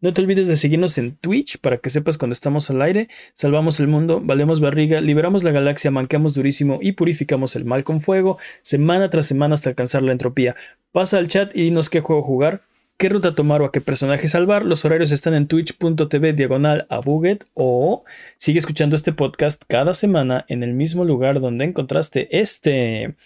No 0.00 0.12
te 0.14 0.22
olvides 0.22 0.48
de 0.48 0.56
seguirnos 0.56 0.96
en 0.96 1.16
Twitch 1.16 1.58
para 1.58 1.76
que 1.76 1.90
sepas 1.90 2.16
cuando 2.16 2.32
estamos 2.32 2.70
al 2.70 2.80
aire. 2.82 3.08
Salvamos 3.34 3.78
el 3.78 3.88
mundo, 3.88 4.20
valemos 4.24 4.60
barriga, 4.60 5.00
liberamos 5.02 5.44
la 5.44 5.50
galaxia, 5.50 5.90
manqueamos 5.90 6.34
durísimo 6.34 6.78
y 6.80 6.92
purificamos 6.92 7.56
el 7.56 7.64
mal 7.66 7.84
con 7.84 8.00
fuego, 8.00 8.38
semana 8.62 9.10
tras 9.10 9.26
semana 9.26 9.54
hasta 9.54 9.68
alcanzar 9.70 10.02
la 10.02 10.12
entropía. 10.12 10.56
Pasa 10.92 11.18
al 11.18 11.28
chat 11.28 11.54
y 11.54 11.62
dinos 11.62 11.90
qué 11.90 12.00
juego 12.00 12.22
jugar, 12.22 12.62
qué 12.98 13.08
ruta 13.08 13.34
tomar 13.34 13.62
o 13.62 13.66
a 13.66 13.72
qué 13.72 13.80
personaje 13.80 14.28
salvar. 14.28 14.64
Los 14.64 14.84
horarios 14.84 15.12
están 15.12 15.34
en 15.34 15.46
twitch.tv 15.46 16.32
diagonal 16.32 16.86
a 16.90 17.00
Buget 17.00 17.44
o 17.54 18.04
sigue 18.38 18.58
escuchando 18.58 18.96
este 18.96 19.12
podcast 19.12 19.62
cada 19.66 19.94
semana 19.94 20.44
en 20.48 20.62
el 20.62 20.74
mismo 20.74 21.04
lugar 21.04 21.40
donde 21.40 21.64
encontraste 21.64 22.28
este. 22.38 23.16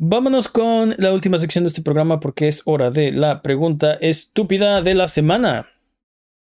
Vámonos 0.00 0.48
con 0.48 0.94
la 0.98 1.12
última 1.12 1.38
sección 1.38 1.64
de 1.64 1.68
este 1.68 1.82
programa 1.82 2.20
porque 2.20 2.46
es 2.46 2.62
hora 2.66 2.90
de 2.90 3.10
la 3.10 3.42
pregunta 3.42 3.94
estúpida 3.94 4.80
de 4.82 4.94
la 4.94 5.08
semana. 5.08 5.68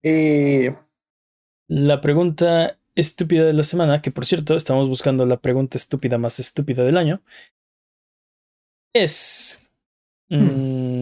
Y 0.03 0.69
La 1.69 2.01
pregunta 2.01 2.79
estúpida 2.95 3.45
de 3.45 3.53
la 3.53 3.63
semana, 3.63 4.03
que 4.03 4.11
por 4.11 4.27
cierto 4.27 4.55
estamos 4.57 4.89
buscando 4.89 5.27
la 5.27 5.41
pregunta 5.41 5.77
estúpida 5.79 6.19
más 6.19 6.39
estúpida 6.39 6.85
del 6.85 6.99
año, 6.99 7.23
es... 8.95 9.59
mm, 10.29 11.02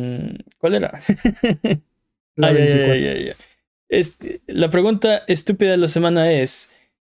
¿Cuál 0.59 0.75
era? 0.75 1.01
La 2.37 2.49
Ay, 2.49 2.57
ay, 2.57 2.63
24. 2.69 2.93
ay, 2.93 3.07
ay, 3.07 3.29
ay. 3.29 3.35
Este, 3.89 4.41
la 4.47 4.69
pregunta 4.71 5.23
estúpida 5.27 5.73
de 5.73 5.77
la 5.77 5.89
semana 5.89 6.33
es: 6.33 6.71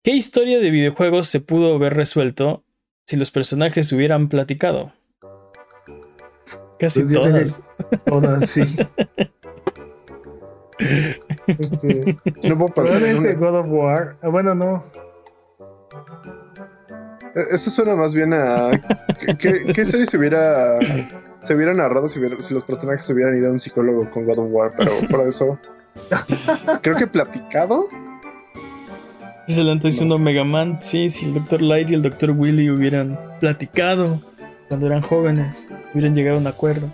¿Qué 0.03 0.11
historia 0.11 0.59
de 0.59 0.71
videojuegos 0.71 1.27
se 1.27 1.39
pudo 1.41 1.75
haber 1.75 1.93
resuelto 1.95 2.63
si 3.05 3.17
los 3.17 3.29
personajes 3.31 3.91
hubieran 3.91 4.29
platicado? 4.29 4.93
Casi 6.79 7.01
Pues 7.03 7.13
todas. 7.13 7.59
Todas, 8.05 8.49
sí. 8.49 8.61
Este, 11.47 12.17
no 12.43 12.57
puedo 12.57 12.73
probablemente 12.73 13.35
una. 13.37 13.51
God 13.51 13.55
of 13.59 13.67
War. 13.69 14.17
Ah, 14.21 14.29
bueno, 14.29 14.55
no. 14.55 14.83
E- 17.35 17.53
Eso 17.55 17.69
suena 17.69 17.95
más 17.95 18.15
bien 18.15 18.33
a. 18.33 18.71
¿Qué, 19.19 19.37
qué- 19.37 19.73
qué 19.73 19.85
serie 19.85 20.05
se 20.05 20.17
hubiera. 20.17 20.79
Se 21.43 21.55
hubiera 21.55 21.73
narrado 21.73 22.07
si, 22.07 22.19
hubiera- 22.19 22.39
si 22.41 22.53
los 22.53 22.63
personajes 22.63 23.09
hubieran 23.09 23.35
ido 23.35 23.47
a 23.47 23.51
un 23.51 23.59
psicólogo 23.59 24.09
con 24.11 24.25
God 24.25 24.39
of 24.39 24.47
War? 24.49 24.73
Pero 24.77 24.91
por 25.09 25.27
eso. 25.27 25.59
Creo 26.81 26.95
que 26.95 27.07
platicado. 27.07 27.87
Dice 29.47 29.59
delante 29.59 29.87
diciendo 29.87 30.17
Mega 30.17 30.43
Man. 30.43 30.79
Sí, 30.81 31.09
si 31.09 31.25
el 31.25 31.33
Dr. 31.33 31.61
Light 31.61 31.89
y 31.89 31.93
el 31.95 32.01
Dr. 32.01 32.31
Willy 32.31 32.69
hubieran 32.69 33.19
platicado 33.39 34.21
cuando 34.69 34.85
eran 34.87 35.01
jóvenes, 35.01 35.67
hubieran 35.93 36.15
llegado 36.15 36.37
a 36.37 36.39
un 36.39 36.47
acuerdo. 36.47 36.93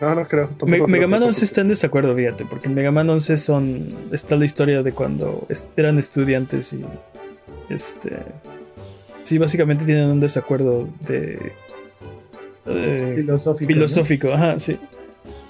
No, 0.00 0.14
no 0.14 0.24
creo. 0.26 0.48
Me- 0.66 0.86
Mega 0.86 1.08
Man 1.08 1.18
eso 1.18 1.26
11 1.26 1.44
está 1.44 1.60
en 1.62 1.68
desacuerdo, 1.68 2.14
fíjate, 2.14 2.44
porque 2.44 2.68
en 2.68 2.74
Mega 2.74 2.92
Man 2.92 3.10
11 3.10 3.36
son, 3.36 3.94
está 4.12 4.36
la 4.36 4.44
historia 4.44 4.84
de 4.84 4.92
cuando 4.92 5.48
eran 5.76 5.98
estudiantes 5.98 6.72
y 6.72 6.84
este 7.68 8.16
sí 9.24 9.38
básicamente 9.38 9.84
tienen 9.84 10.08
un 10.08 10.20
desacuerdo 10.20 10.88
de 11.08 11.52
eh, 12.68 13.12
Filosófico. 13.16 13.70
¿no? 13.70 13.74
filosófico, 13.74 14.32
ajá, 14.32 14.58
sí, 14.58 14.78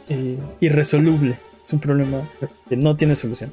y, 0.09 0.39
irresoluble. 0.61 1.39
Es 1.65 1.73
un 1.73 1.81
problema 1.81 2.23
que 2.69 2.77
no 2.77 2.97
tiene 2.97 3.15
solución. 3.15 3.53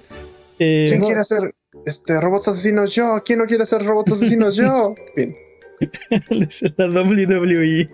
Eh, 0.58 0.86
¿Quién 0.88 1.02
no, 1.02 1.08
quiere 1.08 1.22
hacer 1.22 1.54
este, 1.86 2.20
robots 2.22 2.48
asesinos? 2.48 2.96
Yo. 2.96 3.22
¿Quién 3.26 3.40
no 3.40 3.46
quiere 3.46 3.64
hacer 3.64 3.84
robots 3.84 4.14
asesinos? 4.14 4.56
Yo. 4.56 4.96
Fin. 5.16 5.36
la 6.78 6.88
WWE. 6.88 7.90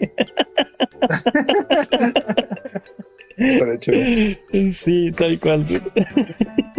Estaría 3.37 3.79
chido. 3.79 4.71
Sí, 4.71 5.11
tal 5.17 5.39
cual. 5.39 5.65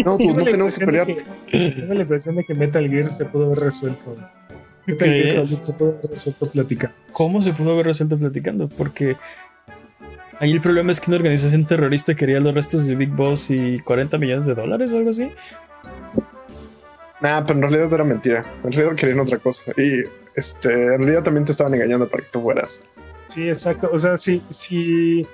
No, 0.05 0.16
tú 0.16 0.26
Tengo 0.28 0.38
no 0.38 0.45
tenemos 0.45 0.78
que 0.78 0.86
pelear. 0.86 1.07
Tengo 1.51 1.95
la 1.95 2.03
impresión 2.03 2.36
de 2.36 2.45
que 2.45 2.55
Metal 2.55 2.88
Gear 2.88 3.11
se 3.11 3.24
pudo 3.24 3.47
haber 3.47 3.59
resuelto. 3.59 4.16
Metal 4.87 5.09
Gear 5.09 5.22
¿Crees? 5.22 5.51
Solid 5.51 5.62
se 5.62 5.72
pudo 5.72 5.89
haber 5.91 6.11
resuelto 6.11 6.47
platicando. 6.47 6.97
¿Cómo 7.12 7.43
se 7.43 7.53
pudo 7.53 7.72
haber 7.72 7.87
resuelto 7.87 8.18
platicando? 8.18 8.68
Porque 8.68 9.16
ahí 10.41 10.53
el 10.53 10.61
problema 10.61 10.91
es 10.91 11.01
que 11.01 11.11
una 11.11 11.16
organización 11.16 11.64
terrorista 11.66 12.14
quería 12.14 12.41
los 12.41 12.55
restos 12.55 12.87
de 12.87 12.95
Big 12.97 13.11
Boss 13.11 13.51
y 13.51 13.78
40 13.81 14.19
millones 14.19 14.47
de 14.47 14.55
dólares 14.55 14.93
o 14.93 14.98
algo 14.98 15.11
así. 15.11 15.31
Nah, 17.20 17.43
pero 17.47 17.61
en 17.61 17.62
realidad 17.62 17.93
era 17.93 18.05
mentira. 18.05 18.44
En 18.65 18.73
realidad 18.73 18.97
querían 18.97 19.20
otra 19.20 19.39
cosa. 19.39 19.73
Y 19.77 20.02
este, 20.35 20.73
en 20.73 20.98
realidad 20.98 21.23
también 21.23 21.44
te 21.44 21.52
estaban 21.52 21.73
engañando 21.73 22.09
para 22.09 22.24
que 22.24 22.31
tú 22.31 22.43
fueras. 22.43 22.82
Sí, 23.28 23.47
exacto. 23.47 23.89
O 23.93 23.98
sea, 23.98 24.16
si, 24.16 24.43
si, 24.51 25.27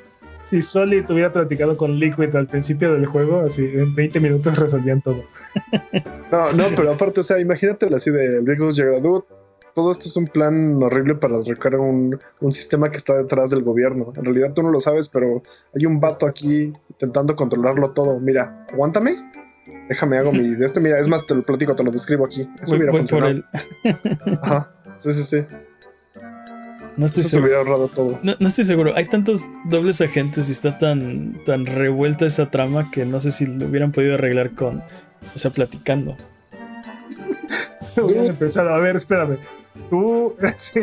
si 0.44 0.60
Solid 0.60 1.10
hubiera 1.10 1.32
platicado 1.32 1.78
con 1.78 1.98
Liquid 1.98 2.36
al 2.36 2.46
principio 2.46 2.92
del 2.92 3.06
juego, 3.06 3.40
así 3.40 3.62
en 3.62 3.94
20 3.94 4.20
minutos 4.20 4.58
resolvían 4.58 5.00
todo. 5.00 5.24
No, 6.30 6.52
no, 6.52 6.64
pero 6.76 6.92
aparte, 6.92 7.20
o 7.20 7.22
sea, 7.22 7.38
imagínate 7.40 7.86
así 7.86 8.10
de 8.10 8.40
Big 8.42 8.58
Boss 8.58 8.76
llega, 8.76 9.00
dude, 9.00 9.24
todo 9.78 9.92
esto 9.92 10.08
es 10.08 10.16
un 10.16 10.26
plan 10.26 10.82
horrible 10.82 11.14
para 11.14 11.38
derrocar 11.38 11.76
un, 11.76 12.18
un 12.40 12.50
sistema 12.52 12.90
que 12.90 12.96
está 12.96 13.16
detrás 13.16 13.50
del 13.50 13.62
gobierno. 13.62 14.12
En 14.16 14.24
realidad 14.24 14.52
tú 14.52 14.64
no 14.64 14.70
lo 14.72 14.80
sabes, 14.80 15.08
pero 15.08 15.40
hay 15.72 15.86
un 15.86 16.00
vato 16.00 16.26
aquí 16.26 16.72
intentando 16.90 17.36
controlarlo 17.36 17.92
todo. 17.92 18.18
Mira, 18.18 18.66
aguántame. 18.72 19.14
Déjame 19.88 20.16
hago 20.18 20.32
mi 20.32 20.56
de 20.56 20.66
este. 20.66 20.80
Mira, 20.80 20.98
es 20.98 21.06
más, 21.06 21.24
te 21.28 21.36
lo 21.36 21.44
platico, 21.44 21.76
te 21.76 21.84
lo 21.84 21.92
describo 21.92 22.24
aquí. 22.24 22.40
Eso 22.60 22.72
Voy, 22.72 22.78
hubiera 22.78 22.90
voy 22.90 23.02
por 23.02 23.08
funcionado. 23.08 23.44
él. 23.84 24.34
Ajá. 24.42 24.72
Sí, 24.98 25.12
sí, 25.12 25.22
sí. 25.22 25.44
No 26.96 27.06
estoy, 27.06 27.20
Eso 27.20 27.28
se 27.28 27.36
seguro, 27.36 27.44
hubiera 27.44 27.58
ahorrado 27.60 27.86
todo. 27.86 28.18
no, 28.24 28.34
no 28.40 28.48
estoy 28.48 28.64
seguro. 28.64 28.96
Hay 28.96 29.04
tantos 29.06 29.44
dobles 29.66 30.00
agentes 30.00 30.48
y 30.48 30.50
está 30.52 30.76
tan, 30.76 31.44
tan 31.44 31.66
revuelta 31.66 32.26
esa 32.26 32.50
trama 32.50 32.90
que 32.90 33.04
no 33.06 33.20
sé 33.20 33.30
si 33.30 33.46
lo 33.46 33.66
hubieran 33.66 33.92
podido 33.92 34.14
arreglar 34.14 34.56
con, 34.56 34.82
o 35.36 35.38
sea, 35.38 35.52
platicando. 35.52 36.16
Hubieran 37.96 38.26
empezado, 38.26 38.70
a 38.74 38.80
ver, 38.80 38.96
espérame. 38.96 39.38
Tú, 39.90 40.34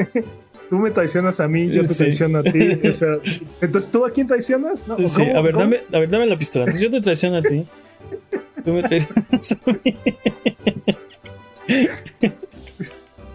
tú 0.70 0.78
me 0.80 0.92
traicionas 0.92 1.40
a 1.40 1.48
mí, 1.48 1.70
yo 1.70 1.82
te 1.84 1.90
Sí. 1.90 1.98
traiciono 1.98 2.40
a 2.40 2.44
ti. 2.44 2.60
Espera, 2.84 3.20
Entonces, 3.62 3.90
¿tú 3.92 4.06
a 4.06 4.10
quién 4.12 4.28
traicionas? 4.28 4.88
No, 4.88 4.98
Sí, 5.08 5.22
¿cómo? 5.22 5.38
a 5.38 5.42
ver, 5.42 5.54
¿Cómo? 5.54 5.64
dame, 5.66 5.82
a 5.94 6.00
ver, 6.00 6.10
dame 6.10 6.26
la 6.26 6.38
pistola. 6.38 6.66
Entonces 6.66 6.82
yo 6.82 6.92
te 6.92 7.02
traiciono 7.02 7.38
a 7.38 7.42
ti. 7.42 7.66
Tú 8.64 8.74
me 8.74 8.84
traicionas 8.84 9.52
a 9.52 9.72
mí. 9.72 9.96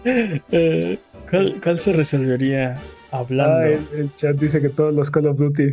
Eh, 0.03 0.97
¿cuál, 1.29 1.59
cuál 1.61 1.79
se 1.79 1.93
resolvería 1.93 2.79
hablando? 3.11 3.67
Ah, 3.67 3.71
el, 3.71 3.87
el 3.99 4.15
chat 4.15 4.35
dice 4.35 4.61
que 4.61 4.69
todos 4.69 4.93
los 4.93 5.11
Call 5.11 5.27
of 5.27 5.37
Duty. 5.37 5.69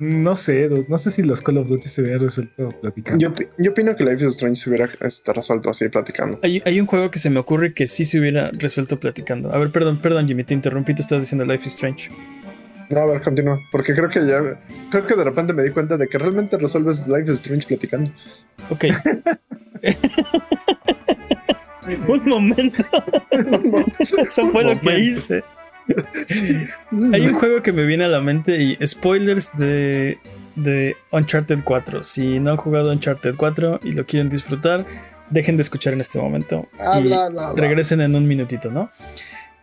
No 0.00 0.36
sé, 0.36 0.68
no 0.88 0.96
sé 0.96 1.10
si 1.10 1.24
los 1.24 1.42
Call 1.42 1.58
of 1.58 1.68
Duty 1.68 1.88
se 1.88 2.02
hubieran 2.02 2.20
resuelto 2.20 2.68
platicando. 2.80 3.18
Yo, 3.18 3.34
yo 3.58 3.72
opino 3.72 3.96
que 3.96 4.04
Life 4.04 4.24
is 4.24 4.34
Strange 4.34 4.56
se 4.56 4.70
hubiera 4.70 4.88
este, 5.00 5.32
resuelto 5.32 5.70
así 5.70 5.88
platicando. 5.88 6.38
Hay, 6.42 6.62
hay 6.64 6.80
un 6.80 6.86
juego 6.86 7.10
que 7.10 7.18
se 7.18 7.30
me 7.30 7.40
ocurre 7.40 7.74
que 7.74 7.88
sí 7.88 8.04
se 8.04 8.20
hubiera 8.20 8.52
resuelto 8.52 9.00
platicando. 9.00 9.52
A 9.52 9.58
ver, 9.58 9.70
perdón, 9.70 9.98
perdón, 9.98 10.28
Jimmy, 10.28 10.44
te 10.44 10.54
interrumpí. 10.54 10.94
Tú 10.94 11.02
estás 11.02 11.20
diciendo 11.20 11.44
Life 11.44 11.66
is 11.66 11.74
Strange. 11.74 12.10
No, 12.90 13.00
a 13.00 13.06
ver, 13.06 13.20
continúa. 13.20 13.58
Porque 13.72 13.92
creo 13.92 14.08
que 14.08 14.24
ya. 14.24 14.40
Creo 14.90 15.04
que 15.04 15.16
de 15.16 15.24
repente 15.24 15.52
me 15.52 15.64
di 15.64 15.70
cuenta 15.70 15.96
de 15.96 16.06
que 16.06 16.16
realmente 16.16 16.56
resuelves 16.58 17.08
Life 17.08 17.24
is 17.24 17.40
Strange 17.40 17.66
platicando. 17.66 18.10
Ok. 18.70 18.84
un 22.08 22.24
momento. 22.24 22.84
Eso 23.98 24.46
fue 24.52 24.64
lo 24.64 24.80
que 24.80 24.98
hice. 24.98 25.42
Hay 27.12 27.26
un 27.26 27.34
juego 27.34 27.62
que 27.62 27.72
me 27.72 27.84
viene 27.84 28.04
a 28.04 28.08
la 28.08 28.20
mente 28.20 28.60
y 28.60 28.78
spoilers 28.86 29.56
de, 29.56 30.18
de 30.56 30.96
Uncharted 31.12 31.60
4. 31.64 32.02
Si 32.02 32.40
no 32.40 32.50
han 32.52 32.56
jugado 32.56 32.92
Uncharted 32.92 33.34
4 33.36 33.80
y 33.82 33.92
lo 33.92 34.06
quieren 34.06 34.28
disfrutar, 34.28 34.84
dejen 35.30 35.56
de 35.56 35.62
escuchar 35.62 35.92
en 35.92 36.00
este 36.00 36.18
momento 36.18 36.68
Ah, 36.78 37.00
y 37.00 37.04
bla, 37.04 37.28
bla, 37.28 37.52
bla. 37.52 37.62
regresen 37.62 38.00
en 38.00 38.14
un 38.14 38.26
minutito, 38.26 38.70
¿no? 38.70 38.90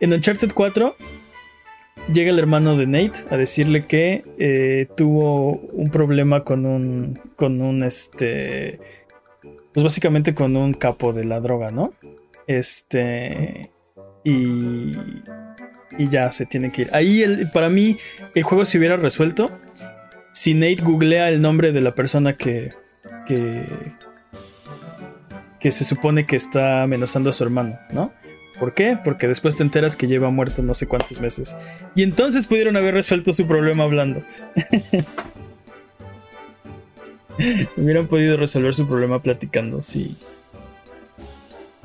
En 0.00 0.12
Uncharted 0.12 0.50
4 0.52 0.96
llega 2.12 2.30
el 2.30 2.38
hermano 2.38 2.76
de 2.76 2.86
Nate 2.86 3.18
a 3.30 3.36
decirle 3.36 3.86
que 3.86 4.22
eh, 4.38 4.86
tuvo 4.96 5.52
un 5.52 5.90
problema 5.90 6.44
con 6.44 6.64
un 6.66 7.20
con 7.34 7.60
un 7.60 7.82
este 7.82 8.78
pues 9.72 9.82
básicamente 9.84 10.34
con 10.34 10.56
un 10.56 10.72
capo 10.72 11.12
de 11.12 11.24
la 11.24 11.40
droga, 11.40 11.70
¿no? 11.70 11.92
Este 12.46 13.70
y 14.24 14.94
y 15.98 16.08
ya 16.08 16.30
se 16.32 16.46
tiene 16.46 16.72
que 16.72 16.82
ir. 16.82 16.90
Ahí 16.92 17.22
el- 17.22 17.50
para 17.50 17.68
mí 17.68 17.98
el 18.34 18.42
juego 18.42 18.64
se 18.64 18.78
hubiera 18.78 18.96
resuelto 18.96 19.50
si 20.32 20.54
Nate 20.54 20.82
googlea 20.82 21.28
el 21.30 21.40
nombre 21.40 21.72
de 21.72 21.80
la 21.80 21.94
persona 21.94 22.36
que 22.36 22.72
que 23.26 23.64
que 25.60 25.72
se 25.72 25.84
supone 25.84 26.26
que 26.26 26.36
está 26.36 26.82
amenazando 26.82 27.30
a 27.30 27.32
su 27.32 27.42
hermano, 27.42 27.78
¿no? 27.92 28.12
¿Por 28.58 28.72
qué? 28.72 28.96
Porque 29.02 29.28
después 29.28 29.56
te 29.56 29.62
enteras 29.62 29.96
que 29.96 30.06
lleva 30.06 30.30
muerto 30.30 30.62
no 30.62 30.74
sé 30.74 30.86
cuántos 30.86 31.20
meses. 31.20 31.54
Y 31.94 32.02
entonces 32.02 32.46
pudieron 32.46 32.76
haber 32.76 32.94
resuelto 32.94 33.32
su 33.32 33.46
problema 33.46 33.84
hablando. 33.84 34.22
Hubieran 37.76 38.06
podido 38.06 38.36
resolver 38.36 38.74
su 38.74 38.86
problema 38.88 39.22
platicando, 39.22 39.82
sí. 39.82 40.16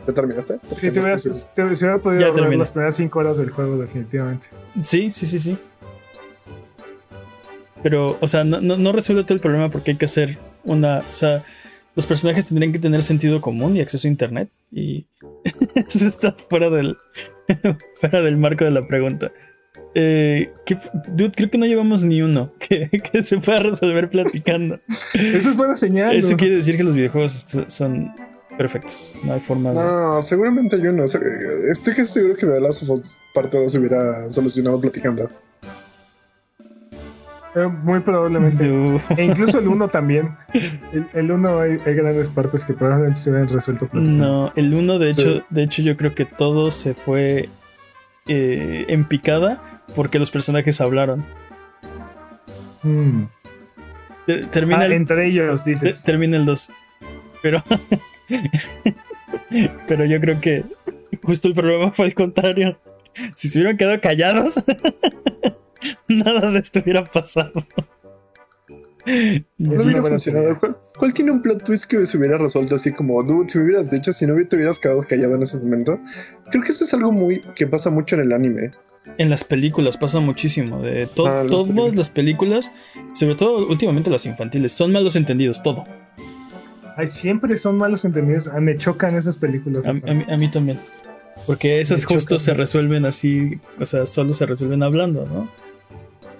¿Ya 0.07 0.13
terminaste? 0.13 0.59
Sí, 0.75 0.91
te 0.91 0.99
hubieras, 0.99 1.23
te, 1.53 1.75
se 1.75 1.85
hubiera 1.85 1.99
podido 1.99 2.21
Ya 2.21 2.27
ahorrar 2.27 2.55
las 2.55 2.71
primeras 2.71 2.95
5 2.95 3.19
horas 3.19 3.37
del 3.37 3.49
juego, 3.51 3.77
definitivamente. 3.77 4.47
Sí, 4.81 5.11
sí, 5.11 5.25
sí, 5.25 5.39
sí. 5.39 5.57
Pero, 7.83 8.17
o 8.19 8.27
sea, 8.27 8.43
no, 8.43 8.61
no, 8.61 8.77
no 8.77 8.91
resuelve 8.91 9.23
todo 9.23 9.33
el 9.35 9.39
problema 9.39 9.69
porque 9.69 9.91
hay 9.91 9.97
que 9.97 10.05
hacer 10.05 10.37
una. 10.63 10.99
O 10.99 11.15
sea, 11.15 11.43
los 11.95 12.05
personajes 12.05 12.45
tendrían 12.45 12.71
que 12.71 12.79
tener 12.79 13.01
sentido 13.03 13.41
común 13.41 13.75
y 13.75 13.81
acceso 13.81 14.07
a 14.07 14.11
internet. 14.11 14.49
Y 14.71 15.05
eso 15.75 16.07
está 16.07 16.35
fuera 16.49 16.69
del. 16.69 16.97
fuera 17.99 18.21
del 18.21 18.37
marco 18.37 18.65
de 18.65 18.71
la 18.71 18.87
pregunta. 18.87 19.31
Eh, 19.93 20.51
¿qué- 20.65 20.77
dude, 21.09 21.31
creo 21.35 21.49
que 21.49 21.57
no 21.57 21.65
llevamos 21.65 22.03
ni 22.03 22.21
uno 22.21 22.53
que, 22.59 22.89
que 22.89 23.23
se 23.23 23.37
pueda 23.39 23.59
resolver 23.59 24.09
platicando. 24.09 24.79
Eso 25.13 25.49
es 25.49 25.55
buena 25.55 25.75
señal. 25.75 26.15
Eso 26.15 26.31
¿no? 26.31 26.37
quiere 26.37 26.55
decir 26.55 26.77
que 26.77 26.83
los 26.83 26.93
videojuegos 26.93 27.45
son 27.67 28.13
perfectos. 28.61 29.17
No 29.23 29.33
hay 29.33 29.39
forma 29.39 29.69
de. 29.71 29.75
No, 29.75 30.21
seguramente 30.21 30.75
hay 30.75 30.87
uno. 30.87 31.03
Estoy 31.03 31.93
casi 31.95 32.05
seguro 32.13 32.35
que 32.35 32.45
The 32.45 32.59
Last 32.61 32.83
of 32.83 32.89
Us 32.91 33.17
parte 33.33 33.57
2 33.57 33.71
se 33.71 33.79
hubiera 33.79 34.29
solucionado 34.29 34.79
platicando. 34.79 35.29
Eh, 37.53 37.67
muy 37.67 37.99
probablemente. 37.99 38.65
E 39.17 39.23
incluso 39.25 39.59
el 39.59 39.67
1 39.67 39.87
también. 39.97 40.37
El, 40.93 41.07
el 41.13 41.31
1 41.31 41.59
hay, 41.61 41.77
hay 41.85 41.93
grandes 41.95 42.29
partes 42.29 42.63
que 42.63 42.73
probablemente 42.73 43.19
se 43.19 43.29
hubieran 43.29 43.49
resuelto. 43.49 43.87
platicando. 43.87 44.25
No, 44.25 44.53
el 44.55 44.73
1 44.73 44.99
de 44.99 45.09
hecho, 45.09 45.21
Sí. 45.21 45.43
de 45.49 45.63
hecho 45.63 45.81
yo 45.81 45.97
creo 45.97 46.15
que 46.15 46.25
todo 46.25 46.71
se 46.71 46.93
fue 46.93 47.49
eh, 48.27 48.85
en 48.87 49.05
picada 49.05 49.81
porque 49.95 50.17
los 50.19 50.31
personajes 50.31 50.79
hablaron. 50.79 51.25
Mm. 52.83 53.23
Te- 54.27 54.45
Termina, 54.45 54.79
Ah, 54.81 54.85
el, 54.85 54.93
entre 54.93 55.25
ellos, 55.27 55.65
dices. 55.65 56.03
termina 56.03 56.37
el 56.37 56.45
2. 56.45 56.71
Pero, 57.41 57.61
pero 59.87 60.05
yo 60.05 60.19
creo 60.19 60.39
que 60.39 60.63
justo 61.23 61.47
el 61.47 61.53
problema 61.53 61.91
fue 61.91 62.07
el 62.07 62.13
contrario. 62.13 62.77
Si 63.35 63.47
se 63.49 63.59
hubieran 63.59 63.77
quedado 63.77 63.99
callados, 63.99 64.55
nada 66.07 66.51
de 66.51 66.59
esto 66.59 66.79
hubiera 66.79 67.03
pasado. 67.03 67.51
No. 69.57 70.57
¿Cuál, 70.59 70.77
cuál 70.97 71.13
tiene 71.13 71.31
un 71.31 71.41
plot 71.41 71.63
twist 71.65 71.85
que 71.85 72.05
se 72.05 72.17
hubiera 72.17 72.37
resuelto 72.37 72.75
así 72.75 72.91
como, 72.93 73.21
dude, 73.23 73.49
si 73.49 73.57
me 73.57 73.65
hubieras 73.65 73.89
dicho, 73.89 74.13
si 74.13 74.27
no 74.27 74.35
te 74.47 74.55
hubieras 74.55 74.77
quedado 74.79 75.01
callado 75.01 75.35
en 75.35 75.41
ese 75.41 75.57
momento? 75.57 75.99
Creo 76.51 76.63
que 76.63 76.71
eso 76.71 76.83
es 76.83 76.93
algo 76.93 77.11
muy 77.11 77.41
que 77.55 77.65
pasa 77.67 77.89
mucho 77.89 78.15
en 78.15 78.21
el 78.21 78.31
anime. 78.31 78.71
En 79.17 79.31
las 79.31 79.43
películas 79.43 79.97
pasa 79.97 80.19
muchísimo. 80.19 80.79
De 80.81 81.07
to- 81.07 81.25
Ah, 81.25 81.43
todas 81.47 81.67
películas. 81.67 81.95
las 81.95 82.09
películas, 82.09 82.71
sobre 83.15 83.35
todo 83.35 83.67
últimamente 83.67 84.11
las 84.11 84.27
infantiles, 84.27 84.71
son 84.71 84.91
malos 84.91 85.15
entendidos, 85.15 85.63
todo. 85.63 85.83
Ay, 86.97 87.07
siempre 87.07 87.57
son 87.57 87.77
malos 87.77 88.05
entendidos. 88.05 88.47
Ah, 88.47 88.59
me 88.59 88.77
chocan 88.77 89.15
esas 89.15 89.37
películas. 89.37 89.85
A, 89.85 89.91
a 89.91 89.93
mí, 89.93 90.25
a 90.27 90.37
mí 90.37 90.51
también. 90.51 90.79
Porque 91.47 91.81
esas 91.81 92.01
Me 92.01 92.15
justo 92.15 92.39
se 92.39 92.53
resuelven 92.53 93.05
así, 93.05 93.59
o 93.79 93.85
sea, 93.85 94.05
solo 94.05 94.33
se 94.33 94.45
resuelven 94.45 94.83
hablando, 94.83 95.25
¿no? 95.25 95.49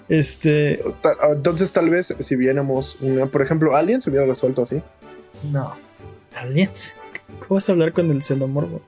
Este, 0.08 0.80
ah, 1.04 1.28
Entonces, 1.32 1.72
tal 1.72 1.90
vez 1.90 2.14
si 2.18 2.36
viéramos 2.36 2.98
una, 3.00 3.26
por 3.26 3.42
ejemplo, 3.42 3.74
Alien 3.74 4.00
se 4.00 4.10
hubiera 4.10 4.26
resuelto 4.26 4.62
así. 4.62 4.82
No. 5.50 5.74
aliens. 6.34 6.94
¿Cómo 7.40 7.56
vas 7.56 7.68
a 7.68 7.72
hablar 7.72 7.92
con 7.92 8.10
el 8.10 8.22
xenomorfo? 8.22 8.82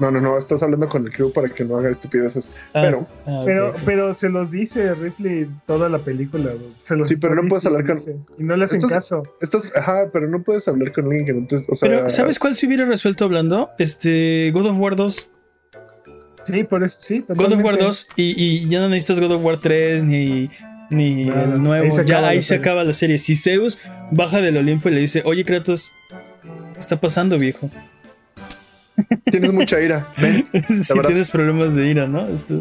No, 0.00 0.10
no, 0.10 0.20
no, 0.20 0.36
estás 0.36 0.62
hablando 0.62 0.88
con 0.88 1.04
el 1.06 1.12
crew 1.12 1.32
para 1.32 1.48
que 1.48 1.64
no 1.64 1.76
haga 1.76 1.88
estupideces. 1.88 2.50
Ah, 2.74 2.80
Pero- 2.82 3.06
ah, 3.26 3.42
Pero, 3.44 3.74
pero 3.84 4.12
se 4.12 4.28
los 4.28 4.50
dice 4.50 4.92
Ripley 4.94 5.48
toda 5.66 5.88
la 5.88 5.98
película. 5.98 6.50
Se 6.80 6.96
los 6.96 7.08
Sí, 7.08 7.16
pero 7.16 7.34
no 7.36 7.46
puedes 7.48 7.64
hablar 7.66 7.86
con- 7.86 7.98
Y 8.38 8.42
no 8.42 8.56
le 8.56 8.64
hacen 8.64 8.80
caso. 8.80 9.22
Estás, 9.40 9.72
ajá, 9.76 10.10
pero 10.12 10.26
no 10.28 10.42
puedes 10.42 10.66
hablar 10.66 10.92
con 10.92 11.04
alguien 11.04 11.24
que 11.24 11.32
no 11.32 11.46
te. 11.46 11.56
O 11.56 11.74
sea, 11.74 11.88
Pero, 11.88 12.08
¿sabes 12.08 12.38
cuál 12.38 12.56
se 12.56 12.66
hubiera 12.66 12.84
resuelto 12.86 13.24
hablando? 13.24 13.70
Este, 13.78 14.50
God 14.52 14.66
of 14.66 14.78
War 14.78 14.96
2. 14.96 15.28
Sí, 16.44 16.64
por 16.64 16.84
eso 16.84 16.98
sí. 17.00 17.20
God 17.28 17.30
of 17.30 17.38
War 17.38 17.48
totalmente. 17.76 17.84
2 17.84 18.08
y, 18.16 18.34
y 18.64 18.68
ya 18.68 18.80
no 18.80 18.88
necesitas 18.88 19.20
God 19.20 19.32
of 19.36 19.44
War 19.44 19.58
3 19.58 20.02
ni, 20.02 20.50
ni 20.90 21.28
el 21.30 21.62
nuevo. 21.62 21.96
ahí 21.96 22.04
ya 22.06 22.26
ahí 22.28 22.36
se 22.42 22.48
serie. 22.48 22.60
acaba 22.62 22.84
la 22.84 22.92
serie. 22.92 23.18
Si 23.18 23.34
Zeus 23.36 23.78
baja 24.10 24.42
del 24.42 24.56
Olimpo 24.58 24.88
y 24.88 24.92
le 24.92 25.00
dice, 25.00 25.22
oye 25.24 25.44
Kratos, 25.44 25.92
¿qué 26.74 26.80
está 26.80 27.00
pasando, 27.00 27.38
viejo? 27.38 27.70
Tienes 29.30 29.52
mucha 29.52 29.80
ira. 29.80 30.06
Ven. 30.18 30.46
si 30.82 30.92
tienes 31.00 31.30
problemas 31.30 31.74
de 31.74 31.88
ira, 31.88 32.06
¿no? 32.06 32.26
Este, 32.26 32.60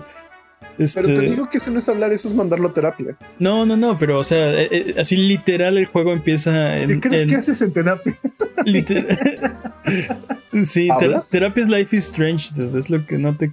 este- 0.78 1.02
Pero 1.02 1.20
te 1.20 1.26
digo 1.28 1.50
que 1.50 1.58
eso 1.58 1.70
no 1.72 1.80
es 1.80 1.88
hablar, 1.90 2.12
eso 2.14 2.28
es 2.28 2.34
mandarlo 2.34 2.70
a 2.70 2.74
terapia. 2.74 3.16
No, 3.40 3.66
no, 3.66 3.78
no, 3.78 3.98
pero 4.00 4.18
o 4.20 4.24
sea, 4.24 4.54
eh, 4.54 4.68
eh, 4.72 4.96
así 5.00 5.16
literal 5.16 5.78
el 5.78 5.86
juego 5.86 6.14
empieza 6.14 6.78
en. 6.78 7.00
¿Qué 7.02 7.10
crees 7.10 7.22
en- 7.24 7.30
que 7.30 7.36
haces 7.36 7.62
en 7.62 7.74
terapia? 7.74 8.18
liter- 8.66 9.52
sí, 10.66 10.88
ter- 10.88 10.92
¿Hablas? 10.92 11.30
Terapias 11.30 11.68
Life 11.70 11.96
is 11.96 12.06
Strange, 12.06 12.50
dude, 12.56 12.80
es 12.80 12.90
lo 12.90 13.06
que 13.06 13.18
no 13.18 13.36
te. 13.38 13.52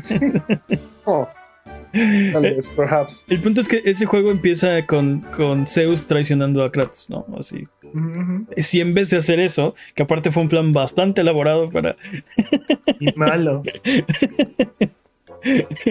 Sí. 0.00 0.18
Oh, 1.04 1.28
tal 2.32 2.42
vez, 2.42 2.70
perhaps. 2.70 3.24
El 3.28 3.40
punto 3.40 3.60
es 3.60 3.68
que 3.68 3.82
ese 3.84 4.06
juego 4.06 4.30
empieza 4.30 4.86
con, 4.86 5.20
con 5.20 5.66
Zeus 5.66 6.06
traicionando 6.06 6.64
a 6.64 6.72
Kratos, 6.72 7.10
¿no? 7.10 7.26
Así. 7.38 7.68
Si 8.56 8.80
en 8.80 8.94
vez 8.94 9.10
de 9.10 9.18
hacer 9.18 9.38
eso, 9.38 9.74
que 9.94 10.02
aparte 10.04 10.30
fue 10.30 10.42
un 10.42 10.48
plan 10.48 10.72
bastante 10.72 11.20
elaborado 11.20 11.68
para 11.70 11.96
Y 13.00 13.12
malo. 13.16 13.62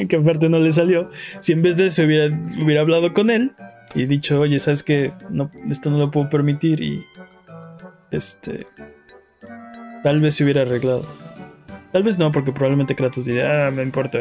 que 0.10 0.16
aparte 0.16 0.50
no 0.50 0.60
le 0.60 0.74
salió, 0.74 1.10
si 1.42 1.52
en 1.52 1.62
vez 1.62 1.78
de 1.78 1.88
eso 1.88 2.04
hubiera, 2.04 2.28
hubiera 2.62 2.82
hablado 2.82 3.14
con 3.14 3.30
él 3.30 3.52
y 3.94 4.06
dicho, 4.06 4.40
oye, 4.40 4.60
sabes 4.60 4.84
que 4.84 5.12
no, 5.30 5.52
esto 5.70 5.92
no 5.92 5.98
lo 5.98 6.12
puedo 6.12 6.30
permitir 6.30 6.82
y 6.82 7.04
este 8.12 8.68
tal 10.04 10.20
vez 10.20 10.36
se 10.36 10.44
hubiera 10.44 10.62
arreglado. 10.62 11.06
Tal 11.92 12.04
vez 12.04 12.18
no, 12.18 12.32
porque 12.32 12.54
probablemente 12.54 12.96
Kratos 12.96 13.26
diría, 13.26 13.68
ah, 13.68 13.72
me 13.72 13.84
importa, 13.84 14.18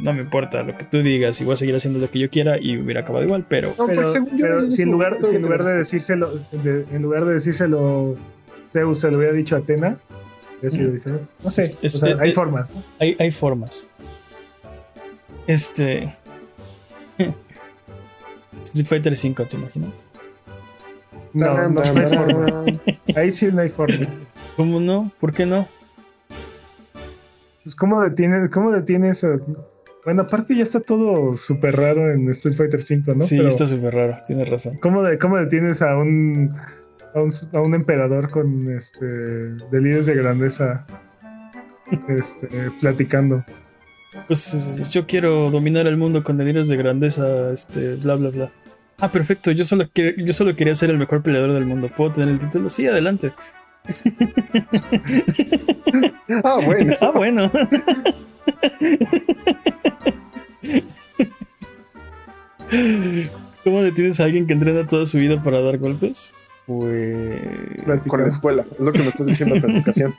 no 0.00 0.14
me 0.14 0.22
importa 0.22 0.62
lo 0.62 0.76
que 0.78 0.84
tú 0.84 1.02
digas 1.02 1.38
y 1.40 1.44
voy 1.44 1.52
a 1.54 1.56
seguir 1.58 1.76
haciendo 1.76 1.98
lo 2.00 2.10
que 2.10 2.18
yo 2.18 2.30
quiera 2.30 2.58
y 2.58 2.78
hubiera 2.78 3.02
acabado 3.02 3.24
igual, 3.26 3.44
pero 3.46 3.74
No, 3.78 3.86
Pero, 3.86 4.00
porque 4.02 4.10
según 4.12 4.38
yo, 4.38 4.46
pero 4.46 4.60
en 4.60 4.70
si 4.70 4.82
en 4.82 4.90
lugar, 4.90 5.18
en 5.22 5.42
de 5.42 5.74
decírselo, 5.76 6.30
de- 6.52 6.86
en 6.92 7.02
lugar 7.02 7.26
de 7.26 7.34
decírselo 7.34 8.16
Zeus 8.72 9.00
se 9.00 9.10
lo 9.10 9.18
hubiera 9.18 9.34
dicho 9.34 9.54
a 9.54 9.58
Atena, 9.58 9.98
hubiera 10.60 10.70
sido 10.74 10.90
Mm. 10.90 10.94
diferente. 10.94 11.24
No 11.42 11.50
sé, 11.50 11.76
Es- 11.82 11.94
o 11.94 11.98
sea, 11.98 12.14
es- 12.14 12.20
hay 12.20 12.32
formas. 12.32 12.74
¿no? 12.74 12.82
hay, 12.98 13.16
hay 13.18 13.30
formas. 13.32 13.86
Este. 15.46 16.14
Street 18.64 18.86
Fighter 18.86 19.14
5, 19.16 19.44
¿te 19.44 19.56
imaginas? 19.56 19.90
No, 21.34 21.54
no, 21.54 21.68
no 21.68 21.80
hay 21.82 21.86
forma. 22.16 22.46
tarán. 22.46 22.80
Ahí 23.16 23.30
sí 23.30 23.48
no 23.52 23.60
hay 23.60 23.68
forma. 23.68 24.08
¿Cómo 24.56 24.80
no? 24.80 25.12
¿Por 25.20 25.32
qué 25.34 25.44
no? 25.46 25.68
Pues, 27.64 27.74
¿cómo 27.74 28.00
detienes, 28.02 28.50
cómo 28.50 28.70
detienes? 28.70 29.24
a- 29.24 29.40
Bueno, 30.04 30.22
aparte 30.22 30.54
ya 30.54 30.62
está 30.62 30.80
todo 30.80 31.32
súper 31.34 31.76
raro 31.76 32.12
en 32.12 32.28
Street 32.30 32.56
Fighter 32.56 32.80
V, 32.80 33.14
¿no? 33.16 33.20
sí, 33.22 33.36
Pero, 33.38 33.48
está 33.48 33.66
súper 33.66 33.94
raro, 33.94 34.16
tienes 34.26 34.48
razón. 34.48 34.76
¿cómo, 34.82 35.02
de- 35.02 35.16
¿Cómo 35.18 35.38
detienes 35.38 35.80
a 35.80 35.96
un, 35.96 36.54
a 37.14 37.20
un, 37.22 37.30
a 37.54 37.60
un 37.62 37.74
emperador 37.74 38.30
con 38.30 38.70
este 38.70 39.06
delirios 39.06 40.04
de 40.06 40.14
grandeza 40.14 40.86
este, 42.08 42.48
platicando? 42.80 43.44
Pues 44.26 44.52
es- 44.54 44.90
yo 44.90 45.06
quiero 45.06 45.50
dominar 45.50 45.86
el 45.86 45.96
mundo 45.96 46.22
con 46.22 46.36
delirios 46.36 46.68
de 46.68 46.76
grandeza, 46.76 47.50
este, 47.52 47.96
bla, 47.96 48.16
bla, 48.16 48.28
bla. 48.30 48.50
Ah, 48.98 49.10
perfecto, 49.10 49.50
yo 49.52 49.64
solo, 49.64 49.86
que- 49.92 50.14
yo 50.18 50.32
solo 50.34 50.54
quería 50.54 50.74
ser 50.74 50.90
el 50.90 50.98
mejor 50.98 51.22
peleador 51.22 51.52
del 51.54 51.64
mundo. 51.66 51.90
¿Puedo 51.96 52.12
tener 52.12 52.28
el 52.28 52.38
título? 52.38 52.68
Sí, 52.70 52.86
adelante. 52.86 53.32
Ah, 56.42 56.60
bueno. 56.64 56.94
Ah, 57.00 57.12
bueno. 57.14 57.50
¿Cómo 63.62 63.82
detienes 63.82 64.20
a 64.20 64.24
alguien 64.24 64.46
que 64.46 64.52
entrena 64.52 64.86
toda 64.86 65.06
su 65.06 65.18
vida 65.18 65.42
para 65.42 65.60
dar 65.60 65.78
golpes? 65.78 66.32
Pues. 66.66 67.40
Con 68.06 68.22
la 68.22 68.28
escuela, 68.28 68.64
es 68.72 68.80
lo 68.80 68.92
que 68.92 69.00
me 69.00 69.08
estás 69.08 69.26
diciendo 69.26 69.60
con 69.60 69.70
educación. 69.70 70.14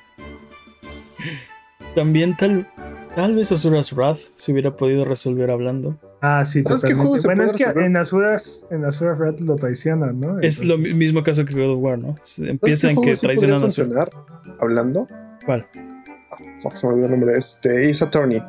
También 1.95 2.37
tal, 2.37 2.67
tal 3.15 3.35
vez 3.35 3.51
Azura's 3.51 3.93
Wrath 3.93 4.19
se 4.35 4.51
hubiera 4.51 4.75
podido 4.77 5.05
resolver 5.05 5.49
hablando. 5.49 5.97
Ah, 6.21 6.43
sí, 6.45 6.63
¿Sabes 6.63 6.81
qué 6.83 6.93
totalmente. 6.93 7.01
juego 7.01 7.17
se 7.17 7.27
Bueno, 7.27 7.37
puede 7.39 7.47
es 7.47 7.53
que 7.53 7.65
resolver? 7.65 7.85
en 7.85 7.97
Azuras, 7.97 8.65
en 8.71 8.85
Azuras 8.85 9.19
Red 9.19 9.39
lo 9.41 9.55
traicionan, 9.57 10.19
¿no? 10.19 10.39
Es 10.39 10.63
lo 10.63 10.77
mismo 10.77 11.23
caso 11.23 11.45
que 11.45 11.53
God 11.53 11.73
of 11.75 11.79
War, 11.83 11.99
¿no? 11.99 12.15
Se 12.23 12.35
¿Sabes 12.37 12.49
Empieza 12.51 12.87
qué 12.87 12.93
en 12.93 13.01
que 13.01 13.15
traicionan 13.15 13.55
a 13.57 13.59
su. 13.59 13.63
funcionar 13.65 14.09
hablando? 14.59 15.07
¿Cuál? 15.45 15.67
Ah, 16.31 16.37
fuck, 16.57 16.73
se 16.73 16.87
me 16.87 16.93
olvidó 16.93 17.05
el 17.07 17.11
nombre. 17.11 17.37
Este, 17.37 17.89
Ace 17.89 18.03
Attorney. 18.03 18.41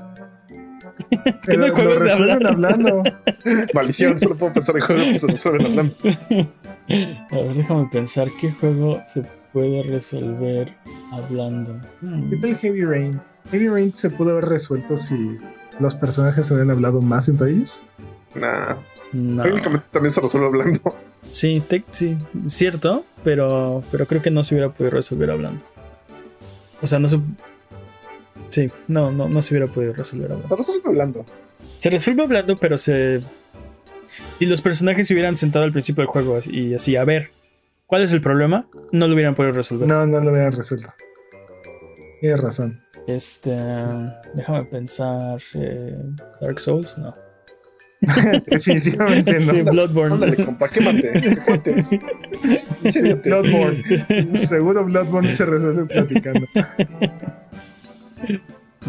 juegos 1.44 1.84
lo 1.84 1.90
de 1.92 1.98
resuelven 1.98 2.46
hablar. 2.46 2.52
hablando. 2.54 3.02
Maldición, 3.74 4.18
solo 4.18 4.36
puedo 4.36 4.52
pensar 4.54 4.76
en 4.76 4.82
juegos 4.82 5.08
que 5.12 5.18
se 5.18 5.26
resuelven 5.26 5.66
hablando. 5.66 5.94
A 6.88 7.34
ver, 7.36 7.54
déjame 7.54 7.88
pensar 7.92 8.28
qué 8.40 8.50
juego 8.52 9.02
se 9.08 9.22
puede 9.52 9.82
resolver 9.82 10.72
hablando. 11.12 11.80
¿Qué 12.30 12.36
tal 12.40 12.56
Heavy 12.56 12.84
Rain? 12.84 13.20
Heavy 13.50 13.68
Rain 13.68 13.94
se 13.94 14.08
pudo 14.10 14.32
haber 14.32 14.46
resuelto 14.46 14.96
si 14.96 15.36
los 15.80 15.94
personajes 15.94 16.50
hubieran 16.50 16.70
hablado 16.70 17.00
más 17.02 17.28
entre 17.28 17.50
ellos. 17.50 17.82
Nah, 18.34 18.74
No. 19.12 19.42
técnicamente 19.42 19.86
también 19.90 20.10
se 20.10 20.20
resuelve 20.20 20.46
hablando. 20.48 20.80
Sí, 21.32 21.62
te- 21.68 21.84
sí, 21.90 22.16
cierto, 22.46 23.04
pero, 23.24 23.82
pero 23.90 24.06
creo 24.06 24.22
que 24.22 24.30
no 24.30 24.42
se 24.42 24.54
hubiera 24.54 24.70
podido 24.72 24.90
resolver 24.90 25.30
hablando. 25.30 25.64
O 26.82 26.86
sea, 26.86 26.98
no 26.98 27.08
se. 27.08 27.18
Sí, 28.48 28.70
no, 28.88 29.10
no, 29.10 29.28
no 29.28 29.42
se 29.42 29.54
hubiera 29.54 29.66
podido 29.72 29.92
resolver 29.92 30.30
hablando. 30.32 30.48
Se 30.48 30.56
resuelve 30.56 30.82
hablando. 30.88 31.26
Se 31.78 31.90
resuelve 31.90 32.22
hablando, 32.22 32.56
pero 32.56 32.78
se. 32.78 33.22
Si 34.38 34.46
los 34.46 34.62
personajes 34.62 35.08
se 35.08 35.14
hubieran 35.14 35.36
sentado 35.36 35.64
al 35.64 35.72
principio 35.72 36.02
del 36.02 36.08
juego 36.08 36.38
y 36.46 36.74
así, 36.74 36.96
a 36.96 37.04
ver, 37.04 37.30
¿cuál 37.86 38.02
es 38.02 38.12
el 38.12 38.20
problema? 38.20 38.66
No 38.92 39.08
lo 39.08 39.14
hubieran 39.14 39.34
podido 39.34 39.52
resolver. 39.54 39.88
No, 39.88 40.06
no 40.06 40.20
lo 40.20 40.30
hubieran 40.30 40.52
resuelto. 40.52 40.88
Tienes 42.20 42.40
razón. 42.40 42.80
Este. 43.06 43.56
Déjame 44.34 44.64
pensar. 44.64 45.40
eh, 45.54 45.96
Dark 46.40 46.58
Souls, 46.60 46.96
no. 46.98 47.14
Definitivamente 48.46 49.32
no. 49.34 49.40
Sí, 49.40 49.62
Bloodborne. 49.62 50.14
Ándale, 50.14 50.44
compa, 50.44 50.68
quémate. 50.68 51.12
¿Qué 51.12 51.36
cuates? 51.46 51.92
Incédiate. 52.84 53.28
Bloodborne. 53.30 54.38
Seguro 54.38 54.84
Bloodborne 54.84 55.32
se 55.32 55.44
resuelve 55.46 55.86
platicando. 55.86 56.46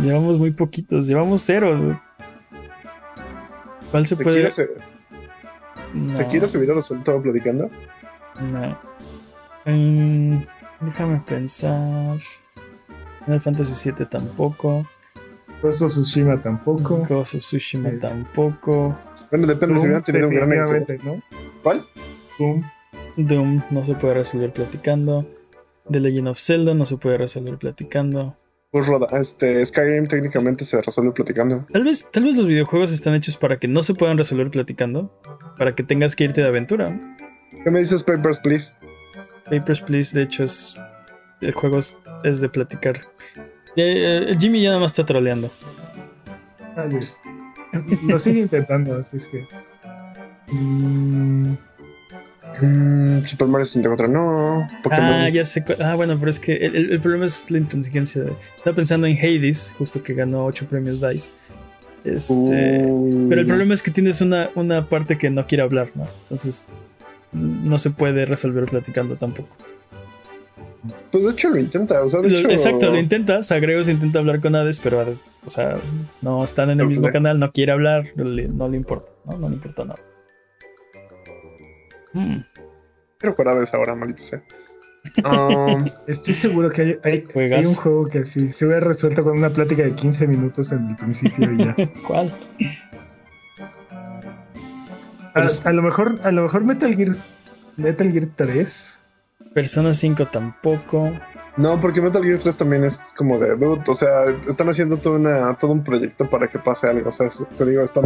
Llevamos 0.01 0.37
muy 0.37 0.51
poquitos, 0.51 1.07
llevamos 1.07 1.41
cero. 1.45 1.99
¿Cuál 3.91 4.05
se, 4.07 4.15
Se 4.15 4.23
puede.? 4.23 4.35
quiere, 4.37 4.49
se, 4.49 4.69
No, 5.93 6.15
se 6.15 6.27
quiere 6.27 6.47
se 6.47 6.57
hubiera 6.57 6.73
resuelto 6.75 7.21
platicando. 7.21 7.69
no. 8.41 8.77
Mm, 9.65 10.43
déjame 10.81 11.19
pensar. 11.21 12.17
Final 13.27 13.41
Fantasy 13.41 13.91
VII 13.91 14.05
tampoco. 14.05 14.87
Ghost 15.61 15.81
of 15.81 15.91
Tsushima 15.91 16.41
tampoco. 16.41 17.05
Ghost 17.09 17.35
of 17.35 17.41
Tsushima 17.41 17.89
Sí. 17.89 17.99
tampoco. 17.99 18.97
Bueno, 19.29 19.47
depende 19.47 19.75
si 19.75 19.79
Doom, 19.81 19.83
hubieran 19.85 20.03
tenido 20.03 20.27
un 20.29 20.33
gran 20.33 20.53
éxito. 20.53 20.93
¿no? 21.03 21.21
¿Cuál? 21.61 21.85
Doom. 22.39 22.63
Doom 23.17 23.61
no 23.71 23.83
se 23.83 23.95
puede 23.95 24.13
resolver 24.13 24.53
platicando. 24.53 25.25
The 25.91 25.99
Legend 25.99 26.29
of 26.29 26.39
Zelda 26.39 26.73
no 26.73 26.85
se 26.85 26.95
puede 26.97 27.17
resolver 27.17 27.57
platicando. 27.57 28.37
Pues 28.71 28.87
roda, 28.87 29.07
este, 29.19 29.63
Skyrim 29.65 30.07
técnicamente 30.07 30.63
se 30.63 30.79
resuelve 30.79 31.11
platicando. 31.11 31.65
Tal 31.71 31.83
vez, 31.83 32.07
tal 32.11 32.23
vez 32.23 32.35
los 32.37 32.47
videojuegos 32.47 32.93
están 32.93 33.13
hechos 33.15 33.35
para 33.35 33.59
que 33.59 33.67
no 33.67 33.83
se 33.83 33.93
puedan 33.93 34.17
resolver 34.17 34.49
platicando. 34.51 35.11
Para 35.57 35.75
que 35.75 35.83
tengas 35.83 36.15
que 36.15 36.23
irte 36.25 36.41
de 36.41 36.47
aventura. 36.47 36.97
¿Qué 37.63 37.71
me 37.71 37.79
dices, 37.79 38.03
Papers, 38.03 38.39
please? 38.39 38.73
Papers, 39.49 39.81
Please, 39.81 40.17
de 40.17 40.23
hecho, 40.23 40.43
es. 40.45 40.75
El 41.41 41.51
juego 41.53 41.79
es 42.23 42.41
de 42.41 42.49
platicar. 42.49 42.99
Jimmy 44.39 44.61
ya 44.61 44.69
nada 44.69 44.81
más 44.81 44.91
está 44.91 45.05
troleando. 45.05 45.51
Ay, 46.75 46.89
es- 46.97 47.17
Lo 48.07 48.17
sigue 48.19 48.39
intentando, 48.39 48.97
así 48.97 49.17
es 49.17 49.25
que. 49.27 49.45
Mm, 50.51 51.55
Mm, 52.61 53.23
Super 53.23 53.47
Mario 53.47 53.65
64, 53.65 54.07
no. 54.07 54.67
Pokémon. 54.81 55.05
Ah, 55.05 55.29
ya 55.29 55.45
sé. 55.45 55.63
Ah, 55.79 55.93
bueno, 55.93 56.17
pero 56.17 56.31
es 56.31 56.39
que 56.39 56.55
el, 56.55 56.75
el- 56.75 56.91
el 56.93 56.99
problema 56.99 57.25
es 57.27 57.51
la 57.51 57.59
intransigencia. 57.59 58.23
Estaba 58.57 58.75
pensando 58.75 59.05
en 59.05 59.15
Hades, 59.17 59.75
justo 59.77 60.01
que 60.01 60.15
ganó 60.15 60.43
8 60.45 60.65
premios 60.67 60.99
DICE. 60.99 61.29
Este. 62.03 62.33
Uh, 62.33 63.27
Pero 63.29 63.41
el 63.41 63.47
problema 63.47 63.73
es 63.75 63.83
que 63.83 63.91
tienes 63.91 64.21
una, 64.21 64.49
una 64.55 64.87
parte 64.89 65.17
que 65.19 65.29
no 65.29 65.45
quiere 65.45 65.61
hablar, 65.63 65.89
¿no? 65.93 66.05
Entonces. 66.23 66.65
No 67.33 67.77
se 67.77 67.91
puede 67.91 68.25
resolver 68.25 68.65
platicando 68.65 69.17
tampoco. 69.17 69.55
Pues 71.11 71.25
de 71.25 71.31
hecho 71.31 71.49
lo 71.49 71.57
intenta, 71.57 72.01
o 72.01 72.09
sea, 72.09 72.21
de 72.21 72.29
Lo- 72.29 72.37
hecho. 72.37 72.49
Exacto, 72.49 72.91
lo 72.91 72.97
intenta. 72.97 73.43
Sagreus 73.43 73.89
intenta 73.89 74.19
hablar 74.19 74.39
con 74.41 74.55
Hades, 74.55 74.79
pero 74.79 74.99
Hades, 74.99 75.21
o 75.45 75.49
sea, 75.49 75.75
no 76.21 76.43
están 76.43 76.69
en 76.69 76.79
el 76.79 76.87
mismo 76.87 77.09
canal, 77.11 77.39
no 77.39 77.51
quiere 77.51 77.71
hablar, 77.71 78.05
no 78.15 78.23
le, 78.25 78.47
no 78.47 78.67
le 78.69 78.77
importa, 78.77 79.11
¿no? 79.25 79.37
No 79.37 79.49
le 79.49 79.55
importa 79.55 79.85
nada. 79.85 79.99
Hmm, 82.13 82.37
Quiero 83.19 83.35
jugar 83.35 83.57
a 83.57 83.63
esa 83.63 83.77
hora, 83.79 83.95
maldita 83.95 84.21
sea. 84.23 84.43
Um, 85.23 85.85
Estoy 86.07 86.33
seguro 86.33 86.69
que 86.69 86.99
hay, 87.01 87.23
hay, 87.41 87.65
un 87.65 87.75
juego 87.75 88.07
que 88.07 88.25
sí 88.25 88.49
se 88.49 88.65
hubiera 88.65 88.81
resuelto 88.85 89.23
con 89.23 89.37
una 89.37 89.49
plática 89.49 89.83
de 89.83 89.93
15 89.93 90.27
minutos 90.27 90.73
en 90.73 90.85
el 90.89 90.95
principio 90.97 91.49
y 91.53 91.57
ya. 91.59 91.75
¿Cuál? 92.07 92.29
A 95.63 95.71
lo 95.71 95.81
mejor, 95.81 96.19
a 96.23 96.31
lo 96.31 96.41
mejor 96.43 96.63
Metal 96.65 96.93
Gear, 96.93 97.15
Metal 97.77 98.11
Gear 98.11 98.25
3. 98.35 98.99
Persona 99.53 99.93
5 99.93 100.27
tampoco. 100.27 101.11
no, 101.57 101.79
porque 101.81 102.01
Metal 102.01 102.23
Gear 102.23 102.37
3 102.37 102.57
también 102.57 102.83
es 102.83 103.13
como 103.15 103.39
de 103.39 103.55
dude, 103.55 103.81
o 103.87 103.93
sea, 103.93 104.25
están 104.47 104.69
haciendo 104.69 104.97
todo, 104.97 105.15
una, 105.15 105.57
todo 105.57 105.71
un 105.71 105.83
proyecto 105.83 106.29
para 106.29 106.47
que 106.47 106.59
pase 106.59 106.87
algo. 106.87 107.09
O 107.09 107.11
sea, 107.11 107.27
es- 107.27 107.45
te 107.57 107.65
digo, 107.65 107.81
están, 107.83 108.05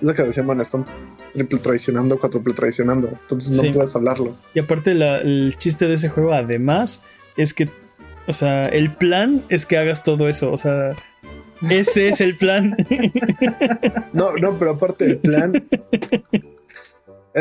es 0.00 0.08
lo 0.08 0.14
que 0.14 0.22
decían, 0.24 0.60
están 0.60 0.84
triple 1.32 1.58
traicionando, 1.58 2.18
cuádruple 2.18 2.54
traicionando. 2.54 3.08
Entonces 3.08 3.52
no 3.56 3.62
Sí. 3.62 3.70
puedes 3.72 3.94
hablarlo. 3.94 4.34
Y 4.54 4.58
aparte, 4.60 4.94
la- 4.94 5.18
el 5.18 5.54
chiste 5.58 5.86
de 5.86 5.94
ese 5.94 6.08
juego, 6.08 6.32
además, 6.32 7.02
es 7.36 7.54
que, 7.54 7.68
o 8.26 8.32
sea, 8.32 8.68
el 8.68 8.92
plan 8.94 9.42
es 9.48 9.66
que 9.66 9.78
hagas 9.78 10.02
todo 10.02 10.28
eso. 10.28 10.50
O 10.52 10.56
sea, 10.56 10.92
ese 11.70 12.08
es 12.08 12.20
el 12.20 12.36
plan. 12.36 12.76
No, 14.12 14.32
no, 14.36 14.52
pero 14.58 14.72
aparte 14.72 15.04
el 15.04 15.18
plan. 15.18 15.52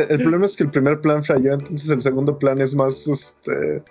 El, 0.01 0.11
el 0.11 0.17
problema 0.21 0.45
es 0.45 0.55
que 0.55 0.63
el 0.63 0.71
primer 0.71 0.99
plan 1.01 1.23
falló, 1.23 1.53
entonces 1.53 1.89
el 1.89 2.01
segundo 2.01 2.37
plan 2.39 2.59
es 2.61 2.75
más, 2.75 3.07
este, 3.07 3.83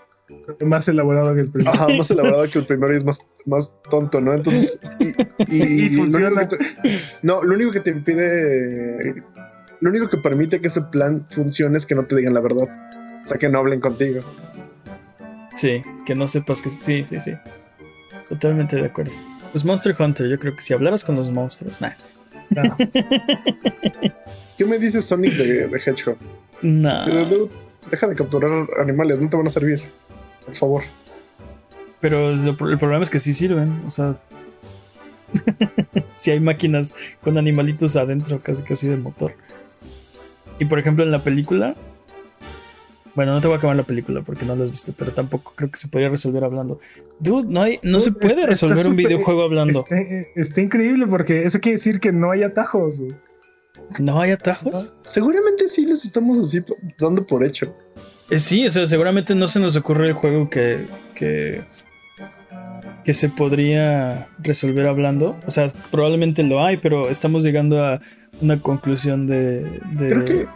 Más 0.64 0.88
elaborado 0.88 1.34
que 1.34 1.40
el 1.42 1.50
primero. 1.50 1.72
ajá, 1.74 1.88
más 1.88 2.10
elaborado 2.10 2.44
que 2.52 2.58
el 2.58 2.64
primero 2.68 2.92
y 2.92 2.96
es 2.96 3.04
más, 3.04 3.24
más 3.46 3.76
tonto, 3.90 4.20
¿no? 4.20 4.34
Entonces, 4.34 4.78
y, 5.48 5.56
y- 5.56 5.86
Y 5.86 5.90
funciona. 5.90 6.30
Lo 6.42 6.48
te- 6.48 6.58
no, 7.22 7.42
lo 7.42 7.54
único 7.54 7.70
que 7.72 7.80
te 7.80 7.90
impide, 7.90 9.22
lo 9.80 9.90
único 9.90 10.08
que 10.08 10.16
permite 10.18 10.60
que 10.60 10.68
ese 10.68 10.82
plan 10.82 11.26
funcione 11.28 11.76
es 11.76 11.86
que 11.86 11.94
no 11.94 12.04
te 12.04 12.16
digan 12.16 12.34
la 12.34 12.40
verdad, 12.40 12.68
o 13.24 13.26
sea, 13.26 13.38
que 13.38 13.48
no 13.48 13.58
hablen 13.58 13.80
contigo. 13.80 14.22
Sí, 15.54 15.82
que 16.04 16.14
no 16.14 16.26
sepas 16.26 16.60
que 16.60 16.70
sí, 16.70 17.04
sí, 17.06 17.20
sí. 17.20 17.32
Totalmente 18.28 18.76
de 18.76 18.86
acuerdo. 18.86 19.12
Pues 19.52 19.64
Monster 19.64 19.94
Hunter, 19.98 20.28
yo 20.28 20.38
creo 20.38 20.54
que 20.54 20.60
si 20.60 20.74
hablaras 20.74 21.02
con 21.02 21.14
los 21.14 21.30
monstruos, 21.30 21.80
nah. 21.80 21.92
No. 22.50 22.76
¿Qué 24.56 24.64
me 24.64 24.78
dices 24.78 25.04
Sonic 25.04 25.34
de, 25.34 25.68
de 25.68 25.76
Hedgehog? 25.78 26.16
De- 26.62 27.24
dude, 27.26 27.50
Deja 27.90 28.08
de 28.08 28.16
capturar 28.16 28.68
animales, 28.80 29.20
no 29.20 29.28
te 29.28 29.36
van 29.36 29.46
a 29.46 29.50
servir, 29.50 29.80
por 30.44 30.54
favor. 30.56 30.82
Pero 32.00 32.30
el 32.30 32.56
problema 32.56 33.02
es 33.02 33.10
que 33.10 33.18
sí 33.20 33.32
sirven. 33.32 33.80
O 33.86 33.90
sea, 33.90 34.16
si 36.16 36.30
hay 36.30 36.40
máquinas 36.40 36.94
con 37.22 37.38
animalitos 37.38 37.94
adentro, 37.96 38.40
casi 38.42 38.62
casi 38.62 38.88
de 38.88 38.96
motor. 38.96 39.32
Y 40.58 40.64
por 40.64 40.78
ejemplo, 40.78 41.04
en 41.04 41.10
la 41.10 41.22
película. 41.22 41.74
Bueno, 43.14 43.32
no 43.32 43.40
te 43.40 43.46
voy 43.46 43.54
a 43.54 43.58
acabar 43.58 43.76
la 43.76 43.82
película 43.82 44.20
porque 44.20 44.44
no 44.44 44.54
la 44.56 44.64
has 44.64 44.70
visto, 44.70 44.92
pero 44.96 45.10
tampoco 45.10 45.52
creo 45.56 45.70
que 45.70 45.78
se 45.78 45.88
podría 45.88 46.10
resolver 46.10 46.44
hablando. 46.44 46.80
Dude, 47.18 47.46
no, 47.48 47.62
hay, 47.62 47.78
no 47.82 47.98
se 47.98 48.10
Dude, 48.10 48.20
puede 48.20 48.46
resolver 48.46 48.86
un 48.86 48.96
videojuego 48.96 49.42
hablando. 49.42 49.80
Está, 49.88 49.96
está 50.34 50.60
increíble 50.60 51.06
porque 51.06 51.44
eso 51.44 51.58
quiere 51.60 51.76
decir 51.76 51.98
que 51.98 52.12
no 52.12 52.30
hay 52.30 52.42
atajos. 52.42 53.00
güey. 53.00 53.12
¿No 53.98 54.20
hay 54.20 54.32
atajos? 54.32 54.92
Seguramente 55.02 55.68
sí 55.68 55.86
les 55.86 56.04
estamos 56.04 56.38
así 56.38 56.62
dando 56.98 57.26
por 57.26 57.44
hecho. 57.44 57.74
Eh, 58.30 58.38
sí, 58.38 58.66
o 58.66 58.70
sea, 58.70 58.86
seguramente 58.86 59.34
no 59.34 59.46
se 59.48 59.60
nos 59.60 59.76
ocurre 59.76 60.08
el 60.08 60.12
juego 60.12 60.50
que, 60.50 60.86
que, 61.14 61.62
que 63.04 63.14
se 63.14 63.28
podría 63.28 64.28
resolver 64.38 64.86
hablando. 64.86 65.36
O 65.46 65.50
sea, 65.50 65.70
probablemente 65.90 66.42
lo 66.42 66.62
hay, 66.64 66.76
pero 66.78 67.08
estamos 67.08 67.42
llegando 67.44 67.84
a 67.84 68.00
una 68.40 68.60
conclusión 68.60 69.26
de... 69.26 69.62
de- 69.92 70.08
Creo 70.10 70.24
que 70.24 70.46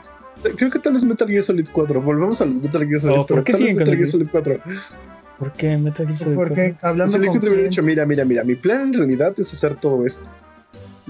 creo 0.56 0.70
que 0.70 0.78
tal 0.78 0.94
vez 0.94 1.04
Metal 1.04 1.28
Gear 1.28 1.42
Solid 1.44 1.68
4. 1.72 2.00
Volvemos 2.02 2.40
a 2.40 2.46
los 2.46 2.60
Metal 2.60 2.86
Gear 2.86 3.00
Solid. 3.00 3.14
Oh, 3.14 3.26
¿por 3.26 3.26
pero 3.28 3.44
qué 3.44 3.52
siguen 3.52 3.76
Metal 3.76 3.94
Gear 3.94 4.06
Solid 4.08 4.28
4? 4.30 4.60
¿Por 5.38 5.52
qué 5.52 5.76
Metal 5.78 6.06
Gear 6.06 6.18
Solid 6.18 6.34
Porque 6.36 6.74
4? 6.80 6.88
hablando 6.90 7.12
Si 7.12 7.18
le 7.18 7.26
con 7.28 7.36
hubiera 7.38 7.54
quién- 7.56 7.64
dicho, 7.68 7.82
mira, 7.82 8.04
mira, 8.06 8.24
mira, 8.24 8.42
mi 8.44 8.54
plan 8.56 8.82
en 8.88 8.94
realidad 8.94 9.32
es 9.38 9.52
hacer 9.52 9.74
todo 9.76 10.04
esto. 10.04 10.28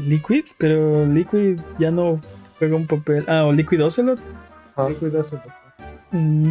Liquid, 0.08 0.44
pero 0.58 1.06
Liquid 1.06 1.60
ya 1.78 1.90
no 1.90 2.16
juega 2.58 2.76
un 2.76 2.86
papel. 2.86 3.24
Ah, 3.28 3.44
o 3.44 3.52
Liquid 3.52 3.82
Ocelot. 3.84 4.20
Ah. 4.76 4.88
Liquid 4.88 5.14
Ocelot. 5.14 5.44
Mm. 6.12 6.50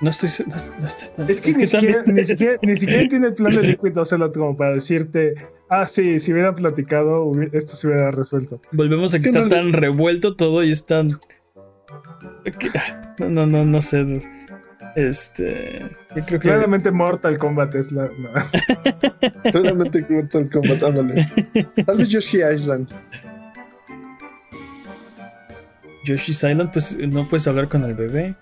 No 0.00 0.10
estoy. 0.10 0.30
No, 0.46 0.54
no 0.80 0.86
estoy 0.86 1.08
tan- 1.16 1.28
Es 1.28 1.40
que, 1.40 1.52
ni, 1.52 1.66
siquiera, 1.66 2.04
también- 2.04 2.16
ni, 2.16 2.24
siquiera, 2.24 2.58
ni 2.62 2.76
siquiera 2.76 3.08
tiene 3.08 3.26
el 3.28 3.34
plan 3.34 3.54
de 3.54 3.62
Liquid 3.62 3.96
Ocelot 3.98 4.32
como 4.34 4.56
para 4.56 4.74
decirte, 4.74 5.34
ah, 5.70 5.86
sí, 5.86 6.20
si 6.20 6.32
hubieran 6.32 6.54
platicado, 6.54 7.30
esto 7.52 7.74
se 7.76 7.88
hubiera 7.88 8.10
resuelto. 8.12 8.60
Volvemos 8.70 9.12
a 9.12 9.16
Es 9.16 9.22
que, 9.24 9.30
que 9.32 9.38
está 9.38 9.40
no 9.40 9.46
le- 9.48 9.54
tan 9.56 9.72
revuelto 9.72 10.36
todo 10.36 10.62
y 10.62 10.70
es 10.70 10.84
tan. 10.84 11.10
que- 12.44 12.70
No, 13.18 13.28
no, 13.30 13.46
no, 13.46 13.64
no 13.64 13.82
sé. 13.82 14.22
Este. 14.96 15.84
Yo 16.16 16.24
creo 16.24 16.40
que. 16.40 16.48
Claramente 16.48 16.90
Mortal 16.90 17.38
Kombat 17.38 17.74
es 17.74 17.92
la... 17.92 18.04
no. 18.18 18.30
Claramente 19.52 20.04
Mortal 20.08 20.50
Kombat, 20.50 20.82
ándale. 20.82 21.28
Tal 21.86 21.96
vez 21.96 22.08
Yoshi 22.08 22.38
Island. 22.42 22.88
Yoshi's 26.04 26.42
Island, 26.42 26.72
pues 26.72 26.96
no 26.96 27.28
puedes 27.28 27.46
hablar 27.46 27.68
con 27.68 27.84
el 27.84 27.94
bebé. 27.94 28.34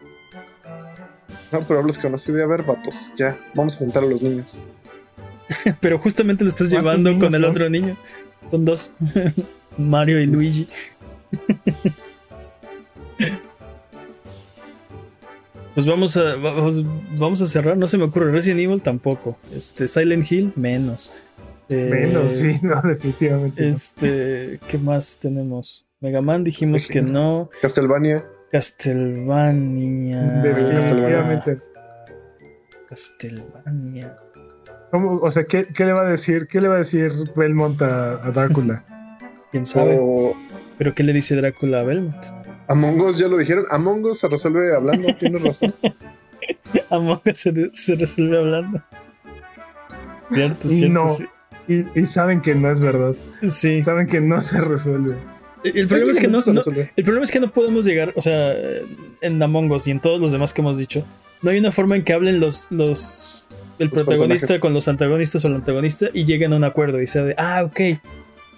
No, 1.52 1.60
pero 1.62 1.80
hablas 1.80 1.98
con 1.98 2.14
así 2.14 2.32
de 2.32 2.42
a 2.42 2.46
ver, 2.46 2.62
vatos. 2.62 3.12
Ya, 3.16 3.36
vamos 3.54 3.74
a 3.76 3.78
juntar 3.78 4.02
a 4.02 4.06
los 4.06 4.22
niños. 4.22 4.60
Pero 5.80 5.98
justamente 5.98 6.42
lo 6.42 6.50
estás 6.50 6.68
¿Cuántos 6.70 7.00
llevando 7.00 7.24
con 7.24 7.34
el 7.34 7.42
son? 7.42 7.50
otro 7.50 7.70
niño. 7.70 7.96
Son 8.50 8.64
dos. 8.64 8.90
Mario 9.78 10.20
y 10.20 10.26
Luigi. 10.26 10.68
Pues 15.76 15.86
vamos 15.86 16.16
a, 16.16 16.36
vamos, 16.36 16.82
vamos 17.18 17.42
a 17.42 17.46
cerrar. 17.46 17.76
No 17.76 17.86
se 17.86 17.98
me 17.98 18.04
ocurre. 18.04 18.32
Resident 18.32 18.60
Evil 18.60 18.80
tampoco. 18.80 19.36
Este, 19.54 19.88
Silent 19.88 20.32
Hill, 20.32 20.54
menos. 20.56 21.12
Eh, 21.68 21.90
Menos, 21.90 22.32
sí, 22.32 22.52
no, 22.62 22.80
definitivamente. 22.84 23.62
no. 23.62 23.68
Este, 23.74 24.58
¿qué 24.68 24.78
más 24.78 25.18
tenemos? 25.20 25.86
Mega 26.00 26.22
Man 26.22 26.44
dijimos 26.44 26.86
que 26.86 27.02
no. 27.02 27.50
Castlevania. 27.60 28.24
Castlevania. 28.50 30.22
Definitivamente. 30.42 31.58
Castlevania. 32.88 34.16
¿Cómo? 34.90 35.18
O 35.18 35.30
sea, 35.30 35.44
¿qué, 35.44 35.66
qué 35.76 35.84
le 35.84 35.92
va 35.92 36.06
a 36.06 36.10
decir? 36.10 36.46
¿Qué 36.46 36.62
le 36.62 36.68
va 36.68 36.76
a 36.76 36.78
decir 36.78 37.12
Belmont 37.36 37.82
a, 37.82 38.24
a 38.26 38.30
Drácula? 38.30 38.82
¿Quién 39.52 39.66
sabe? 39.66 39.98
O 40.00 40.34
¿Pero 40.78 40.94
qué 40.94 41.02
le 41.02 41.12
dice 41.12 41.36
Drácula 41.36 41.80
a 41.80 41.82
Belmont? 41.82 42.35
Among 42.68 43.00
Us, 43.00 43.18
ya 43.18 43.28
lo 43.28 43.36
dijeron. 43.36 43.64
Among 43.70 44.04
Us 44.06 44.18
se 44.20 44.28
resuelve 44.28 44.74
hablando, 44.74 45.08
tienes 45.18 45.42
razón. 45.42 45.74
Among 46.90 47.20
Us 47.24 47.38
se, 47.38 47.70
se 47.74 47.94
resuelve 47.94 48.38
hablando. 48.38 48.82
Cierto, 50.32 50.68
cierto. 50.68 50.94
No. 50.94 51.08
Sí. 51.08 51.24
Y, 51.68 52.00
y 52.00 52.06
saben 52.06 52.40
que 52.40 52.54
no 52.54 52.70
es 52.70 52.80
verdad. 52.80 53.14
Sí. 53.48 53.82
Saben 53.82 54.06
que 54.08 54.20
no 54.20 54.40
se 54.40 54.60
resuelve. 54.60 55.16
El 55.64 55.88
problema 55.88 56.12
es 56.12 56.18
que 56.20 56.28
no, 56.28 56.40
Se 56.40 56.52
no- 56.52 56.60
resuelve. 56.60 56.92
el 56.94 57.04
problema 57.04 57.24
es 57.24 57.30
que 57.32 57.40
no 57.40 57.50
podemos 57.52 57.84
llegar, 57.84 58.12
o 58.14 58.22
sea, 58.22 58.54
en 59.20 59.42
Among 59.42 59.70
Us 59.72 59.88
y 59.88 59.90
en 59.90 59.98
todos 60.00 60.20
los 60.20 60.30
demás 60.30 60.52
que 60.52 60.60
hemos 60.60 60.78
dicho, 60.78 61.04
no 61.42 61.50
hay 61.50 61.58
una 61.58 61.72
forma 61.72 61.96
en 61.96 62.04
que 62.04 62.12
hablen 62.12 62.38
los, 62.38 62.68
los 62.70 63.46
el 63.80 63.86
Los 63.88 63.94
protagonista 63.94 64.28
personajes. 64.46 64.60
con 64.60 64.74
los 64.74 64.86
antagonistas 64.86 65.44
o 65.44 65.48
el 65.48 65.54
antagonista 65.56 66.06
y 66.12 66.24
lleguen 66.24 66.52
a 66.52 66.56
un 66.56 66.64
acuerdo 66.64 67.02
y 67.02 67.08
sea 67.08 67.24
de, 67.24 67.34
ah, 67.36 67.64
ok, 67.64 67.80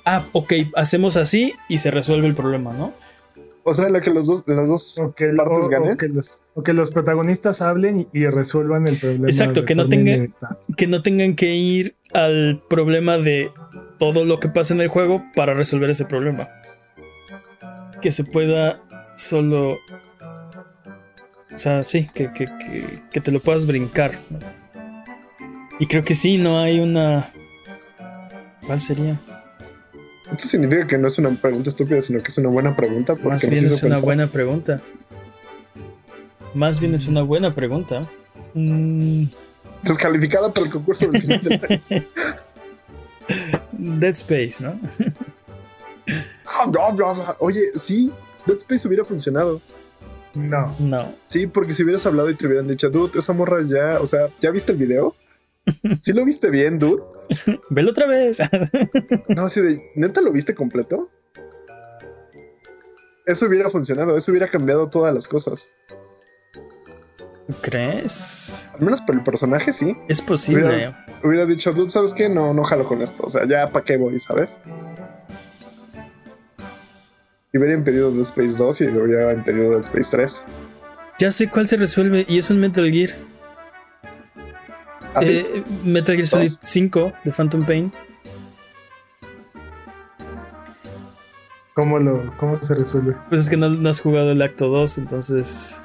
ah, 0.04 0.24
ok, 0.32 0.52
hacemos 0.76 1.16
así 1.16 1.54
y 1.70 1.78
se 1.78 1.90
resuelve 1.90 2.28
el 2.28 2.34
problema, 2.34 2.74
¿no? 2.74 2.92
O 3.70 3.74
sea, 3.74 3.86
en 3.86 3.92
la 3.92 4.00
que 4.00 4.10
los 4.10 4.26
dos, 4.26 4.44
las 4.46 4.68
dos 4.68 4.98
O 4.98 5.12
que, 5.14 5.28
partes 5.28 5.66
o- 5.66 5.68
ganen. 5.68 5.92
o 5.92 5.96
que 5.96 6.08
los, 6.08 6.42
o 6.54 6.62
que 6.62 6.72
los 6.72 6.90
protagonistas 6.90 7.60
hablen 7.62 8.00
y, 8.00 8.08
y 8.12 8.26
resuelvan 8.26 8.86
el 8.86 8.96
problema. 8.96 9.28
Exacto, 9.28 9.64
que 9.64 9.74
no 9.74 9.82
forma 9.84 9.96
tenga- 9.96 10.10
indirecta. 10.14 10.58
Que 10.76 10.86
no 10.86 11.02
tengan 11.02 11.34
que 11.36 11.54
ir 11.54 11.96
al 12.14 12.62
problema 12.68 13.18
de 13.18 13.50
todo 13.98 14.24
lo 14.24 14.40
que 14.40 14.48
pasa 14.48 14.74
en 14.74 14.80
el 14.80 14.88
juego 14.88 15.22
para 15.34 15.54
resolver 15.54 15.90
ese 15.90 16.04
problema. 16.04 16.48
Que 18.00 18.12
se 18.12 18.24
pueda 18.24 18.80
solo... 19.16 19.78
O 21.54 21.58
sea, 21.58 21.82
sí, 21.84 22.08
que, 22.14 22.32
que, 22.32 22.46
que, 22.46 22.84
que 23.10 23.20
te 23.20 23.32
lo 23.32 23.40
puedas 23.40 23.66
brincar. 23.66 24.12
Y 25.80 25.86
creo 25.86 26.04
que 26.04 26.14
sí, 26.14 26.38
no 26.38 26.60
hay 26.60 26.78
una... 26.80 27.30
¿Cuál 28.66 28.80
sería? 28.80 29.18
Esto 30.30 30.46
significa 30.46 30.86
que 30.86 30.98
no 30.98 31.08
es 31.08 31.18
una 31.18 31.30
pregunta 31.30 31.70
estúpida, 31.70 32.00
sino 32.02 32.20
que 32.22 32.28
es 32.28 32.38
una 32.38 32.48
buena 32.48 32.76
pregunta 32.76 33.14
porque 33.14 33.28
Más 33.28 33.42
nos 33.44 33.50
bien 33.50 33.64
hizo 33.64 33.74
es 33.74 33.82
una 33.82 33.88
pensar. 33.94 34.04
buena 34.04 34.26
pregunta. 34.26 34.80
Más 36.54 36.80
bien 36.80 36.94
es 36.94 37.06
una 37.08 37.22
buena 37.22 37.52
pregunta. 37.54 38.08
Mm, 38.54 39.24
Descalificada 39.82 40.52
por 40.52 40.64
el 40.66 40.72
concurso 40.72 41.08
del 41.10 41.20
final 41.20 41.40
del 41.42 41.52
año. 41.68 42.06
Dead 43.72 44.12
Space, 44.14 44.62
¿no? 44.62 44.78
Ah. 46.46 47.36
Oye, 47.38 47.60
sí, 47.76 48.10
Dead 48.46 48.56
Space 48.56 48.88
hubiera 48.88 49.04
funcionado. 49.04 49.60
No. 50.34 50.74
No. 50.78 51.14
Sí, 51.26 51.46
porque 51.46 51.74
si 51.74 51.82
hubieras 51.84 52.04
hablado 52.06 52.30
y 52.30 52.34
te 52.34 52.46
hubieran 52.46 52.66
dicho, 52.68 52.90
dude, 52.90 53.18
esa 53.18 53.32
morra 53.32 53.62
ya, 53.66 53.98
o 54.00 54.06
sea, 54.06 54.28
¿ya 54.40 54.50
viste 54.50 54.72
el 54.72 54.78
video? 54.78 55.14
¿Sí 56.02 56.12
lo 56.12 56.24
viste 56.24 56.50
bien, 56.50 56.78
dude? 56.78 57.02
Velo 57.70 57.90
otra 57.90 58.06
vez. 58.06 58.38
No, 59.28 59.44
así 59.44 59.60
de, 59.60 59.82
¿neta 59.94 60.20
lo 60.20 60.32
viste 60.32 60.54
completo? 60.54 61.10
Eso 63.26 63.46
hubiera 63.46 63.68
funcionado, 63.68 64.16
eso 64.16 64.30
hubiera 64.32 64.48
cambiado 64.48 64.88
todas 64.88 65.12
las 65.14 65.28
cosas. 65.28 65.70
¿Tú 67.46 67.54
¿Crees? 67.62 68.68
Al 68.74 68.80
menos 68.80 69.00
por 69.02 69.14
el 69.16 69.22
personaje, 69.22 69.72
sí. 69.72 69.96
Es 70.08 70.20
posible. 70.22 70.64
Hubiera- 70.66 71.04
Hubiera 71.24 71.46
dicho, 71.46 71.72
dude, 71.72 71.90
¿sabes 71.90 72.14
qué? 72.14 72.28
No, 72.28 72.54
no 72.54 72.62
jalo 72.62 72.84
con 72.84 73.02
esto. 73.02 73.24
O 73.24 73.28
sea, 73.28 73.44
ya 73.44 73.66
para 73.72 73.84
qué 73.84 73.96
voy, 73.96 74.18
¿sabes? 74.20 74.60
Y 77.52 77.58
hubiera 77.58 77.74
impedido 77.74 78.10
Dead 78.12 78.20
Space 78.22 78.56
2 78.58 78.80
y 78.82 78.86
hubiera 78.88 79.32
impedido 79.32 79.70
Dead 79.70 79.82
Space 79.82 80.10
3. 80.16 80.44
Ya 81.18 81.30
sé 81.32 81.48
cuál 81.48 81.66
se 81.66 81.76
resuelve 81.76 82.24
y 82.28 82.38
es 82.38 82.50
un 82.50 82.60
Metal 82.60 82.88
Gear. 82.90 83.10
Así. 85.14 85.36
Eh, 85.38 85.64
Metal 85.84 86.14
Gear 86.14 86.26
Solid 86.26 86.48
Dos. 86.48 86.58
5 86.62 87.12
de 87.24 87.32
Phantom 87.32 87.64
Pain. 87.64 87.92
¿Cómo, 91.74 91.98
lo, 92.00 92.34
¿Cómo 92.38 92.56
se 92.56 92.74
resuelve? 92.74 93.14
Pues 93.28 93.42
es 93.42 93.50
que 93.50 93.56
no, 93.56 93.68
no 93.68 93.88
has 93.88 94.00
jugado 94.00 94.32
el 94.32 94.42
acto 94.42 94.68
2, 94.68 94.98
entonces. 94.98 95.82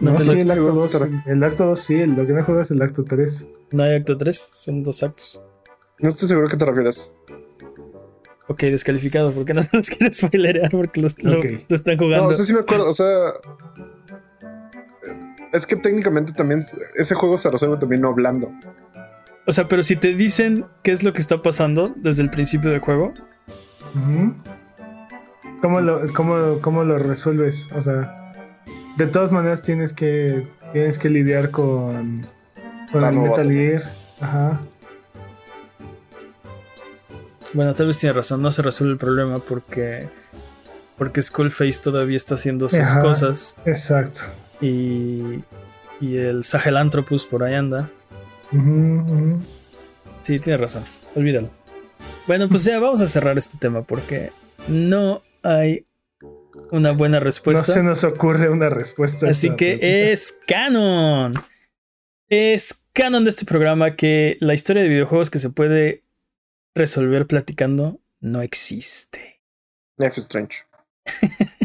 No, 0.00 0.12
No, 0.12 0.18
sí, 0.20 0.40
el 0.40 0.50
acto 0.50 0.62
juego, 0.64 0.80
2. 0.80 0.92
pero- 0.98 1.22
El 1.26 1.44
acto 1.44 1.66
2 1.66 1.78
sí, 1.78 2.06
lo 2.06 2.26
que 2.26 2.32
no 2.32 2.42
juegas 2.44 2.68
es 2.68 2.70
el 2.72 2.82
acto 2.82 3.04
3. 3.04 3.46
no 3.70 3.84
hay 3.84 3.94
acto 3.94 4.18
3, 4.18 4.36
son 4.52 4.82
dos 4.82 5.02
actos. 5.04 5.40
No 6.00 6.08
estoy 6.08 6.26
seguro 6.26 6.48
a 6.48 6.50
qué 6.50 6.56
te 6.56 6.64
refieres. 6.66 7.12
Ok, 8.48 8.62
descalificado, 8.62 9.30
porque 9.30 9.54
no 9.54 9.62
los 9.72 9.88
quiero 9.88 10.12
spoilerear 10.12 10.70
porque 10.72 11.00
los, 11.00 11.16
lo, 11.22 11.40
están 11.68 11.96
No, 11.98 12.02
jugando. 12.04 12.28
o 12.30 12.34
sea, 12.34 12.44
sí 12.44 12.52
me 12.52 12.60
acuerdo. 12.60 12.90
O 12.90 12.92
sea, 12.92 13.06
es 15.52 15.66
que 15.66 15.76
técnicamente 15.76 16.32
también 16.32 16.64
ese 16.96 17.14
juego 17.14 17.36
se 17.38 17.50
resuelve 17.50 17.76
también 17.76 18.02
no 18.02 18.08
hablando. 18.08 18.52
O 19.46 19.52
sea, 19.52 19.68
pero 19.68 19.82
si 19.82 19.96
te 19.96 20.14
dicen 20.14 20.64
qué 20.82 20.92
es 20.92 21.02
lo 21.02 21.12
que 21.12 21.20
está 21.20 21.42
pasando 21.42 21.92
desde 21.96 22.22
el 22.22 22.30
principio 22.30 22.70
del 22.70 22.80
juego. 22.80 23.12
¿Cómo, 25.60 25.80
lo, 25.80 26.12
cómo, 26.14 26.58
¿Cómo 26.60 26.84
lo 26.84 26.98
resuelves? 26.98 27.68
O 27.74 27.80
sea, 27.80 28.32
de 28.96 29.06
todas 29.06 29.32
maneras 29.32 29.62
tienes 29.62 29.92
que, 29.92 30.48
tienes 30.72 30.98
que 30.98 31.10
lidiar 31.10 31.50
con, 31.50 32.24
con 32.90 33.02
La 33.02 33.10
el. 33.10 33.16
Metal 33.18 33.50
Gear. 33.50 33.82
Ajá. 34.20 34.60
bueno, 37.52 37.74
tal 37.74 37.88
vez 37.88 37.98
tiene 37.98 38.12
razón, 38.12 38.40
no 38.40 38.52
se 38.52 38.62
resuelve 38.62 38.92
el 38.92 38.98
problema 38.98 39.38
porque. 39.38 40.08
Porque 40.96 41.20
Skullface 41.20 41.80
todavía 41.82 42.16
está 42.16 42.36
haciendo 42.36 42.68
sus 42.68 42.78
Ajá. 42.78 43.00
cosas 43.00 43.56
Exacto. 43.64 44.20
Y. 44.62 45.42
Y 46.00 46.16
el 46.16 46.42
Sahelanthropus 46.42 47.26
por 47.26 47.44
ahí 47.44 47.54
anda. 47.54 47.90
Sí, 50.22 50.38
tiene 50.40 50.56
razón. 50.56 50.84
Olvídalo. 51.14 51.50
Bueno, 52.26 52.48
pues 52.48 52.64
ya 52.64 52.78
vamos 52.80 53.00
a 53.00 53.06
cerrar 53.06 53.38
este 53.38 53.58
tema 53.58 53.82
porque 53.82 54.32
no 54.68 55.22
hay 55.42 55.86
una 56.70 56.92
buena 56.92 57.18
No 57.18 57.24
respuesta. 57.24 57.72
se 57.72 57.82
nos 57.82 58.04
ocurre 58.04 58.48
una 58.48 58.68
respuesta. 58.68 59.28
Así 59.28 59.50
que 59.50 59.76
pregunta. 59.78 59.86
es 59.86 60.34
canon. 60.46 61.34
Es 62.28 62.84
canon 62.92 63.24
de 63.24 63.30
este 63.30 63.44
programa 63.44 63.94
que 63.96 64.36
la 64.40 64.54
historia 64.54 64.82
de 64.82 64.88
videojuegos 64.88 65.30
que 65.30 65.38
se 65.38 65.50
puede 65.50 66.02
resolver 66.74 67.26
platicando 67.26 68.00
no 68.20 68.42
existe. 68.42 69.40
Life 69.98 70.14
is 70.18 70.24
Strange. 70.24 70.58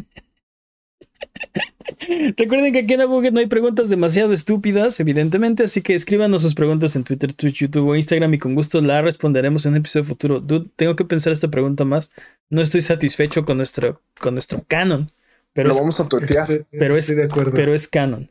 Recuerden 2.38 2.74
que 2.74 2.80
aquí 2.80 2.94
en 2.94 3.02
Abuget 3.02 3.34
no 3.34 3.40
hay 3.40 3.48
preguntas 3.48 3.90
demasiado 3.90 4.34
estúpidas, 4.34 5.00
evidentemente, 5.00 5.64
así 5.64 5.82
que 5.82 5.94
escríbanos 5.96 6.42
sus 6.42 6.56
preguntas 6.56 6.96
en 6.96 7.04
Twitter, 7.04 7.34
Twitch, 7.34 7.60
YouTube 7.62 7.88
o 7.90 7.96
Instagram 7.96 8.34
y 8.34 8.38
con 8.40 8.56
gusto 8.56 8.82
la 8.82 9.02
responderemos 9.02 9.66
en 9.66 9.74
un 9.74 9.78
episodio 9.80 10.06
futuro. 10.06 10.40
Dude, 10.40 10.70
tengo 10.76 10.96
que 10.96 11.06
pensar 11.06 11.34
esta 11.34 11.50
pregunta 11.50 11.86
más. 11.86 12.12
No 12.50 12.62
estoy 12.62 12.82
satisfecho 12.82 13.44
con 13.46 13.58
nuestro, 13.58 14.02
con 14.20 14.36
nuestro 14.36 14.64
canon, 14.68 15.12
pero 15.54 15.68
Lo 15.70 15.74
es, 15.76 15.80
vamos 15.80 16.00
a 16.00 16.08
tuitear. 16.08 16.50
Estoy- 16.52 16.66
pero 16.80 16.94
es- 16.94 17.00
estoy 17.10 17.16
de 17.18 17.24
acuerdo. 17.26 17.52
pero 17.54 17.74
es 17.74 17.88
canon. 17.88 18.30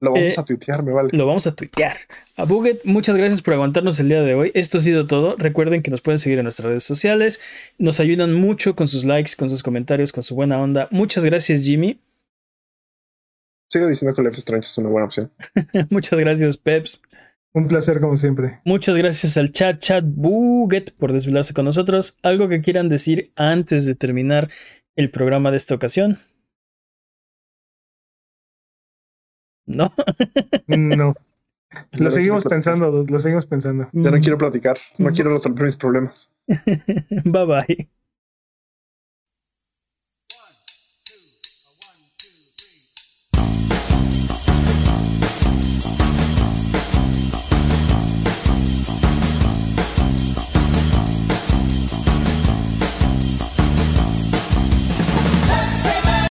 Lo 0.00 0.12
vamos 0.12 0.36
Eh, 0.36 0.40
a 0.40 0.44
tuitear, 0.44 0.84
me 0.84 0.92
vale. 0.92 1.10
Lo 1.12 1.26
vamos 1.26 1.46
a 1.48 1.54
tuitear. 1.56 1.96
A 2.36 2.44
Buget, 2.44 2.82
muchas 2.84 3.16
gracias 3.16 3.42
por 3.42 3.54
aguantarnos 3.54 3.98
el 3.98 4.08
día 4.08 4.22
de 4.22 4.32
hoy. 4.34 4.52
Esto 4.54 4.78
ha 4.78 4.80
sido 4.80 5.08
todo. 5.08 5.34
Recuerden 5.36 5.82
que 5.82 5.90
nos 5.90 6.00
pueden 6.02 6.20
seguir 6.20 6.38
en 6.38 6.44
nuestras 6.44 6.68
redes 6.68 6.84
sociales. 6.84 7.40
Nos 7.78 7.98
ayudan 7.98 8.32
mucho 8.32 8.76
con 8.76 8.86
sus 8.86 9.04
likes, 9.04 9.32
con 9.36 9.50
sus 9.50 9.64
comentarios, 9.64 10.12
con 10.12 10.22
su 10.22 10.36
buena 10.36 10.60
onda. 10.62 10.86
Muchas 10.92 11.24
gracias, 11.24 11.62
Jimmy. 11.64 11.98
Sigo 13.68 13.86
diciendo 13.86 14.14
que 14.14 14.22
Life 14.22 14.32
is 14.32 14.38
Strange 14.38 14.66
es 14.66 14.78
una 14.78 14.88
buena 14.88 15.06
opción. 15.06 15.30
muchas 15.90 16.18
gracias, 16.18 16.56
Peps. 16.56 17.02
Un 17.52 17.68
placer 17.68 18.00
como 18.00 18.16
siempre. 18.16 18.60
Muchas 18.64 18.96
gracias 18.96 19.36
al 19.36 19.50
chat, 19.52 19.78
chat 19.78 20.04
Buget, 20.06 20.92
por 20.96 21.12
desvelarse 21.12 21.54
con 21.54 21.64
nosotros. 21.64 22.18
¿Algo 22.22 22.48
que 22.48 22.60
quieran 22.60 22.88
decir 22.88 23.32
antes 23.36 23.84
de 23.84 23.94
terminar 23.94 24.50
el 24.96 25.10
programa 25.10 25.50
de 25.50 25.56
esta 25.58 25.74
ocasión? 25.74 26.18
¿No? 29.66 29.92
No. 30.66 31.14
Lo 31.92 32.10
seguimos 32.10 32.44
pensando, 32.44 33.04
lo 33.06 33.18
seguimos 33.18 33.46
pensando. 33.46 33.90
Ya 33.92 34.10
no 34.10 34.18
quiero 34.20 34.38
platicar. 34.38 34.78
No 34.96 35.10
quiero 35.10 35.30
resolver 35.30 35.66
mis 35.66 35.76
problemas. 35.76 36.32
Bye 36.46 37.44
bye. 37.44 37.90